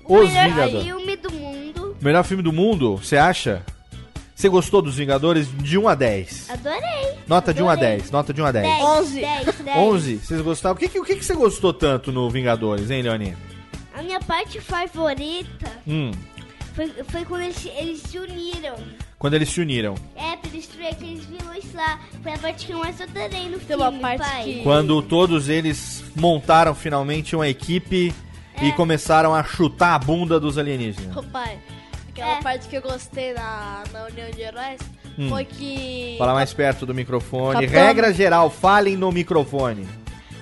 O 0.04 0.18
Os 0.18 0.28
melhor 0.30 0.48
Vingadores. 0.48 0.84
filme 0.84 1.16
do 1.16 1.32
mundo. 1.32 1.96
Melhor 2.00 2.24
filme 2.24 2.42
do 2.42 2.52
mundo, 2.52 2.96
você 2.96 3.16
acha? 3.16 3.62
Você 4.34 4.48
gostou 4.48 4.82
dos 4.82 4.96
Vingadores 4.96 5.48
de 5.62 5.78
1 5.78 5.88
a 5.88 5.94
10? 5.94 6.50
Adorei. 6.50 7.14
Nota 7.26 7.54
de 7.54 7.62
1 7.62 7.68
a 7.68 7.72
Adorei. 7.72 7.96
10, 7.96 8.10
nota 8.10 8.34
de 8.34 8.42
1 8.42 8.44
a 8.46 8.52
10. 8.52 8.66
10. 8.66 8.84
11. 8.84 9.20
10, 9.20 9.44
10. 9.64 9.76
11, 9.78 10.16
vocês 10.18 10.40
gostaram? 10.42 10.74
O 10.76 10.78
que, 10.78 10.88
que, 10.88 10.98
o 11.00 11.04
que, 11.04 11.16
que 11.16 11.24
você 11.24 11.34
gostou 11.34 11.72
tanto 11.72 12.12
no 12.12 12.28
Vingadores, 12.28 12.90
hein, 12.90 13.02
Leoninha? 13.02 13.36
A 13.94 14.02
minha 14.02 14.20
parte 14.20 14.60
favorita 14.60 15.66
Hum, 15.88 16.10
foi, 16.74 16.88
foi 17.10 17.24
quando 17.24 17.42
eles, 17.44 17.66
eles 17.78 18.02
se 18.02 18.18
uniram. 18.18 18.74
Quando 19.18 19.34
eles 19.34 19.48
se 19.48 19.60
uniram. 19.60 19.94
É, 20.14 20.36
pra 20.36 20.50
destruir 20.50 20.88
aqueles 20.88 21.24
vilões 21.24 21.72
lá. 21.74 21.98
Foi 22.22 22.32
a 22.32 22.38
parte 22.38 22.66
que 22.66 22.72
eu 22.72 22.78
mais 22.78 23.00
adorei 23.00 23.48
no 23.48 23.58
Tem 23.58 23.66
filme, 23.76 23.82
uma 23.82 23.92
parte 23.92 24.18
pai. 24.18 24.44
que- 24.44 24.62
Quando 24.62 25.00
todos 25.02 25.48
eles 25.48 26.04
montaram 26.14 26.74
finalmente 26.74 27.34
uma 27.34 27.48
equipe 27.48 28.14
e 28.62 28.72
começaram 28.72 29.34
a 29.34 29.42
chutar 29.44 29.94
a 29.94 29.98
bunda 29.98 30.38
dos 30.40 30.56
alienígenas. 30.58 31.16
Ô, 31.16 31.22
pai, 31.22 31.58
aquela 32.08 32.38
É. 32.38 32.42
parte 32.42 32.68
que 32.68 32.76
eu 32.76 32.82
gostei 32.82 33.32
na, 33.34 33.82
na 33.92 34.04
União 34.06 34.30
de 34.30 34.40
Heróis 34.40 34.80
Hum. 35.18 35.28
foi 35.30 35.44
que. 35.46 36.16
Fala 36.18 36.34
mais 36.34 36.52
perto 36.52 36.84
do 36.84 36.94
microfone. 36.94 37.60
Capitão- 37.60 37.86
Regra 37.86 38.12
geral, 38.12 38.50
falem 38.50 38.96
no 38.96 39.10
microfone. 39.10 39.86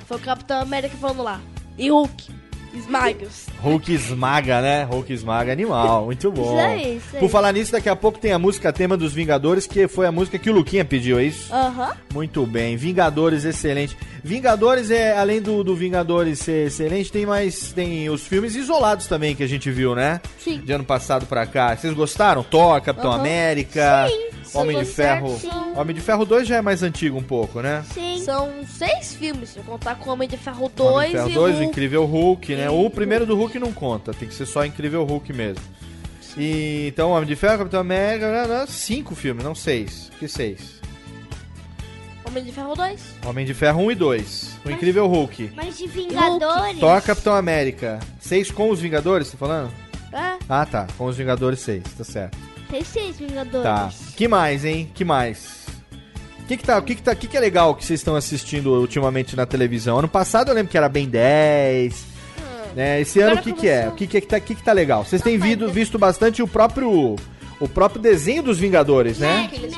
Foi 0.07 0.17
o 0.17 0.21
Capitão 0.21 0.61
América 0.61 0.97
falando 0.97 1.23
lá. 1.23 1.41
E 1.79 1.91
Hulk, 1.91 2.31
esmaga-os. 2.79 3.47
Hulk 3.61 3.93
esmaga, 3.93 4.61
né? 4.61 4.85
Hulk 4.85 5.13
esmaga 5.13 5.53
animal, 5.53 6.07
muito 6.07 6.31
bom. 6.31 6.43
Isso 6.43 6.67
aí, 6.67 6.97
isso 6.97 7.07
aí. 7.15 7.21
Por 7.21 7.29
falar 7.31 7.53
nisso, 7.53 7.73
daqui 7.73 7.89
a 7.89 7.97
pouco 7.97 8.19
tem 8.19 8.33
a 8.33 8.39
música 8.39 8.73
tema 8.73 8.97
dos 8.97 9.13
Vingadores, 9.13 9.67
que 9.67 9.89
foi 9.89 10.07
a 10.07 10.13
música 10.13 10.39
que 10.39 10.51
o 10.51 10.53
Luquinha 10.53 10.85
pediu, 10.85 11.19
é 11.19 11.25
isso? 11.25 11.53
Aham. 11.53 11.93
Muito 12.13 12.45
bem, 12.47 12.77
Vingadores, 12.77 13.45
excelente. 13.45 13.97
Vingadores 14.23 14.91
é, 14.91 15.17
além 15.17 15.41
do, 15.41 15.63
do 15.65 15.75
Vingadores 15.75 16.39
ser 16.39 16.67
excelente, 16.69 17.11
tem 17.13 17.27
mais, 17.27 17.73
tem 17.73 18.09
os 18.11 18.27
filmes 18.27 18.55
isolados 18.55 19.07
também 19.07 19.35
que 19.35 19.43
a 19.43 19.47
gente 19.49 19.71
viu, 19.71 19.95
né? 19.95 20.21
Sim. 20.39 20.59
De 20.61 20.73
ano 20.73 20.85
passado 20.85 21.27
pra 21.27 21.47
cá. 21.47 21.77
Vocês 21.77 21.93
gostaram? 21.95 22.43
Thor, 22.43 22.81
Capitão. 22.81 23.13
América, 23.13 24.07
Sim, 24.09 24.44
Homem 24.55 24.79
de 24.79 24.85
Ferro. 24.85 25.39
sim. 25.39 25.51
Homem 25.77 25.95
de 25.95 26.01
Ferro 26.01 26.25
2 26.25 26.47
já 26.47 26.57
é 26.57 26.63
mais 26.63 26.83
antigo 26.83 27.19
um 27.19 27.23
pouco, 27.23 27.61
né? 27.61 27.85
Sim. 27.93 28.23
São 28.25 28.51
seis 28.67 29.15
filmes, 29.15 29.51
se 29.51 29.59
eu 29.59 29.65
contar 29.65 29.97
com 29.97 30.11
Homem 30.11 30.29
de 30.29 30.37
Ferro 30.37 30.65
Homem 30.65 30.73
2 30.77 31.11
de 31.11 31.17
Ferro 31.17 31.31
e 31.31 31.35
2, 31.35 31.55
Hulk. 31.57 31.65
Incrível 31.67 32.05
Hulk, 32.05 32.55
né? 32.57 32.71
O 32.71 32.89
primeiro 32.91 33.27
do 33.27 33.37
Hulk 33.37 33.59
não 33.59 33.73
conta, 33.73 34.13
tem 34.15 34.29
que 34.29 34.35
ser 34.35 34.47
só 34.47 34.65
Incrível 34.65 35.05
Hulk 35.05 35.33
mesmo. 35.33 35.63
E 36.37 36.89
então, 36.89 37.11
Homem 37.11 37.27
de 37.27 37.37
Ferro, 37.37 37.59
Capitão 37.59 37.81
América, 37.81 38.67
cinco 38.67 39.15
filmes, 39.15 39.45
não 39.45 39.55
seis. 39.55 40.11
Que 40.19 40.27
seis? 40.27 40.81
Homem 42.27 42.43
de 42.43 42.51
Ferro 42.53 42.75
2. 42.75 43.01
Homem 43.27 43.47
de 43.47 43.55
Ferro 43.55 43.83
1 43.83 43.91
e 43.93 43.95
2. 43.95 44.59
O 44.65 44.71
Incrível 44.71 45.07
Hulk. 45.07 45.53
Mas 45.55 45.79
de 45.79 45.87
Vingadores. 45.87 46.81
Thor, 46.81 47.01
Capitão 47.03 47.35
América. 47.35 48.01
Seis 48.19 48.51
com 48.51 48.71
os 48.71 48.81
Vingadores, 48.81 49.31
tá 49.31 49.37
falando? 49.39 49.71
É. 50.13 50.37
Ah, 50.49 50.67
tá. 50.67 50.87
Com 50.99 51.07
os 51.07 51.17
Vingadores, 51.17 51.61
seis. 51.61 51.85
Tá 51.97 52.03
certo. 52.03 52.37
Tem 52.75 52.83
seis 52.83 53.17
Vingadores. 53.17 53.63
Tá. 53.63 53.93
Que 54.17 54.27
mais, 54.27 54.65
hein? 54.65 54.91
Que 54.93 55.05
mais? 55.05 55.65
O 56.41 56.47
que 56.47 56.57
que, 56.57 56.65
tá, 56.65 56.77
o 56.77 56.83
que, 56.83 56.97
que, 56.97 57.03
tá, 57.03 57.15
que, 57.15 57.29
que 57.29 57.37
é 57.37 57.41
legal 57.41 57.73
que 57.77 57.85
vocês 57.85 58.01
estão 58.01 58.17
assistindo 58.17 58.73
ultimamente 58.81 59.37
na 59.37 59.47
televisão? 59.47 59.97
Ano 60.01 60.09
passado 60.09 60.49
eu 60.49 60.55
lembro 60.57 60.73
que 60.73 60.77
era 60.77 60.89
bem 60.89 61.09
10. 61.09 62.05
né? 62.75 63.01
Esse 63.01 63.21
ano 63.21 63.37
o 63.37 63.39
agora 63.39 63.45
que, 63.45 63.61
que 63.61 63.69
é? 63.69 63.89
O 63.89 63.93
que, 63.93 64.09
que, 64.09 64.21
que, 64.21 64.27
tá, 64.27 64.41
que, 64.41 64.57
que 64.57 64.63
tá 64.63 64.73
legal? 64.73 65.05
Vocês 65.05 65.23
têm 65.23 65.39
visto, 65.39 65.69
visto 65.69 65.99
bastante 66.01 66.43
o 66.43 66.49
próprio 66.49 67.15
o 67.61 67.69
próprio 67.69 68.03
desenho 68.03 68.43
dos 68.43 68.59
Vingadores, 68.59 69.21
né? 69.21 69.49
Med. 69.53 69.71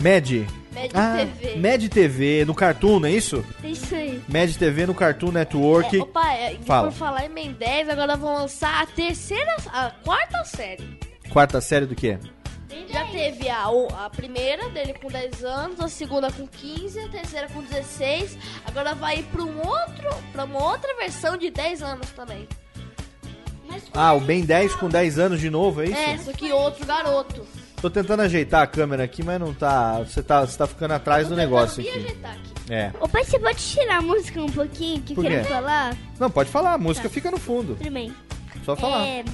Med. 0.00 0.30
Med. 0.30 0.46
Med 0.72 0.90
Ah, 0.94 1.26
TV. 1.40 1.56
Med 1.56 1.88
TV, 1.88 2.44
no 2.44 2.54
Cartoon, 2.54 3.00
não 3.00 3.08
é 3.08 3.12
isso? 3.12 3.44
É 3.64 3.68
Isso 3.68 3.94
aí. 3.96 4.22
Med 4.28 4.56
TV 4.56 4.86
no 4.86 4.94
Cartoon 4.94 5.32
Network. 5.32 5.96
É, 5.96 6.00
opa, 6.00 6.32
é, 6.34 6.56
Fala. 6.64 6.88
por 6.88 6.96
falar 6.96 7.26
em 7.26 7.30
Ben 7.30 7.52
10, 7.52 7.88
agora 7.88 8.16
vão 8.16 8.34
lançar 8.34 8.80
a 8.82 8.86
terceira, 8.86 9.56
a 9.72 9.90
quarta 10.04 10.44
série. 10.44 11.13
Quarta 11.30 11.60
série 11.60 11.86
do 11.86 11.94
quê? 11.94 12.18
Já 12.88 13.06
teve 13.06 13.48
a, 13.48 13.64
a 14.04 14.10
primeira 14.10 14.68
dele 14.68 14.94
com 14.94 15.08
10 15.08 15.44
anos, 15.44 15.80
a 15.80 15.88
segunda 15.88 16.30
com 16.30 16.46
15, 16.46 17.00
a 17.00 17.08
terceira 17.08 17.48
com 17.48 17.62
16. 17.62 18.38
Agora 18.66 18.94
vai 18.94 19.18
ir 19.18 19.24
pra 19.24 19.42
um 19.42 19.58
outro, 19.58 20.08
para 20.32 20.44
uma 20.44 20.62
outra 20.62 20.94
versão 20.96 21.36
de 21.36 21.50
10 21.50 21.82
anos 21.82 22.10
também. 22.10 22.46
Ah, 23.92 24.12
o 24.12 24.20
Ben 24.20 24.44
10 24.44 24.74
com 24.76 24.88
10 24.88 25.18
anos 25.18 25.40
de 25.40 25.50
novo, 25.50 25.82
é 25.82 25.86
isso? 25.86 25.96
É, 25.96 26.18
só 26.18 26.32
que 26.32 26.52
outro 26.52 26.86
garoto. 26.86 27.46
Tô 27.80 27.90
tentando 27.90 28.22
ajeitar 28.22 28.62
a 28.62 28.66
câmera 28.66 29.04
aqui, 29.04 29.22
mas 29.22 29.38
não 29.38 29.52
tá. 29.52 29.98
Você 29.98 30.22
tá, 30.22 30.40
você 30.40 30.56
tá 30.56 30.66
ficando 30.66 30.92
atrás 30.94 31.28
do 31.28 31.36
negócio 31.36 31.82
aqui. 31.82 31.98
ajeitar 31.98 32.32
aqui. 32.32 32.72
É. 32.72 32.92
Ô 32.98 33.08
pai, 33.08 33.24
você 33.24 33.38
pode 33.38 33.58
tirar 33.58 33.98
a 33.98 34.02
música 34.02 34.40
um 34.40 34.50
pouquinho 34.50 35.02
que 35.02 35.12
eu 35.16 35.22
quero 35.22 35.42
quê? 35.42 35.50
falar? 35.50 35.96
Não, 36.18 36.30
pode 36.30 36.50
falar, 36.50 36.74
a 36.74 36.78
música 36.78 37.08
fica 37.10 37.30
no 37.30 37.38
fundo. 37.38 37.74
Tudo 37.74 37.90
bem. 37.90 38.14
Só 38.64 38.74
falar. 38.74 39.04
É, 39.06 39.24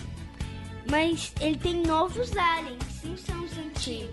mas 0.91 1.32
ele 1.41 1.57
tem 1.57 1.82
novos 1.82 2.36
aliens, 2.36 2.78
não 3.05 3.16
são 3.16 3.45
os 3.45 3.53
antigos. 3.59 4.11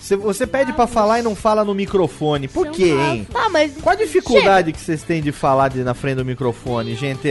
Você, 0.00 0.16
você 0.16 0.46
pede 0.46 0.72
pra 0.72 0.86
falar 0.86 1.20
e 1.20 1.22
não 1.22 1.34
fala 1.34 1.64
no 1.64 1.74
microfone. 1.74 2.46
Por 2.46 2.66
São 2.66 2.74
quê, 2.74 2.92
novos. 2.92 3.06
hein? 3.08 3.26
Tá, 3.32 3.48
mas. 3.48 3.76
Qual 3.80 3.94
a 3.94 3.98
dificuldade 3.98 4.72
que 4.72 4.80
vocês 4.80 5.02
têm 5.02 5.22
de 5.22 5.32
falar 5.32 5.68
de, 5.68 5.82
na 5.82 5.94
frente 5.94 6.16
do 6.16 6.24
microfone, 6.24 6.94
gente? 6.94 7.28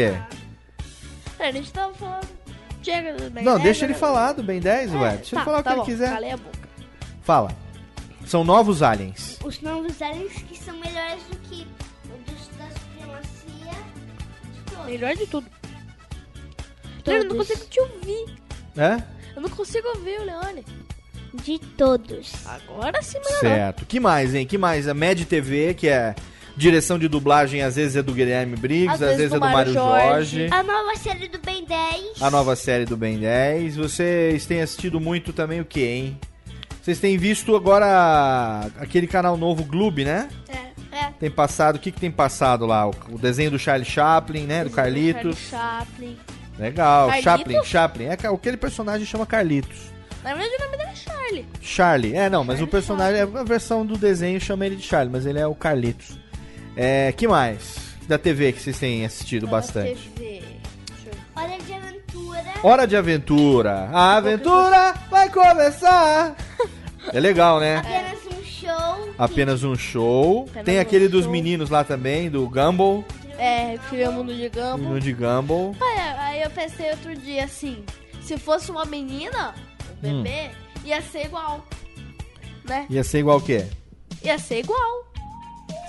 A 1.39 1.51
gente 1.51 1.71
tava 1.71 1.93
falando. 1.93 2.27
Chega 2.81 3.13
do 3.13 3.29
Ben 3.29 3.43
Não, 3.43 3.53
10, 3.53 3.63
deixa 3.63 3.85
ele 3.85 3.93
agora- 3.93 4.13
falar 4.13 4.33
do 4.33 4.43
Ben 4.43 4.59
10, 4.59 4.93
ué. 4.95 5.15
Deixa 5.17 5.35
Tá, 5.35 5.37
ele 5.41 5.45
falar 5.45 5.59
o 5.59 5.63
tá 5.63 5.69
que 5.71 5.75
bom, 5.77 5.83
ele 5.83 5.91
quiser. 5.91 6.09
Calei 6.09 6.31
a 6.31 6.37
boca. 6.37 6.59
Fala. 7.23 7.51
São 8.25 8.43
novos 8.43 8.81
aliens. 8.81 9.37
Os 9.43 9.61
novos 9.61 10.01
aliens 10.01 10.33
que 10.33 10.57
são 10.57 10.73
melhores 10.79 11.21
do 11.29 11.37
que 11.49 11.67
o 12.05 12.31
dos, 12.31 12.47
da 12.57 12.65
supremacia 12.79 13.71
de 14.53 14.71
todos. 14.71 14.85
Melhor 14.85 15.15
de 15.15 15.27
tudo. 15.27 15.47
Leone, 17.05 17.23
eu 17.23 17.29
não 17.29 17.35
Todos. 17.35 17.47
consigo 17.49 17.69
te 17.69 17.79
ouvir. 17.81 18.42
É? 18.75 19.01
Eu 19.35 19.41
não 19.41 19.49
consigo 19.49 19.87
ouvir 19.89 20.19
o 20.19 20.23
Leone. 20.23 20.65
De 21.33 21.57
todos. 21.57 22.31
Agora 22.45 23.01
sim, 23.01 23.17
melhorou. 23.17 23.39
Certo. 23.39 23.85
Que 23.85 23.99
mais, 23.99 24.35
hein? 24.35 24.45
Que 24.45 24.57
mais? 24.57 24.87
A 24.87 24.93
Med 24.93 25.25
TV, 25.25 25.73
que 25.73 25.87
é 25.87 26.13
direção 26.55 26.99
de 26.99 27.07
dublagem, 27.07 27.61
às 27.63 27.75
vezes 27.75 27.95
é 27.95 28.03
do 28.03 28.13
Guilherme 28.13 28.55
Briggs, 28.55 29.03
às, 29.03 29.17
vezes, 29.17 29.33
é 29.33 29.39
do 29.39 29.39
Mário 29.39 29.73
Jorge. 29.73 30.47
A 30.51 30.61
nova 30.61 30.95
série 30.95 31.27
do 31.27 31.39
Ben 31.39 31.65
10. 31.65 32.21
A 32.21 32.29
nova 32.29 32.55
série 32.55 32.85
do 32.85 32.95
Ben 32.95 33.17
10. 33.17 33.75
Vocês 33.77 34.45
têm 34.45 34.61
assistido 34.61 34.99
muito 34.99 35.33
também 35.33 35.59
o 35.59 35.65
que, 35.65 35.83
hein? 35.83 36.19
Vocês 36.81 36.99
têm 36.99 37.17
visto 37.17 37.55
agora 37.55 38.69
aquele 38.77 39.07
canal 39.07 39.37
novo 39.37 39.63
Gloob, 39.63 40.03
né? 40.03 40.29
É, 40.49 40.97
é. 40.97 41.13
Tem 41.19 41.31
passado, 41.31 41.77
o 41.77 41.79
que, 41.79 41.91
que 41.91 41.99
tem 41.99 42.11
passado 42.11 42.65
lá? 42.65 42.87
O, 42.87 42.93
o 43.09 43.17
desenho 43.17 43.51
do 43.51 43.57
Charlie 43.57 43.89
Chaplin, 43.89 44.43
né? 44.43 44.63
Do 44.63 44.69
Carlitos. 44.69 45.37
Charlie 45.49 46.17
Chaplin. 46.17 46.17
Legal. 46.57 47.07
Carlitos? 47.07 47.23
Chaplin, 47.23 47.63
Chaplin. 47.63 48.05
É 48.05 48.13
aquele 48.13 48.57
personagem 48.57 49.05
chama 49.05 49.25
Carlitos. 49.25 49.91
Na 50.23 50.33
verdade, 50.33 50.55
o 50.57 50.65
nome 50.65 50.77
dele 50.77 50.89
é 50.89 50.95
Charlie. 50.95 51.45
Charlie. 51.61 52.15
É, 52.15 52.29
não, 52.29 52.43
mas 52.43 52.57
Charlie 52.57 52.63
o 52.67 52.71
personagem, 52.71 53.19
é 53.19 53.23
a 53.23 53.43
versão 53.43 53.85
do 53.85 53.97
desenho 53.97 54.39
chama 54.39 54.65
ele 54.65 54.75
de 54.75 54.83
Charlie, 54.83 55.11
mas 55.11 55.25
ele 55.25 55.39
é 55.39 55.45
o 55.47 55.53
Carlitos. 55.55 56.17
É, 56.77 57.11
que 57.11 57.27
mais? 57.27 57.75
Da 58.07 58.17
TV 58.17 58.51
que 58.53 58.61
vocês 58.61 58.77
têm 58.79 59.05
assistido 59.05 59.47
bastante. 59.47 60.09
TV. 60.15 60.41
Hora 61.35 61.57
de 61.57 61.73
aventura. 61.73 62.43
Hora 62.63 62.87
de 62.87 62.95
aventura. 62.95 63.89
A 63.91 64.15
aventura 64.17 64.93
vai 65.09 65.29
começar. 65.29 66.35
É 67.11 67.19
legal, 67.19 67.59
né? 67.59 67.77
Apenas 67.77 68.19
um 68.25 68.43
show. 68.45 69.13
Apenas 69.17 69.63
um 69.63 69.75
show. 69.75 70.45
Apenas 70.49 70.65
Tem 70.65 70.77
um 70.77 70.81
aquele 70.81 71.07
dos 71.09 71.23
show. 71.23 71.31
meninos 71.31 71.69
lá 71.69 71.83
também, 71.83 72.29
do 72.29 72.47
Gumball. 72.47 73.03
É, 73.37 73.77
criou 73.89 74.11
o 74.11 74.13
mundo 74.13 74.33
de 74.33 74.47
Gumball. 74.49 74.77
Menino 74.77 74.99
de 74.99 75.13
Gumball. 75.13 75.75
Aí 76.17 76.41
eu 76.41 76.49
pensei 76.51 76.91
outro 76.91 77.15
dia 77.15 77.45
assim, 77.45 77.83
se 78.21 78.37
fosse 78.37 78.69
uma 78.71 78.85
menina, 78.85 79.53
um 80.03 80.09
Hum. 80.19 80.23
bebê, 80.23 80.51
ia 80.85 81.01
ser 81.01 81.25
igual. 81.25 81.65
Né? 82.65 82.85
Ia 82.89 83.03
ser 83.03 83.19
igual 83.19 83.37
o 83.37 83.41
quê? 83.41 83.65
Ia 84.23 84.37
ser 84.37 84.59
igual. 84.59 85.03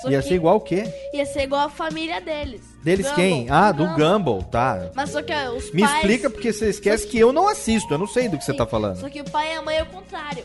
Só 0.03 0.11
Ia 0.11 0.20
que 0.20 0.28
ser 0.28 0.34
igual 0.34 0.57
o 0.57 0.61
quê? 0.61 0.84
Ia 1.14 1.24
ser 1.24 1.42
igual 1.45 1.66
a 1.66 1.70
família 1.70 2.20
deles. 2.20 2.61
Deles 2.82 3.07
Gumball. 3.07 3.16
quem? 3.16 3.47
Ah, 3.51 3.72
do 3.72 3.84
Gumball. 3.86 3.97
Gumball, 4.18 4.42
tá. 4.45 4.90
Mas 4.95 5.11
só 5.11 5.22
que 5.22 5.32
os 5.32 5.70
Me 5.72 5.82
pais... 5.82 5.95
explica 5.97 6.28
porque 6.28 6.53
você 6.53 6.68
esquece 6.68 7.07
que 7.07 7.18
eu 7.18 7.32
não 7.32 7.49
assisto, 7.49 7.92
eu 7.95 7.99
não 7.99 8.07
sei 8.07 8.28
do 8.28 8.36
que 8.36 8.45
você 8.45 8.53
tá 8.53 8.66
falando. 8.66 8.97
Só 9.01 9.09
que 9.09 9.20
o 9.20 9.24
pai 9.30 9.55
e 9.55 9.57
a 9.57 9.62
mãe 9.62 9.76
é 9.76 9.82
o 9.82 9.86
contrário. 9.86 10.45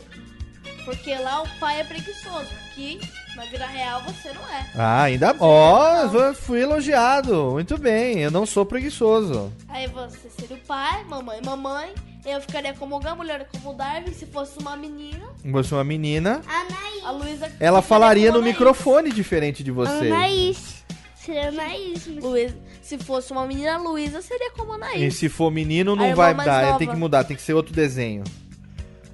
Porque 0.84 1.14
lá 1.16 1.42
o 1.42 1.48
pai 1.58 1.80
é 1.80 1.84
preguiçoso. 1.84 2.48
Aqui, 2.70 3.00
na 3.36 3.44
vida 3.44 3.66
real, 3.66 4.02
você 4.02 4.32
não 4.32 4.42
é. 4.48 4.66
Ah, 4.74 5.02
ainda. 5.02 5.34
Ó, 5.38 6.04
eu 6.12 6.34
fui 6.34 6.60
elogiado. 6.60 7.50
Muito 7.52 7.78
bem, 7.78 8.18
eu 8.20 8.30
não 8.30 8.44
sou 8.44 8.64
preguiçoso. 8.66 9.52
Aí 9.68 9.86
você 9.88 10.28
seria 10.38 10.56
o 10.56 10.60
pai, 10.60 11.04
mamãe, 11.04 11.40
mamãe. 11.44 11.92
Eu 12.26 12.38
ficaria 12.42 12.74
como 12.74 12.96
o 12.96 13.00
Gumball, 13.00 13.24
ele 13.24 13.44
como 13.46 13.70
o 13.70 13.74
Darwin. 13.74 14.12
Se 14.12 14.26
fosse 14.26 14.58
uma 14.58 14.76
menina, 14.76 15.26
Você 15.44 15.72
é 15.72 15.76
uma 15.78 15.84
menina. 15.84 16.42
Anaís. 16.46 17.04
a 17.04 17.10
Luísa... 17.12 17.52
Ela 17.58 17.80
falaria 17.80 18.30
no 18.30 18.38
Anaís. 18.38 18.52
microfone 18.52 19.10
diferente 19.10 19.64
de 19.64 19.70
você. 19.70 20.06
Anaís. 20.10 20.84
Seria 21.16 21.48
Anaís. 21.48 22.06
Luísa, 22.06 22.54
se 22.82 22.98
fosse 22.98 23.32
uma 23.32 23.46
menina, 23.46 23.76
a 23.76 23.78
Luísa 23.78 24.20
seria 24.20 24.50
como 24.50 24.72
a 24.74 24.76
E 24.76 24.82
Anaís. 24.82 25.16
se 25.16 25.30
for 25.30 25.50
menino, 25.50 25.96
não 25.96 26.14
vai 26.14 26.34
dar. 26.34 26.76
Tem 26.76 26.88
que 26.88 26.96
mudar, 26.96 27.24
tem 27.24 27.34
que 27.36 27.42
ser 27.42 27.54
outro 27.54 27.72
desenho. 27.74 28.22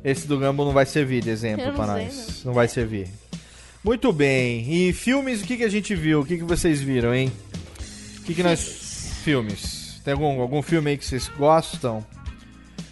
Esse 0.03 0.27
do 0.27 0.39
Gumball 0.39 0.67
não 0.67 0.73
vai 0.73 0.87
servir 0.87 1.23
de 1.23 1.31
exemplo 1.31 1.63
Eu 1.65 1.69
não 1.69 1.75
pra 1.75 1.95
sei, 1.95 2.05
nós. 2.07 2.45
Não. 2.45 2.53
vai 2.53 2.69
servir. 2.69 3.09
Muito 3.87 4.13
bem. 4.13 4.67
E 4.69 4.93
filmes, 4.93 5.43
o 5.43 5.45
que, 5.45 5.59
que 5.59 5.63
a 5.63 5.69
gente 5.69 5.95
viu? 5.95 6.21
O 6.21 6.27
que, 6.27 6.39
que 6.39 6.43
vocês 6.43 6.81
viram, 6.81 7.15
hein? 7.15 7.31
O 8.19 8.23
que, 8.25 8.35
que 8.35 8.43
nós. 8.43 9.21
Filmes. 9.23 10.01
Tem 10.05 10.13
algum, 10.13 10.41
algum 10.41 10.61
filme 10.61 10.91
aí 10.91 10.99
que 10.99 11.07
vocês 11.07 11.29
gostam? 11.39 12.05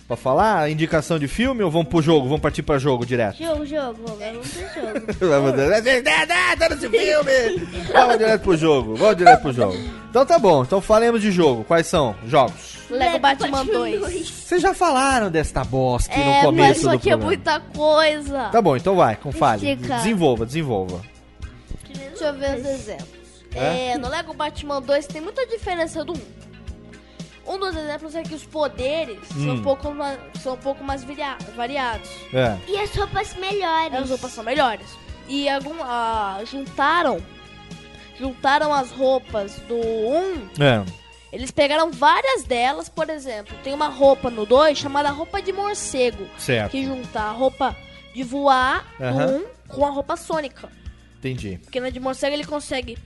Pra 0.07 0.17
falar? 0.19 0.71
Indicação 0.71 1.19
de 1.19 1.27
filme 1.27 1.63
ou 1.63 1.71
vamos 1.71 1.89
pro 1.89 2.03
jogo? 2.03 2.27
Vamos 2.27 2.41
partir 2.43 2.63
pra 2.63 2.77
jogo 2.79 3.07
direto? 3.07 3.39
Jogo, 3.43 3.65
jogo. 3.65 3.99
Vamos 4.07 4.49
pro 4.51 4.83
jogo. 4.83 5.07
Vamos 5.19 5.55
nesse 5.55 6.89
filme! 6.91 7.67
Vamos 7.93 8.19
direto 8.19 8.43
pro 8.43 8.57
jogo. 8.57 8.95
Vamos 8.97 9.17
direto 9.17 9.41
pro 9.41 9.53
jogo. 9.53 9.77
Então 10.11 10.27
tá 10.27 10.39
bom. 10.39 10.63
Então 10.63 10.81
falemos 10.83 11.23
de 11.23 11.33
jogo. 11.33 11.65
Quais 11.65 11.87
são? 11.87 12.15
Jogos. 12.27 12.75
Lego 12.91 13.19
Batman 13.19 13.65
2. 13.65 14.29
Vocês 14.29 14.61
já 14.61 14.75
falaram 14.75 15.31
desta 15.31 15.65
bosta 15.65 16.13
aqui 16.13 16.21
É, 16.21 16.25
no 16.25 16.31
mas 16.33 16.45
começo 16.45 16.81
só 16.83 16.91
do 16.93 16.99
que 16.99 17.09
é 17.09 17.13
programa. 17.17 17.25
muita 17.27 17.61
coisa. 17.61 18.49
Tá 18.51 18.61
bom, 18.61 18.77
então 18.77 18.95
vai, 18.97 19.17
com 19.17 19.33
fale. 19.33 19.75
Desenvolva, 19.75 20.45
desenvolva. 20.45 21.01
Deixa 21.95 22.27
eu 22.27 22.35
ver 22.35 22.59
os 22.59 22.67
exemplos. 22.67 23.09
É? 23.55 23.93
É, 23.93 23.99
no 23.99 24.09
Lego 24.09 24.35
Batman 24.35 24.83
2 24.83 25.07
tem 25.07 25.23
muita 25.23 25.47
diferença 25.47 26.05
do 26.05 26.13
1. 26.13 26.17
Um 27.47 27.59
dos 27.59 27.77
exemplos 27.77 28.15
é 28.15 28.23
que 28.23 28.35
os 28.35 28.45
poderes 28.47 29.19
são, 29.29 29.39
Hum. 29.41 29.53
um 29.55 29.63
pouco 29.63 29.93
mais, 29.93 30.19
são 30.43 30.55
um 30.55 30.59
pouco 30.59 30.83
mais 30.83 31.05
varia- 31.05 31.37
variados. 31.55 32.11
É. 32.33 32.57
E 32.69 32.79
as 32.79 32.95
roupas 32.95 33.35
melhores. 33.37 33.95
As 33.95 34.09
roupas 34.11 34.33
são 34.33 34.43
melhores. 34.45 34.87
E 35.29 35.49
algum, 35.49 35.75
ah, 35.83 36.41
juntaram 36.45 37.21
juntaram 38.19 38.73
as 38.73 38.91
roupas 38.93 39.57
do 39.69 39.75
1. 39.77 40.49
É. 40.63 40.85
Eles 41.33 41.51
pegaram 41.51 41.91
várias 41.91 42.45
delas, 42.45 42.89
por 42.89 43.11
exemplo, 43.11 43.57
tem 43.65 43.75
uma 43.75 43.89
roupa 43.89 44.31
no 44.31 44.47
2 44.47 44.79
chamada 44.79 45.11
roupa 45.11 45.43
de 45.43 45.53
morcego. 45.53 46.25
Certo. 46.39 46.71
Que 46.71 46.85
junta 46.85 47.21
a 47.21 47.33
roupa 47.33 47.77
de 48.15 48.23
voar 48.23 48.87
do 48.99 49.05
1 49.41 49.45
com 49.69 49.85
a 49.85 49.91
roupa 49.91 50.17
sônica. 50.17 50.69
Entendi. 51.19 51.59
Porque 51.65 51.81
na 51.81 51.91
de 51.91 51.99
morcego 51.99 52.35
ele 52.35 52.45
consegue. 52.45 52.97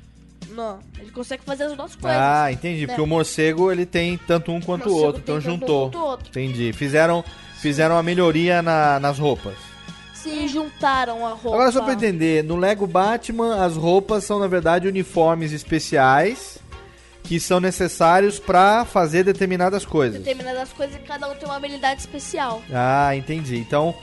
Não, 0.50 0.78
ele 0.98 1.10
consegue 1.10 1.42
fazer 1.44 1.64
as 1.64 1.76
duas 1.76 1.94
coisas. 1.96 2.18
Ah, 2.20 2.50
entendi. 2.52 2.82
né? 2.82 2.86
Porque 2.88 3.00
o 3.00 3.06
morcego 3.06 3.70
ele 3.72 3.84
tem 3.86 4.16
tanto 4.26 4.50
um 4.52 4.60
quanto 4.60 4.88
o 4.88 4.96
outro, 4.96 5.20
então 5.22 5.36
um 5.36 5.40
juntou. 5.40 5.90
o 5.94 5.98
outro. 5.98 6.28
Entendi. 6.30 6.72
Fizeram, 6.72 7.24
fizeram 7.60 7.96
a 7.96 8.02
melhoria 8.02 8.60
na- 8.62 8.98
nas 9.00 9.18
roupas. 9.18 9.54
Sim, 10.14 10.48
juntaram 10.48 11.24
a 11.24 11.30
roupa. 11.30 11.50
Agora 11.56 11.70
só 11.72 11.82
pra 11.82 11.92
entender, 11.94 12.42
no 12.42 12.56
Lego 12.56 12.86
Batman 12.86 13.64
as 13.64 13.76
roupas 13.76 14.24
são 14.24 14.38
na 14.40 14.46
verdade 14.48 14.88
uniformes 14.88 15.52
especiais 15.52 16.58
que 17.22 17.38
são 17.38 17.60
necessários 17.60 18.38
pra 18.38 18.84
fazer 18.84 19.22
determinadas 19.22 19.84
coisas. 19.84 20.18
Determinadas 20.18 20.72
coisas 20.72 20.96
e 20.96 20.98
cada 21.00 21.28
um 21.28 21.34
tem 21.34 21.44
uma 21.46 21.56
habilidade 21.56 22.00
especial. 22.00 22.62
Ah, 22.72 23.14
entendi. 23.14 23.58
Então, 23.58 23.94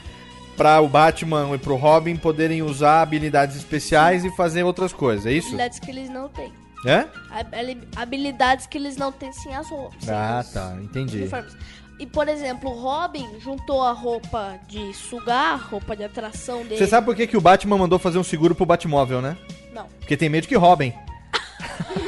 pra 0.55 0.79
o 0.81 0.87
Batman 0.87 1.49
e 1.53 1.57
pro 1.57 1.75
Robin 1.75 2.15
poderem 2.15 2.61
usar 2.61 3.01
habilidades 3.01 3.55
especiais 3.55 4.23
e 4.25 4.35
fazer 4.35 4.63
outras 4.63 4.93
coisas, 4.93 5.25
é 5.25 5.31
isso? 5.31 5.47
Habilidades 5.47 5.79
que 5.79 5.91
eles 5.91 6.09
não 6.09 6.29
têm. 6.29 6.51
É? 6.85 7.05
Habili- 7.31 7.87
Habilidades 7.95 8.67
que 8.67 8.77
eles 8.77 8.95
não 8.95 9.11
têm 9.11 9.31
sem 9.33 9.55
as 9.55 9.67
roupas. 9.69 10.07
Ah, 10.07 10.43
tá, 10.53 10.75
entendi. 10.81 11.17
uniformes. 11.17 11.57
E, 11.97 12.05
por 12.05 12.27
exemplo, 12.27 12.69
o 12.69 12.73
Robin 12.79 13.25
juntou 13.39 13.81
a 13.81 13.91
roupa 13.93 14.59
de 14.67 14.93
sugar, 14.93 15.57
roupa 15.69 15.95
de 15.95 16.03
atração 16.03 16.61
dele. 16.63 16.77
Você 16.77 16.85
sabe 16.87 17.05
por 17.05 17.15
que, 17.15 17.25
que 17.25 17.37
o 17.37 17.41
Batman 17.41 17.77
mandou 17.77 17.97
fazer 17.97 18.17
um 18.19 18.23
seguro 18.23 18.53
pro 18.53 18.65
Batmóvel, 18.65 19.21
né? 19.21 19.37
Não. 19.73 19.85
Porque 19.99 20.15
tem 20.17 20.29
medo 20.29 20.47
que 20.47 20.55
roubem. 20.55 20.93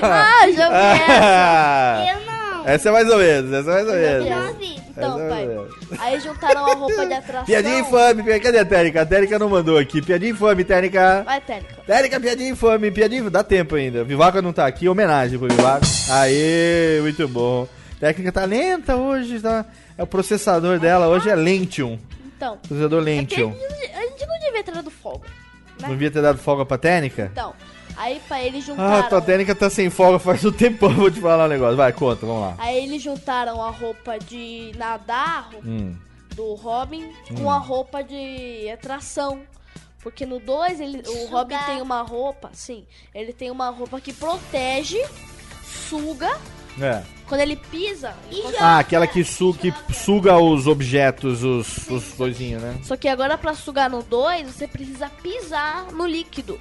Ah, 0.01 0.51
já 0.51 0.69
vi 0.69 1.01
essa. 1.11 2.05
Eu 2.13 2.25
não. 2.25 2.36
Essa 2.74 2.89
é 2.89 2.91
mais 2.91 3.09
ou 3.09 3.18
menos, 3.18 3.53
essa 3.53 3.72
é 3.72 3.74
mais 3.74 3.88
ou 3.88 3.93
menos. 3.93 4.57
Vi. 4.57 4.76
Então, 4.89 5.20
é 5.22 5.30
pai. 5.30 5.47
Aí 5.99 6.20
juntaram 6.20 6.65
a 6.65 6.74
roupa 6.74 7.05
de 7.05 7.13
atração. 7.13 7.45
Piadinha 7.45 7.80
infame, 7.80 8.24
pi- 8.24 8.39
cadê 8.39 8.57
a 8.59 8.65
Térica? 8.65 9.01
A 9.01 9.05
Térica 9.05 9.39
não 9.39 9.47
mandou 9.49 9.78
aqui. 9.78 10.01
Piadinha 10.01 10.32
infame, 10.32 10.63
Térica. 10.63 11.22
Vai, 11.24 11.39
Térica. 11.39 11.76
Térica, 11.86 12.20
piadinha 12.20 12.49
infame, 12.49 12.91
piadinha. 12.91 13.30
Dá 13.30 13.43
tempo 13.43 13.76
ainda. 13.76 14.03
Vivaca 14.03 14.41
não 14.41 14.51
tá 14.51 14.65
aqui, 14.65 14.89
homenagem 14.89 15.38
pro 15.39 15.47
Vivaca. 15.47 15.86
Aê, 16.09 16.99
muito 17.01 17.28
bom. 17.28 17.68
Técnica 17.99 18.32
tá 18.32 18.45
lenta 18.45 18.95
hoje, 18.95 19.39
tá? 19.39 19.65
É 19.97 20.03
o 20.03 20.07
processador 20.07 20.80
dela, 20.80 21.07
hoje 21.07 21.30
é 21.30 21.36
Lentium. 21.36 21.97
Então. 22.36 22.57
Processador 22.57 23.01
é 23.01 23.03
que 23.05 23.09
a 23.09 23.13
Lentium. 23.13 23.51
gente, 23.53 23.91
a 23.95 24.01
gente 24.01 24.26
não 24.28 24.39
devia 24.39 24.63
ter 24.63 24.72
dado 24.74 24.91
folga. 24.91 25.26
né? 25.28 25.34
Não 25.84 25.89
devia 25.89 26.11
ter 26.11 26.22
dado 26.22 26.38
folga 26.38 26.65
pra 26.65 26.78
Técnica? 26.78 27.30
Então. 27.32 27.53
Aí, 27.97 28.21
pai, 28.29 28.45
eles 28.47 28.63
juntaram. 28.63 28.93
Ah, 28.99 29.03
tua 29.03 29.21
técnica 29.21 29.55
tá 29.55 29.69
sem 29.69 29.89
folga 29.89 30.19
faz 30.19 30.45
um 30.45 30.51
tempão, 30.51 30.93
vou 30.93 31.09
te 31.09 31.19
falar 31.19 31.45
um 31.45 31.49
negócio. 31.49 31.75
Vai, 31.75 31.91
conta, 31.91 32.25
vamos 32.25 32.41
lá. 32.41 32.55
Aí 32.59 32.83
eles 32.83 33.01
juntaram 33.01 33.61
a 33.61 33.69
roupa 33.71 34.17
de 34.19 34.71
nadar 34.77 35.49
Hum. 35.65 35.95
do 36.35 36.53
Robin 36.53 37.03
Hum. 37.31 37.35
com 37.41 37.49
a 37.51 37.57
roupa 37.57 38.03
de 38.03 38.69
atração. 38.71 39.41
Porque 40.03 40.25
no 40.25 40.39
2 40.39 40.79
ele, 40.79 41.01
o. 41.05 41.25
Robin 41.27 41.57
tem 41.65 41.81
uma 41.81 42.01
roupa, 42.03 42.51
sim, 42.53 42.85
ele 43.13 43.33
tem 43.33 43.49
uma 43.51 43.69
roupa 43.71 43.99
que 43.99 44.13
protege, 44.13 45.03
suga, 45.89 46.37
É. 46.79 47.01
quando 47.27 47.41
ele 47.41 47.55
pisa. 47.55 48.13
ele 48.31 48.41
consegue- 48.43 48.63
Ah, 48.63 48.79
aquela 48.79 49.07
que, 49.07 49.23
su 49.23 49.53
que 49.53 49.73
suga 49.93 50.37
os 50.37 50.67
objetos, 50.67 51.43
os, 51.43 51.89
os 51.89 52.13
coisinhos, 52.13 52.61
né? 52.61 52.77
Só 52.83 52.95
que 52.95 53.07
agora 53.07 53.37
pra 53.37 53.53
sugar 53.53 53.89
no 53.89 54.01
2, 54.03 54.47
você 54.47 54.67
precisa 54.67 55.09
pisar 55.09 55.91
no 55.91 56.05
líquido. 56.05 56.57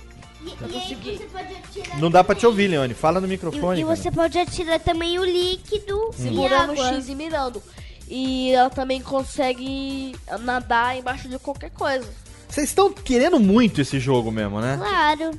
E, 0.46 0.50
Pra 0.50 0.68
e 0.68 0.74
aí 0.74 0.80
conseguir. 0.80 1.16
você 1.18 1.24
pode 1.24 1.54
atirar. 1.54 2.00
Não 2.00 2.10
dá 2.10 2.22
pra 2.24 2.34
te 2.34 2.46
ouvir, 2.46 2.68
Leone. 2.68 2.94
Fala 2.94 3.20
no 3.20 3.26
E, 3.26 3.30
microfone. 3.30 3.80
e 3.80 3.84
cara. 3.84 3.96
você 3.96 4.10
pode 4.10 4.38
atirar 4.38 4.78
também 4.80 5.18
o 5.18 5.24
líquido 5.24 6.10
e 6.18 6.22
Segurando 6.22 6.70
o 6.70 6.72
água. 6.82 6.88
X 6.94 7.08
e 7.08 7.14
mirando. 7.14 7.62
E 8.08 8.52
ela 8.52 8.70
também 8.70 9.00
consegue 9.02 10.14
nadar 10.40 10.96
embaixo 10.96 11.28
de 11.28 11.38
qualquer 11.38 11.70
coisa. 11.70 12.06
Vocês 12.48 12.68
estão 12.68 12.92
querendo 12.92 13.40
muito 13.40 13.80
esse 13.80 13.98
jogo 13.98 14.30
mesmo, 14.30 14.60
né? 14.60 14.76
Claro. 14.78 15.32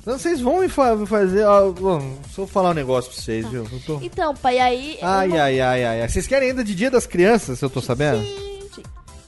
Então 0.00 0.16
vocês 0.18 0.40
vão 0.40 0.60
me 0.60 0.68
fa- 0.68 0.96
fazer. 1.06 1.44
Ó, 1.44 1.72
bom, 1.72 1.98
só 2.30 2.42
vou 2.42 2.46
falar 2.46 2.70
um 2.70 2.74
negócio 2.74 3.10
pra 3.10 3.20
vocês, 3.20 3.48
viu? 3.48 3.66
Eu 3.72 3.80
tô... 3.80 3.98
Então, 4.02 4.34
pai, 4.36 4.58
aí. 4.60 4.98
Ai, 5.02 5.32
ai, 5.32 5.60
ai, 5.60 5.84
ai, 5.84 6.00
ai. 6.02 6.08
Vocês 6.08 6.26
querem 6.26 6.50
ainda 6.50 6.62
de 6.62 6.74
dia 6.74 6.90
das 6.90 7.06
crianças, 7.06 7.58
se 7.58 7.64
eu 7.64 7.70
tô 7.70 7.80
sabendo? 7.80 8.22
Sim. 8.22 8.53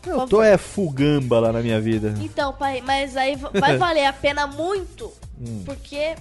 Eu 0.07 0.27
tô 0.27 0.43
é 0.43 0.57
fugamba 0.57 1.41
lá 1.41 1.53
na 1.53 1.61
minha 1.61 1.81
vida. 1.81 2.15
Então, 2.21 2.53
pai, 2.53 2.81
mas 2.85 3.17
aí 3.17 3.37
vai 3.37 3.77
valer 3.79 4.07
a 4.07 4.13
pena 4.13 4.47
muito, 4.47 5.13
Hum. 5.41 5.63
porque 5.67 6.15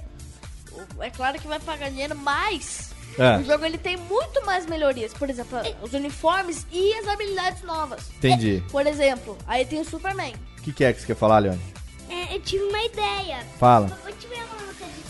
é 1.00 1.10
claro 1.16 1.40
que 1.40 1.48
vai 1.48 1.60
pagar 1.60 1.90
dinheiro, 1.90 2.16
mas 2.18 2.92
É. 3.18 3.38
o 3.38 3.44
jogo 3.46 3.64
ele 3.66 3.78
tem 3.78 3.96
muito 3.98 4.46
mais 4.46 4.66
melhorias. 4.66 5.14
Por 5.14 5.30
exemplo, 5.30 5.58
os 5.82 5.94
uniformes 5.94 6.66
e 6.72 6.94
as 6.96 7.08
habilidades 7.08 7.64
novas. 7.64 8.10
Entendi. 8.18 8.62
Por 8.70 8.86
exemplo, 8.86 9.38
aí 9.48 9.66
tem 9.66 9.80
o 9.80 9.86
Superman. 9.86 10.34
O 10.58 10.62
que, 10.64 10.74
que 10.74 10.84
é 10.84 10.92
que 10.92 11.00
você 11.00 11.08
quer 11.08 11.16
falar, 11.16 11.40
Leone? 11.40 11.62
É, 12.10 12.36
eu 12.36 12.40
tive 12.42 12.64
uma 12.66 12.84
ideia. 12.84 13.38
Fala. 13.58 13.88
Papai 13.88 14.14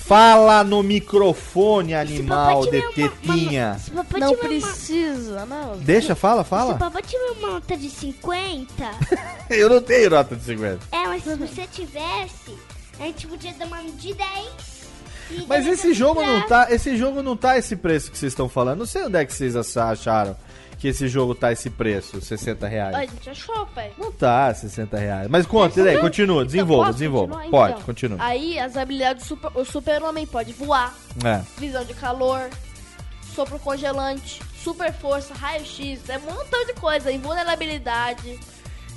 Fala 0.05 0.63
no 0.63 0.83
microfone, 0.83 1.95
animal 1.95 2.67
de 2.67 2.77
uma- 2.79 2.91
tetinha. 2.91 3.77
Se 3.83 3.89
papai 3.89 4.19
Não 4.19 4.31
uma- 4.33 4.37
precisa, 4.37 5.45
não. 5.47 5.77
Deixa, 5.77 6.13
fala, 6.15 6.43
Se 6.43 6.49
fala. 6.51 6.73
o 6.75 6.77
papai 6.77 7.01
tiver 7.01 7.31
uma 7.39 7.53
nota 7.53 7.75
de 7.75 7.89
50, 7.89 8.91
Eu 9.49 9.67
não 9.69 9.81
tenho 9.81 10.11
nota 10.11 10.35
de 10.35 10.43
50. 10.43 10.79
é, 10.91 11.07
mas 11.07 11.23
se 11.23 11.35
você 11.35 11.65
tivesse, 11.71 12.55
a 12.99 13.03
gente 13.03 13.25
podia 13.25 13.51
dar 13.53 13.65
uma 13.65 13.81
de 13.81 14.13
10. 14.13 14.47
e 15.31 15.45
Mas 15.47 15.65
esse 15.65 15.91
jogo 15.91 16.21
não 16.23 16.41
tá, 16.47 16.67
esse 16.69 16.95
jogo 16.97 17.23
não 17.23 17.35
tá 17.35 17.57
esse 17.57 17.75
preço 17.75 18.11
que 18.11 18.17
vocês 18.17 18.31
estão 18.31 18.47
falando. 18.47 18.77
Não 18.79 18.85
sei 18.85 19.03
onde 19.05 19.17
é 19.17 19.25
que 19.25 19.33
vocês 19.33 19.55
acharam 19.75 20.35
que 20.85 20.89
esse 20.89 21.07
jogo 21.07 21.33
tá 21.33 21.51
esse 21.51 21.67
preço, 21.67 22.21
60 22.21 22.63
A 22.63 22.69
reais. 22.69 23.09
gente 23.09 23.27
achou, 23.31 23.65
pai. 23.73 23.91
Não 23.97 24.11
tá 24.11 24.53
60 24.53 24.95
reais. 24.99 25.27
Mas 25.27 25.47
conta, 25.47 25.83
daí, 25.83 25.97
continua, 25.97 26.45
desenvolva, 26.45 26.93
desenvolva. 26.93 27.41
Pode, 27.49 27.71
Então, 27.73 27.83
continua. 27.85 28.17
Aí 28.21 28.59
as 28.59 28.77
habilidades 28.77 29.23
do 29.23 29.27
super, 29.29 29.51
o 29.55 29.65
super-homem 29.65 30.27
pode 30.27 30.53
voar, 30.53 30.93
É. 31.23 31.41
visão 31.57 31.83
de 31.83 31.95
calor, 31.95 32.47
sopro 33.33 33.57
congelante, 33.57 34.39
super 34.63 34.93
força, 34.93 35.33
raio-x, 35.33 36.07
é 36.07 36.19
um 36.19 36.21
montão 36.35 36.63
de 36.67 36.73
coisa, 36.73 37.11
invulnerabilidade. 37.11 38.39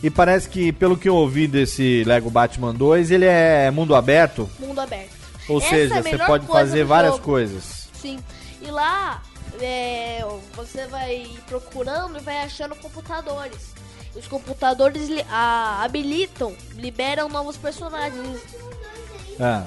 E 0.02 0.10
parece 0.10 0.46
que, 0.46 0.70
pelo 0.70 0.94
que 0.96 1.08
eu 1.08 1.14
ouvi 1.16 1.48
desse 1.48 2.04
Lego 2.06 2.28
Batman 2.28 2.74
2, 2.74 3.10
ele 3.10 3.24
é 3.24 3.70
mundo 3.70 3.94
aberto. 3.94 4.48
mundo 4.58 4.78
aberto. 4.78 5.16
Ou 5.48 5.56
Essa 5.56 5.66
é 5.66 5.70
seja, 5.70 5.98
a 6.00 6.02
você 6.02 6.18
pode 6.18 6.46
fazer 6.46 6.84
várias 6.84 7.12
jogo. 7.14 7.24
coisas. 7.24 7.88
Sim. 7.94 8.18
E 8.60 8.70
lá 8.70 9.22
é, 9.62 10.24
você 10.54 10.86
vai 10.86 11.28
procurando 11.46 12.18
e 12.18 12.20
vai 12.22 12.38
achando 12.38 12.74
computadores. 12.76 13.72
Os 14.14 14.26
computadores 14.26 15.08
li- 15.08 15.24
a- 15.30 15.82
habilitam, 15.84 16.56
liberam 16.74 17.28
novos 17.28 17.56
personagens. 17.56 18.40
É. 19.38 19.64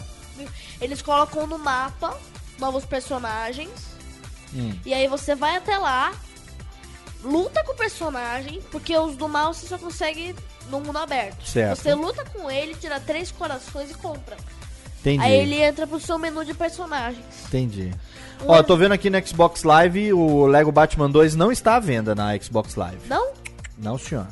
Eles 0.82 1.02
colocam 1.02 1.46
no 1.48 1.58
mapa 1.58 2.18
novos 2.60 2.84
personagens. 2.86 3.70
Hum. 4.54 4.78
E 4.86 4.94
aí 4.94 5.08
você 5.08 5.36
vai 5.36 5.56
até 5.56 5.78
lá, 5.78 6.14
luta 7.24 7.64
com 7.64 7.72
o 7.74 7.76
personagem, 7.76 8.62
porque 8.72 8.98
os 8.98 9.16
do 9.16 9.28
mal 9.30 9.54
você 9.54 9.68
só 9.68 9.78
consegue 9.78 10.36
no 10.70 10.80
mundo 10.82 10.98
aberto. 10.98 11.46
Certo. 11.48 11.80
Você 11.82 11.94
luta 11.94 12.26
com 12.26 12.50
ele, 12.50 12.76
tira 12.76 13.00
três 13.00 13.32
corações 13.32 13.92
e 13.92 13.94
compra. 13.94 14.36
Entendi. 15.02 15.24
Aí 15.24 15.40
ele 15.40 15.56
entra 15.62 15.86
pro 15.86 16.00
seu 16.00 16.18
menu 16.18 16.46
de 16.46 16.54
personagens. 16.54 17.26
Entendi. 17.48 17.92
Um 18.44 18.50
Ó, 18.52 18.58
eu 18.58 18.64
tô 18.64 18.78
vendo 18.78 18.94
aqui 18.94 19.10
no 19.10 19.28
Xbox 19.28 19.64
Live, 19.64 20.14
o 20.14 20.46
Lego 20.46 20.72
Batman 20.72 21.10
2 21.10 21.36
não 21.36 21.52
está 21.52 21.76
à 21.76 21.80
venda 21.80 22.16
na 22.16 22.38
Xbox 22.38 22.76
Live. 22.76 23.02
Não? 23.08 23.32
Não, 23.78 23.98
senhor. 23.98 24.28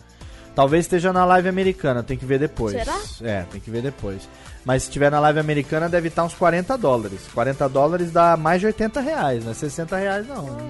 Talvez 0.56 0.86
esteja 0.86 1.14
na 1.14 1.26
live 1.26 1.48
americana, 1.48 2.04
tem 2.04 2.18
que 2.18 2.26
ver 2.26 2.40
depois. 2.40 2.74
Será? 2.74 3.00
É, 3.22 3.44
tem 3.52 3.62
que 3.62 3.72
ver 3.72 3.82
depois. 3.82 4.28
Mas 4.66 4.84
se 4.84 4.92
tiver 4.92 5.10
na 5.10 5.20
live 5.20 5.40
americana, 5.40 5.88
deve 5.88 6.10
estar 6.10 6.24
uns 6.24 6.34
40 6.34 6.78
dólares. 6.78 7.22
40 7.34 7.70
dólares 7.70 8.12
dá 8.12 8.36
mais 8.36 8.60
de 8.60 8.68
80 8.68 9.00
reais, 9.00 9.44
não 9.44 9.52
é 9.52 9.56
60 9.56 9.96
reais 9.98 10.28
não. 10.28 10.70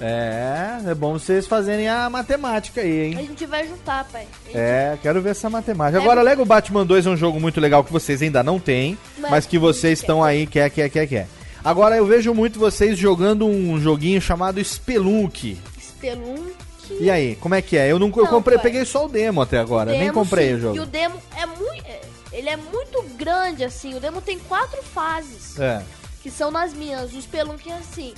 É, 0.00 0.78
é 0.90 0.94
bom 0.94 1.12
vocês 1.18 1.46
fazerem 1.46 1.88
a 1.88 2.10
matemática 2.10 2.80
aí, 2.80 3.00
A 3.00 3.04
hein? 3.20 3.26
gente 3.28 3.46
vai 3.46 3.66
juntar, 3.66 4.04
pai. 4.10 4.26
A 4.44 4.46
gente- 4.46 4.58
É, 4.58 4.98
quero 5.00 5.22
ver 5.22 5.30
essa 5.30 5.48
matemática. 5.48 6.00
Agora, 6.02 6.20
Lego 6.22 6.44
Batman 6.44 6.84
2 6.84 7.06
é 7.06 7.10
um 7.10 7.16
jogo 7.16 7.40
muito 7.40 7.60
legal 7.60 7.84
que 7.84 7.92
vocês 7.92 8.20
ainda 8.20 8.42
não 8.42 8.58
têm, 8.58 8.98
Mas 9.18 9.30
mas 9.30 9.46
que 9.46 9.58
vocês 9.58 10.00
estão 10.00 10.22
aí, 10.22 10.46
quer, 10.46 10.68
quer, 10.70 10.88
quer, 10.90 11.06
quer. 11.06 11.28
Agora, 11.64 11.96
eu 11.96 12.04
vejo 12.04 12.34
muito 12.34 12.58
vocês 12.58 12.98
jogando 12.98 13.46
um 13.46 13.80
joguinho 13.80 14.20
chamado 14.20 14.62
Spelunk. 14.62 15.58
Spelunk. 15.80 16.52
E 17.00 17.10
aí, 17.10 17.36
como 17.36 17.54
é 17.54 17.62
que 17.62 17.76
é? 17.78 17.90
Eu 17.90 17.98
não 17.98 18.08
eu 18.08 18.26
comprei, 18.26 18.58
pai. 18.58 18.64
peguei 18.64 18.84
só 18.84 19.06
o 19.06 19.08
demo 19.08 19.40
até 19.40 19.58
agora, 19.58 19.90
nem 19.92 20.00
Demo, 20.00 20.12
comprei 20.12 20.48
sim. 20.48 20.54
o 20.56 20.60
jogo. 20.60 20.76
E 20.76 20.80
o 20.80 20.86
demo 20.86 21.14
é 21.36 21.46
muito. 21.46 21.84
Ele 22.30 22.50
é 22.50 22.56
muito 22.56 23.02
grande, 23.16 23.64
assim. 23.64 23.94
O 23.94 24.00
demo 24.00 24.20
tem 24.20 24.38
quatro 24.40 24.82
fases. 24.82 25.58
É. 25.58 25.82
Que 26.22 26.30
são 26.30 26.50
nas 26.50 26.74
minhas. 26.74 27.14
O 27.14 27.22
Spelunk 27.22 27.70
é 27.70 27.74
assim. 27.74 28.12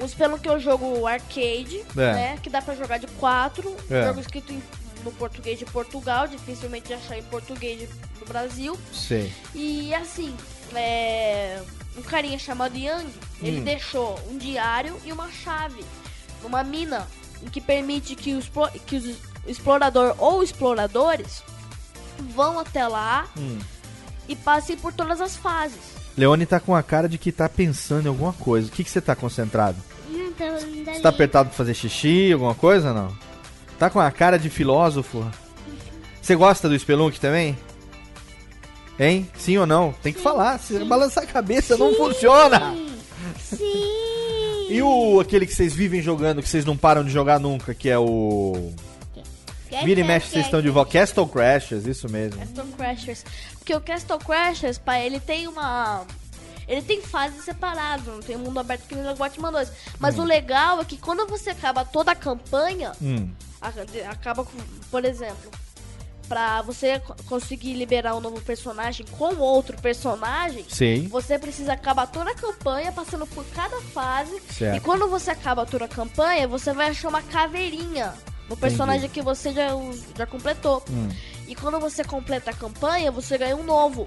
O 0.00 0.06
Spelunk 0.08 0.46
é 0.48 0.52
um 0.52 0.60
jogo 0.60 1.06
arcade, 1.06 1.84
É. 1.96 2.12
né? 2.12 2.38
Que 2.42 2.48
dá 2.48 2.62
pra 2.62 2.74
jogar 2.74 2.98
de 2.98 3.06
quatro. 3.08 3.76
É. 3.90 4.06
Jogo 4.06 4.20
escrito 4.20 4.52
em- 4.52 4.62
no 5.04 5.10
português 5.12 5.58
de 5.58 5.64
Portugal. 5.64 6.28
Dificilmente 6.28 6.92
achar 6.92 7.18
em 7.18 7.22
português 7.24 7.80
de- 7.80 7.86
do 7.86 8.26
Brasil. 8.26 8.78
Sei. 8.92 9.32
E 9.54 9.92
assim, 9.94 10.34
é, 10.74 11.60
um 11.96 12.02
carinha 12.02 12.38
chamado 12.38 12.76
Yang, 12.76 13.08
ele 13.42 13.60
Hum. 13.60 13.64
deixou 13.64 14.18
um 14.30 14.38
diário 14.38 14.96
e 15.04 15.12
uma 15.12 15.30
chave 15.30 15.84
numa 16.42 16.62
mina 16.62 17.06
em 17.42 17.46
que 17.48 17.60
permite 17.60 18.14
que, 18.14 18.34
os, 18.34 18.48
que 18.86 18.96
os- 18.96 19.16
o 19.46 19.50
explorador 19.50 20.14
ou 20.18 20.42
exploradores 20.42 21.42
vão 22.34 22.58
até 22.58 22.86
lá 22.86 23.28
Hum. 23.36 23.58
e 24.28 24.36
passem 24.36 24.76
por 24.76 24.92
todas 24.92 25.20
as 25.20 25.36
fases. 25.36 25.97
Leone 26.18 26.44
tá 26.46 26.58
com 26.58 26.74
a 26.74 26.82
cara 26.82 27.08
de 27.08 27.16
que 27.16 27.30
tá 27.30 27.48
pensando 27.48 28.06
em 28.06 28.08
alguma 28.08 28.32
coisa. 28.32 28.66
O 28.66 28.70
que, 28.72 28.82
que 28.82 28.90
você 28.90 29.00
tá 29.00 29.14
concentrado? 29.14 29.78
Não, 30.10 30.32
tô 30.32 30.42
olhando 30.42 30.84
Você 30.84 31.00
tá 31.00 31.08
apertado 31.10 31.48
pra 31.48 31.56
fazer 31.56 31.74
xixi, 31.74 32.32
alguma 32.32 32.56
coisa 32.56 32.92
não? 32.92 33.16
Tá 33.78 33.88
com 33.88 34.00
a 34.00 34.10
cara 34.10 34.36
de 34.36 34.50
filósofo? 34.50 35.24
Você 36.20 36.34
gosta 36.34 36.68
do 36.68 36.76
Spelunk 36.76 37.20
também? 37.20 37.56
Hein? 38.98 39.30
Sim 39.38 39.58
ou 39.58 39.66
não? 39.66 39.94
Tem 40.02 40.12
que 40.12 40.20
falar. 40.20 40.58
Se 40.58 40.76
balançar 40.80 41.22
a 41.22 41.26
cabeça, 41.26 41.76
não 41.76 41.94
funciona! 41.94 42.74
Sim. 43.40 44.66
E 44.68 44.82
o 44.82 45.20
aquele 45.20 45.46
que 45.46 45.54
vocês 45.54 45.72
vivem 45.72 46.02
jogando, 46.02 46.42
que 46.42 46.48
vocês 46.48 46.64
não 46.64 46.76
param 46.76 47.04
de 47.04 47.10
jogar 47.10 47.38
nunca, 47.38 47.72
que 47.72 47.88
é 47.88 47.98
o. 47.98 48.72
Quer, 49.70 49.84
Vira 49.84 50.00
e 50.00 50.04
mexe, 50.04 50.30
vocês 50.30 50.46
estão 50.46 50.60
de 50.60 50.68
volta. 50.68 50.92
Castle 50.92 51.26
Crashers, 51.28 51.86
isso 51.86 52.10
mesmo. 52.10 52.38
Castle 52.38 52.66
Crashers. 52.76 53.24
Porque 53.68 53.76
o 53.76 53.80
Castle 53.82 54.18
Crashers, 54.18 54.78
pai, 54.78 55.04
ele 55.04 55.20
tem 55.20 55.46
uma. 55.46 56.06
Ele 56.66 56.80
tem 56.80 57.02
fases 57.02 57.44
separadas, 57.44 58.06
não 58.06 58.20
tem 58.20 58.34
mundo 58.34 58.58
aberto 58.58 58.86
que 58.88 58.94
nem 58.94 59.06
o 59.12 59.14
Batman 59.14 59.52
2. 59.52 59.70
Mas 59.98 60.18
Hum. 60.18 60.22
o 60.22 60.24
legal 60.24 60.80
é 60.80 60.84
que 60.86 60.96
quando 60.96 61.26
você 61.26 61.50
acaba 61.50 61.84
toda 61.84 62.12
a 62.12 62.14
campanha, 62.14 62.92
Hum. 63.02 63.28
acaba 64.08 64.42
com, 64.42 64.56
por 64.90 65.04
exemplo, 65.04 65.50
pra 66.30 66.62
você 66.62 66.98
co- 67.00 67.14
conseguir 67.28 67.74
liberar 67.74 68.14
um 68.16 68.20
novo 68.20 68.40
personagem 68.40 69.04
com 69.18 69.36
outro 69.36 69.76
personagem, 69.82 70.64
Sei. 70.70 71.06
você 71.08 71.38
precisa 71.38 71.74
acabar 71.74 72.06
toda 72.06 72.30
a 72.30 72.34
campanha 72.34 72.90
passando 72.90 73.26
por 73.26 73.44
cada 73.54 73.78
fase. 73.82 74.40
Certo. 74.50 74.76
E 74.78 74.80
quando 74.80 75.06
você 75.08 75.30
acaba 75.30 75.66
toda 75.66 75.84
a 75.84 75.88
campanha, 75.88 76.48
você 76.48 76.72
vai 76.72 76.88
achar 76.88 77.08
uma 77.08 77.20
caveirinha 77.22 78.14
no 78.48 78.56
personagem 78.56 79.10
que 79.10 79.20
você 79.20 79.52
já, 79.52 79.68
já 80.16 80.24
completou. 80.26 80.82
Hum. 80.90 81.08
E 81.48 81.54
quando 81.54 81.80
você 81.80 82.04
completa 82.04 82.50
a 82.50 82.54
campanha, 82.54 83.10
você 83.10 83.38
ganha 83.38 83.56
um 83.56 83.64
novo. 83.64 84.06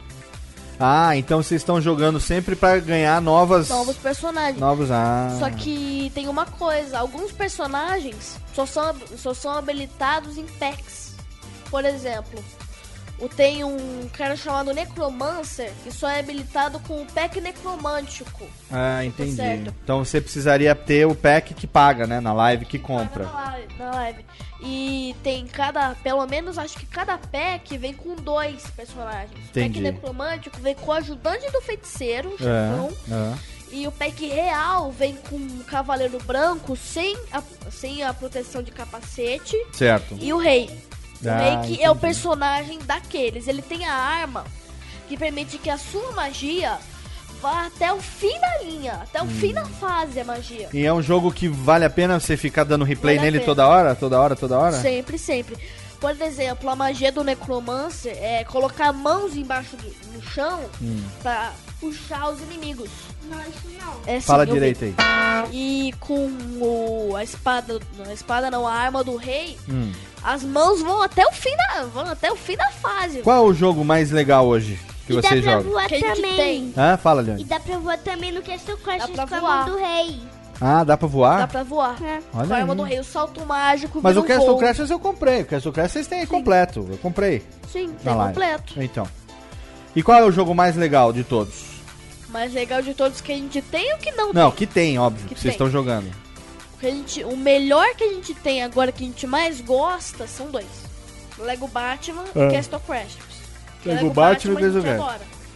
Ah, 0.79 1.15
então 1.17 1.43
vocês 1.43 1.61
estão 1.61 1.81
jogando 1.81 2.19
sempre 2.19 2.55
pra 2.55 2.79
ganhar 2.79 3.21
novas. 3.21 3.69
Novos 3.69 3.97
personagens. 3.97 4.59
Novos. 4.59 4.89
Ah. 4.89 5.35
Só 5.39 5.49
que 5.49 6.11
tem 6.15 6.27
uma 6.27 6.45
coisa, 6.45 6.99
alguns 6.99 7.31
personagens 7.31 8.37
só 8.53 8.65
são, 8.65 8.95
só 9.17 9.33
são 9.33 9.51
habilitados 9.51 10.37
em 10.37 10.45
packs. 10.45 11.15
Por 11.69 11.85
exemplo, 11.85 12.43
tem 13.29 13.63
um 13.63 14.09
cara 14.13 14.35
chamado 14.35 14.73
Necromancer 14.73 15.71
que 15.83 15.91
só 15.91 16.09
é 16.09 16.19
habilitado 16.19 16.79
com 16.79 17.01
o 17.01 17.05
pack 17.05 17.39
necromântico. 17.39 18.47
Ah, 18.71 19.03
entendi. 19.05 19.35
certo. 19.35 19.73
Então 19.83 20.03
você 20.03 20.19
precisaria 20.19 20.73
ter 20.73 21.05
o 21.05 21.15
pack 21.15 21.53
que 21.53 21.67
paga, 21.67 22.07
né? 22.07 22.19
Na 22.19 22.33
live 22.33 22.65
que 22.65 22.79
compra. 22.79 23.25
Na 23.25 23.31
live, 23.31 23.73
na 23.77 23.91
live. 23.91 24.25
E 24.63 25.15
tem 25.23 25.47
cada, 25.47 25.95
pelo 25.95 26.25
menos 26.27 26.57
acho 26.57 26.77
que 26.77 26.85
cada 26.85 27.17
pack 27.17 27.77
vem 27.77 27.93
com 27.93 28.15
dois 28.15 28.63
personagens. 28.75 29.31
O 29.33 29.49
Entendi. 29.49 29.81
pack 29.81 29.93
necromântico 29.93 30.59
vem 30.59 30.75
com 30.75 30.91
o 30.91 30.93
ajudante 30.93 31.49
do 31.51 31.61
feiticeiro, 31.61 32.31
chefão. 32.31 32.91
É, 33.09 33.13
é. 33.13 33.61
E 33.71 33.87
o 33.87 33.91
pack 33.91 34.25
real 34.27 34.91
vem 34.91 35.15
com 35.15 35.37
um 35.37 35.63
cavaleiro 35.63 36.19
branco 36.25 36.75
sem 36.75 37.17
a, 37.31 37.41
sem 37.71 38.03
a 38.03 38.13
proteção 38.13 38.61
de 38.61 38.69
capacete. 38.69 39.55
Certo. 39.71 40.17
E 40.19 40.33
o 40.33 40.37
rei. 40.37 40.69
O 41.23 41.29
Ah, 41.29 41.61
que 41.65 41.73
é 41.81 41.87
o 41.89 41.91
entendi. 41.93 41.99
personagem 41.99 42.79
daqueles. 42.85 43.47
Ele 43.47 43.61
tem 43.61 43.85
a 43.85 43.93
arma 43.93 44.43
que 45.07 45.17
permite 45.17 45.57
que 45.57 45.69
a 45.69 45.77
sua 45.77 46.11
magia 46.13 46.77
vá 47.41 47.65
até 47.65 47.91
o 47.91 47.99
fim 47.99 48.39
da 48.39 48.63
linha, 48.63 48.93
até 49.01 49.21
o 49.21 49.25
fim 49.27 49.49
Hum. 49.49 49.53
da 49.53 49.65
fase 49.65 50.19
a 50.19 50.23
magia. 50.23 50.69
E 50.73 50.85
é 50.85 50.93
um 50.93 51.01
jogo 51.01 51.31
que 51.31 51.47
vale 51.47 51.83
a 51.85 51.89
pena 51.89 52.19
você 52.19 52.37
ficar 52.37 52.63
dando 52.63 52.85
replay 52.85 53.17
Vale 53.17 53.31
nele 53.31 53.43
toda 53.43 53.67
hora? 53.67 53.95
Toda 53.95 54.19
hora, 54.19 54.35
toda 54.35 54.57
hora? 54.57 54.79
Sempre, 54.79 55.17
sempre. 55.17 55.57
Por 56.01 56.19
exemplo, 56.19 56.67
a 56.69 56.75
magia 56.75 57.11
do 57.11 57.23
Necromancer 57.23 58.17
é 58.19 58.43
colocar 58.43 58.91
mãos 58.91 59.35
embaixo 59.35 59.77
do 59.77 59.91
no 60.13 60.21
chão 60.23 60.59
Hum. 60.81 61.01
pra 61.21 61.53
puxar 61.79 62.29
os 62.31 62.41
inimigos. 62.41 62.89
Não, 63.29 63.39
isso 63.41 63.67
não. 63.79 63.93
É, 64.07 64.19
sim, 64.19 64.25
Fala 64.25 64.43
eu 64.43 64.47
vi. 64.47 64.53
direito 64.53 64.83
aí. 64.83 64.95
E 65.53 65.93
com 65.99 66.27
o, 66.59 67.15
a 67.15 67.23
espada, 67.23 67.79
a 68.07 68.13
espada 68.13 68.49
não, 68.51 68.67
a 68.67 68.73
arma 68.73 69.03
do 69.03 69.15
rei, 69.15 69.57
Hum. 69.69 69.91
as 70.23 70.43
mãos 70.43 70.81
vão 70.81 71.01
até 71.03 71.23
o 71.25 71.31
fim 71.31 71.55
da, 71.55 71.83
vão 71.83 72.05
até 72.09 72.31
o 72.31 72.35
fim 72.35 72.57
da 72.57 72.69
fase. 72.71 73.19
Qual 73.21 73.37
é 73.37 73.47
o 73.47 73.53
jogo 73.53 73.85
mais 73.85 74.09
legal 74.11 74.47
hoje 74.47 74.79
que 75.05 75.13
e 75.13 75.15
dá 75.15 75.21
vocês 75.29 75.43
pra 75.43 75.53
jogam? 75.53 75.71
voar 75.71 75.87
Que 75.87 75.99
também. 76.01 76.35
tem. 76.35 76.73
Hã? 76.75 76.97
Fala, 76.97 77.21
E 77.21 77.25
Leandro. 77.25 77.45
dá 77.45 77.59
pra 77.59 77.77
voar 77.77 77.97
também 77.99 78.31
no 78.31 78.41
Castle 78.41 78.77
Crush 78.77 79.07
Dá 79.15 79.27
com 79.27 79.35
a 79.35 79.41
mão 79.41 79.65
do 79.65 79.77
rei. 79.77 80.19
Ah, 80.63 80.83
dá 80.83 80.95
pra 80.95 81.07
voar? 81.07 81.39
Dá 81.39 81.47
pra 81.47 81.63
voar. 81.63 81.97
É. 82.03 82.21
Olha 82.33 82.47
Com 82.47 82.53
a 82.53 82.57
arma 82.57 82.73
aí. 82.73 82.77
do 82.77 82.83
rei, 82.83 82.99
o 82.99 83.03
salto 83.03 83.43
mágico 83.45 83.99
Mas 84.03 84.15
o 84.15 84.19
um 84.19 84.23
Castle. 84.23 84.57
Crashers 84.57 84.89
eu 84.91 84.99
comprei. 84.99 85.41
O 85.41 85.45
Castle 85.45 85.71
Crashers 85.73 85.93
vocês 85.93 86.07
têm 86.07 86.19
aí 86.19 86.27
completo. 86.27 86.87
Eu 86.89 86.97
comprei 86.99 87.43
Sim, 87.71 87.91
tem 88.03 88.13
live. 88.15 88.33
completo. 88.35 88.73
Então. 88.81 89.07
E 89.95 90.03
qual 90.03 90.19
é 90.19 90.23
o 90.23 90.31
jogo 90.31 90.53
mais 90.53 90.75
legal 90.75 91.11
de 91.11 91.23
todos? 91.23 91.71
Mas 92.29 92.53
legal 92.53 92.81
de 92.81 92.93
todos 92.93 93.19
que 93.19 93.31
a 93.31 93.35
gente 93.35 93.61
tem 93.61 93.89
e 93.89 93.93
o 93.95 93.97
que 93.97 94.11
não, 94.11 94.31
Não, 94.31 94.51
que 94.51 94.65
tem, 94.67 94.97
óbvio, 94.97 95.27
que, 95.27 95.33
Que 95.35 95.41
vocês 95.41 95.51
tem. 95.55 95.65
estão 95.65 95.69
jogando. 95.69 96.05
O, 96.75 96.77
que 96.79 96.85
a 96.85 96.91
gente, 96.91 97.23
o 97.25 97.35
melhor 97.35 97.93
que 97.95 98.03
a 98.03 98.13
gente 98.13 98.33
tem 98.35 98.63
agora, 98.63 98.91
que 98.91 99.03
a 99.03 99.07
gente 99.07 99.27
mais 99.27 99.59
gosta, 99.59 100.27
são 100.27 100.47
dois. 100.49 100.65
Lego 101.39 101.67
Batman 101.67 102.23
É. 102.35 102.47
e 102.47 102.51
Castle 102.53 102.79
Crashers. 102.85 103.41
Que 103.81 103.89
Lego 103.89 104.11
Batman 104.11 104.61
e 104.61 104.65
a 104.65 104.69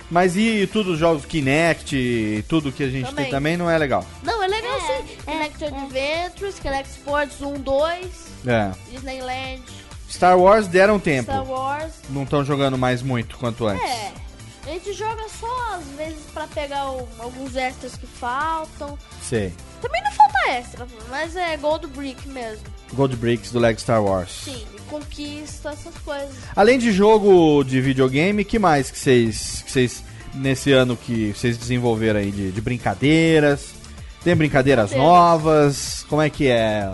Mas 0.10 0.36
e 0.38 0.68
tudo 0.72 0.94
os 0.94 1.00
jogos 1.00 1.26
Kinect, 1.26 1.96
e 1.96 2.44
tudo 2.48 2.72
que 2.72 2.84
a 2.84 2.90
gente 2.90 3.06
tem 3.06 3.16
Também. 3.16 3.30
também 3.32 3.58
não 3.58 3.70
é 3.70 3.78
legal. 3.78 4.06
Não, 4.24 4.44
é 4.44 4.48
legal 4.48 4.78
É, 4.78 4.80
sim. 4.82 5.18
é, 5.28 5.32
Kinect 5.32 5.64
é. 5.64 5.68
Adventures, 5.68 6.60
Kinect 6.60 6.90
Sports 6.90 7.42
1, 7.42 7.54
2, 7.60 8.06
É. 8.46 8.72
Disneyland, 8.92 9.62
Star 10.10 10.38
Wars 10.38 10.68
deram 10.68 11.00
tempo. 11.00 11.32
Star 11.32 11.44
Wars. 11.44 11.92
Não 12.10 12.24
estão 12.24 12.46
jogando 12.46 12.78
mais 12.78 13.02
muito 13.02 13.38
quanto 13.38 13.66
antes. 13.66 13.84
É. 13.84 14.12
A 14.68 14.70
gente 14.72 14.94
joga 14.94 15.24
só 15.30 15.76
às 15.76 15.86
vezes 15.98 16.24
pra 16.34 16.48
pegar 16.48 16.90
o- 16.92 17.08
alguns 17.20 17.56
extras 17.56 17.96
que 17.96 18.08
faltam. 18.08 18.98
Sei. 19.22 19.54
Também 19.82 20.02
não 20.04 20.12
falta 20.12 20.50
extra, 20.50 20.88
mas 21.10 21.36
é 21.36 21.56
Gold 21.58 21.86
Brick 21.88 22.28
mesmo. 22.30 22.64
Gold 22.94 23.16
Bricks 23.16 23.52
do 23.52 23.60
Lego 23.60 23.80
Star 23.80 24.04
Wars. 24.04 24.32
Sim, 24.46 24.66
conquista, 24.86 25.70
essas 25.70 25.94
coisas. 26.04 26.30
Além 26.56 26.78
de 26.80 26.92
jogo 26.92 27.64
de 27.64 27.80
videogame, 27.82 28.44
que 28.46 28.58
mais 28.60 28.90
que 28.92 28.98
vocês, 28.98 29.62
que 29.66 29.72
vocês 29.72 30.04
nesse 30.34 30.72
ano 30.72 30.96
que 30.98 31.34
vocês 31.36 31.58
desenvolveram 31.58 32.20
aí 32.20 32.32
de, 32.32 32.52
de 32.52 32.62
brincadeiras? 32.62 33.70
Tem 34.24 34.36
brincadeiras 34.36 34.92
novas? 34.92 36.06
Como 36.10 36.22
é 36.22 36.30
que 36.30 36.48
é? 36.48 36.90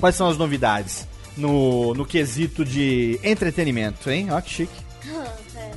Quais 0.00 0.14
são 0.14 0.28
as 0.28 0.38
novidades 0.38 1.06
no, 1.36 1.92
no 1.94 2.04
quesito 2.06 2.64
de 2.64 3.20
entretenimento, 3.22 4.10
hein? 4.10 4.28
Ó 4.30 4.40
que 4.40 4.50
chique. 4.50 4.72
É. 5.58 5.70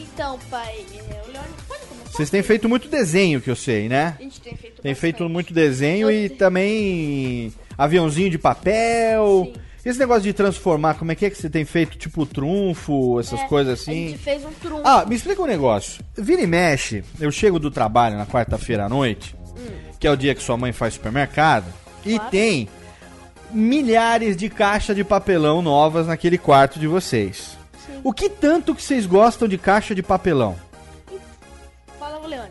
Então, 0.00 0.38
pai, 0.50 0.84
é, 1.10 1.22
o 1.28 1.30
Leone 1.32 1.48
pode 1.68 1.80
começar? 1.86 2.10
Vocês 2.10 2.28
têm 2.30 2.42
feito 2.42 2.68
muito 2.68 2.88
desenho, 2.88 3.40
que 3.40 3.48
eu 3.50 3.54
sei, 3.54 3.88
né? 3.88 4.16
A 4.18 4.22
gente 4.22 4.40
tem 4.40 4.56
feito 4.56 4.82
Tem 4.82 4.94
feito 4.94 5.14
bastante. 5.18 5.32
muito 5.32 5.54
desenho 5.54 6.10
e 6.10 6.24
Eu- 6.24 6.36
também 6.36 7.52
aviãozinho 7.78 8.30
de 8.30 8.38
papel. 8.38 9.52
Sim. 9.54 9.60
Esse 9.88 9.98
negócio 10.00 10.22
de 10.24 10.32
transformar, 10.32 10.94
como 10.94 11.12
é 11.12 11.14
que 11.14 11.24
é 11.26 11.30
que 11.30 11.36
você 11.38 11.48
tem 11.48 11.64
feito? 11.64 11.96
Tipo 11.96 12.26
trunfo, 12.26 13.20
essas 13.20 13.40
É, 13.40 13.46
coisas 13.46 13.78
A 13.78 13.82
assim? 13.82 14.08
gente 14.08 14.18
fez 14.18 14.44
um 14.44 14.50
trunfo. 14.50 14.82
Ah, 14.84 15.04
me 15.06 15.14
explica 15.14 15.40
um 15.40 15.46
negócio. 15.46 16.02
Vira 16.16 16.42
e 16.42 16.46
mexe, 16.46 17.04
eu 17.20 17.30
chego 17.30 17.58
do 17.60 17.70
trabalho 17.70 18.16
na 18.16 18.26
quarta-feira 18.26 18.86
à 18.86 18.88
noite, 18.88 19.36
que 20.00 20.06
é 20.06 20.10
o 20.10 20.16
dia 20.16 20.34
que 20.34 20.42
sua 20.42 20.56
mãe 20.56 20.72
faz 20.72 20.94
supermercado, 20.94 21.66
e 22.04 22.14
Hum. 22.14 22.16
Claro. 22.16 22.30
tem 22.32 22.68
milhares 23.52 24.36
de 24.36 24.48
caixas 24.50 24.96
de 24.96 25.04
papelão 25.04 25.62
novas 25.62 26.08
naquele 26.08 26.36
quarto 26.36 26.80
de 26.80 26.88
vocês. 26.88 27.56
Sim. 27.86 28.00
O 28.02 28.12
que 28.12 28.28
tanto 28.28 28.74
que 28.74 28.82
vocês 28.82 29.06
gostam 29.06 29.46
de 29.46 29.56
caixa 29.56 29.94
de 29.94 30.02
papelão? 30.02 30.56
Fala, 31.98 32.18
o 32.18 32.26
Leone. 32.26 32.50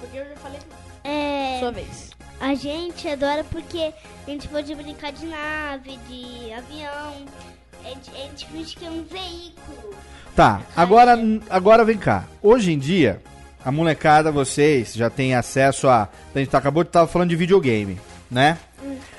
Porque 0.00 0.18
eu 0.18 0.24
já 0.24 0.34
falei 0.36 0.58
É, 1.04 1.58
sua 1.60 1.70
vez. 1.70 1.99
A 2.40 2.54
gente 2.54 3.06
adora 3.08 3.44
porque 3.44 3.92
a 4.26 4.30
gente 4.30 4.48
pode 4.48 4.74
brincar 4.74 5.12
de 5.12 5.26
nave, 5.26 5.98
de 6.08 6.52
avião. 6.52 7.14
A 7.84 7.88
gente, 7.88 8.10
a 8.10 8.18
gente 8.28 8.46
finge 8.46 8.76
que 8.76 8.84
é 8.86 8.90
um 8.90 9.04
veículo. 9.04 9.94
Tá, 10.34 10.60
agora, 10.76 11.18
agora 11.48 11.84
vem 11.84 11.98
cá. 11.98 12.24
Hoje 12.42 12.72
em 12.72 12.78
dia, 12.78 13.20
a 13.64 13.70
molecada, 13.70 14.30
vocês 14.32 14.94
já 14.94 15.10
têm 15.10 15.34
acesso 15.34 15.88
a. 15.88 16.08
A 16.34 16.38
gente 16.38 16.54
acabou 16.54 16.82
de 16.82 16.88
estar 16.88 17.06
falando 17.06 17.30
de 17.30 17.36
videogame, 17.36 17.98
né? 18.30 18.58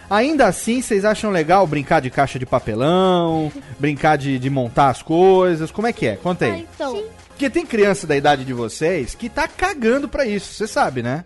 Ainda 0.09 0.45
assim, 0.47 0.81
vocês 0.81 1.05
acham 1.05 1.31
legal 1.31 1.65
brincar 1.65 2.01
de 2.01 2.09
caixa 2.09 2.37
de 2.37 2.45
papelão, 2.45 3.51
brincar 3.79 4.17
de, 4.17 4.37
de 4.37 4.49
montar 4.49 4.89
as 4.89 5.01
coisas? 5.01 5.71
Como 5.71 5.87
é 5.87 5.93
que 5.93 6.05
é? 6.07 6.15
Conta 6.17 6.45
Ah, 6.45 6.53
aí. 6.53 6.67
então. 6.75 7.03
Porque 7.29 7.49
tem 7.49 7.65
criança 7.65 8.05
da 8.05 8.15
idade 8.15 8.43
de 8.45 8.53
vocês 8.53 9.15
que 9.15 9.27
tá 9.29 9.47
cagando 9.47 10.07
pra 10.07 10.25
isso, 10.25 10.53
você 10.53 10.67
sabe, 10.67 11.01
né? 11.01 11.23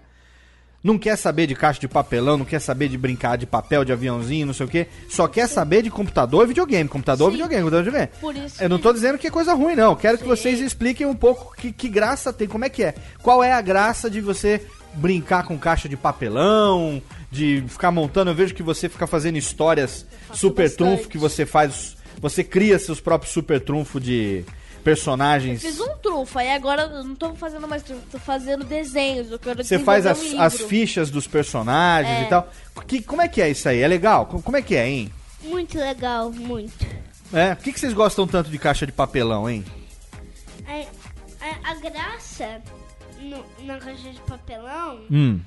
Não 0.86 1.00
quer 1.00 1.16
saber 1.16 1.48
de 1.48 1.56
caixa 1.56 1.80
de 1.80 1.88
papelão, 1.88 2.38
não 2.38 2.46
quer 2.46 2.60
saber 2.60 2.88
de 2.90 2.96
brincar 2.96 3.38
de 3.40 3.48
papel, 3.48 3.84
de 3.84 3.92
aviãozinho, 3.92 4.46
não 4.46 4.54
sei 4.54 4.68
o 4.68 4.70
quê. 4.70 4.86
Só 5.10 5.28
quer 5.28 5.48
saber 5.50 5.82
de 5.82 5.90
computador 5.90 6.44
e 6.44 6.48
videogame. 6.50 6.88
Computador, 6.88 7.30
Sim. 7.32 7.38
videogame, 7.38 7.64
computador, 7.64 7.86
videogame. 7.86 8.12
Por 8.22 8.36
isso 8.36 8.62
Eu 8.62 8.70
não 8.70 8.78
que- 8.78 8.84
tô 8.84 8.94
dizendo 8.94 9.18
que 9.18 9.26
é 9.26 9.32
coisa 9.32 9.56
ruim, 9.56 9.74
não. 9.76 9.96
Quero 9.96 10.16
que 10.20 10.24
Sim. 10.24 10.30
vocês 10.30 10.60
expliquem 10.62 11.08
um 11.08 11.16
pouco 11.16 11.56
que, 11.56 11.72
que 11.72 11.90
graça 11.90 12.32
tem, 12.32 12.48
como 12.48 12.66
é 12.66 12.70
que 12.70 12.84
é. 12.84 12.94
Qual 13.24 13.44
é 13.44 13.52
a 13.52 13.62
graça 13.62 14.12
de 14.12 14.22
você 14.22 14.62
brincar 14.94 15.44
com 15.48 15.58
caixa 15.58 15.90
de 15.90 15.98
papelão, 15.98 17.02
de 17.32 17.64
ficar 17.68 17.90
montando. 17.90 18.30
Eu 18.30 18.36
vejo 18.36 18.54
que 18.54 18.62
você 18.64 18.88
fica 18.88 19.08
fazendo 19.08 19.38
histórias 19.38 20.06
super 20.34 20.64
bastante. 20.70 20.78
trunfo, 20.78 21.10
que 21.10 21.18
você 21.18 21.48
faz. 21.48 21.98
Você 22.22 22.44
cria 22.44 22.78
seus 22.78 23.02
próprios 23.02 23.34
super 23.34 23.60
trunfo 23.60 24.00
de 24.00 24.46
personagens. 24.86 25.62
Fiz 25.62 25.80
um 25.80 25.98
trunfo, 25.98 26.38
aí 26.40 26.52
agora 26.54 26.84
eu 26.84 27.04
não 27.04 27.16
tô 27.16 27.34
fazendo 27.34 27.68
mais 27.68 27.82
trunfo, 27.84 28.04
tô 28.12 28.20
fazendo 28.20 28.64
desenhos. 28.64 29.32
Eu 29.32 29.40
quero 29.40 29.64
Você 29.64 29.80
faz 29.80 30.06
as, 30.06 30.22
um 30.22 30.40
as 30.40 30.62
fichas 30.62 31.10
dos 31.10 31.28
personagens 31.28 32.20
É. 32.20 32.24
e 32.24 32.26
tal. 32.28 32.48
Que, 32.88 33.02
como 33.02 33.22
é 33.22 33.28
que 33.28 33.42
é 33.42 33.50
isso 33.50 33.68
aí? 33.68 33.82
É 33.82 33.88
legal? 33.88 34.28
Co- 34.28 34.42
Como 34.42 34.56
é 34.56 34.62
que 34.62 34.76
é, 34.76 34.88
hein? 34.88 35.12
Muito 35.44 35.78
legal, 35.78 36.32
muito. 36.32 36.86
É? 37.34 37.56
Por 37.56 37.64
que, 37.64 37.74
que 37.74 37.80
vocês 37.80 37.94
gostam 37.94 38.28
tanto 38.28 38.50
de 38.50 38.58
caixa 38.60 38.86
de 38.86 38.92
papelão, 38.92 39.50
hein? 39.50 39.66
A, 40.68 40.86
a, 41.46 41.72
a 41.72 41.76
graça 41.76 42.62
no- 43.20 43.44
na 43.66 43.78
caixa 43.80 44.12
de 44.12 44.20
papelão 44.22 45.00
Hum. 45.12 45.40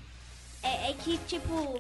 é, 0.63 0.91
é 0.91 0.95
que, 1.05 1.17
tipo, 1.27 1.79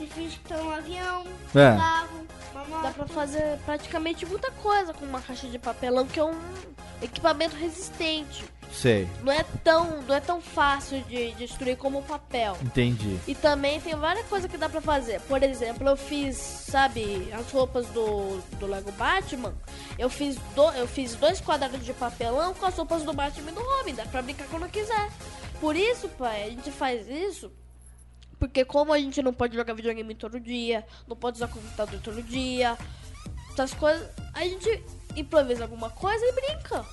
se 0.00 0.06
finge 0.06 0.38
que 0.38 0.48
tá 0.48 0.56
um 0.56 0.70
avião, 0.70 1.24
É. 1.54 1.70
um 1.72 1.76
carro, 1.78 2.26
uma 2.52 2.64
moto. 2.64 2.82
Dá 2.82 2.90
pra 2.90 3.06
fazer 3.06 3.58
praticamente 3.66 4.24
muita 4.24 4.50
coisa 4.52 4.94
com 4.94 5.04
uma 5.04 5.20
caixa 5.20 5.46
de 5.46 5.58
papelão, 5.58 6.06
que 6.06 6.18
é 6.18 6.24
um 6.24 6.38
equipamento 7.02 7.54
resistente. 7.56 8.44
Sei, 8.72 9.08
Não 9.24 9.32
é 9.32 9.44
tão, 9.64 10.00
não 10.02 10.14
é 10.14 10.20
tão 10.20 10.40
fácil 10.40 11.00
de 11.02 11.32
destruir 11.32 11.76
como 11.76 11.98
o 11.98 12.02
papel. 12.02 12.56
entendi. 12.62 13.18
E 13.26 13.34
também 13.34 13.80
tem 13.80 13.96
várias 13.96 14.24
coisas 14.28 14.48
que 14.50 14.56
dá 14.56 14.68
pra 14.68 14.80
fazer. 14.80 15.20
Por 15.22 15.42
exemplo, 15.42 15.88
eu 15.88 15.96
fiz, 15.96 16.36
sabe, 16.36 17.28
as 17.32 17.50
roupas 17.50 17.86
do, 17.88 18.38
do 18.60 18.66
Lego 18.66 18.92
Batman. 18.92 19.52
Eu 19.98 20.08
fiz, 20.08 20.36
do, 20.54 20.70
eu 20.70 20.86
fiz 20.86 21.14
dois 21.16 21.40
quadrados 21.40 21.84
de 21.84 21.92
papelão 21.92 22.54
com 22.54 22.64
as 22.64 22.76
roupas 22.76 23.02
do 23.02 23.12
Batman 23.12 23.50
e 23.50 23.54
do 23.54 23.60
Robin. 23.60 23.94
Dá 23.94 24.06
pra 24.06 24.22
brincar 24.22 24.46
quando 24.48 24.68
quiser. 24.70 25.10
Por 25.60 25.74
isso, 25.74 26.08
pai, 26.10 26.44
a 26.44 26.48
gente 26.50 26.70
faz 26.70 27.08
isso. 27.08 27.50
Porque 28.40 28.64
como 28.64 28.92
a 28.92 28.98
gente 28.98 29.22
não 29.22 29.32
pode 29.32 29.54
jogar 29.54 29.74
videogame 29.74 30.14
todo 30.16 30.40
dia, 30.40 30.82
não 31.06 31.14
pode 31.14 31.36
usar 31.36 31.46
computador 31.48 32.00
todo 32.02 32.20
dia, 32.22 32.76
essas 33.52 33.72
coisas, 33.74 34.08
a 34.34 34.42
gente 34.42 34.82
improvisa 35.14 35.64
alguma 35.64 35.90
coisa 35.90 36.24
e 36.24 36.32
brinca. 36.32 36.84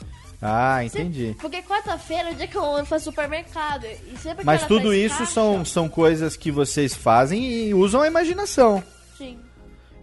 Ah, 0.41 0.83
entendi. 0.83 1.35
Porque 1.39 1.63
quarta-feira 1.63 2.29
é 2.29 2.31
o 2.33 2.35
dia 2.35 2.47
que 2.47 2.55
eu 2.57 2.61
vou 2.61 2.77
ao 2.91 2.99
supermercado. 2.99 3.85
E 3.85 4.17
sempre 4.17 4.45
Mas 4.45 4.67
tudo 4.67 4.89
faz 4.89 4.95
isso 4.99 5.17
caixa- 5.19 5.31
são, 5.31 5.65
são 5.65 5.89
coisas 5.89 6.35
que 6.37 6.51
vocês 6.51 6.93
fazem 6.93 7.43
e 7.43 7.73
usam 7.73 8.01
a 8.01 8.07
imaginação. 8.07 8.83
Sim. 9.17 9.39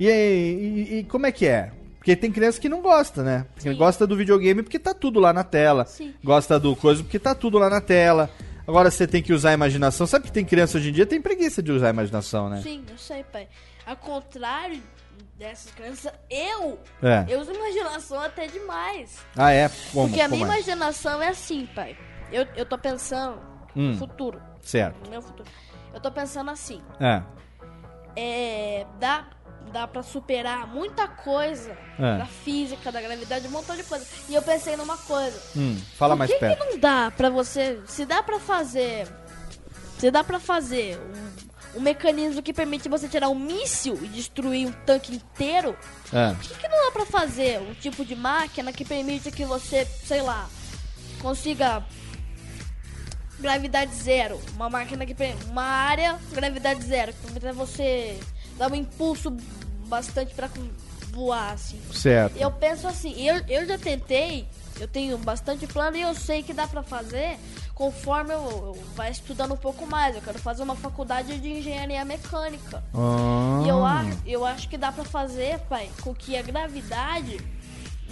E, 0.00 0.08
e- 0.08 0.98
e 1.00 1.04
como 1.04 1.26
é 1.26 1.30
que 1.30 1.46
é? 1.46 1.70
Porque 1.98 2.16
tem 2.16 2.32
criança 2.32 2.60
que 2.60 2.68
não 2.68 2.82
gosta, 2.82 3.22
né? 3.22 3.46
Porque 3.54 3.72
gosta 3.74 4.06
do 4.06 4.16
videogame 4.16 4.62
porque 4.62 4.78
tá 4.78 4.92
tudo 4.92 5.20
lá 5.20 5.32
na 5.32 5.44
tela. 5.44 5.84
Sim. 5.86 6.12
Gosta 6.24 6.58
do 6.58 6.74
coisa 6.74 7.02
porque 7.02 7.18
tá 7.18 7.34
tudo 7.34 7.56
lá 7.58 7.70
na 7.70 7.80
tela. 7.80 8.28
Agora 8.66 8.90
você 8.90 9.06
tem 9.06 9.22
que 9.22 9.32
usar 9.32 9.50
a 9.50 9.52
imaginação. 9.54 10.06
Sabe 10.06 10.26
que 10.26 10.32
tem 10.32 10.44
criança 10.44 10.78
hoje 10.78 10.88
em 10.90 10.92
dia 10.92 11.04
tem 11.06 11.20
preguiça 11.20 11.62
de 11.62 11.70
usar 11.72 11.88
a 11.88 11.90
imaginação, 11.90 12.48
né? 12.48 12.60
Sim, 12.62 12.84
eu 12.90 12.96
sei, 12.98 13.22
pai. 13.24 13.46
Ao 13.86 13.96
contrário 13.96 14.82
dessas 15.36 15.70
crianças, 15.72 16.12
eu, 16.30 16.78
É. 17.02 17.26
eu 17.28 17.40
uso 17.40 17.52
imaginação 17.52 18.20
até 18.20 18.46
demais. 18.46 19.18
Ah, 19.36 19.50
é? 19.52 19.68
Como? 19.92 20.08
Porque 20.08 20.20
a 20.20 20.28
minha 20.28 20.40
Como 20.40 20.52
é? 20.52 20.56
imaginação 20.56 21.20
é 21.20 21.28
assim, 21.28 21.66
pai. 21.74 21.96
Eu, 22.32 22.46
eu 22.56 22.64
tô 22.64 22.78
pensando 22.78 23.38
Hum. 23.76 23.90
no 23.90 23.96
futuro. 23.98 24.40
Certo. 24.62 25.04
No 25.04 25.10
meu 25.10 25.20
futuro. 25.20 25.48
Eu 25.92 26.00
tô 26.00 26.10
pensando 26.10 26.50
assim. 26.50 26.80
É. 26.98 27.22
É. 28.16 28.86
Dá, 28.98 29.26
dá 29.74 29.88
pra 29.88 30.02
superar 30.04 30.68
muita 30.68 31.08
coisa 31.08 31.76
É. 31.98 32.18
da 32.18 32.26
física, 32.26 32.92
da 32.92 33.00
gravidade, 33.02 33.46
um 33.48 33.50
montão 33.50 33.76
de 33.76 33.82
coisa. 33.82 34.06
E 34.28 34.34
eu 34.34 34.40
pensei 34.40 34.76
numa 34.76 34.96
coisa. 34.96 35.36
Hum, 35.56 35.76
fala 35.98 36.14
Por 36.14 36.18
mais 36.20 36.30
que 36.30 36.38
perto. 36.38 36.58
que 36.64 36.70
não 36.70 36.78
dá 36.78 37.10
pra 37.14 37.28
você. 37.28 37.80
Se 37.86 38.06
dá 38.06 38.22
pra 38.22 38.38
fazer. 38.38 39.08
Se 39.98 40.10
dá 40.10 40.22
pra 40.22 40.38
fazer 40.38 40.96
um, 41.74 41.78
um 41.78 41.80
mecanismo 41.82 42.40
que 42.40 42.52
permite 42.52 42.88
você 42.88 43.08
tirar 43.08 43.28
um 43.28 43.34
míssil 43.34 43.98
e 44.02 44.06
destruir 44.06 44.66
um 44.68 44.72
tanque 44.86 45.12
inteiro, 45.14 45.76
É. 46.12 46.30
por 46.34 46.40
que, 46.42 46.54
que 46.54 46.68
não 46.68 46.84
dá 46.86 46.90
pra 46.92 47.04
fazer 47.06 47.60
um 47.60 47.74
tipo 47.74 48.04
de 48.04 48.14
máquina 48.14 48.72
que 48.72 48.84
permite 48.84 49.30
que 49.32 49.44
você, 49.44 49.84
sei 50.04 50.22
lá, 50.22 50.48
consiga 51.20 51.84
gravidade 53.40 53.94
zero? 53.94 54.40
Uma 54.54 54.70
máquina 54.70 55.04
que 55.04 55.14
uma 55.50 55.64
área 55.64 56.18
gravidade 56.32 56.84
zero, 56.84 57.12
que 57.12 57.18
permite 57.32 57.52
você 57.52 58.18
dar 58.56 58.70
um 58.70 58.74
impulso 58.76 59.36
bastante 59.94 60.34
pra 60.34 60.48
voar 61.12 61.52
assim. 61.52 61.80
Certo. 61.92 62.36
Eu 62.36 62.50
penso 62.50 62.88
assim, 62.88 63.12
eu, 63.28 63.36
eu 63.48 63.64
já 63.66 63.78
tentei, 63.78 64.44
eu 64.80 64.88
tenho 64.88 65.16
bastante 65.18 65.66
plano 65.68 65.96
e 65.96 66.02
eu 66.02 66.14
sei 66.14 66.42
que 66.42 66.52
dá 66.52 66.66
pra 66.66 66.82
fazer 66.82 67.38
conforme 67.74 68.32
eu, 68.32 68.40
eu 68.40 68.84
vai 68.96 69.10
estudando 69.12 69.54
um 69.54 69.56
pouco 69.56 69.86
mais. 69.86 70.16
Eu 70.16 70.22
quero 70.22 70.38
fazer 70.40 70.62
uma 70.64 70.74
faculdade 70.74 71.38
de 71.38 71.48
engenharia 71.48 72.04
mecânica. 72.04 72.82
Ah. 72.92 73.62
E 73.64 73.68
eu 73.68 73.84
acho, 73.84 74.18
eu 74.26 74.44
acho 74.44 74.68
que 74.68 74.76
dá 74.76 74.90
pra 74.90 75.04
fazer, 75.04 75.58
pai, 75.68 75.88
com 76.02 76.12
que 76.12 76.36
a 76.36 76.42
gravidade 76.42 77.38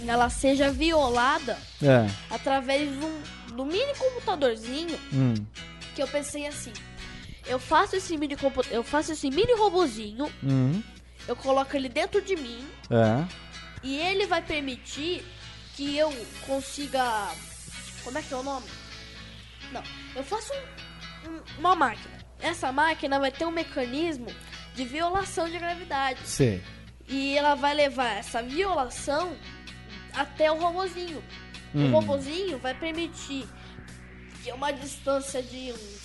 ela 0.07 0.29
seja 0.29 0.69
violada 0.71 1.57
É. 1.81 2.07
através 2.29 2.89
de 2.89 3.05
um, 3.05 3.21
do 3.55 3.65
mini 3.65 3.93
computadorzinho 3.97 4.97
Hum. 5.13 5.33
que 5.95 6.01
eu 6.01 6.07
pensei 6.07 6.47
assim. 6.47 6.71
Eu 7.45 7.59
faço 7.59 7.95
esse 7.97 8.17
mini 8.17 8.37
eu 8.71 8.83
faço 8.83 9.11
esse 9.11 9.29
mini 9.29 9.53
robozinho, 9.57 10.29
Hum. 10.41 10.81
Eu 11.27 11.35
coloco 11.35 11.75
ele 11.75 11.89
dentro 11.89 12.21
de 12.21 12.35
mim 12.35 12.67
É. 12.89 13.25
e 13.83 13.97
ele 13.97 14.25
vai 14.27 14.41
permitir 14.41 15.25
que 15.75 15.97
eu 15.97 16.11
consiga. 16.45 17.29
Como 18.03 18.17
é 18.17 18.21
que 18.21 18.33
é 18.33 18.37
o 18.37 18.43
nome? 18.43 18.67
Não, 19.71 19.81
eu 20.15 20.23
faço 20.23 20.51
um- 20.53 21.29
um- 21.29 21.41
uma 21.59 21.75
máquina. 21.75 22.13
Essa 22.39 22.71
máquina 22.71 23.19
vai 23.19 23.31
ter 23.31 23.45
um 23.45 23.51
mecanismo 23.51 24.27
de 24.75 24.83
violação 24.85 25.49
de 25.49 25.57
gravidade. 25.57 26.19
Sei. 26.27 26.61
E 27.07 27.37
ela 27.37 27.55
vai 27.55 27.73
levar 27.73 28.17
essa 28.17 28.41
violação 28.43 29.35
até 30.13 30.51
o 30.51 30.57
robozinho. 30.59 31.23
Hum. 31.73 31.87
O 31.87 31.91
robozinho 31.99 32.57
vai 32.59 32.73
permitir 32.73 33.47
que 34.43 34.51
uma 34.51 34.71
distância 34.71 35.41
de 35.41 35.71
um. 35.71 35.97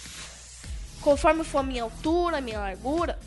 Conforme 1.00 1.44
for 1.44 1.58
a 1.58 1.62
minha 1.62 1.82
altura, 1.82 2.38
a 2.38 2.40
minha 2.40 2.58
largura, 2.60 3.18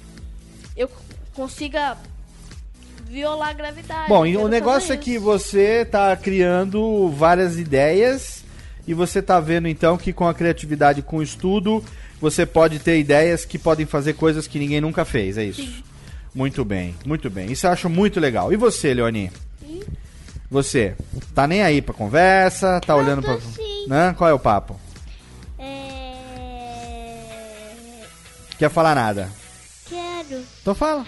eu 0.76 0.90
consiga 1.34 1.98
violar 3.08 3.50
a 3.50 3.54
gravidade. 3.54 4.08
Bom, 4.08 4.26
Eu 4.26 4.32
e 4.32 4.38
o 4.38 4.48
negócio 4.48 4.94
é 4.94 4.98
que 4.98 5.18
você 5.18 5.86
tá 5.86 6.16
criando 6.16 7.10
várias 7.10 7.58
ideias 7.58 8.44
e 8.88 8.94
você 8.94 9.22
tá 9.22 9.40
vendo 9.40 9.68
então 9.68 9.98
que 9.98 10.14
com 10.14 10.28
a 10.28 10.34
criatividade, 10.34 11.02
com 11.02 11.18
o 11.18 11.24
estudo, 11.24 11.84
você 12.20 12.46
pode 12.46 12.80
ter 12.80 13.00
ideias 13.00 13.44
que 13.44 13.60
podem 13.60 13.86
fazer 13.86 14.14
coisas 14.14 14.48
que 14.48 14.60
ninguém 14.60 14.80
nunca 14.80 15.04
fez, 15.04 15.38
é 15.38 15.44
isso? 15.44 15.62
Sim. 15.62 15.84
Muito 16.34 16.64
bem, 16.64 16.96
muito 17.06 17.30
bem. 17.30 17.52
Isso 17.52 17.68
eu 17.68 17.72
acho 17.72 17.90
muito 17.90 18.20
legal. 18.20 18.54
E 18.54 18.56
você, 18.56 18.94
Leoni? 18.94 19.30
Você, 20.50 20.96
tá 21.34 21.48
nem 21.48 21.62
aí 21.64 21.82
pra 21.82 21.94
conversa, 21.94 22.82
tá 22.86 22.94
olhando 22.94 23.22
tô 23.22 23.28
pra. 23.28 23.40
sim. 23.40 23.88
Né? 23.88 24.14
Qual 24.18 24.30
é 24.30 24.34
o 24.34 24.40
papo? 24.40 24.78
É... 25.58 26.12
Quer 28.58 28.70
falar 28.70 28.94
nada? 28.94 29.30
Quero. 29.88 30.44
Então 30.62 30.76
fala. 30.76 31.06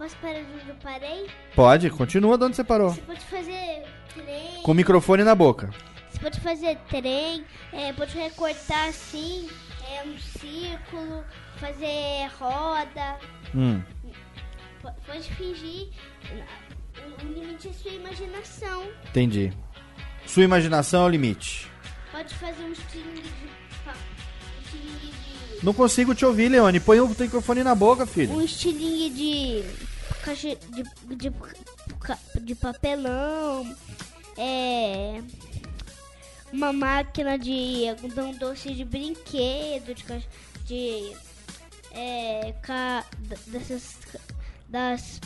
Posso 0.00 0.16
parar 0.16 0.40
de 0.42 0.50
onde 0.54 0.66
eu 0.70 0.74
parei? 0.76 1.26
Pode, 1.54 1.90
continua 1.90 2.38
de 2.38 2.44
onde 2.44 2.56
você 2.56 2.64
parou. 2.64 2.88
Você 2.88 3.02
pode 3.02 3.20
fazer 3.20 3.84
trem. 4.14 4.62
Com 4.62 4.72
o 4.72 4.74
microfone 4.74 5.22
na 5.22 5.34
boca. 5.34 5.68
Você 6.10 6.18
pode 6.18 6.40
fazer 6.40 6.78
trem, 6.88 7.44
é, 7.70 7.92
pode 7.92 8.16
recortar 8.16 8.88
assim, 8.88 9.46
é, 9.92 10.02
um 10.08 10.16
círculo, 10.18 11.22
fazer 11.58 12.30
roda. 12.38 13.18
Hum. 13.54 13.82
Po- 14.80 14.90
Pode 15.06 15.30
fingir. 15.34 15.88
O- 16.32 17.26
limite 17.26 17.68
é 17.68 17.72
sua 17.74 17.90
imaginação. 17.90 18.88
Entendi. 19.10 19.52
Sua 20.24 20.44
imaginação 20.44 21.02
é 21.02 21.04
o 21.04 21.10
limite. 21.10 21.70
Pode 22.10 22.34
fazer 22.36 22.62
um 22.62 22.72
estilingue 22.72 23.20
de. 23.20 23.28
um 24.78 24.98
de. 25.58 25.62
Não 25.62 25.74
consigo 25.74 26.14
te 26.14 26.24
ouvir, 26.24 26.48
Leone. 26.48 26.80
Põe 26.80 27.00
o 27.00 27.06
microfone 27.08 27.62
na 27.62 27.74
boca, 27.74 28.06
filho. 28.06 28.32
Um 28.32 28.40
estilingue 28.40 29.10
de. 29.10 29.89
Caixa 30.22 30.56
de, 30.56 30.82
de, 31.16 31.32
de 32.40 32.54
papelão. 32.54 33.76
É. 34.36 35.22
Uma 36.52 36.72
máquina 36.72 37.38
de 37.38 37.88
algodão 37.88 38.32
doce 38.34 38.74
de 38.74 38.84
brinquedo, 38.84 39.94
de. 39.94 40.04
de 40.64 41.16
é. 41.92 42.54
Ca, 42.62 43.04
dessas. 43.46 43.96
das. 44.68 45.20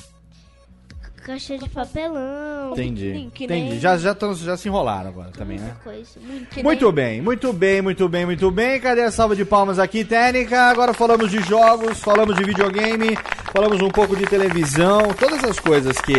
Caixas 1.25 1.59
de 1.61 1.69
papelão. 1.69 2.73
Entendi. 2.73 3.31
Que 3.35 3.45
Entendi. 3.45 3.71
nem- 3.71 3.81
Já, 3.81 3.97
já, 3.97 4.15
tão- 4.15 4.35
já 4.35 4.57
se 4.57 4.69
enrolaram 4.69 5.09
agora 5.09 5.31
também, 5.31 5.59
né? 5.59 5.73
Coisa. 5.83 6.19
Muito 6.63 6.93
bem, 6.93 7.21
muito 7.23 7.53
bem, 7.53 7.83
muito 7.83 8.09
bem, 8.09 8.27
muito 8.27 8.51
bem. 8.51 8.81
Cadê 8.81 9.03
a 9.03 9.11
salva 9.11 9.35
de 9.35 9.45
palmas 9.45 9.79
aqui, 9.79 10.05
técnica? 10.05 10.61
Agora 10.63 10.93
falamos 10.93 11.31
de 11.31 11.41
jogos, 11.43 11.99
falamos 12.01 12.37
de 12.37 12.45
videogame, 12.45 13.17
falamos 13.53 13.81
um 13.81 13.89
pouco 13.91 14.15
de 14.17 14.25
televisão, 14.27 15.09
todas 15.19 15.43
as 15.45 15.59
coisas 15.59 15.99
que 15.99 16.15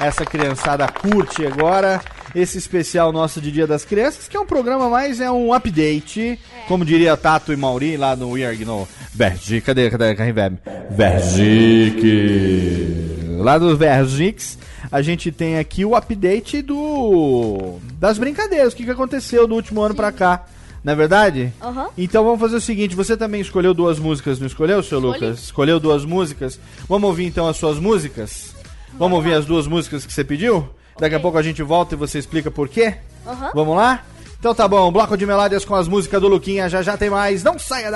essa 0.00 0.24
criançada 0.24 0.86
curte 0.88 1.46
agora. 1.46 2.00
Esse 2.34 2.58
especial 2.58 3.12
nosso 3.12 3.40
de 3.40 3.50
Dia 3.50 3.66
das 3.66 3.84
Crianças, 3.84 4.28
que 4.28 4.36
é 4.36 4.40
um 4.40 4.46
programa 4.46 4.90
mais, 4.90 5.20
é 5.20 5.30
um 5.30 5.52
update, 5.52 6.38
como 6.68 6.84
diria 6.84 7.16
Tato 7.16 7.52
e 7.52 7.56
Mauri 7.56 7.96
lá 7.96 8.14
no 8.14 8.30
We 8.30 8.44
Are 8.44 8.64
no 8.64 8.86
Vergic. 9.14 9.62
Cadê, 9.62 9.90
cadê, 9.90 10.14
cadê? 10.14 10.32
Vergic. 10.90 12.02
Lá 13.38 13.58
do 13.58 13.76
Vergix, 13.76 14.58
a 14.90 15.02
gente 15.02 15.30
tem 15.30 15.58
aqui 15.58 15.84
o 15.84 15.94
update 15.94 16.62
do 16.62 17.78
das 17.98 18.18
brincadeiras, 18.18 18.72
o 18.72 18.76
que, 18.76 18.84
que 18.84 18.90
aconteceu 18.90 19.46
do 19.46 19.54
último 19.54 19.80
ano 19.80 19.94
pra 19.94 20.12
cá. 20.12 20.46
Não 20.82 20.92
é 20.92 20.96
verdade? 20.96 21.52
Aham. 21.60 21.88
Então 21.98 22.22
vamos 22.22 22.38
fazer 22.38 22.56
o 22.56 22.60
seguinte, 22.60 22.94
você 22.94 23.16
também 23.16 23.40
escolheu 23.40 23.74
duas 23.74 23.98
músicas, 23.98 24.38
não 24.38 24.46
escolheu, 24.46 24.82
seu 24.82 24.98
Escolhi. 24.98 25.14
Lucas? 25.20 25.38
Escolheu 25.40 25.80
duas 25.80 26.04
músicas. 26.04 26.60
Vamos 26.88 27.08
ouvir 27.08 27.24
então 27.24 27.48
as 27.48 27.56
suas 27.56 27.78
músicas? 27.78 28.54
Vamos 28.96 29.16
ouvir 29.16 29.34
as 29.34 29.44
duas 29.44 29.66
músicas 29.66 30.06
que 30.06 30.12
você 30.12 30.22
pediu? 30.22 30.68
Daqui 30.98 31.14
a 31.14 31.20
pouco 31.20 31.38
a 31.38 31.42
gente 31.42 31.62
volta 31.62 31.94
e 31.94 31.98
você 31.98 32.18
explica 32.18 32.50
por 32.50 32.68
quê? 32.68 32.94
Aham. 33.26 33.50
Vamos 33.54 33.76
lá? 33.76 34.04
Então 34.38 34.54
tá 34.54 34.68
bom, 34.68 34.92
bloco 34.92 35.16
de 35.16 35.26
melódias 35.26 35.64
com 35.64 35.74
as 35.74 35.88
músicas 35.88 36.20
do 36.20 36.28
Luquinha, 36.28 36.68
já 36.68 36.82
já 36.82 36.96
tem 36.96 37.10
mais. 37.10 37.42
Não 37.42 37.58
saia 37.58 37.90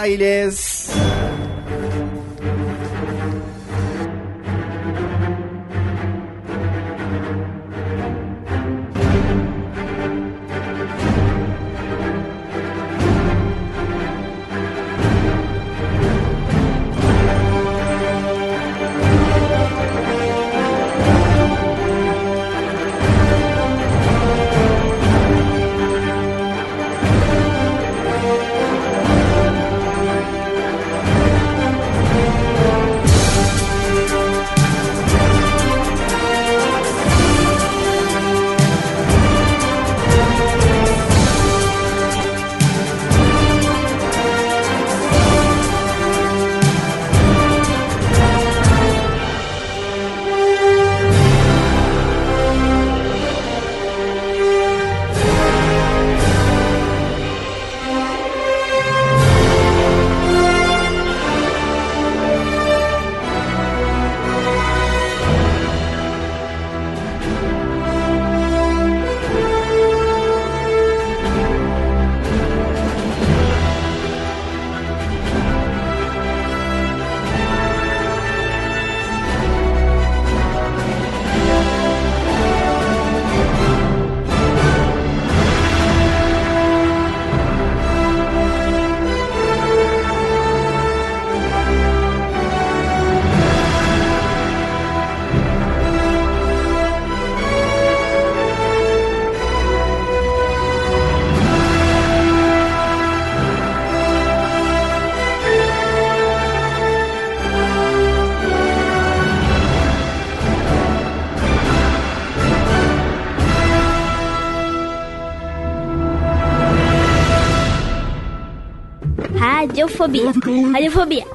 Radiofobia. 120.01 120.32
Radiofobia. 120.72 121.27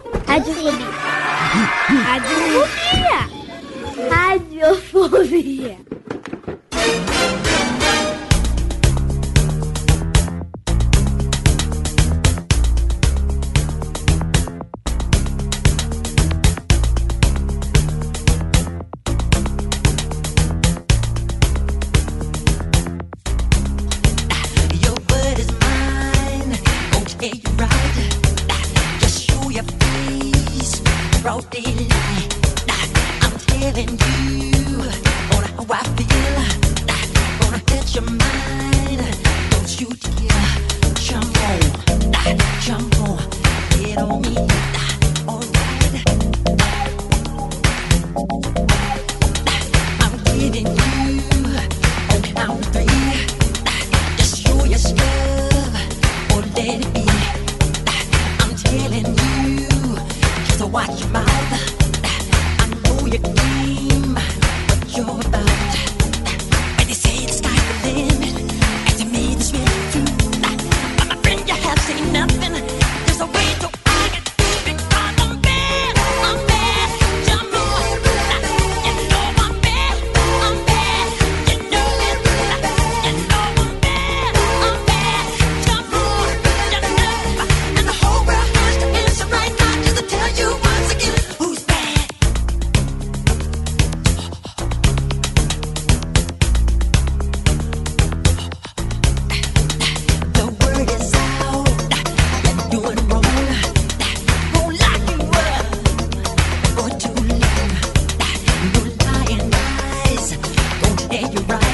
Yeah, 111.16 111.32
you're 111.32 111.44
right. 111.44 111.65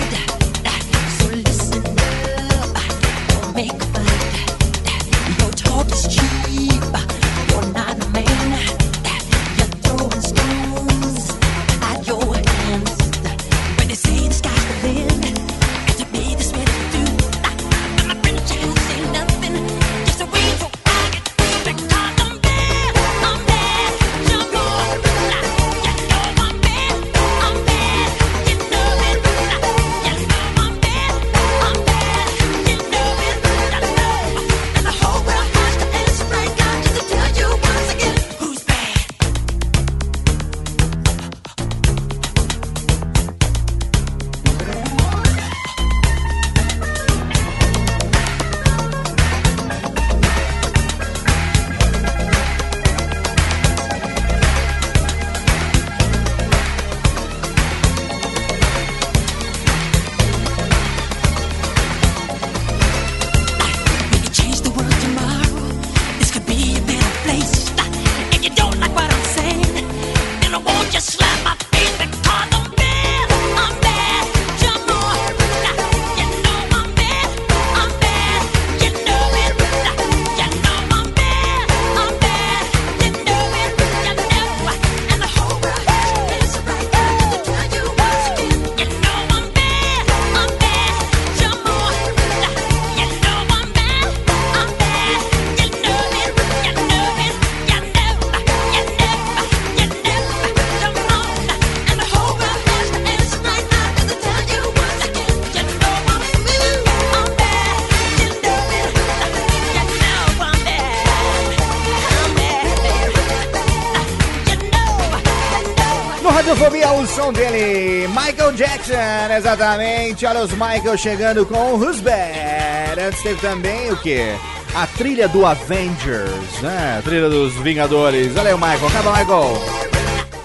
som 117.32 117.34
dele, 117.34 118.08
Michael 118.10 118.54
Jackson, 118.54 119.34
exatamente. 119.36 120.26
Olha 120.26 120.44
os 120.44 120.52
Michael 120.52 120.98
chegando 120.98 121.46
com 121.46 121.74
Who's 121.76 122.00
Bad. 122.02 123.00
Antes 123.00 123.22
teve 123.22 123.40
também 123.42 123.92
o 123.92 123.98
que? 123.98 124.36
A 124.76 124.88
trilha 124.88 125.28
do 125.28 125.46
Avengers, 125.46 126.62
né? 126.62 126.98
A 127.00 127.02
trilha 127.02 127.30
dos 127.30 127.54
Vingadores. 127.56 128.36
Olha 128.38 128.50
aí 128.50 128.54
o 128.54 128.58
Michael, 128.58 128.88
acaba 128.88 129.18
Michael. 129.18 129.62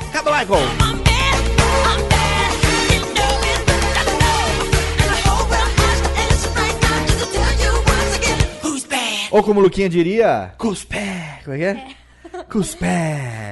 Acaba 0.09 0.39
Michael. 0.39 0.97
Ou 9.31 9.43
como 9.43 9.61
o 9.61 9.63
Luquinha 9.63 9.89
diria, 9.89 10.55
cuspé. 10.57 11.41
Como 11.45 11.57
é 11.57 11.59
que 11.59 11.65
é? 11.65 11.69
é. 11.69 12.43
Cuspé. 12.45 13.46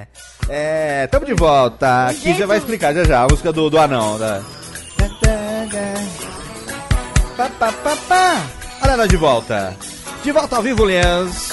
É, 0.57 1.09
tamo 1.09 1.27
de 1.27 1.35
volta. 1.35 2.07
Aqui 2.07 2.33
já 2.33 2.47
vai 2.47 2.59
explicar 2.59 2.95
já 2.95 3.03
já 3.03 3.25
a 3.25 3.27
música 3.27 3.53
do, 3.53 3.69
do 3.69 3.77
anão. 3.77 4.17
Né? 4.17 4.41
Da... 7.37 7.49
Pá, 7.59 7.73
pá. 8.09 8.43
Olha 8.85 8.97
nós 8.97 9.09
de 9.09 9.17
volta. 9.17 9.77
De 10.23 10.31
volta 10.31 10.55
ao 10.55 10.63
vivo, 10.63 10.85
Lians. 10.85 11.51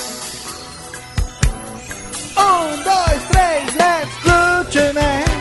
Um, 2.37 2.83
dois, 2.83 3.23
três, 3.31 3.75
let's 3.75 4.13
go 4.23 4.69
tonight. 4.71 5.31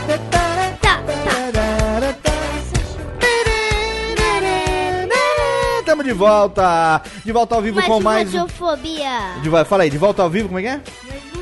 Tamo 5.85 6.03
de 6.03 6.13
volta. 6.13 7.01
De 7.23 7.31
volta 7.31 7.55
ao 7.55 7.61
vivo 7.61 7.75
mais 7.75 7.87
com 7.87 7.99
mais. 7.99 8.33
Radiofobia. 8.33 9.35
De, 9.43 9.65
fala 9.65 9.83
aí, 9.83 9.89
de 9.89 9.97
volta 9.97 10.23
ao 10.23 10.29
vivo, 10.29 10.47
como 10.47 10.59
é 10.59 10.61
que 10.63 10.67
é? 10.69 10.81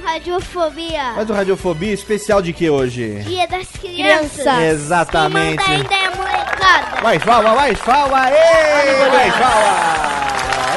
Radiofobia. 0.10 1.14
Mais 1.15 1.30
um 1.30 1.34
Radiofobia 1.36 1.94
especial 1.94 2.41
de 2.41 2.52
que 2.52 2.68
hoje? 2.68 3.19
Dia 3.27 3.48
das 3.48 3.68
Crianças. 3.68 4.64
Exatamente. 4.64 5.64
Quem 5.64 5.77
manda 5.77 5.94
ainda 5.94 5.95
é 5.95 6.10
molecada. 6.18 7.02
Mais 7.03 7.23
fala, 7.23 7.56
mais 7.56 7.80
fala, 7.80 8.31
ei! 8.31 9.07
Mais 9.11 9.36
fala! 9.36 9.99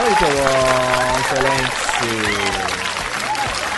Muito 0.03 0.25
bom, 0.37 1.19
excelente. 1.21 1.73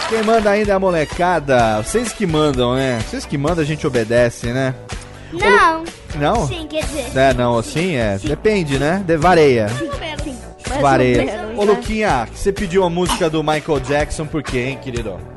Quem 0.09 0.23
manda 0.25 0.51
ainda 0.51 0.73
é 0.73 0.75
a 0.75 0.81
molecada. 0.81 1.83
Vocês 1.85 2.13
que 2.13 2.27
mandam, 2.27 2.75
né? 2.75 3.01
Vocês 3.09 3.25
que 3.25 3.39
mandam, 3.39 3.63
a 3.63 3.67
gente 3.67 3.87
obedece, 3.87 4.49
né? 4.49 4.75
Não. 5.33 5.83
O... 5.83 5.85
Não? 6.19 6.49
Sim, 6.49 6.67
quer 6.69 6.85
dizer. 6.85 7.17
É, 7.17 7.33
não, 7.33 7.57
assim 7.57 7.95
é. 7.95 8.19
Sim. 8.19 8.27
Depende, 8.27 8.77
né? 8.77 9.05
De 9.07 9.17
vareia. 9.17 9.69
Sim. 9.69 9.89
Vareia. 10.81 11.49
Ô, 11.57 11.63
Luquinha, 11.63 12.27
você 12.35 12.53
pediu 12.53 12.83
a 12.83 12.91
música 12.91 13.31
do 13.31 13.41
Michael 13.45 13.79
Jackson 13.79 14.27
por 14.27 14.43
quê, 14.43 14.59
hein, 14.59 14.79
querido? 14.83 15.34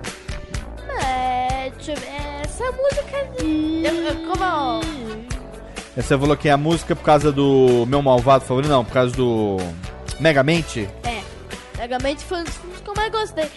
Eu, 3.84 3.94
eu, 3.96 4.16
como. 4.28 4.82
Você 5.96 6.18
falou 6.18 6.38
que 6.38 6.48
é 6.48 6.52
a 6.52 6.58
música 6.58 6.96
por 6.96 7.04
causa 7.04 7.32
do 7.32 7.86
meu 7.88 8.02
malvado 8.02 8.44
favorito? 8.46 8.70
Não, 8.70 8.86
por 8.86 8.94
causa 8.94 9.16
do 9.16 9.58
Megamente? 10.20 10.88
É. 11.04 11.22
Megamente 11.78 12.24
foi 12.24 12.40
um 12.40 12.44
dos 12.44 12.56
filmes 12.56 12.80
que 12.82 12.90
eu 12.90 12.94
mais 12.96 13.12
gostei. 13.12 13.50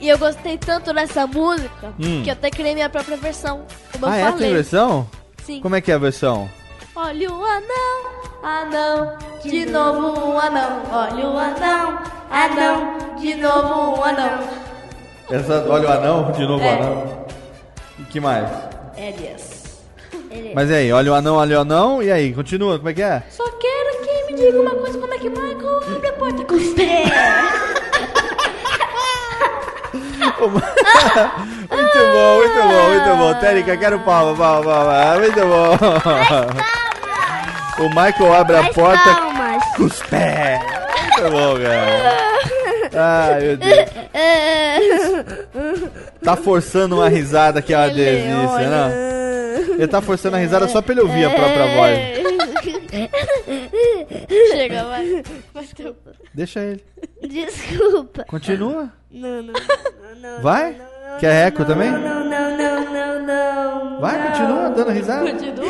E 0.00 0.08
eu 0.08 0.18
gostei 0.18 0.58
tanto 0.58 0.92
dessa 0.92 1.26
música 1.26 1.94
Hum. 1.98 2.22
que 2.22 2.28
eu 2.30 2.32
até 2.34 2.50
criei 2.50 2.74
minha 2.74 2.88
própria 2.90 3.16
versão. 3.16 3.62
Como 3.92 4.06
Ah, 4.06 4.18
eu 4.18 4.26
é? 4.26 4.30
falei. 4.32 4.38
Tem 4.46 4.54
versão? 4.54 5.08
Sim. 5.44 5.60
Como 5.60 5.74
é 5.74 5.80
que 5.80 5.90
é 5.90 5.94
a 5.94 5.98
versão? 5.98 6.48
Olha 6.96 7.30
o 7.32 7.44
anão, 7.44 8.42
anão, 8.42 9.16
de 9.42 9.66
novo 9.66 10.28
um 10.30 10.38
anão. 10.38 10.82
Olha 10.92 11.26
o 11.28 11.36
anão, 11.38 11.98
anão, 12.30 13.16
de 13.18 13.34
novo 13.34 13.98
um 14.00 14.04
anão. 14.04 14.38
Essa, 15.30 15.64
olha 15.68 15.88
o 15.88 15.92
anão, 15.92 16.32
de 16.32 16.46
novo 16.46 16.62
o 16.62 16.66
É. 16.66 16.72
anão. 16.74 17.26
E 17.98 18.02
que 18.04 18.20
mais? 18.20 18.48
Elias. 18.96 19.64
Mas 20.54 20.70
e 20.70 20.74
aí, 20.74 20.92
olha 20.92 21.12
o 21.12 21.14
anão, 21.14 21.36
olha 21.36 21.58
o 21.58 21.60
anão, 21.60 22.02
e 22.02 22.10
aí, 22.10 22.32
continua, 22.32 22.78
como 22.78 22.88
é 22.88 22.94
que 22.94 23.02
é? 23.02 23.22
Só 23.30 23.44
quero 23.52 24.00
que 24.04 24.24
me 24.32 24.38
diga 24.38 24.60
uma 24.60 24.70
coisa, 24.70 24.98
como 24.98 25.12
é 25.14 25.18
que 25.18 25.28
Michael 25.28 25.80
abre 25.94 26.08
a 26.08 26.12
porta 26.12 26.44
com 26.44 26.54
os 26.54 26.68
pés? 26.74 27.10
Muito 31.70 31.98
bom, 31.98 32.36
muito 32.38 32.62
bom, 32.62 32.88
muito 32.90 33.16
bom. 33.16 33.34
Térica, 33.40 33.76
quero 33.76 33.98
palma, 34.00 34.36
palma, 34.36 34.64
palma. 34.64 35.18
Muito 35.20 35.40
bom. 35.40 35.76
O 37.84 37.88
Michael 37.88 38.34
abre 38.34 38.56
a 38.56 38.64
porta 38.72 39.16
com 39.76 39.84
os 39.84 40.02
pés. 40.02 40.60
Muito 40.60 41.30
bom, 41.30 41.56
cara. 41.62 42.14
Ai, 42.96 43.40
meu 43.40 43.56
Deus. 43.56 43.90
Tá 46.24 46.36
forçando 46.36 46.96
uma 46.96 47.08
risada 47.08 47.60
que 47.62 47.72
é 47.74 47.76
uma 47.78 47.88
delícia, 47.88 48.70
não? 48.70 49.74
Ele 49.74 49.88
tá 49.88 50.00
forçando 50.00 50.36
a 50.36 50.38
risada 50.38 50.66
só 50.68 50.80
pra 50.80 50.92
ele 50.92 51.02
ouvir 51.02 51.24
a 51.26 51.30
própria 51.30 51.66
voz. 51.76 51.98
Chega, 54.52 54.84
vai. 54.84 55.22
Vai 55.52 55.64
ter- 55.64 55.94
Deixa 56.32 56.60
ele. 56.60 56.84
Desculpa. 57.28 58.24
Continua. 58.24 58.90
Não, 59.10 59.42
não, 59.42 59.52
não, 59.52 59.52
não. 60.36 60.42
Vai? 60.42 60.76
Quer 61.20 61.46
eco 61.48 61.64
também? 61.64 61.90
Não, 61.90 62.24
não, 62.24 62.56
não, 62.56 62.92
não, 62.92 63.22
não. 63.26 64.00
Vai, 64.00 64.30
continua 64.30 64.70
dando 64.70 64.90
risada. 64.90 65.30
Continua? 65.30 65.66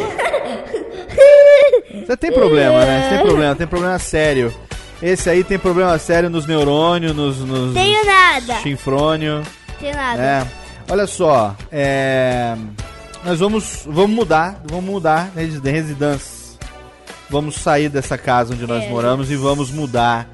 Você 2.06 2.16
tem 2.16 2.32
problema, 2.32 2.84
né? 2.84 3.02
Você 3.08 3.16
tem 3.16 3.26
problema, 3.26 3.54
tem 3.56 3.66
problema 3.66 3.98
sério. 3.98 4.54
Esse 5.02 5.28
aí 5.28 5.44
tem 5.44 5.58
problema 5.58 5.98
sério 5.98 6.30
nos 6.30 6.46
neurônios, 6.46 7.14
nos, 7.14 7.38
nos 7.40 7.74
Tenho 7.74 8.04
nada. 8.06 8.54
chinfrônio. 8.62 9.42
Nada. 9.92 10.22
É. 10.22 10.46
Olha 10.90 11.06
só, 11.06 11.56
é, 11.72 12.54
nós 13.24 13.40
vamos, 13.40 13.82
vamos 13.86 14.10
mudar, 14.14 14.60
vamos 14.68 14.84
mudar 14.84 15.30
de 15.34 15.40
resi- 15.42 15.60
de 15.60 15.70
residência. 15.70 16.44
Vamos 17.30 17.56
sair 17.56 17.88
dessa 17.88 18.18
casa 18.18 18.52
onde 18.54 18.66
nós 18.66 18.84
É. 18.84 18.88
moramos 18.90 19.30
e 19.30 19.36
vamos 19.36 19.70
mudar 19.70 20.28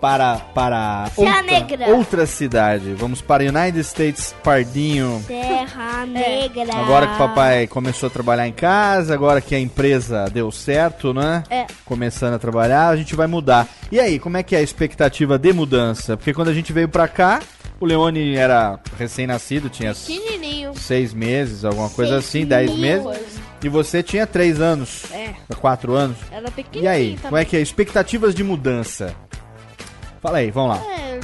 para 0.00 0.34
para 0.52 1.04
outra, 1.16 1.86
outra 1.94 2.26
cidade. 2.26 2.92
Vamos 2.94 3.22
para 3.22 3.44
United 3.44 3.78
States 3.78 4.34
Pardinho. 4.42 5.22
Terra 5.28 6.04
Negra. 6.10 6.74
Agora 6.76 7.06
que 7.06 7.14
o 7.14 7.18
papai 7.18 7.68
começou 7.68 8.08
a 8.08 8.10
trabalhar 8.10 8.48
em 8.48 8.52
casa, 8.52 9.14
agora 9.14 9.40
que 9.40 9.54
a 9.54 9.60
empresa 9.60 10.24
deu 10.32 10.50
certo, 10.50 11.14
né? 11.14 11.44
É. 11.48 11.66
Começando 11.84 12.34
a 12.34 12.38
trabalhar, 12.40 12.88
a 12.88 12.96
gente 12.96 13.14
vai 13.14 13.28
mudar. 13.28 13.68
E 13.92 14.00
aí, 14.00 14.18
como 14.18 14.36
é 14.36 14.42
que 14.42 14.56
é 14.56 14.58
a 14.58 14.62
expectativa 14.62 15.38
de 15.38 15.52
mudança? 15.52 16.16
Porque 16.16 16.34
quando 16.34 16.48
a 16.48 16.54
gente 16.54 16.72
veio 16.72 16.88
pra 16.88 17.06
cá, 17.06 17.38
o 17.82 17.86
Leone 17.86 18.36
era 18.36 18.78
recém-nascido, 18.98 19.68
tinha 19.68 19.94
Pequenininho. 19.94 20.74
seis 20.74 21.12
meses, 21.12 21.64
alguma 21.64 21.90
coisa 21.90 22.20
Seis 22.20 22.24
assim, 22.26 22.46
dez 22.46 22.70
meses. 22.76 23.04
meses. 23.06 23.40
E 23.64 23.68
você 23.68 24.02
tinha 24.02 24.26
três 24.26 24.60
anos, 24.60 25.04
É. 25.12 25.34
quatro 25.56 25.94
anos. 25.94 26.16
Era 26.30 26.48
E 26.48 26.50
pequenininho 26.50 26.90
aí, 26.92 27.16
como 27.16 27.26
é 27.28 27.30
também. 27.30 27.46
que 27.46 27.56
é? 27.56 27.60
Expectativas 27.60 28.34
de 28.34 28.42
mudança. 28.44 29.14
Fala 30.20 30.38
aí, 30.38 30.50
vamos 30.50 30.76
lá. 30.78 30.84
É, 30.84 31.20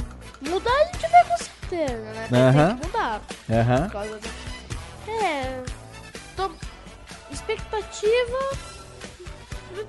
mudar 0.49 0.71
a 0.71 0.85
gente 0.85 1.07
vai 1.09 1.23
com 1.25 1.37
certeza, 1.37 1.93
né? 2.13 2.27
Tem 2.29 2.39
Aham. 2.39 2.77
que 2.77 2.87
mudar. 2.87 3.21
Aham. 3.49 3.81
Por 3.83 3.91
causa 3.91 4.09
do... 4.19 4.29
É. 5.11 5.61
Tô... 6.35 6.51
Expectativa. 7.31 8.39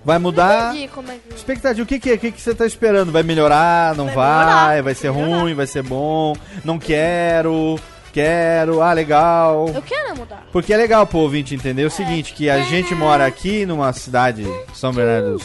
Vai 0.04 0.16
Não 0.16 0.22
mudar. 0.22 0.74
entendi 0.74 0.88
como 0.88 1.10
é 1.10 1.16
que. 1.16 1.34
Expectativa, 1.34 1.82
o 1.82 1.86
que 1.86 1.98
que, 2.00 2.10
é? 2.10 2.14
o 2.14 2.18
que 2.18 2.32
que 2.32 2.40
você 2.40 2.54
tá 2.54 2.66
esperando? 2.66 3.12
Vai 3.12 3.22
melhorar? 3.22 3.94
Não 3.94 4.06
vai? 4.06 4.14
Vai 4.14 4.44
melhorar, 4.46 4.82
vai 4.82 4.94
ser 4.94 5.10
vai 5.10 5.22
melhorar. 5.22 5.40
ruim? 5.42 5.54
Vai 5.54 5.66
ser 5.66 5.82
bom? 5.82 6.34
Não 6.64 6.78
quero? 6.78 7.78
Quero? 8.12 8.82
Ah, 8.82 8.92
legal. 8.92 9.70
Eu 9.74 9.82
quero 9.82 10.16
mudar. 10.16 10.44
Porque 10.52 10.72
é 10.72 10.76
legal 10.76 11.06
pro 11.06 11.18
ouvinte 11.18 11.54
entender 11.54 11.84
o 11.84 11.90
seguinte, 11.90 12.32
que 12.34 12.50
a 12.50 12.60
gente 12.62 12.94
mora 12.94 13.24
aqui 13.26 13.64
numa 13.66 13.92
cidade, 13.92 14.44
São 14.74 14.92
Bernardo. 14.92 15.38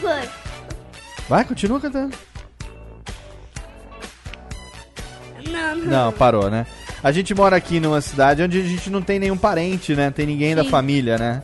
Foi. 0.00 0.28
Vai, 1.28 1.44
continua 1.44 1.80
cantando. 1.80 2.16
Não, 5.50 5.76
não. 5.76 5.86
Não, 5.86 6.12
parou, 6.12 6.50
né? 6.50 6.66
A 7.04 7.12
gente 7.12 7.34
mora 7.34 7.54
aqui 7.54 7.78
numa 7.78 8.00
cidade 8.00 8.42
onde 8.42 8.58
a 8.58 8.64
gente 8.64 8.88
não 8.88 9.02
tem 9.02 9.18
nenhum 9.18 9.36
parente, 9.36 9.94
né? 9.94 10.10
Tem 10.10 10.24
ninguém 10.24 10.54
da 10.56 10.64
Sim. 10.64 10.70
família, 10.70 11.18
né? 11.18 11.42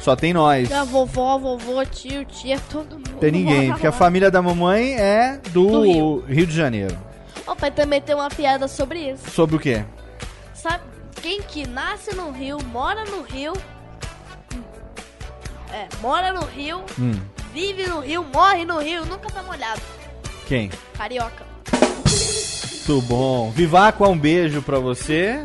Só 0.00 0.14
tem 0.14 0.32
nós. 0.32 0.70
A 0.70 0.84
vovó, 0.84 1.36
vovô, 1.36 1.84
tio, 1.84 2.24
tia, 2.24 2.60
todo 2.70 2.92
mundo. 2.94 3.18
Tem 3.18 3.32
ninguém, 3.32 3.70
porque 3.72 3.88
a 3.88 3.92
família 3.92 4.30
da 4.30 4.40
mamãe 4.40 4.94
é 4.94 5.40
do, 5.50 5.66
Do 5.66 5.82
Rio. 5.82 6.24
Rio. 6.28 6.46
de 6.46 6.54
Janeiro. 6.54 6.96
O 7.44 7.56
pai 7.56 7.72
também 7.72 8.00
tem 8.00 8.14
uma 8.14 8.28
piada 8.30 8.68
sobre 8.68 9.10
isso. 9.10 9.28
Sobre 9.32 9.56
o 9.56 9.58
quê? 9.58 9.84
Sabe, 10.54 10.84
quem 11.20 11.42
que 11.42 11.66
nasce 11.66 12.14
no 12.14 12.30
Rio, 12.30 12.58
mora 12.72 13.04
no 13.04 13.22
Rio. 13.22 13.52
É, 15.72 15.86
mora 16.00 16.32
no 16.32 16.44
Rio, 16.46 16.82
Hum, 16.98 17.12
vive 17.52 17.86
no 17.86 17.98
Rio, 18.00 18.24
morre 18.32 18.64
no 18.64 18.78
Rio, 18.78 19.04
nunca 19.04 19.28
tá 19.28 19.42
molhado. 19.42 19.80
quem? 20.46 20.70
Carioca. 20.96 21.49
Muito 22.90 23.06
bom. 23.06 23.52
Vivaco, 23.52 24.04
um 24.08 24.18
beijo 24.18 24.60
pra 24.62 24.80
você. 24.80 25.44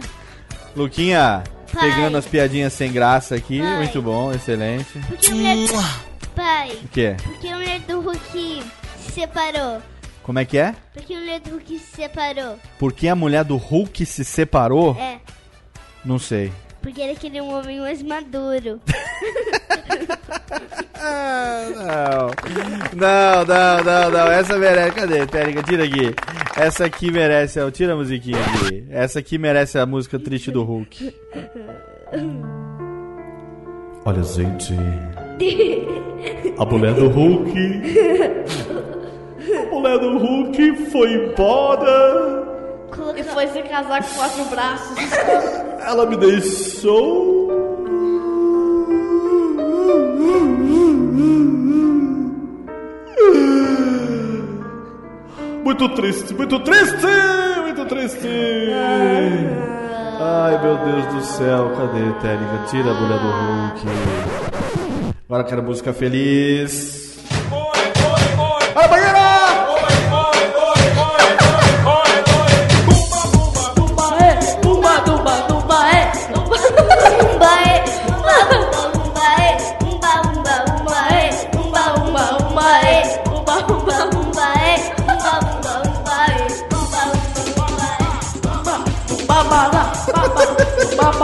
Luquinha, 0.76 1.44
Pai. 1.72 1.92
pegando 1.92 2.18
as 2.18 2.26
piadinhas 2.26 2.74
sem 2.74 2.92
graça 2.92 3.36
aqui. 3.36 3.60
Pai. 3.60 3.78
Muito 3.78 4.02
bom, 4.02 4.32
excelente. 4.34 4.98
Porque 5.08 5.28
a 5.28 5.36
mulher... 5.36 5.58
Pai, 6.36 6.72
O 6.84 6.88
quê? 6.88 7.16
porque 7.24 7.48
a 7.48 7.56
mulher 7.56 7.80
do 7.82 8.02
Hulk 8.02 8.64
se 9.00 9.12
separou. 9.12 9.80
Como 10.24 10.40
é 10.40 10.44
que 10.44 10.58
é? 10.58 10.74
Porque 10.92 11.14
a 11.14 11.20
mulher 11.20 11.40
do 11.40 11.52
Hulk 11.52 11.80
se 11.80 11.96
separou. 11.96 12.60
Por 12.80 12.92
que 12.92 13.08
a 13.08 13.16
mulher 13.16 13.44
do 13.46 13.58
Hulk 13.58 14.06
se 14.08 14.26
separou? 14.26 14.98
É, 15.00 15.20
Não 16.04 16.18
sei. 16.18 16.52
Porque 16.86 17.02
ele 17.02 17.16
queria 17.16 17.44
um 17.44 17.52
homem 17.52 17.80
mais 17.80 18.04
maduro. 18.04 18.80
Ah, 20.94 21.66
não. 22.94 23.02
Não, 23.02 23.44
não, 23.44 23.84
não, 23.84 24.12
não. 24.12 24.32
Essa 24.32 24.56
merece. 24.60 24.92
Cadê, 24.92 25.26
Térica? 25.26 25.64
Tira 25.64 25.84
aqui. 25.84 26.14
Essa 26.56 26.86
aqui 26.86 27.12
merece. 27.12 27.60
Tira 27.72 27.94
a 27.94 27.96
musiquinha 27.96 28.38
aqui. 28.38 28.86
Essa 28.92 29.18
aqui 29.18 29.40
merece 29.40 29.80
a 29.80 29.86
música 29.88 30.20
triste 30.20 30.52
do 30.52 30.64
Hulk. 30.64 31.12
Olha, 34.06 34.22
gente. 34.22 34.76
A 36.56 36.66
mulher 36.66 36.94
do 36.94 37.08
Hulk. 37.08 37.52
A 39.58 39.74
mulher 39.74 39.98
do 39.98 40.20
Hulk 40.20 40.76
foi 40.92 41.14
embora. 41.14 42.55
E 43.18 43.24
foi 43.24 43.48
se 43.48 43.62
casar 43.64 44.04
com 44.04 44.16
quatro 44.16 44.46
braços. 44.46 44.98
Ela 45.86 46.06
me 46.06 46.18
deixou. 46.18 47.46
Muito 55.64 55.90
triste, 55.90 56.34
muito 56.34 56.60
triste, 56.60 57.08
muito 57.64 57.86
triste. 57.86 58.28
Ai, 60.20 60.62
meu 60.62 60.78
Deus 60.78 61.14
do 61.14 61.22
céu, 61.22 61.72
cadê, 61.76 62.12
Térica? 62.22 62.66
Tira 62.70 62.92
a 62.92 62.94
mulher 62.94 63.20
do 63.20 63.28
Hulk. 63.28 65.16
Agora 65.28 65.44
eu 65.44 65.48
quero 65.48 65.64
música 65.64 65.92
feliz. 65.92 67.05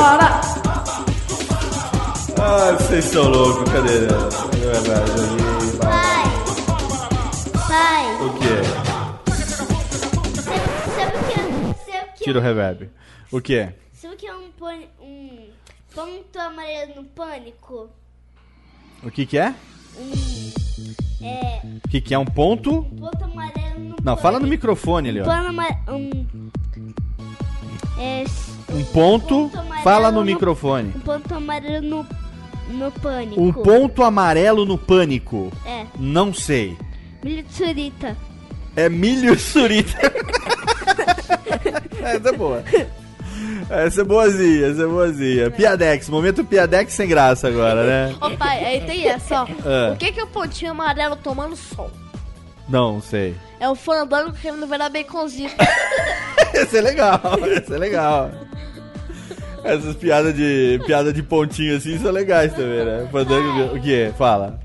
Para. 0.02 0.42
Ah, 2.44 2.72
vocês 2.80 3.06
são 3.06 3.30
loucos, 3.30 3.72
cadê? 3.72 4.00
Não 4.00 4.72
é 4.72 4.80
mais, 4.88 5.12
ali, 5.12 5.78
vai. 5.78 6.24
Pai, 7.68 8.06
O 8.26 8.34
que? 8.34 8.56
sabe 10.90 11.18
o 11.18 11.24
que 11.28 11.34
é? 11.34 11.44
Sabe 11.86 12.10
o 12.10 12.14
que 12.18 12.24
Tira 12.24 12.40
o 12.40 12.42
reverb. 12.42 12.90
O 13.32 13.40
que? 13.42 13.70
Sabe 13.94 14.16
o 14.16 14.18
que 14.18 14.26
é 14.26 14.34
um, 14.34 14.50
um 15.02 15.50
ponto 15.94 16.40
amarelo 16.40 16.96
no 16.96 17.04
pânico? 17.04 17.90
O 19.04 19.12
que 19.12 19.28
que 19.28 19.38
é? 19.38 19.54
Um. 20.00 20.12
É. 21.24 21.62
O 21.86 21.90
que 21.90 22.02
que 22.02 22.14
é 22.16 22.18
um 22.18 22.26
ponto? 22.26 22.84
Ponto 22.86 23.24
amarelo 23.24 23.80
no 23.80 23.96
Não, 24.04 24.18
fala 24.18 24.40
no 24.40 24.46
pânico. 24.46 24.50
microfone 24.50 25.10
ali, 25.10 25.22
ó. 25.22 25.26
Pano 25.26 25.50
amarelo. 25.50 25.96
Um. 25.96 26.50
É. 28.00 28.24
Um 28.74 28.84
ponto, 28.86 29.52
amarelo 29.54 29.84
fala 29.84 30.12
no 30.12 30.24
microfone. 30.24 30.94
Um 30.96 31.00
ponto 31.00 31.36
amarelo 31.36 31.88
no. 31.88 32.08
No 32.70 32.92
pânico. 32.92 33.42
Um 33.42 33.52
ponto 33.52 34.04
amarelo 34.04 34.66
no 34.66 34.78
pânico. 34.78 35.52
É. 35.66 35.86
Não 36.00 36.34
sei. 36.34 36.78
Milho 37.22 37.44
de 37.44 37.54
surita. 37.54 38.16
É 38.76 38.88
milho 38.88 39.38
surita. 39.38 40.00
essa 42.02 42.30
é 42.30 42.32
boa. 42.32 42.64
Essa 43.70 44.02
é 44.02 44.04
boazinha, 44.04 44.68
essa 44.68 44.84
é 44.84 44.86
boazinha. 44.86 45.52
Piadex, 45.52 46.10
momento 46.10 46.44
Piadex 46.44 46.94
sem 46.94 47.08
graça 47.08 47.48
agora, 47.48 47.84
né? 47.84 48.16
Ô 48.22 48.32
pai, 48.38 48.64
aí 48.64 48.82
tem 48.82 49.08
essa, 49.08 49.44
ó. 49.44 49.48
Ah. 49.66 49.94
O 49.94 49.98
que 49.98 50.12
que 50.12 50.20
é 50.20 50.24
o 50.24 50.28
pontinho 50.28 50.72
amarelo 50.72 51.16
tomando 51.18 51.56
sol? 51.56 51.92
Não 52.68 53.02
sei. 53.02 53.36
É 53.60 53.70
o 53.70 53.76
fandango 53.76 54.34
querendo 54.34 54.66
virar 54.66 54.90
baconzito. 54.90 55.56
Esse 56.54 56.78
é 56.78 56.82
legal, 56.82 57.22
esse 57.46 57.74
é 57.74 57.78
legal. 57.78 58.30
Essas 59.64 59.96
piadas 59.96 60.34
de 60.36 60.80
piada 60.86 61.14
de 61.14 61.22
pontinho 61.22 61.76
assim 61.78 61.98
são 62.00 62.12
legais 62.12 62.52
também, 62.54 62.84
né? 62.86 63.08
Fandango, 63.12 63.76
o 63.76 63.80
que? 63.82 64.12
Fala. 64.18 64.60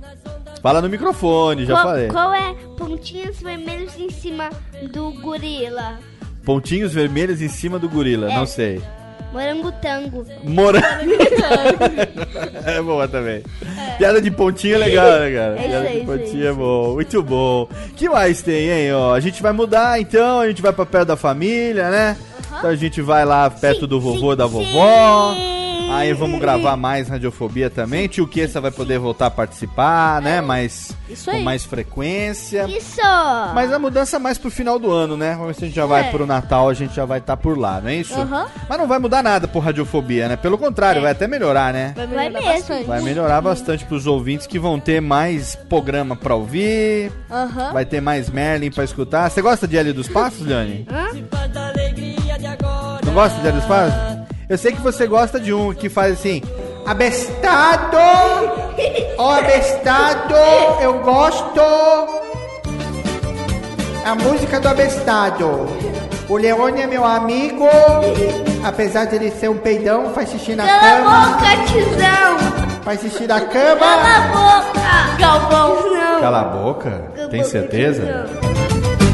Fala 0.62 0.80
no 0.82 0.88
microfone, 0.88 1.64
já 1.66 1.74
qual, 1.74 1.84
falei. 1.84 2.08
qual 2.08 2.34
é 2.34 2.54
pontinhos 2.76 3.40
vermelhos 3.40 3.96
em 3.98 4.10
cima 4.10 4.50
do 4.92 5.12
gorila? 5.20 5.98
Pontinhos 6.44 6.92
vermelhos 6.92 7.40
em 7.42 7.48
cima 7.48 7.78
do 7.78 7.88
gorila, 7.88 8.30
É. 8.32 8.34
não 8.36 8.46
sei. 8.46 8.80
Morangotango. 9.32 10.24
Morango. 10.44 11.12
é 12.64 12.80
boa 12.80 13.06
também. 13.06 13.42
Piada 13.98 14.20
de 14.20 14.30
pontinho 14.30 14.76
é 14.76 14.78
legal, 14.78 15.10
né, 15.20 15.30
cara? 15.32 15.56
É 15.58 15.68
Piada 15.68 15.68
isso 15.68 15.76
aí, 15.76 15.92
de 15.92 15.98
aí, 16.00 16.06
pontinho 16.18 16.46
é 16.48 16.52
bom. 16.52 16.94
Muito 16.94 17.22
bom. 17.22 17.68
que 17.96 18.08
mais 18.08 18.40
tem, 18.42 18.68
hein? 18.70 18.92
Ó, 18.94 19.12
a 19.14 19.20
gente 19.20 19.42
vai 19.42 19.52
mudar, 19.52 20.00
então. 20.00 20.40
A 20.40 20.48
gente 20.48 20.62
vai 20.62 20.72
pra 20.72 20.86
perto 20.86 21.08
da 21.08 21.16
família, 21.16 21.90
né? 21.90 22.16
Então 22.58 22.70
a 22.70 22.76
gente 22.76 23.00
vai 23.02 23.24
lá 23.24 23.48
perto 23.50 23.86
do 23.86 24.00
vovô, 24.00 24.34
da 24.36 24.46
vovó. 24.46 25.34
Aí 25.88 26.12
vamos 26.12 26.40
gravar 26.40 26.76
mais 26.76 27.08
radiofobia 27.08 27.70
também. 27.70 28.08
Tio 28.08 28.26
Kessa 28.26 28.60
vai 28.60 28.72
poder 28.72 28.98
voltar 28.98 29.26
a 29.26 29.30
participar, 29.30 30.20
né? 30.20 30.40
Mas 30.40 30.90
Isso 31.08 31.30
com 31.30 31.38
mais 31.42 31.64
frequência. 31.64 32.66
Isso! 32.68 33.00
Mas 33.54 33.72
a 33.72 33.78
mudança 33.78 34.16
é 34.16 34.18
mais 34.18 34.36
pro 34.36 34.50
final 34.50 34.80
do 34.80 34.90
ano, 34.90 35.16
né? 35.16 35.32
Vamos 35.34 35.48
ver 35.48 35.54
se 35.54 35.64
a 35.64 35.66
gente 35.68 35.76
já 35.76 35.86
vai 35.86 36.08
É. 36.08 36.10
pro 36.10 36.26
Natal, 36.26 36.68
a 36.68 36.74
gente 36.74 36.92
já 36.94 37.04
vai 37.04 37.18
estar 37.20 37.36
por 37.36 37.56
lá, 37.56 37.80
não 37.80 37.88
é 37.88 37.94
isso? 37.96 38.18
Aham. 38.18 38.46
Mas 38.68 38.78
não 38.78 38.88
vai 38.88 38.98
mudar 38.98 39.22
nada 39.22 39.46
por 39.46 39.60
radiofobia, 39.60 40.28
né? 40.28 40.34
Pelo 40.36 40.58
contrário, 40.58 40.98
É. 40.98 41.02
vai 41.02 41.12
até 41.12 41.28
melhorar, 41.28 41.72
né? 41.72 41.92
Vai 41.94 42.06
Vai 42.08 42.16
melhorar 42.30 42.40
mesmo. 42.40 42.58
bastante. 42.58 42.84
Vai 42.86 43.02
melhorar 43.02 43.40
bastante 43.40 43.84
pros 43.84 44.06
ouvintes 44.08 44.46
que 44.48 44.58
vão 44.58 44.80
ter 44.80 45.00
mais 45.00 45.54
programa 45.54 46.16
pra 46.16 46.34
ouvir, 46.34 47.12
Aham. 47.30 47.72
vai 47.72 47.84
ter 47.84 48.00
mais 48.00 48.28
Merlin 48.28 48.72
pra 48.72 48.82
escutar. 48.82 49.30
Você 49.30 49.40
gosta 49.40 49.68
de 49.68 49.76
L 49.76 49.92
dos 49.92 50.08
Passos, 50.08 50.44
Leone? 50.44 50.84
Hã? 50.90 51.10
Não 53.04 53.12
gosta 53.14 53.52
de 53.52 53.66
Passos? 53.66 54.16
Eu 54.48 54.58
sei 54.58 54.72
que 54.72 54.80
você 54.80 55.06
gosta 55.06 55.40
de 55.40 55.52
um 55.52 55.72
que 55.72 55.88
faz 55.88 56.12
assim. 56.12 56.42
Abestado! 56.86 57.96
Ó, 59.18 59.32
abestado! 59.34 60.34
Eu 60.80 61.00
gosto! 61.00 61.60
A 64.04 64.14
música 64.14 64.60
do 64.60 64.68
abestado. 64.68 65.66
O 66.28 66.36
Leone 66.36 66.82
é 66.82 66.86
meu 66.86 67.04
amigo. 67.04 67.66
Apesar 68.64 69.06
de 69.06 69.16
ele 69.16 69.30
ser 69.30 69.48
um 69.48 69.58
peidão, 69.58 70.12
faz 70.12 70.30
xixi 70.30 70.54
na 70.54 70.66
Cala 70.66 71.08
a 71.08 71.26
boca, 71.28 71.64
tizão! 71.66 72.82
Faz 72.82 73.00
xixi 73.00 73.26
na 73.26 73.40
Cala 73.40 73.52
cama. 73.52 73.86
a 73.86 74.20
boca! 74.28 75.16
Galvão! 75.18 75.92
Não. 75.92 76.20
Cala 76.20 76.40
a 76.40 76.44
boca. 76.44 77.02
Tem 77.30 77.42
certeza? 77.42 78.26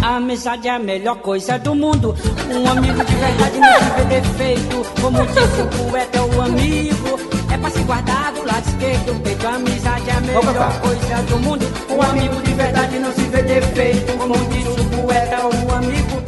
A 0.03 0.17
amizade 0.17 0.67
é 0.67 0.73
a 0.73 0.79
melhor 0.81 1.17
coisa 1.19 1.57
do 1.61 1.77
mundo. 1.77 2.15
Um 2.51 2.69
amigo 2.69 3.05
de 3.05 3.15
verdade 3.15 3.59
não 3.61 3.73
se 3.73 3.91
vê 3.91 4.21
defeito. 4.21 5.01
Como 5.01 5.27
disse 5.27 5.63
o 5.63 5.69
poeta, 5.69 6.23
o 6.25 6.43
amigo 6.43 7.21
é 7.53 7.57
pra 7.57 7.71
se 7.71 7.79
guardar 7.85 8.33
do 8.33 8.45
lado 8.45 8.67
esquerdo 8.67 9.15
do 9.15 9.21
peito. 9.21 9.47
A 9.47 9.55
amizade 9.55 10.11
é 10.11 10.13
a 10.13 10.21
melhor 10.21 10.81
coisa 10.81 11.23
do 11.29 11.39
mundo. 11.39 11.67
Um 11.89 12.03
amigo 12.03 12.43
de 12.43 12.53
verdade 12.53 12.99
não 12.99 13.13
se 13.13 13.23
vê 13.23 13.43
defeito. 13.43 14.19
Como 14.19 14.35
disse 14.47 14.81
o 14.81 14.85
poeta, 15.03 15.47
o 15.47 15.75
amigo 15.77 16.23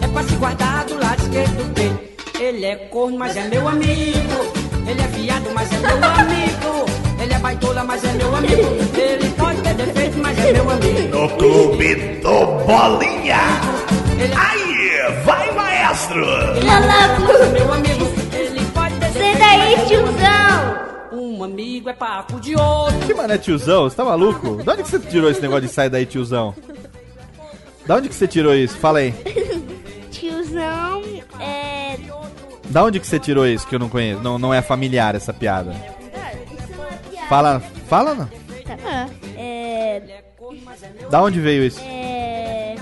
é 0.00 0.06
pra 0.06 0.22
se 0.22 0.34
guardar 0.36 0.84
do 0.84 0.94
lado 0.94 1.20
esquerdo 1.20 1.56
do 1.56 1.74
peito. 1.74 1.98
Ele 2.40 2.64
é 2.66 2.76
corno, 2.76 3.18
mas 3.18 3.36
é 3.36 3.48
meu 3.48 3.66
amigo. 3.66 4.68
Ele 4.86 5.00
é 5.00 5.06
viado, 5.08 5.50
mas 5.52 5.68
é 5.72 5.78
meu 5.78 6.04
amigo. 6.04 6.97
Ele 7.38 7.46
é 7.46 7.54
baitola, 7.54 7.84
mas 7.84 8.04
é 8.04 8.12
meu 8.14 8.34
amigo. 8.34 8.62
Ele 8.96 9.30
pode 9.30 9.62
ter 9.62 9.74
defeito, 9.74 10.18
mas 10.18 10.38
é 10.38 10.52
meu 10.52 10.70
amigo. 10.70 11.16
No 11.16 11.28
clube 11.36 11.94
do 12.20 12.46
Bolinha. 12.66 13.38
Ele 14.18 14.32
é 14.32 14.36
Aí, 14.36 15.22
vai 15.24 15.54
maestro. 15.54 16.24
A 16.24 17.18
boca! 17.20 17.46
meu 17.50 17.72
amigo. 17.72 18.06
Ele 18.32 18.60
pode 18.74 18.94
ter 18.96 19.12
Sai 19.12 19.12
defeito, 19.12 19.42
é 19.42 19.76
meu 19.76 19.86
tiozão! 19.86 20.88
Um 21.12 21.44
amigo 21.44 21.88
é 21.88 21.92
papo 21.92 22.40
de 22.40 22.56
outro. 22.56 23.06
Que 23.06 23.14
mané 23.14 23.38
tiozão? 23.38 23.84
Você 23.84 23.94
tá 23.94 24.04
maluco? 24.04 24.56
Da 24.64 24.72
onde 24.72 24.82
que 24.82 24.88
você 24.88 24.98
tirou 24.98 25.30
esse 25.30 25.40
negócio 25.40 25.62
de 25.62 25.68
sair 25.68 25.90
daí, 25.90 26.06
tiozão? 26.06 26.52
Da 27.86 27.96
onde 27.96 28.08
que 28.08 28.16
você 28.16 28.26
tirou 28.26 28.52
isso? 28.52 28.76
Fala 28.78 28.98
aí. 28.98 29.14
Tiozão 30.10 31.02
é. 31.40 31.96
Da 32.68 32.82
onde 32.82 32.98
que 32.98 33.06
você 33.06 33.20
tirou 33.20 33.46
isso 33.46 33.66
que 33.66 33.76
eu 33.76 33.78
não 33.78 33.88
conheço? 33.88 34.20
Não, 34.20 34.38
não 34.40 34.52
é 34.52 34.60
familiar 34.60 35.14
essa 35.14 35.32
piada. 35.32 35.97
Fala, 37.28 37.60
fala 37.88 38.14
não. 38.14 38.26
Tá. 38.26 39.08
É. 39.36 40.02
Da 41.10 41.22
onde 41.22 41.40
veio 41.40 41.64
isso? 41.64 41.80
É. 41.80 42.76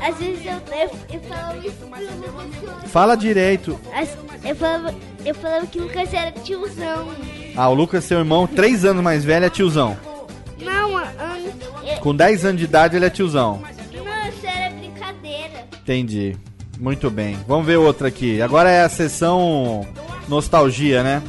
Às 0.00 0.16
vezes 0.18 0.44
eu, 0.44 0.52
eu, 0.52 0.90
eu 1.12 1.20
falava 1.28 1.58
isso 1.58 1.76
pro. 1.86 2.88
Fala 2.88 3.16
direito. 3.16 3.78
As- 3.94 4.16
Eu 4.44 4.54
falava, 4.54 4.94
eu 5.24 5.34
falava 5.34 5.66
que 5.66 5.78
o 5.78 5.82
Lucas 5.84 6.12
era 6.14 6.30
tiozão. 6.32 7.08
Ah, 7.56 7.68
o 7.68 7.74
Lucas, 7.74 8.04
seu 8.04 8.18
irmão, 8.18 8.46
3 8.46 8.84
anos 8.84 9.02
mais 9.02 9.24
velho, 9.24 9.44
é 9.46 9.50
tiozão. 9.50 9.96
Não, 10.60 10.96
an- 10.96 11.08
é- 11.84 11.96
Com 11.96 12.14
10 12.14 12.44
anos 12.44 12.58
de 12.58 12.64
idade, 12.64 12.94
ele 12.96 13.06
é 13.06 13.10
tiozão. 13.10 13.60
não, 13.92 14.28
isso 14.28 14.46
era 14.46 14.70
brincadeira. 14.74 15.64
Entendi. 15.82 16.36
Muito 16.78 17.10
bem. 17.10 17.36
Vamos 17.48 17.66
ver 17.66 17.76
outra 17.78 18.08
aqui. 18.08 18.40
Agora 18.42 18.70
é 18.70 18.82
a 18.82 18.88
sessão 18.88 19.86
nostalgia, 20.28 21.02
né? 21.02 21.22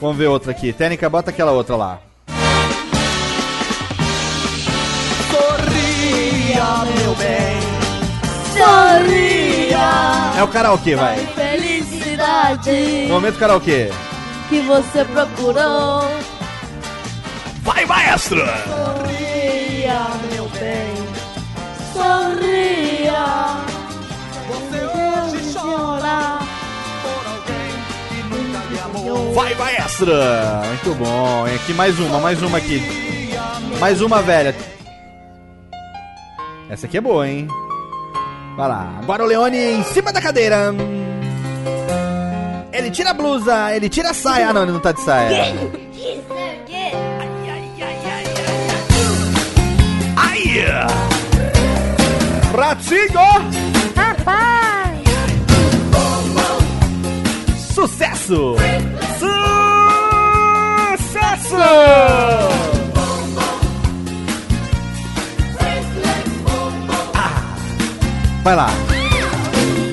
Vamos 0.00 0.16
ver 0.16 0.28
outra 0.28 0.52
aqui. 0.52 0.72
Técnica, 0.72 1.08
bota 1.10 1.30
aquela 1.30 1.52
outra 1.52 1.76
lá. 1.76 2.00
Sorria! 8.56 10.30
É 10.36 10.42
o 10.42 10.48
karaokê, 10.48 10.96
vai. 10.96 11.18
Felicidade 11.18 13.06
Momento 13.08 13.38
karaokê. 13.38 13.90
que 14.48 14.60
você 14.60 15.04
procurou. 15.04 16.02
Vai 17.62 17.84
maestro. 17.84 18.38
Sorria, 18.38 20.06
meu 20.32 20.48
bem. 20.58 20.94
Sorria. 21.92 23.56
Você 24.48 24.80
hoje 25.36 25.52
chorar. 25.52 26.39
Vai, 29.34 29.54
maestro! 29.54 30.12
Muito 30.66 30.94
bom. 30.96 31.48
E 31.48 31.54
aqui 31.54 31.72
mais 31.72 31.98
uma, 31.98 32.18
mais 32.18 32.42
uma 32.42 32.58
aqui. 32.58 32.82
Mais 33.78 34.00
uma 34.00 34.22
velha. 34.22 34.54
Essa 36.68 36.86
aqui 36.86 36.98
é 36.98 37.00
boa, 37.00 37.28
hein? 37.28 37.48
Vai 38.56 38.68
lá. 38.68 38.98
Agora 39.02 39.24
o 39.24 39.26
Leone 39.26 39.58
em 39.58 39.82
cima 39.84 40.12
da 40.12 40.20
cadeira. 40.20 40.74
Ele 42.72 42.90
tira 42.90 43.10
a 43.10 43.14
blusa, 43.14 43.74
ele 43.74 43.88
tira 43.88 44.10
a 44.10 44.14
saia. 44.14 44.50
Ah, 44.50 44.52
não, 44.52 44.62
ele 44.62 44.72
não 44.72 44.80
tá 44.80 44.92
de 44.92 45.00
saia. 45.00 45.52
Isso 45.52 45.80
Sucesso! 57.90 58.54
Sucesso! 60.96 61.56
Ah, 67.14 67.56
vai 68.44 68.56
lá. 68.56 68.68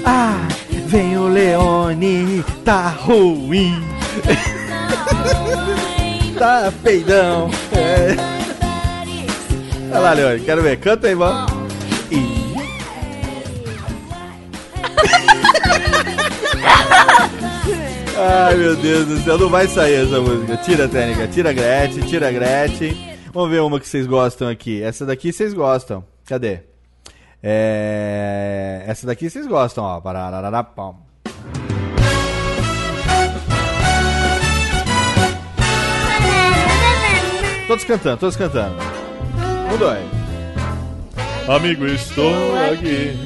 Ah, 0.05 0.47
vem 0.85 1.17
o 1.17 1.27
Leone, 1.27 2.43
tá 2.63 2.89
ruim. 2.89 3.83
tá 6.37 6.71
peidão. 6.83 7.49
É. 7.73 8.15
Olha 9.91 9.99
lá, 9.99 10.13
Leone, 10.13 10.39
quero 10.41 10.61
ver. 10.61 10.77
Canta 10.77 11.07
aí, 11.07 11.15
vamos. 11.15 11.46
Ai, 18.29 18.57
meu 18.57 18.75
Deus 18.75 19.05
do 19.05 19.17
céu, 19.19 19.37
não 19.37 19.47
vai 19.47 19.67
sair 19.67 20.05
essa 20.05 20.19
música. 20.19 20.57
Tira 20.57 20.83
a 20.83 20.87
técnica, 20.89 21.27
tira 21.29 21.49
a 21.51 21.53
Gretchen, 21.53 22.03
tira 22.03 22.27
a 22.27 22.31
Gretchen. 22.31 23.15
Vamos 23.31 23.49
ver 23.49 23.61
uma 23.61 23.79
que 23.79 23.87
vocês 23.87 24.05
gostam 24.05 24.49
aqui. 24.49 24.83
Essa 24.83 25.05
daqui 25.05 25.31
vocês 25.31 25.53
gostam. 25.53 26.03
Cadê? 26.25 26.59
É... 27.41 28.83
Essa 28.85 29.07
daqui 29.07 29.29
vocês 29.29 29.47
gostam, 29.47 29.81
ó. 29.85 30.01
Parararapam. 30.01 30.97
Todos 37.67 37.85
cantando, 37.85 38.17
todos 38.17 38.35
cantando. 38.35 38.75
Um, 39.73 39.77
dois. 39.77 40.05
Amigo, 41.47 41.85
estou 41.85 42.55
aqui. 42.73 43.17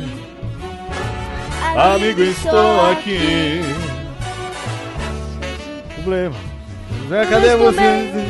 Amigo, 1.75 2.21
estou 2.21 2.91
aqui. 2.91 3.61
Problema. 6.01 6.35
Zé, 7.09 7.25
Cadê 7.25 7.55
você? 7.55 8.25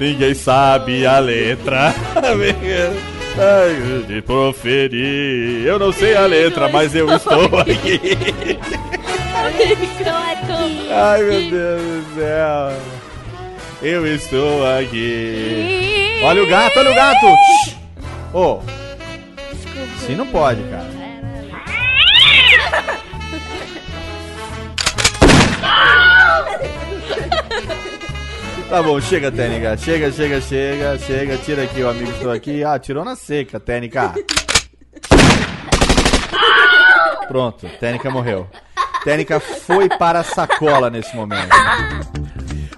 Ninguém 0.00 0.34
sabe 0.34 1.06
a 1.06 1.18
letra. 1.18 1.94
Ai, 3.38 4.04
de 4.06 4.22
proferir. 4.22 5.66
Eu 5.66 5.78
não 5.78 5.92
sei 5.92 6.16
a 6.16 6.24
letra, 6.26 6.68
mas 6.68 6.94
eu 6.94 7.14
estou 7.14 7.44
aqui. 7.58 8.00
Estou 9.58 10.12
aqui. 10.12 10.88
Ai, 10.90 11.22
meu 11.22 11.50
Deus 11.50 11.82
do 11.82 12.14
céu. 12.14 12.72
Eu 13.82 14.14
estou 14.14 14.66
aqui. 14.78 16.20
Olha 16.22 16.42
o 16.42 16.48
gato, 16.48 16.78
olha 16.78 16.90
o 16.90 16.94
gato. 16.94 17.26
Ô. 18.32 18.60
Assim 19.96 20.16
não 20.16 20.26
pode, 20.26 20.62
cara. 20.64 20.95
Tá 28.68 28.82
bom, 28.82 29.00
chega, 29.00 29.30
Técnica. 29.30 29.76
Chega, 29.76 30.10
chega, 30.10 30.40
chega, 30.40 30.98
chega. 30.98 31.36
Tira 31.38 31.62
aqui, 31.62 31.82
o 31.82 31.88
amigo 31.88 32.10
estou 32.10 32.32
aqui. 32.32 32.64
Ah, 32.64 32.78
tirou 32.78 33.04
na 33.04 33.14
seca, 33.14 33.60
Técnica. 33.60 34.12
Pronto, 37.28 37.68
Técnica 37.80 38.10
morreu. 38.10 38.46
Técnica 39.04 39.38
foi 39.38 39.88
para 39.88 40.20
a 40.20 40.24
sacola 40.24 40.90
nesse 40.90 41.14
momento. 41.14 41.48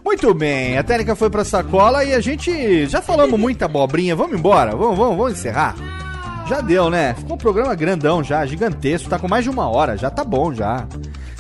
Muito 0.05 0.35
bem, 0.35 0.77
a 0.77 0.82
Técnica 0.82 1.16
foi 1.16 1.31
pra 1.31 1.44
sacola 1.44 2.05
e 2.05 2.12
a 2.15 2.20
gente 2.20 2.86
já 2.86 3.01
falamos 3.01 3.39
muita 3.39 3.65
abobrinha. 3.65 4.15
Vamos 4.15 4.39
embora? 4.39 4.77
Vamos, 4.77 4.97
vamos, 4.97 5.16
vamos 5.16 5.32
encerrar? 5.32 5.74
Já 6.47 6.60
deu, 6.60 6.89
né? 6.90 7.15
Ficou 7.15 7.35
um 7.35 7.39
programa 7.39 7.74
grandão 7.74 8.23
já, 8.23 8.44
gigantesco, 8.47 9.09
tá 9.09 9.19
com 9.19 9.28
mais 9.28 9.44
de 9.44 9.51
uma 9.51 9.69
hora, 9.69 9.97
já 9.97 10.10
tá 10.10 10.24
bom 10.24 10.52
já. 10.52 10.86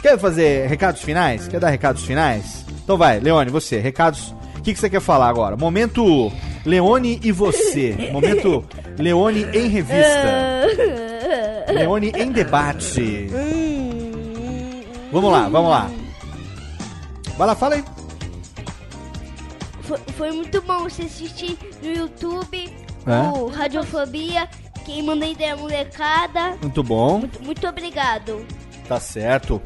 Quer 0.08 0.18
fazer 0.18 0.66
recados 0.68 1.02
finais? 1.02 1.46
Quer 1.48 1.60
dar 1.60 1.68
recados 1.68 2.02
finais? 2.02 2.64
Então 2.82 2.96
vai, 2.96 3.20
Leone, 3.20 3.50
você, 3.50 3.78
recados. 3.78 4.34
O 4.56 4.62
que, 4.62 4.72
que 4.72 4.80
você 4.80 4.88
quer 4.88 5.02
falar 5.02 5.28
agora? 5.28 5.54
Momento 5.54 6.32
Leone 6.64 7.20
e 7.22 7.30
você. 7.30 7.94
Momento 8.10 8.64
Leone 8.98 9.44
em 9.52 9.68
revista. 9.68 10.64
Leone 11.74 12.10
em 12.16 12.32
debate. 12.32 13.28
Vamos 15.12 15.30
lá, 15.30 15.46
vamos 15.46 15.70
lá. 15.70 15.90
Vai 17.36 17.46
lá, 17.46 17.54
fala 17.54 17.74
aí. 17.74 17.84
Foi, 19.82 19.98
foi 20.16 20.32
muito 20.32 20.62
bom 20.62 20.84
você 20.84 21.02
assistir 21.02 21.58
no 21.82 21.92
YouTube 21.92 22.72
É? 23.06 23.38
o 23.38 23.48
Radiofobia. 23.48 24.48
Quem 24.86 25.02
manda 25.02 25.26
ideia 25.26 25.54
molecada. 25.54 26.56
Muito 26.62 26.82
bom. 26.82 27.18
Muito, 27.18 27.42
muito 27.42 27.68
obrigado. 27.68 28.42
Tá 28.88 28.98
certo. 28.98 29.60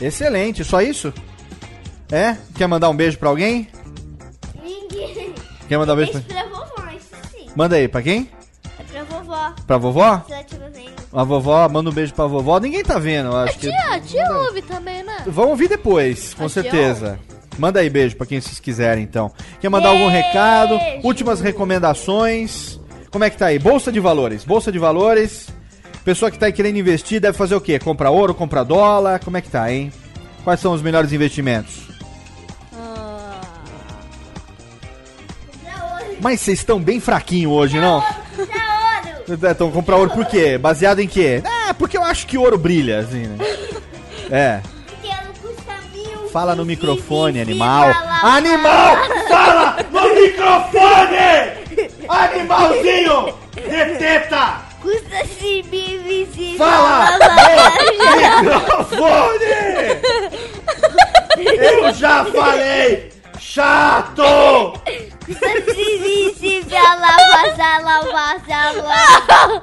Excelente, 0.00 0.64
só 0.64 0.80
isso? 0.80 1.12
É? 2.10 2.36
Quer 2.56 2.66
mandar 2.66 2.90
um 2.90 2.96
beijo 2.96 3.18
pra 3.18 3.28
alguém? 3.28 3.68
Ninguém. 4.62 5.32
Quer 5.68 5.78
mandar 5.78 5.94
um 5.94 5.96
beijo 5.96 6.12
Beijo 6.12 6.26
pra... 6.28 6.42
pra 6.42 6.50
vovó, 6.50 6.90
isso 6.92 7.30
sim. 7.32 7.46
Manda 7.56 7.76
aí, 7.76 7.88
pra 7.88 8.02
quem? 8.02 8.28
É 8.78 8.82
pra 8.82 9.04
vovó. 9.04 9.54
Pra 9.66 9.78
vovó? 9.78 10.22
Se 10.26 10.32
ela 10.32 10.42
estiver 10.42 10.70
vendo. 10.70 10.94
A 11.12 11.22
vovó, 11.24 11.68
manda 11.68 11.90
um 11.90 11.92
beijo 11.92 12.12
pra 12.12 12.26
vovó. 12.26 12.58
Ninguém 12.58 12.82
tá 12.82 12.98
vendo, 12.98 13.26
eu 13.30 13.36
acho 13.36 13.58
que. 13.58 13.68
Tia, 13.70 14.00
tia 14.00 14.32
ouve 14.36 14.62
também, 14.62 15.02
né? 15.04 15.22
Vão 15.26 15.50
ouvir 15.50 15.68
depois, 15.68 16.34
com 16.34 16.46
A 16.46 16.48
certeza. 16.48 17.18
Manda 17.56 17.78
aí 17.78 17.88
beijo 17.88 18.16
pra 18.16 18.26
quem 18.26 18.40
vocês 18.40 18.58
quiserem, 18.58 19.04
então. 19.04 19.30
Quer 19.60 19.68
mandar 19.68 19.90
algum 19.90 20.08
recado? 20.08 20.76
Últimas 21.04 21.40
recomendações? 21.40 22.80
Como 23.12 23.22
é 23.22 23.30
que 23.30 23.38
tá 23.38 23.46
aí? 23.46 23.60
Bolsa 23.60 23.92
de 23.92 24.00
valores. 24.00 24.44
Bolsa 24.44 24.72
de 24.72 24.78
valores. 24.78 25.48
Pessoa 26.04 26.30
que 26.30 26.38
tá 26.38 26.46
aí 26.46 26.52
querendo 26.52 26.76
investir 26.76 27.18
deve 27.18 27.36
fazer 27.36 27.54
o 27.54 27.60
quê? 27.60 27.78
Comprar 27.78 28.10
ouro, 28.10 28.34
comprar 28.34 28.62
dólar? 28.62 29.20
Como 29.20 29.38
é 29.38 29.40
que 29.40 29.48
tá, 29.48 29.72
hein? 29.72 29.90
Quais 30.44 30.60
são 30.60 30.72
os 30.72 30.82
melhores 30.82 31.12
investimentos? 31.12 31.84
Mas 36.20 36.40
vocês 36.40 36.58
estão 36.58 36.78
bem 36.78 37.00
fraquinho 37.00 37.50
hoje, 37.50 37.80
não? 37.80 38.02
Estão 39.50 39.70
comprar 39.70 39.96
ouro 39.96 40.10
por 40.10 40.26
quê? 40.26 40.58
Baseado 40.58 41.00
em 41.00 41.08
quê? 41.08 41.42
Ah, 41.44 41.74
porque 41.74 41.96
eu 41.96 42.04
acho 42.04 42.26
que 42.26 42.36
ouro 42.36 42.58
brilha, 42.58 42.98
assim, 43.00 43.26
né? 43.26 43.38
É. 44.30 44.60
Porque 44.86 45.06
ela 45.06 45.32
custa 45.40 45.74
mil. 45.92 46.28
Fala 46.30 46.54
no 46.54 46.64
microfone, 46.64 47.42
animal. 47.42 47.90
Animal! 48.22 48.96
Fala 49.28 49.76
no 49.92 50.14
microfone! 50.14 51.98
Animalzinho! 52.08 53.34
De 53.54 53.98
teta! 53.98 54.63
Custa 54.84 55.24
se 55.24 55.62
mil 55.70 55.98
invisível. 55.98 56.58
Fala 56.58 57.18
microfone! 58.42 59.54
Eu 61.38 61.90
já 61.94 62.26
falei! 62.26 63.10
Chato! 63.40 64.78
Custa 65.24 65.72
se 65.72 65.80
invisível. 65.80 66.82
Lava, 66.82 67.80
lava, 67.82 68.12
lava. 68.82 69.62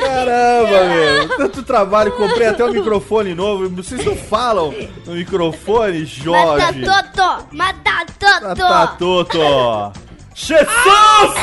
Caramba, 0.00 0.84
meu. 0.84 1.36
Tanto 1.36 1.62
trabalho, 1.62 2.12
comprei 2.12 2.46
até 2.48 2.64
um 2.64 2.72
microfone 2.72 3.34
novo. 3.34 3.68
Vocês 3.68 4.02
não 4.02 4.16
falam 4.16 4.74
no 5.04 5.12
microfone, 5.12 6.06
Jorge. 6.06 6.80
Mata 6.86 7.02
Toto. 7.12 7.46
Mata 7.52 8.06
Toto. 8.18 8.56
Tá, 8.56 8.86
Toto. 8.98 10.07
Jesus! 10.38 11.34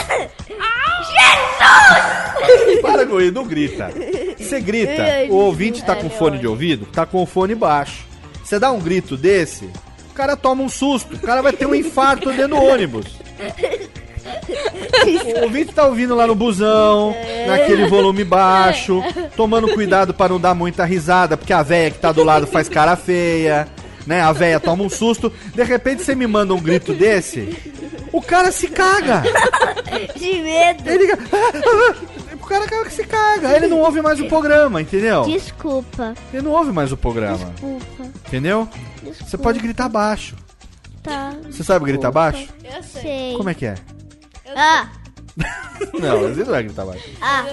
Jesus! 1.59 2.81
Para 2.81 3.05
com 3.05 3.19
isso, 3.19 3.33
não 3.33 3.45
grita. 3.45 3.91
Você 4.37 4.61
grita, 4.61 5.03
o 5.29 5.35
ouvinte 5.35 5.83
tá 5.83 5.95
com 5.95 6.09
fone 6.09 6.39
de 6.39 6.47
ouvido, 6.47 6.85
tá 6.85 7.05
com 7.05 7.21
o 7.21 7.25
fone 7.25 7.53
baixo. 7.53 8.05
Você 8.41 8.57
dá 8.57 8.71
um 8.71 8.79
grito 8.79 9.17
desse, 9.17 9.65
o 10.09 10.13
cara 10.13 10.37
toma 10.37 10.63
um 10.63 10.69
susto, 10.69 11.15
o 11.15 11.19
cara 11.19 11.41
vai 11.41 11.51
ter 11.51 11.65
um 11.65 11.75
infarto 11.75 12.31
dentro 12.31 12.55
do 12.55 12.63
ônibus. 12.63 13.05
O 15.37 15.43
ouvinte 15.43 15.73
tá 15.73 15.85
ouvindo 15.85 16.15
lá 16.15 16.25
no 16.25 16.35
busão, 16.35 17.13
naquele 17.47 17.87
volume 17.87 18.23
baixo, 18.23 19.03
tomando 19.35 19.73
cuidado 19.73 20.13
para 20.13 20.29
não 20.29 20.39
dar 20.39 20.55
muita 20.55 20.85
risada, 20.85 21.35
porque 21.35 21.51
a 21.51 21.61
véia 21.61 21.91
que 21.91 21.99
tá 21.99 22.11
do 22.11 22.23
lado 22.23 22.47
faz 22.47 22.69
cara 22.69 22.95
feia, 22.95 23.67
né? 24.05 24.21
A 24.21 24.31
véia 24.31 24.59
toma 24.59 24.83
um 24.83 24.89
susto, 24.89 25.31
de 25.53 25.63
repente 25.63 26.03
você 26.03 26.15
me 26.15 26.27
manda 26.27 26.53
um 26.53 26.61
grito 26.61 26.93
desse, 26.93 27.55
o 28.11 28.21
cara 28.21 28.51
se 28.51 28.67
caga. 28.67 29.23
De 30.15 30.41
medo. 30.41 30.89
Ele 30.89 30.97
liga, 30.99 31.19
"Ah, 31.31 31.51
ah, 31.53 31.95
ah", 32.31 32.35
o 32.35 32.37
cara 32.47 32.89
se 32.89 33.03
caga, 33.05 33.55
ele 33.55 33.67
não 33.67 33.79
ouve 33.79 34.01
mais 34.01 34.19
o 34.19 34.25
programa, 34.25 34.81
entendeu? 34.81 35.23
Desculpa. 35.23 36.13
Ele 36.33 36.43
não 36.43 36.51
ouve 36.51 36.71
mais 36.71 36.91
o 36.91 36.97
programa, 36.97 37.45
Desculpa. 37.51 38.03
entendeu? 38.27 38.67
Você 39.21 39.37
pode 39.37 39.59
gritar 39.59 39.89
baixo. 39.89 40.35
Tá. 41.03 41.33
Você 41.49 41.63
sabe 41.63 41.85
gritar 41.85 42.11
baixo? 42.11 42.47
Eu 42.63 42.81
sei. 42.81 43.33
Como 43.37 43.49
é 43.49 43.53
que 43.53 43.65
é? 43.65 43.75
Ah. 44.55 44.89
Não, 45.93 46.19
você 46.21 46.39
não 46.45 46.51
vai 46.51 46.63
gritar 46.63 46.85
baixo. 46.85 47.03
Ah. 47.21 47.45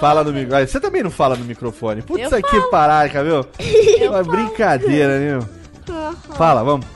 Fala 0.00 0.24
no 0.24 0.32
microfone. 0.32 0.66
Você 0.66 0.80
também 0.80 1.02
não 1.04 1.10
fala 1.10 1.36
no 1.36 1.44
microfone. 1.44 2.02
Putz, 2.02 2.32
aqui 2.32 2.60
paraca, 2.70 3.22
viu? 3.22 3.46
Eu 4.00 4.10
Uma 4.10 4.24
brincadeira, 4.24 5.18
viu? 5.18 5.48
Fala, 6.36 6.62
vamos. 6.64 6.86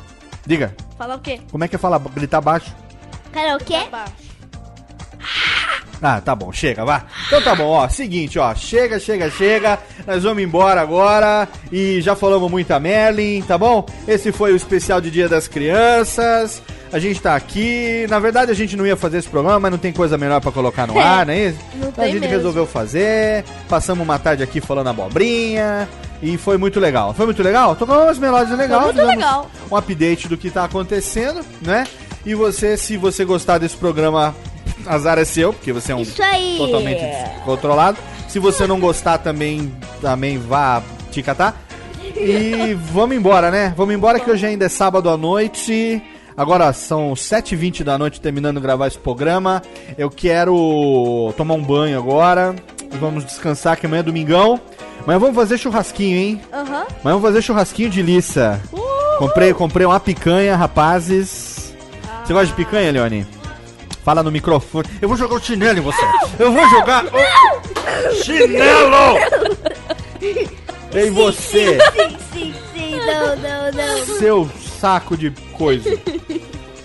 Diga, 0.47 0.75
Falar 0.99 1.17
o 1.17 1.21
quê? 1.21 1.41
como 1.51 1.65
é 1.65 1.69
que 1.69 1.77
é 1.77 1.79
falar, 1.79 1.99
gritar 1.99 2.41
baixo? 2.41 2.75
Karaokê? 3.33 3.77
Ah, 6.03 6.19
tá 6.19 6.35
bom, 6.35 6.51
chega, 6.51 6.83
vá. 6.83 7.05
Então 7.27 7.43
tá 7.43 7.55
bom, 7.55 7.67
ó, 7.69 7.87
seguinte, 7.89 8.39
ó, 8.39 8.55
chega, 8.55 8.99
chega, 8.99 9.31
chega, 9.31 9.79
nós 10.07 10.23
vamos 10.23 10.43
embora 10.43 10.81
agora 10.81 11.47
e 11.71 12.01
já 12.01 12.17
falamos 12.17 12.51
muita 12.51 12.81
Merlin, 12.81 13.43
tá 13.43 13.59
bom? 13.59 13.85
Esse 14.09 14.33
foi 14.33 14.53
o 14.53 14.57
especial 14.57 14.99
de 14.99 15.11
Dia 15.11 15.29
das 15.29 15.47
Crianças, 15.47 16.63
a 16.91 16.99
gente 16.99 17.21
tá 17.21 17.37
aqui, 17.37 18.07
na 18.09 18.19
verdade 18.19 18.51
a 18.51 18.55
gente 18.55 18.79
não 18.79 18.87
ia 18.87 18.97
fazer 18.97 19.19
esse 19.19 19.29
programa, 19.29 19.61
mas 19.61 19.71
não 19.73 19.79
tem 19.79 19.93
coisa 19.93 20.17
melhor 20.17 20.41
pra 20.41 20.51
colocar 20.51 20.87
no 20.87 20.97
ar, 20.99 21.27
não 21.27 21.35
é 21.35 21.49
isso? 21.49 21.59
Não 21.75 21.89
Então 21.91 22.03
a 22.05 22.09
gente 22.09 22.21
mesmo. 22.21 22.35
resolveu 22.35 22.67
fazer, 22.67 23.45
passamos 23.69 24.03
uma 24.03 24.19
tarde 24.19 24.43
aqui 24.43 24.59
falando 24.59 24.89
abobrinha, 24.89 25.87
E 26.23 26.37
foi 26.37 26.57
muito 26.59 26.79
legal. 26.79 27.15
Foi 27.15 27.25
muito 27.27 27.43
legal? 27.43 27.75
Tocou 27.75 27.97
umas 27.97 28.19
melódias 28.19 28.57
legais. 28.59 28.83
muito 28.83 28.97
fizemos 28.97 29.15
legal. 29.15 29.51
Um 29.71 29.77
update 29.77 30.29
do 30.29 30.37
que 30.37 30.51
tá 30.51 30.65
acontecendo, 30.65 31.41
né? 31.63 31.87
E 32.25 32.35
você, 32.35 32.77
se 32.77 32.97
você 32.97 33.25
gostar 33.25 33.59
desse 33.59 33.77
programa, 33.77 34.35
azar 34.87 35.19
é 35.19 35.25
seu, 35.25 35.53
porque 35.53 35.73
você 35.73 35.93
é 35.93 35.97
um 35.97 36.03
Isso 36.03 36.23
aí. 36.23 36.57
totalmente 36.59 37.01
descontrolado. 37.01 37.99
Se 38.29 38.39
você 38.39 38.67
não 38.67 38.79
gostar 38.79 39.19
também, 39.19 39.73
também 40.01 40.39
vá 40.39 40.83
te 41.11 41.23
catar. 41.23 41.63
E 42.15 42.75
vamos 42.93 43.17
embora, 43.17 43.51
né? 43.51 43.73
Vamos 43.77 43.95
embora 43.95 44.21
que 44.21 44.31
hoje 44.31 44.47
ainda 44.47 44.67
é 44.67 44.69
sábado 44.69 45.09
à 45.09 45.17
noite. 45.17 46.03
Agora 46.37 46.73
são 46.73 47.13
7h20 47.13 47.83
da 47.83 47.99
noite 47.99 48.21
terminando 48.21 48.57
de 48.57 48.63
gravar 48.63 48.87
esse 48.87 48.99
programa. 48.99 49.63
Eu 49.99 50.11
quero 50.11 51.33
tomar 51.37 51.55
um 51.55 51.63
banho 51.63 51.99
agora. 51.99 52.55
E 52.93 52.97
vamos 52.97 53.25
descansar 53.25 53.77
que 53.77 53.87
amanhã 53.87 54.01
é 54.01 54.05
domingão. 54.05 54.61
Amanhã 55.03 55.19
vamos 55.19 55.35
fazer 55.35 55.59
churrasquinho, 55.59 56.17
hein? 56.17 56.41
Aham. 56.53 56.65
Amanhã 56.65 56.87
vamos 57.03 57.23
fazer 57.23 57.43
churrasquinho 57.43 57.91
de 57.91 58.03
liça. 58.03 58.61
Comprei, 59.19 59.53
comprei 59.53 59.87
uma 59.87 60.01
picanha, 60.01 60.57
rapazes. 60.57 61.75
Você 62.25 62.33
gosta 62.33 62.47
de 62.47 62.55
picanha, 62.55 62.91
Leone? 62.93 63.27
Fala 64.05 64.23
no 64.23 64.31
microfone. 64.31 64.89
Eu 65.01 65.09
vou 65.09 65.17
jogar 65.17 65.35
o 65.35 65.41
chinelo 65.41 65.79
em 65.79 65.83
você. 65.83 66.07
Eu 66.39 66.53
vou 66.53 66.69
jogar 66.71 67.05
o 67.05 68.15
chinelo 68.23 69.19
em 70.95 71.11
você. 71.11 71.79
Sim, 71.93 72.17
sim, 72.33 72.55
sim. 72.73 72.97
Não, 72.97 73.37
não, 73.37 73.73
não. 73.73 74.07
Seu 74.19 74.51
saco 74.81 75.17
de 75.17 75.31
coisa. 75.53 75.91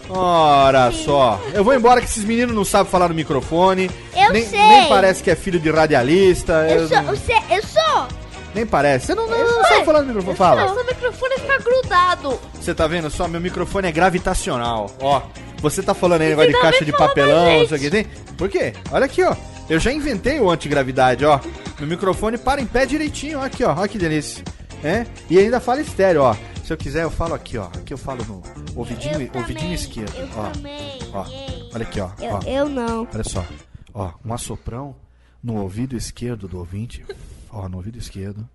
Ora 0.09 0.91
só. 0.91 1.39
Eu 1.53 1.63
vou 1.63 1.73
embora 1.73 1.99
que 2.01 2.07
esses 2.07 2.23
meninos 2.23 2.55
não 2.55 2.63
sabem 2.65 2.91
falar 2.91 3.09
no 3.09 3.15
microfone. 3.15 3.89
Eu 4.15 4.31
nem, 4.31 4.43
sei. 4.45 4.59
Nem 4.59 4.89
parece 4.89 5.23
que 5.23 5.31
é 5.31 5.35
filho 5.35 5.59
de 5.59 5.69
radialista. 5.71 6.53
Eu 6.69 6.81
eu 6.81 6.87
sou, 6.87 6.97
não- 7.01 7.15
você, 7.15 7.33
eu 7.49 7.63
sou. 7.63 8.07
Nem 8.53 8.65
parece. 8.65 9.07
Você 9.07 9.15
não, 9.15 9.27
não, 9.27 9.37
não 9.37 9.63
sabe 9.65 9.83
falar 9.85 10.01
no 10.01 10.07
microfone. 10.07 10.37
Fala. 10.37 10.73
Seu 10.73 10.85
microfone 10.85 11.35
fica 11.39 11.57
grudado. 11.59 12.39
Você 12.53 12.73
tá 12.73 12.87
vendo 12.87 13.09
só? 13.09 13.27
Meu 13.27 13.41
microfone 13.41 13.87
é 13.87 13.91
gravitacional. 13.91 14.89
Ó, 15.01 15.21
você 15.61 15.81
tá 15.83 15.93
falando 15.93 16.21
aí 16.21 16.29
negócio 16.29 16.51
de 16.53 16.59
caixa 16.61 16.85
de 16.85 16.91
papelão, 16.91 17.45
da 17.45 17.57
não 17.59 17.67
sei 17.67 17.77
o 17.77 17.81
que 17.81 17.89
tem? 17.89 18.05
Por 18.37 18.47
quê? 18.47 18.73
Olha 18.91 19.05
aqui, 19.05 19.23
ó. 19.23 19.35
Eu 19.67 19.79
já 19.79 19.91
inventei 19.91 20.39
o 20.39 20.49
antigravidade, 20.49 21.25
ó. 21.25 21.39
Meu 21.79 21.87
microfone 21.89 22.37
para 22.37 22.61
em 22.61 22.65
pé 22.65 22.85
direitinho, 22.85 23.39
ó, 23.39 23.43
aqui, 23.43 23.63
ó. 23.63 23.73
Olha 23.75 23.87
que 23.87 23.97
delícia. 23.97 24.43
É? 24.83 25.05
E 25.29 25.39
ainda 25.39 25.59
fala 25.59 25.81
estéreo, 25.81 26.21
ó. 26.21 26.35
Se 26.65 26.73
eu 26.73 26.77
quiser, 26.77 27.03
eu 27.03 27.11
falo 27.11 27.35
aqui, 27.35 27.57
ó. 27.59 27.67
Aqui 27.67 27.93
eu 27.93 27.97
falo 27.97 28.25
no 28.25 28.41
ouvidinho, 28.75 29.21
Eu 29.21 29.39
ouvidinho 29.39 29.59
também, 29.59 29.73
esquerdo. 29.73 30.15
eu 30.15 30.27
ó. 30.35 30.49
também, 30.51 30.99
Ó. 31.13 31.25
Olha 31.75 31.83
aqui, 31.83 31.99
ó. 32.01 32.09
Eu, 32.19 32.33
ó. 32.35 32.41
eu 32.41 32.69
não. 32.69 33.07
Olha 33.13 33.23
só. 33.23 33.45
Ó, 33.93 34.13
um 34.25 34.33
assoprão 34.33 34.95
no 35.43 35.61
ouvido 35.61 35.95
esquerdo 35.95 36.47
do 36.47 36.57
ouvinte. 36.57 37.05
Ó, 37.51 37.69
no 37.69 37.77
ouvido 37.77 37.99
esquerdo. 37.99 38.49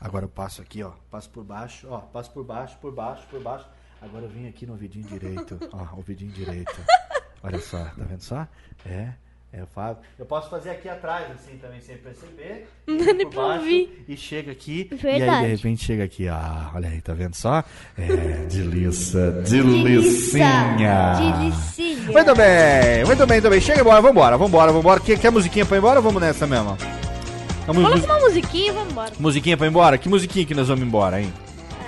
Agora 0.00 0.24
eu 0.24 0.28
passo 0.30 0.62
aqui, 0.62 0.82
ó. 0.82 0.92
Passo 1.10 1.28
por 1.28 1.44
baixo, 1.44 1.86
ó. 1.90 1.98
Passo 1.98 2.30
por 2.30 2.44
baixo, 2.44 2.78
por 2.78 2.92
baixo, 2.94 3.26
por 3.30 3.42
baixo. 3.42 3.66
Agora 4.00 4.24
eu 4.24 4.30
vim 4.30 4.48
aqui 4.48 4.64
no 4.64 4.72
ouvidinho 4.72 5.06
direito. 5.06 5.58
Ó, 5.70 5.96
ouvidinho 5.96 6.32
direito. 6.32 6.80
Olha 7.42 7.58
só, 7.60 7.84
tá 7.84 8.04
vendo 8.04 8.22
só? 8.22 8.48
É. 8.86 9.12
É, 9.52 9.60
eu 9.62 9.66
faço. 9.74 9.98
Eu 10.16 10.24
posso 10.26 10.48
fazer 10.48 10.70
aqui 10.70 10.88
atrás, 10.88 11.26
assim, 11.32 11.56
também, 11.56 11.80
sem 11.80 11.96
perceber. 11.96 12.68
Não 12.86 12.96
dá 12.98 13.12
nem 13.12 13.28
pra 13.28 13.54
ouvir. 13.56 14.04
E 14.08 14.16
chega 14.16 14.52
aqui. 14.52 14.88
E 14.90 14.94
aí, 14.94 15.18
Verdade. 15.18 15.46
de 15.46 15.54
repente, 15.56 15.84
chega 15.84 16.04
aqui. 16.04 16.28
Ah, 16.28 16.70
olha 16.74 16.88
aí, 16.88 17.00
tá 17.00 17.12
vendo 17.14 17.34
só? 17.34 17.64
É, 17.98 18.06
delícia, 18.48 19.30
delicinha. 19.42 20.76
Delicinha. 21.18 22.12
Muito 22.12 22.34
bem, 22.36 23.04
muito 23.04 23.26
bem, 23.26 23.36
muito 23.40 23.50
bem. 23.50 23.60
Chega 23.60 23.80
embora, 23.80 24.00
vambora, 24.00 24.38
vambora, 24.38 24.72
vambora. 24.72 25.00
Quer, 25.00 25.18
quer 25.18 25.30
musiquinha 25.30 25.66
pra 25.66 25.76
ir 25.76 25.80
embora 25.80 25.98
ou 25.98 26.02
vamos 26.04 26.20
nessa 26.22 26.46
mesmo? 26.46 26.76
Vamos, 27.66 27.82
Coloca 27.84 28.04
uma 28.06 28.20
musiquinha 28.20 28.68
e 28.68 28.72
vamos 28.72 28.90
embora. 28.92 29.12
musiquinha 29.18 29.56
pra 29.56 29.66
ir 29.66 29.70
embora? 29.70 29.98
Que 29.98 30.08
musiquinha 30.08 30.46
que 30.46 30.54
nós 30.54 30.68
vamos 30.68 30.84
embora, 30.84 31.20
hein? 31.20 31.32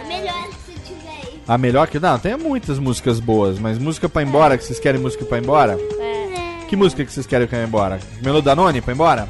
É 0.01 0.07
melhor 0.09 0.49
se 0.67 0.73
tiver 0.81 1.11
aí. 1.11 1.41
A 1.47 1.57
melhor 1.57 1.87
que. 1.89 1.99
Não, 2.01 2.19
tem 2.19 2.37
muitas 2.37 2.79
músicas 2.79 3.21
boas, 3.21 3.59
mas 3.59 3.79
música 3.79 4.09
pra 4.09 4.23
ir 4.23 4.27
embora, 4.27 4.59
que 4.59 4.65
vocês 4.65 4.79
querem 4.81 5.01
música 5.01 5.25
pra 5.25 5.39
ir 5.39 5.43
embora? 5.43 5.79
É. 6.01 6.22
Que 6.73 6.77
música 6.77 7.05
que 7.05 7.13
vocês 7.13 7.27
querem 7.27 7.47
pra 7.47 7.59
ir 7.59 7.67
embora? 7.67 8.01
Melô 8.23 8.41
Danone 8.41 8.81
pra 8.81 8.93
ir 8.93 8.95
embora? 8.95 9.29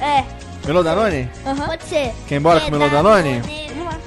É. 0.00 0.22
Melô 0.64 0.80
Danone? 0.80 1.28
Pode 1.42 1.82
ser. 1.82 2.12
Quer 2.28 2.36
ir 2.36 2.38
embora 2.38 2.60
com 2.60 2.68
o 2.68 2.70
Melô 2.70 2.88
Danone? 2.88 3.40
Vamos 3.70 3.84
lá. 3.84 3.98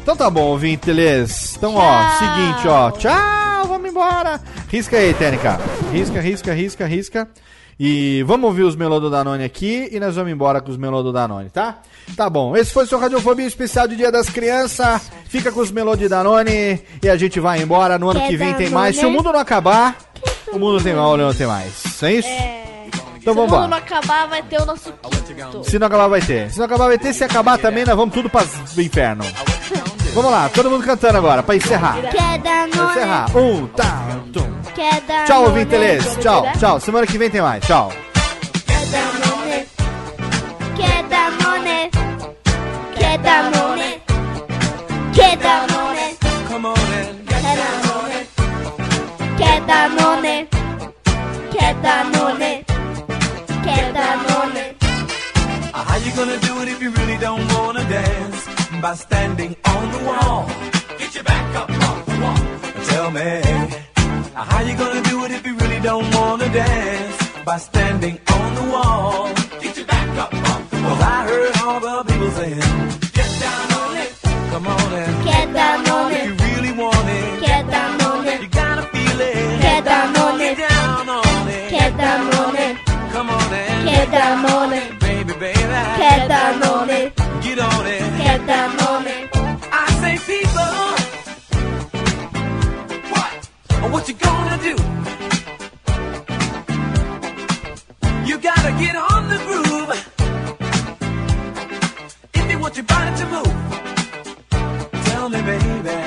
Então 0.00 0.14
tá 0.16 0.30
bom, 0.30 0.42
ouvintes. 0.42 1.56
Então, 1.56 1.74
ó, 1.74 2.08
seguinte, 2.20 2.68
ó. 2.68 2.92
Tchau, 2.92 3.66
vamos 3.66 3.90
embora. 3.90 4.40
Risca 4.68 4.96
aí, 4.96 5.12
Tênica. 5.12 5.58
Risca, 5.90 6.20
risca, 6.20 6.54
risca, 6.54 6.86
risca. 6.86 7.28
E 7.82 8.22
vamos 8.24 8.46
ouvir 8.46 8.64
os 8.64 8.76
melô 8.76 9.00
do 9.00 9.08
Danone 9.08 9.42
aqui 9.42 9.88
e 9.90 9.98
nós 9.98 10.14
vamos 10.14 10.30
embora 10.30 10.60
com 10.60 10.70
os 10.70 10.76
melô 10.76 11.02
do 11.02 11.10
Danone, 11.10 11.48
tá? 11.48 11.78
Tá 12.14 12.28
bom. 12.28 12.54
Esse 12.54 12.74
foi 12.74 12.84
o 12.84 12.86
seu 12.86 12.98
Radiofobia 12.98 13.46
especial 13.46 13.88
de 13.88 13.96
Dia 13.96 14.12
das 14.12 14.28
Crianças. 14.28 15.10
Fica 15.30 15.50
com 15.50 15.60
os 15.60 15.70
melô 15.70 15.96
de 15.96 16.06
Danone 16.06 16.78
e 17.02 17.08
a 17.08 17.16
gente 17.16 17.40
vai 17.40 17.62
embora. 17.62 17.98
No 17.98 18.10
ano 18.10 18.20
Quer 18.20 18.28
que 18.28 18.36
vem 18.36 18.52
tem 18.52 18.68
mais. 18.68 18.96
Se 18.96 19.06
o 19.06 19.10
mundo 19.10 19.32
não 19.32 19.40
acabar, 19.40 19.96
o 20.52 20.58
mundo 20.58 20.84
tem 20.84 20.94
mal, 20.94 21.16
não 21.16 21.32
tem 21.32 21.46
mais. 21.46 22.02
É 22.02 22.12
isso? 22.12 22.28
É. 22.28 22.66
Então 23.16 23.18
Se 23.22 23.30
o 23.30 23.34
vamos 23.34 23.50
mundo 23.50 23.62
não 23.62 23.70
lá. 23.70 23.76
acabar, 23.78 24.26
vai 24.28 24.42
ter 24.42 24.60
o 24.60 24.66
nosso 24.66 24.92
quinto. 24.92 25.64
Se 25.64 25.78
não 25.78 25.86
acabar, 25.86 26.08
vai 26.08 26.20
ter. 26.20 26.50
Se 26.50 26.58
não 26.58 26.66
acabar, 26.66 26.86
vai 26.86 26.98
ter. 26.98 27.14
Se 27.14 27.24
acabar 27.24 27.58
também, 27.58 27.86
nós 27.86 27.96
vamos 27.96 28.14
tudo 28.14 28.28
para 28.28 28.46
o 28.76 28.80
inferno. 28.82 29.24
Vamos 30.12 30.30
lá, 30.30 30.48
todo 30.48 30.70
mundo 30.70 30.84
cantando 30.84 31.18
agora, 31.18 31.42
pra 31.42 31.56
encerrar. 31.56 31.96
Quer 32.10 32.38
dar 32.38 32.68
Pra 32.68 32.84
encerrar. 32.84 33.36
Um, 33.36 33.66
tá, 33.68 34.02
tum. 34.32 34.46
Quer 34.74 35.00
dar 35.02 35.24
Tchau, 35.24 35.44
ouvinteles. 35.44 36.16
Tchau, 36.20 36.46
tchau. 36.58 36.80
Semana 36.80 37.06
que 37.06 37.16
vem 37.16 37.30
tem 37.30 37.40
mais. 37.40 37.64
Tchau. 37.64 37.92
Dar 51.82 52.04
nome? 52.10 52.64
Quer 53.64 53.92
dar 53.92 54.16
nome? 54.28 54.76
How 55.72 55.96
you 55.96 56.12
gonna 56.12 56.36
do 56.38 56.60
it 56.60 56.68
if 56.68 56.82
you 56.82 56.90
really 56.90 57.16
don't 57.16 57.40
wanna 57.54 57.82
dance? 57.84 58.29
By 58.80 58.94
standing 58.94 59.54
on 59.66 59.92
the 59.92 59.98
wall. 60.08 60.46
Get 60.98 61.14
your 61.14 61.22
back 61.24 61.54
up 61.54 61.70
off 61.70 62.06
the 62.06 62.16
wall. 62.22 62.84
Tell 62.86 63.10
me. 63.10 63.42
How 64.34 64.62
you 64.62 64.74
gonna 64.74 65.02
do 65.02 65.24
it 65.26 65.32
if 65.32 65.46
you 65.46 65.54
really 65.58 65.80
don't 65.80 66.08
wanna 66.14 66.48
dance? 66.48 67.44
By 67.44 67.58
standing 67.58 68.18
on 68.32 68.54
the 68.54 68.62
wall. 68.72 69.34
Get 69.60 69.76
your 69.76 69.86
back 69.86 70.08
up 70.16 70.32
off 70.32 70.70
the 70.70 70.76
wall. 70.76 70.96
Cause 70.96 71.02
I 71.02 71.24
heard 71.28 71.56
all 71.62 71.80
the 71.80 72.10
people 72.10 72.30
saying, 72.30 72.60
Get 73.12 73.30
down 73.44 73.72
on 73.82 73.96
it. 73.98 74.10
Come 74.50 74.66
on 74.66 74.92
and 74.94 75.24
Quer 75.26 75.52
dar 75.52 76.12
if 76.12 76.26
you 76.26 76.34
really 76.46 76.72
want 76.72 77.08
it. 77.08 77.44
Quer 77.44 77.62
dar 77.64 77.98
nome? 77.98 78.42
You 78.42 78.48
gotta 78.48 78.82
feel 78.94 79.20
it. 79.20 79.60
Quer 79.60 79.82
dar 79.82 80.06
nome? 80.14 80.38
Get 80.38 80.56
down 80.56 81.08
on 81.08 81.48
it. 81.48 81.68
Quer 81.68 81.90
dar 82.00 82.18
nome? 82.32 82.78
Come 83.12 83.28
on 83.28 83.52
and 83.52 83.88
Quer 83.88 84.06
dar 84.06 84.36
nome? 84.40 84.98
baby, 85.00 85.32
baby. 85.38 85.60
Nome? 85.60 85.98
Get 85.98 86.30
on 86.62 86.90
it. 86.90 87.29
Quer 88.30 88.46
dar 88.46 88.68
nome? 88.78 89.16
I 89.72 89.86
say, 90.00 90.16
people, 90.30 90.72
what? 93.12 93.32
What 93.92 94.08
you 94.08 94.14
gonna 94.14 94.58
do? 94.68 94.74
You 98.28 98.38
gotta 98.38 98.72
get 98.82 98.94
on 98.94 99.22
the 99.32 99.38
groove. 99.46 99.90
If 102.34 102.50
you 102.52 102.58
want 102.60 102.76
your 102.76 102.86
body 102.86 103.12
to 103.20 103.26
move, 103.34 103.56
tell 105.06 105.28
me, 105.28 105.40
baby, 105.50 105.98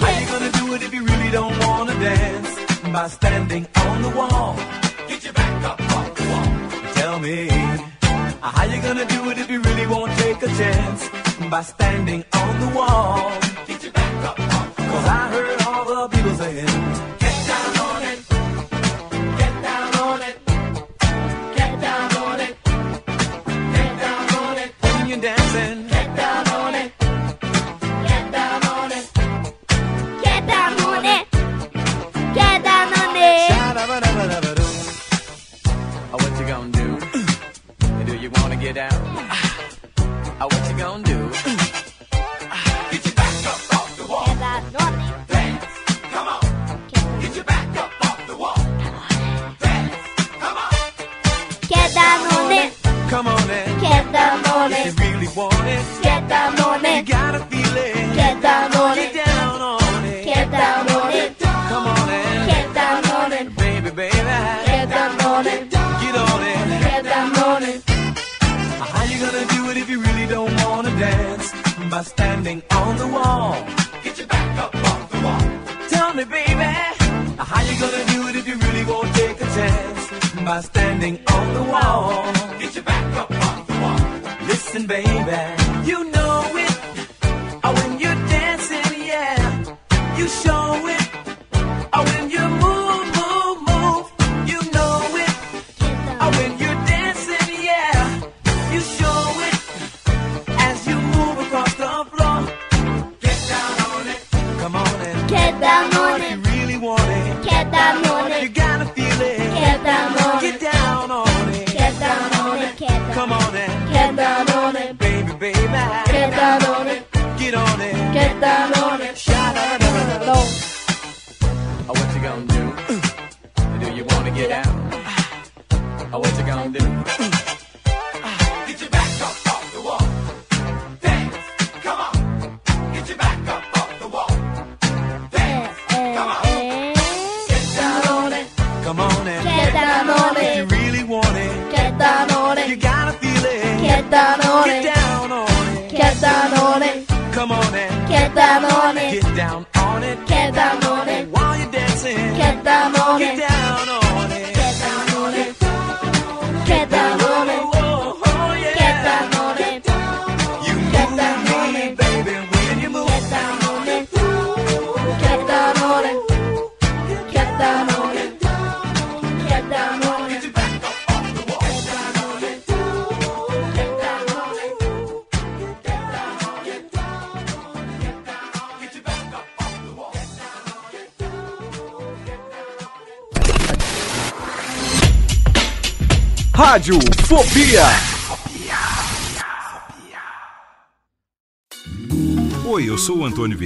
how 0.00 0.10
you 0.18 0.26
gonna 0.32 0.52
do 0.60 0.74
it 0.74 0.82
if 0.86 0.94
you 0.94 1.04
really 1.04 1.30
don't 1.32 1.54
wanna 1.66 1.92
dance? 2.00 2.52
By 2.94 3.08
standing 3.08 3.66
on 3.84 4.00
the 4.00 4.12
wall. 4.18 4.56
Get 5.06 5.22
your 5.22 5.34
back 5.34 5.64
up 5.64 5.80
off 5.96 6.14
the 6.14 6.24
wall. 6.30 6.94
Tell 6.94 7.18
me. 7.18 7.75
How 8.54 8.64
you 8.64 8.80
gonna 8.80 9.04
do 9.06 9.28
it 9.30 9.38
if 9.38 9.50
you 9.50 9.60
really 9.60 9.88
won't 9.88 10.12
take 10.18 10.40
a 10.40 10.46
chance? 10.46 11.08
By 11.50 11.62
standing 11.62 12.24
on 12.32 12.60
the 12.60 12.76
wall. 12.76 13.32
Get 13.66 13.82
your 13.82 13.92
back 13.92 14.24
up. 14.24 14.36
Cause 14.36 15.06
I 15.08 15.28
heard 15.34 15.62
all 15.62 15.84
the 15.84 16.16
people 16.16 16.34
saying, 16.36 17.15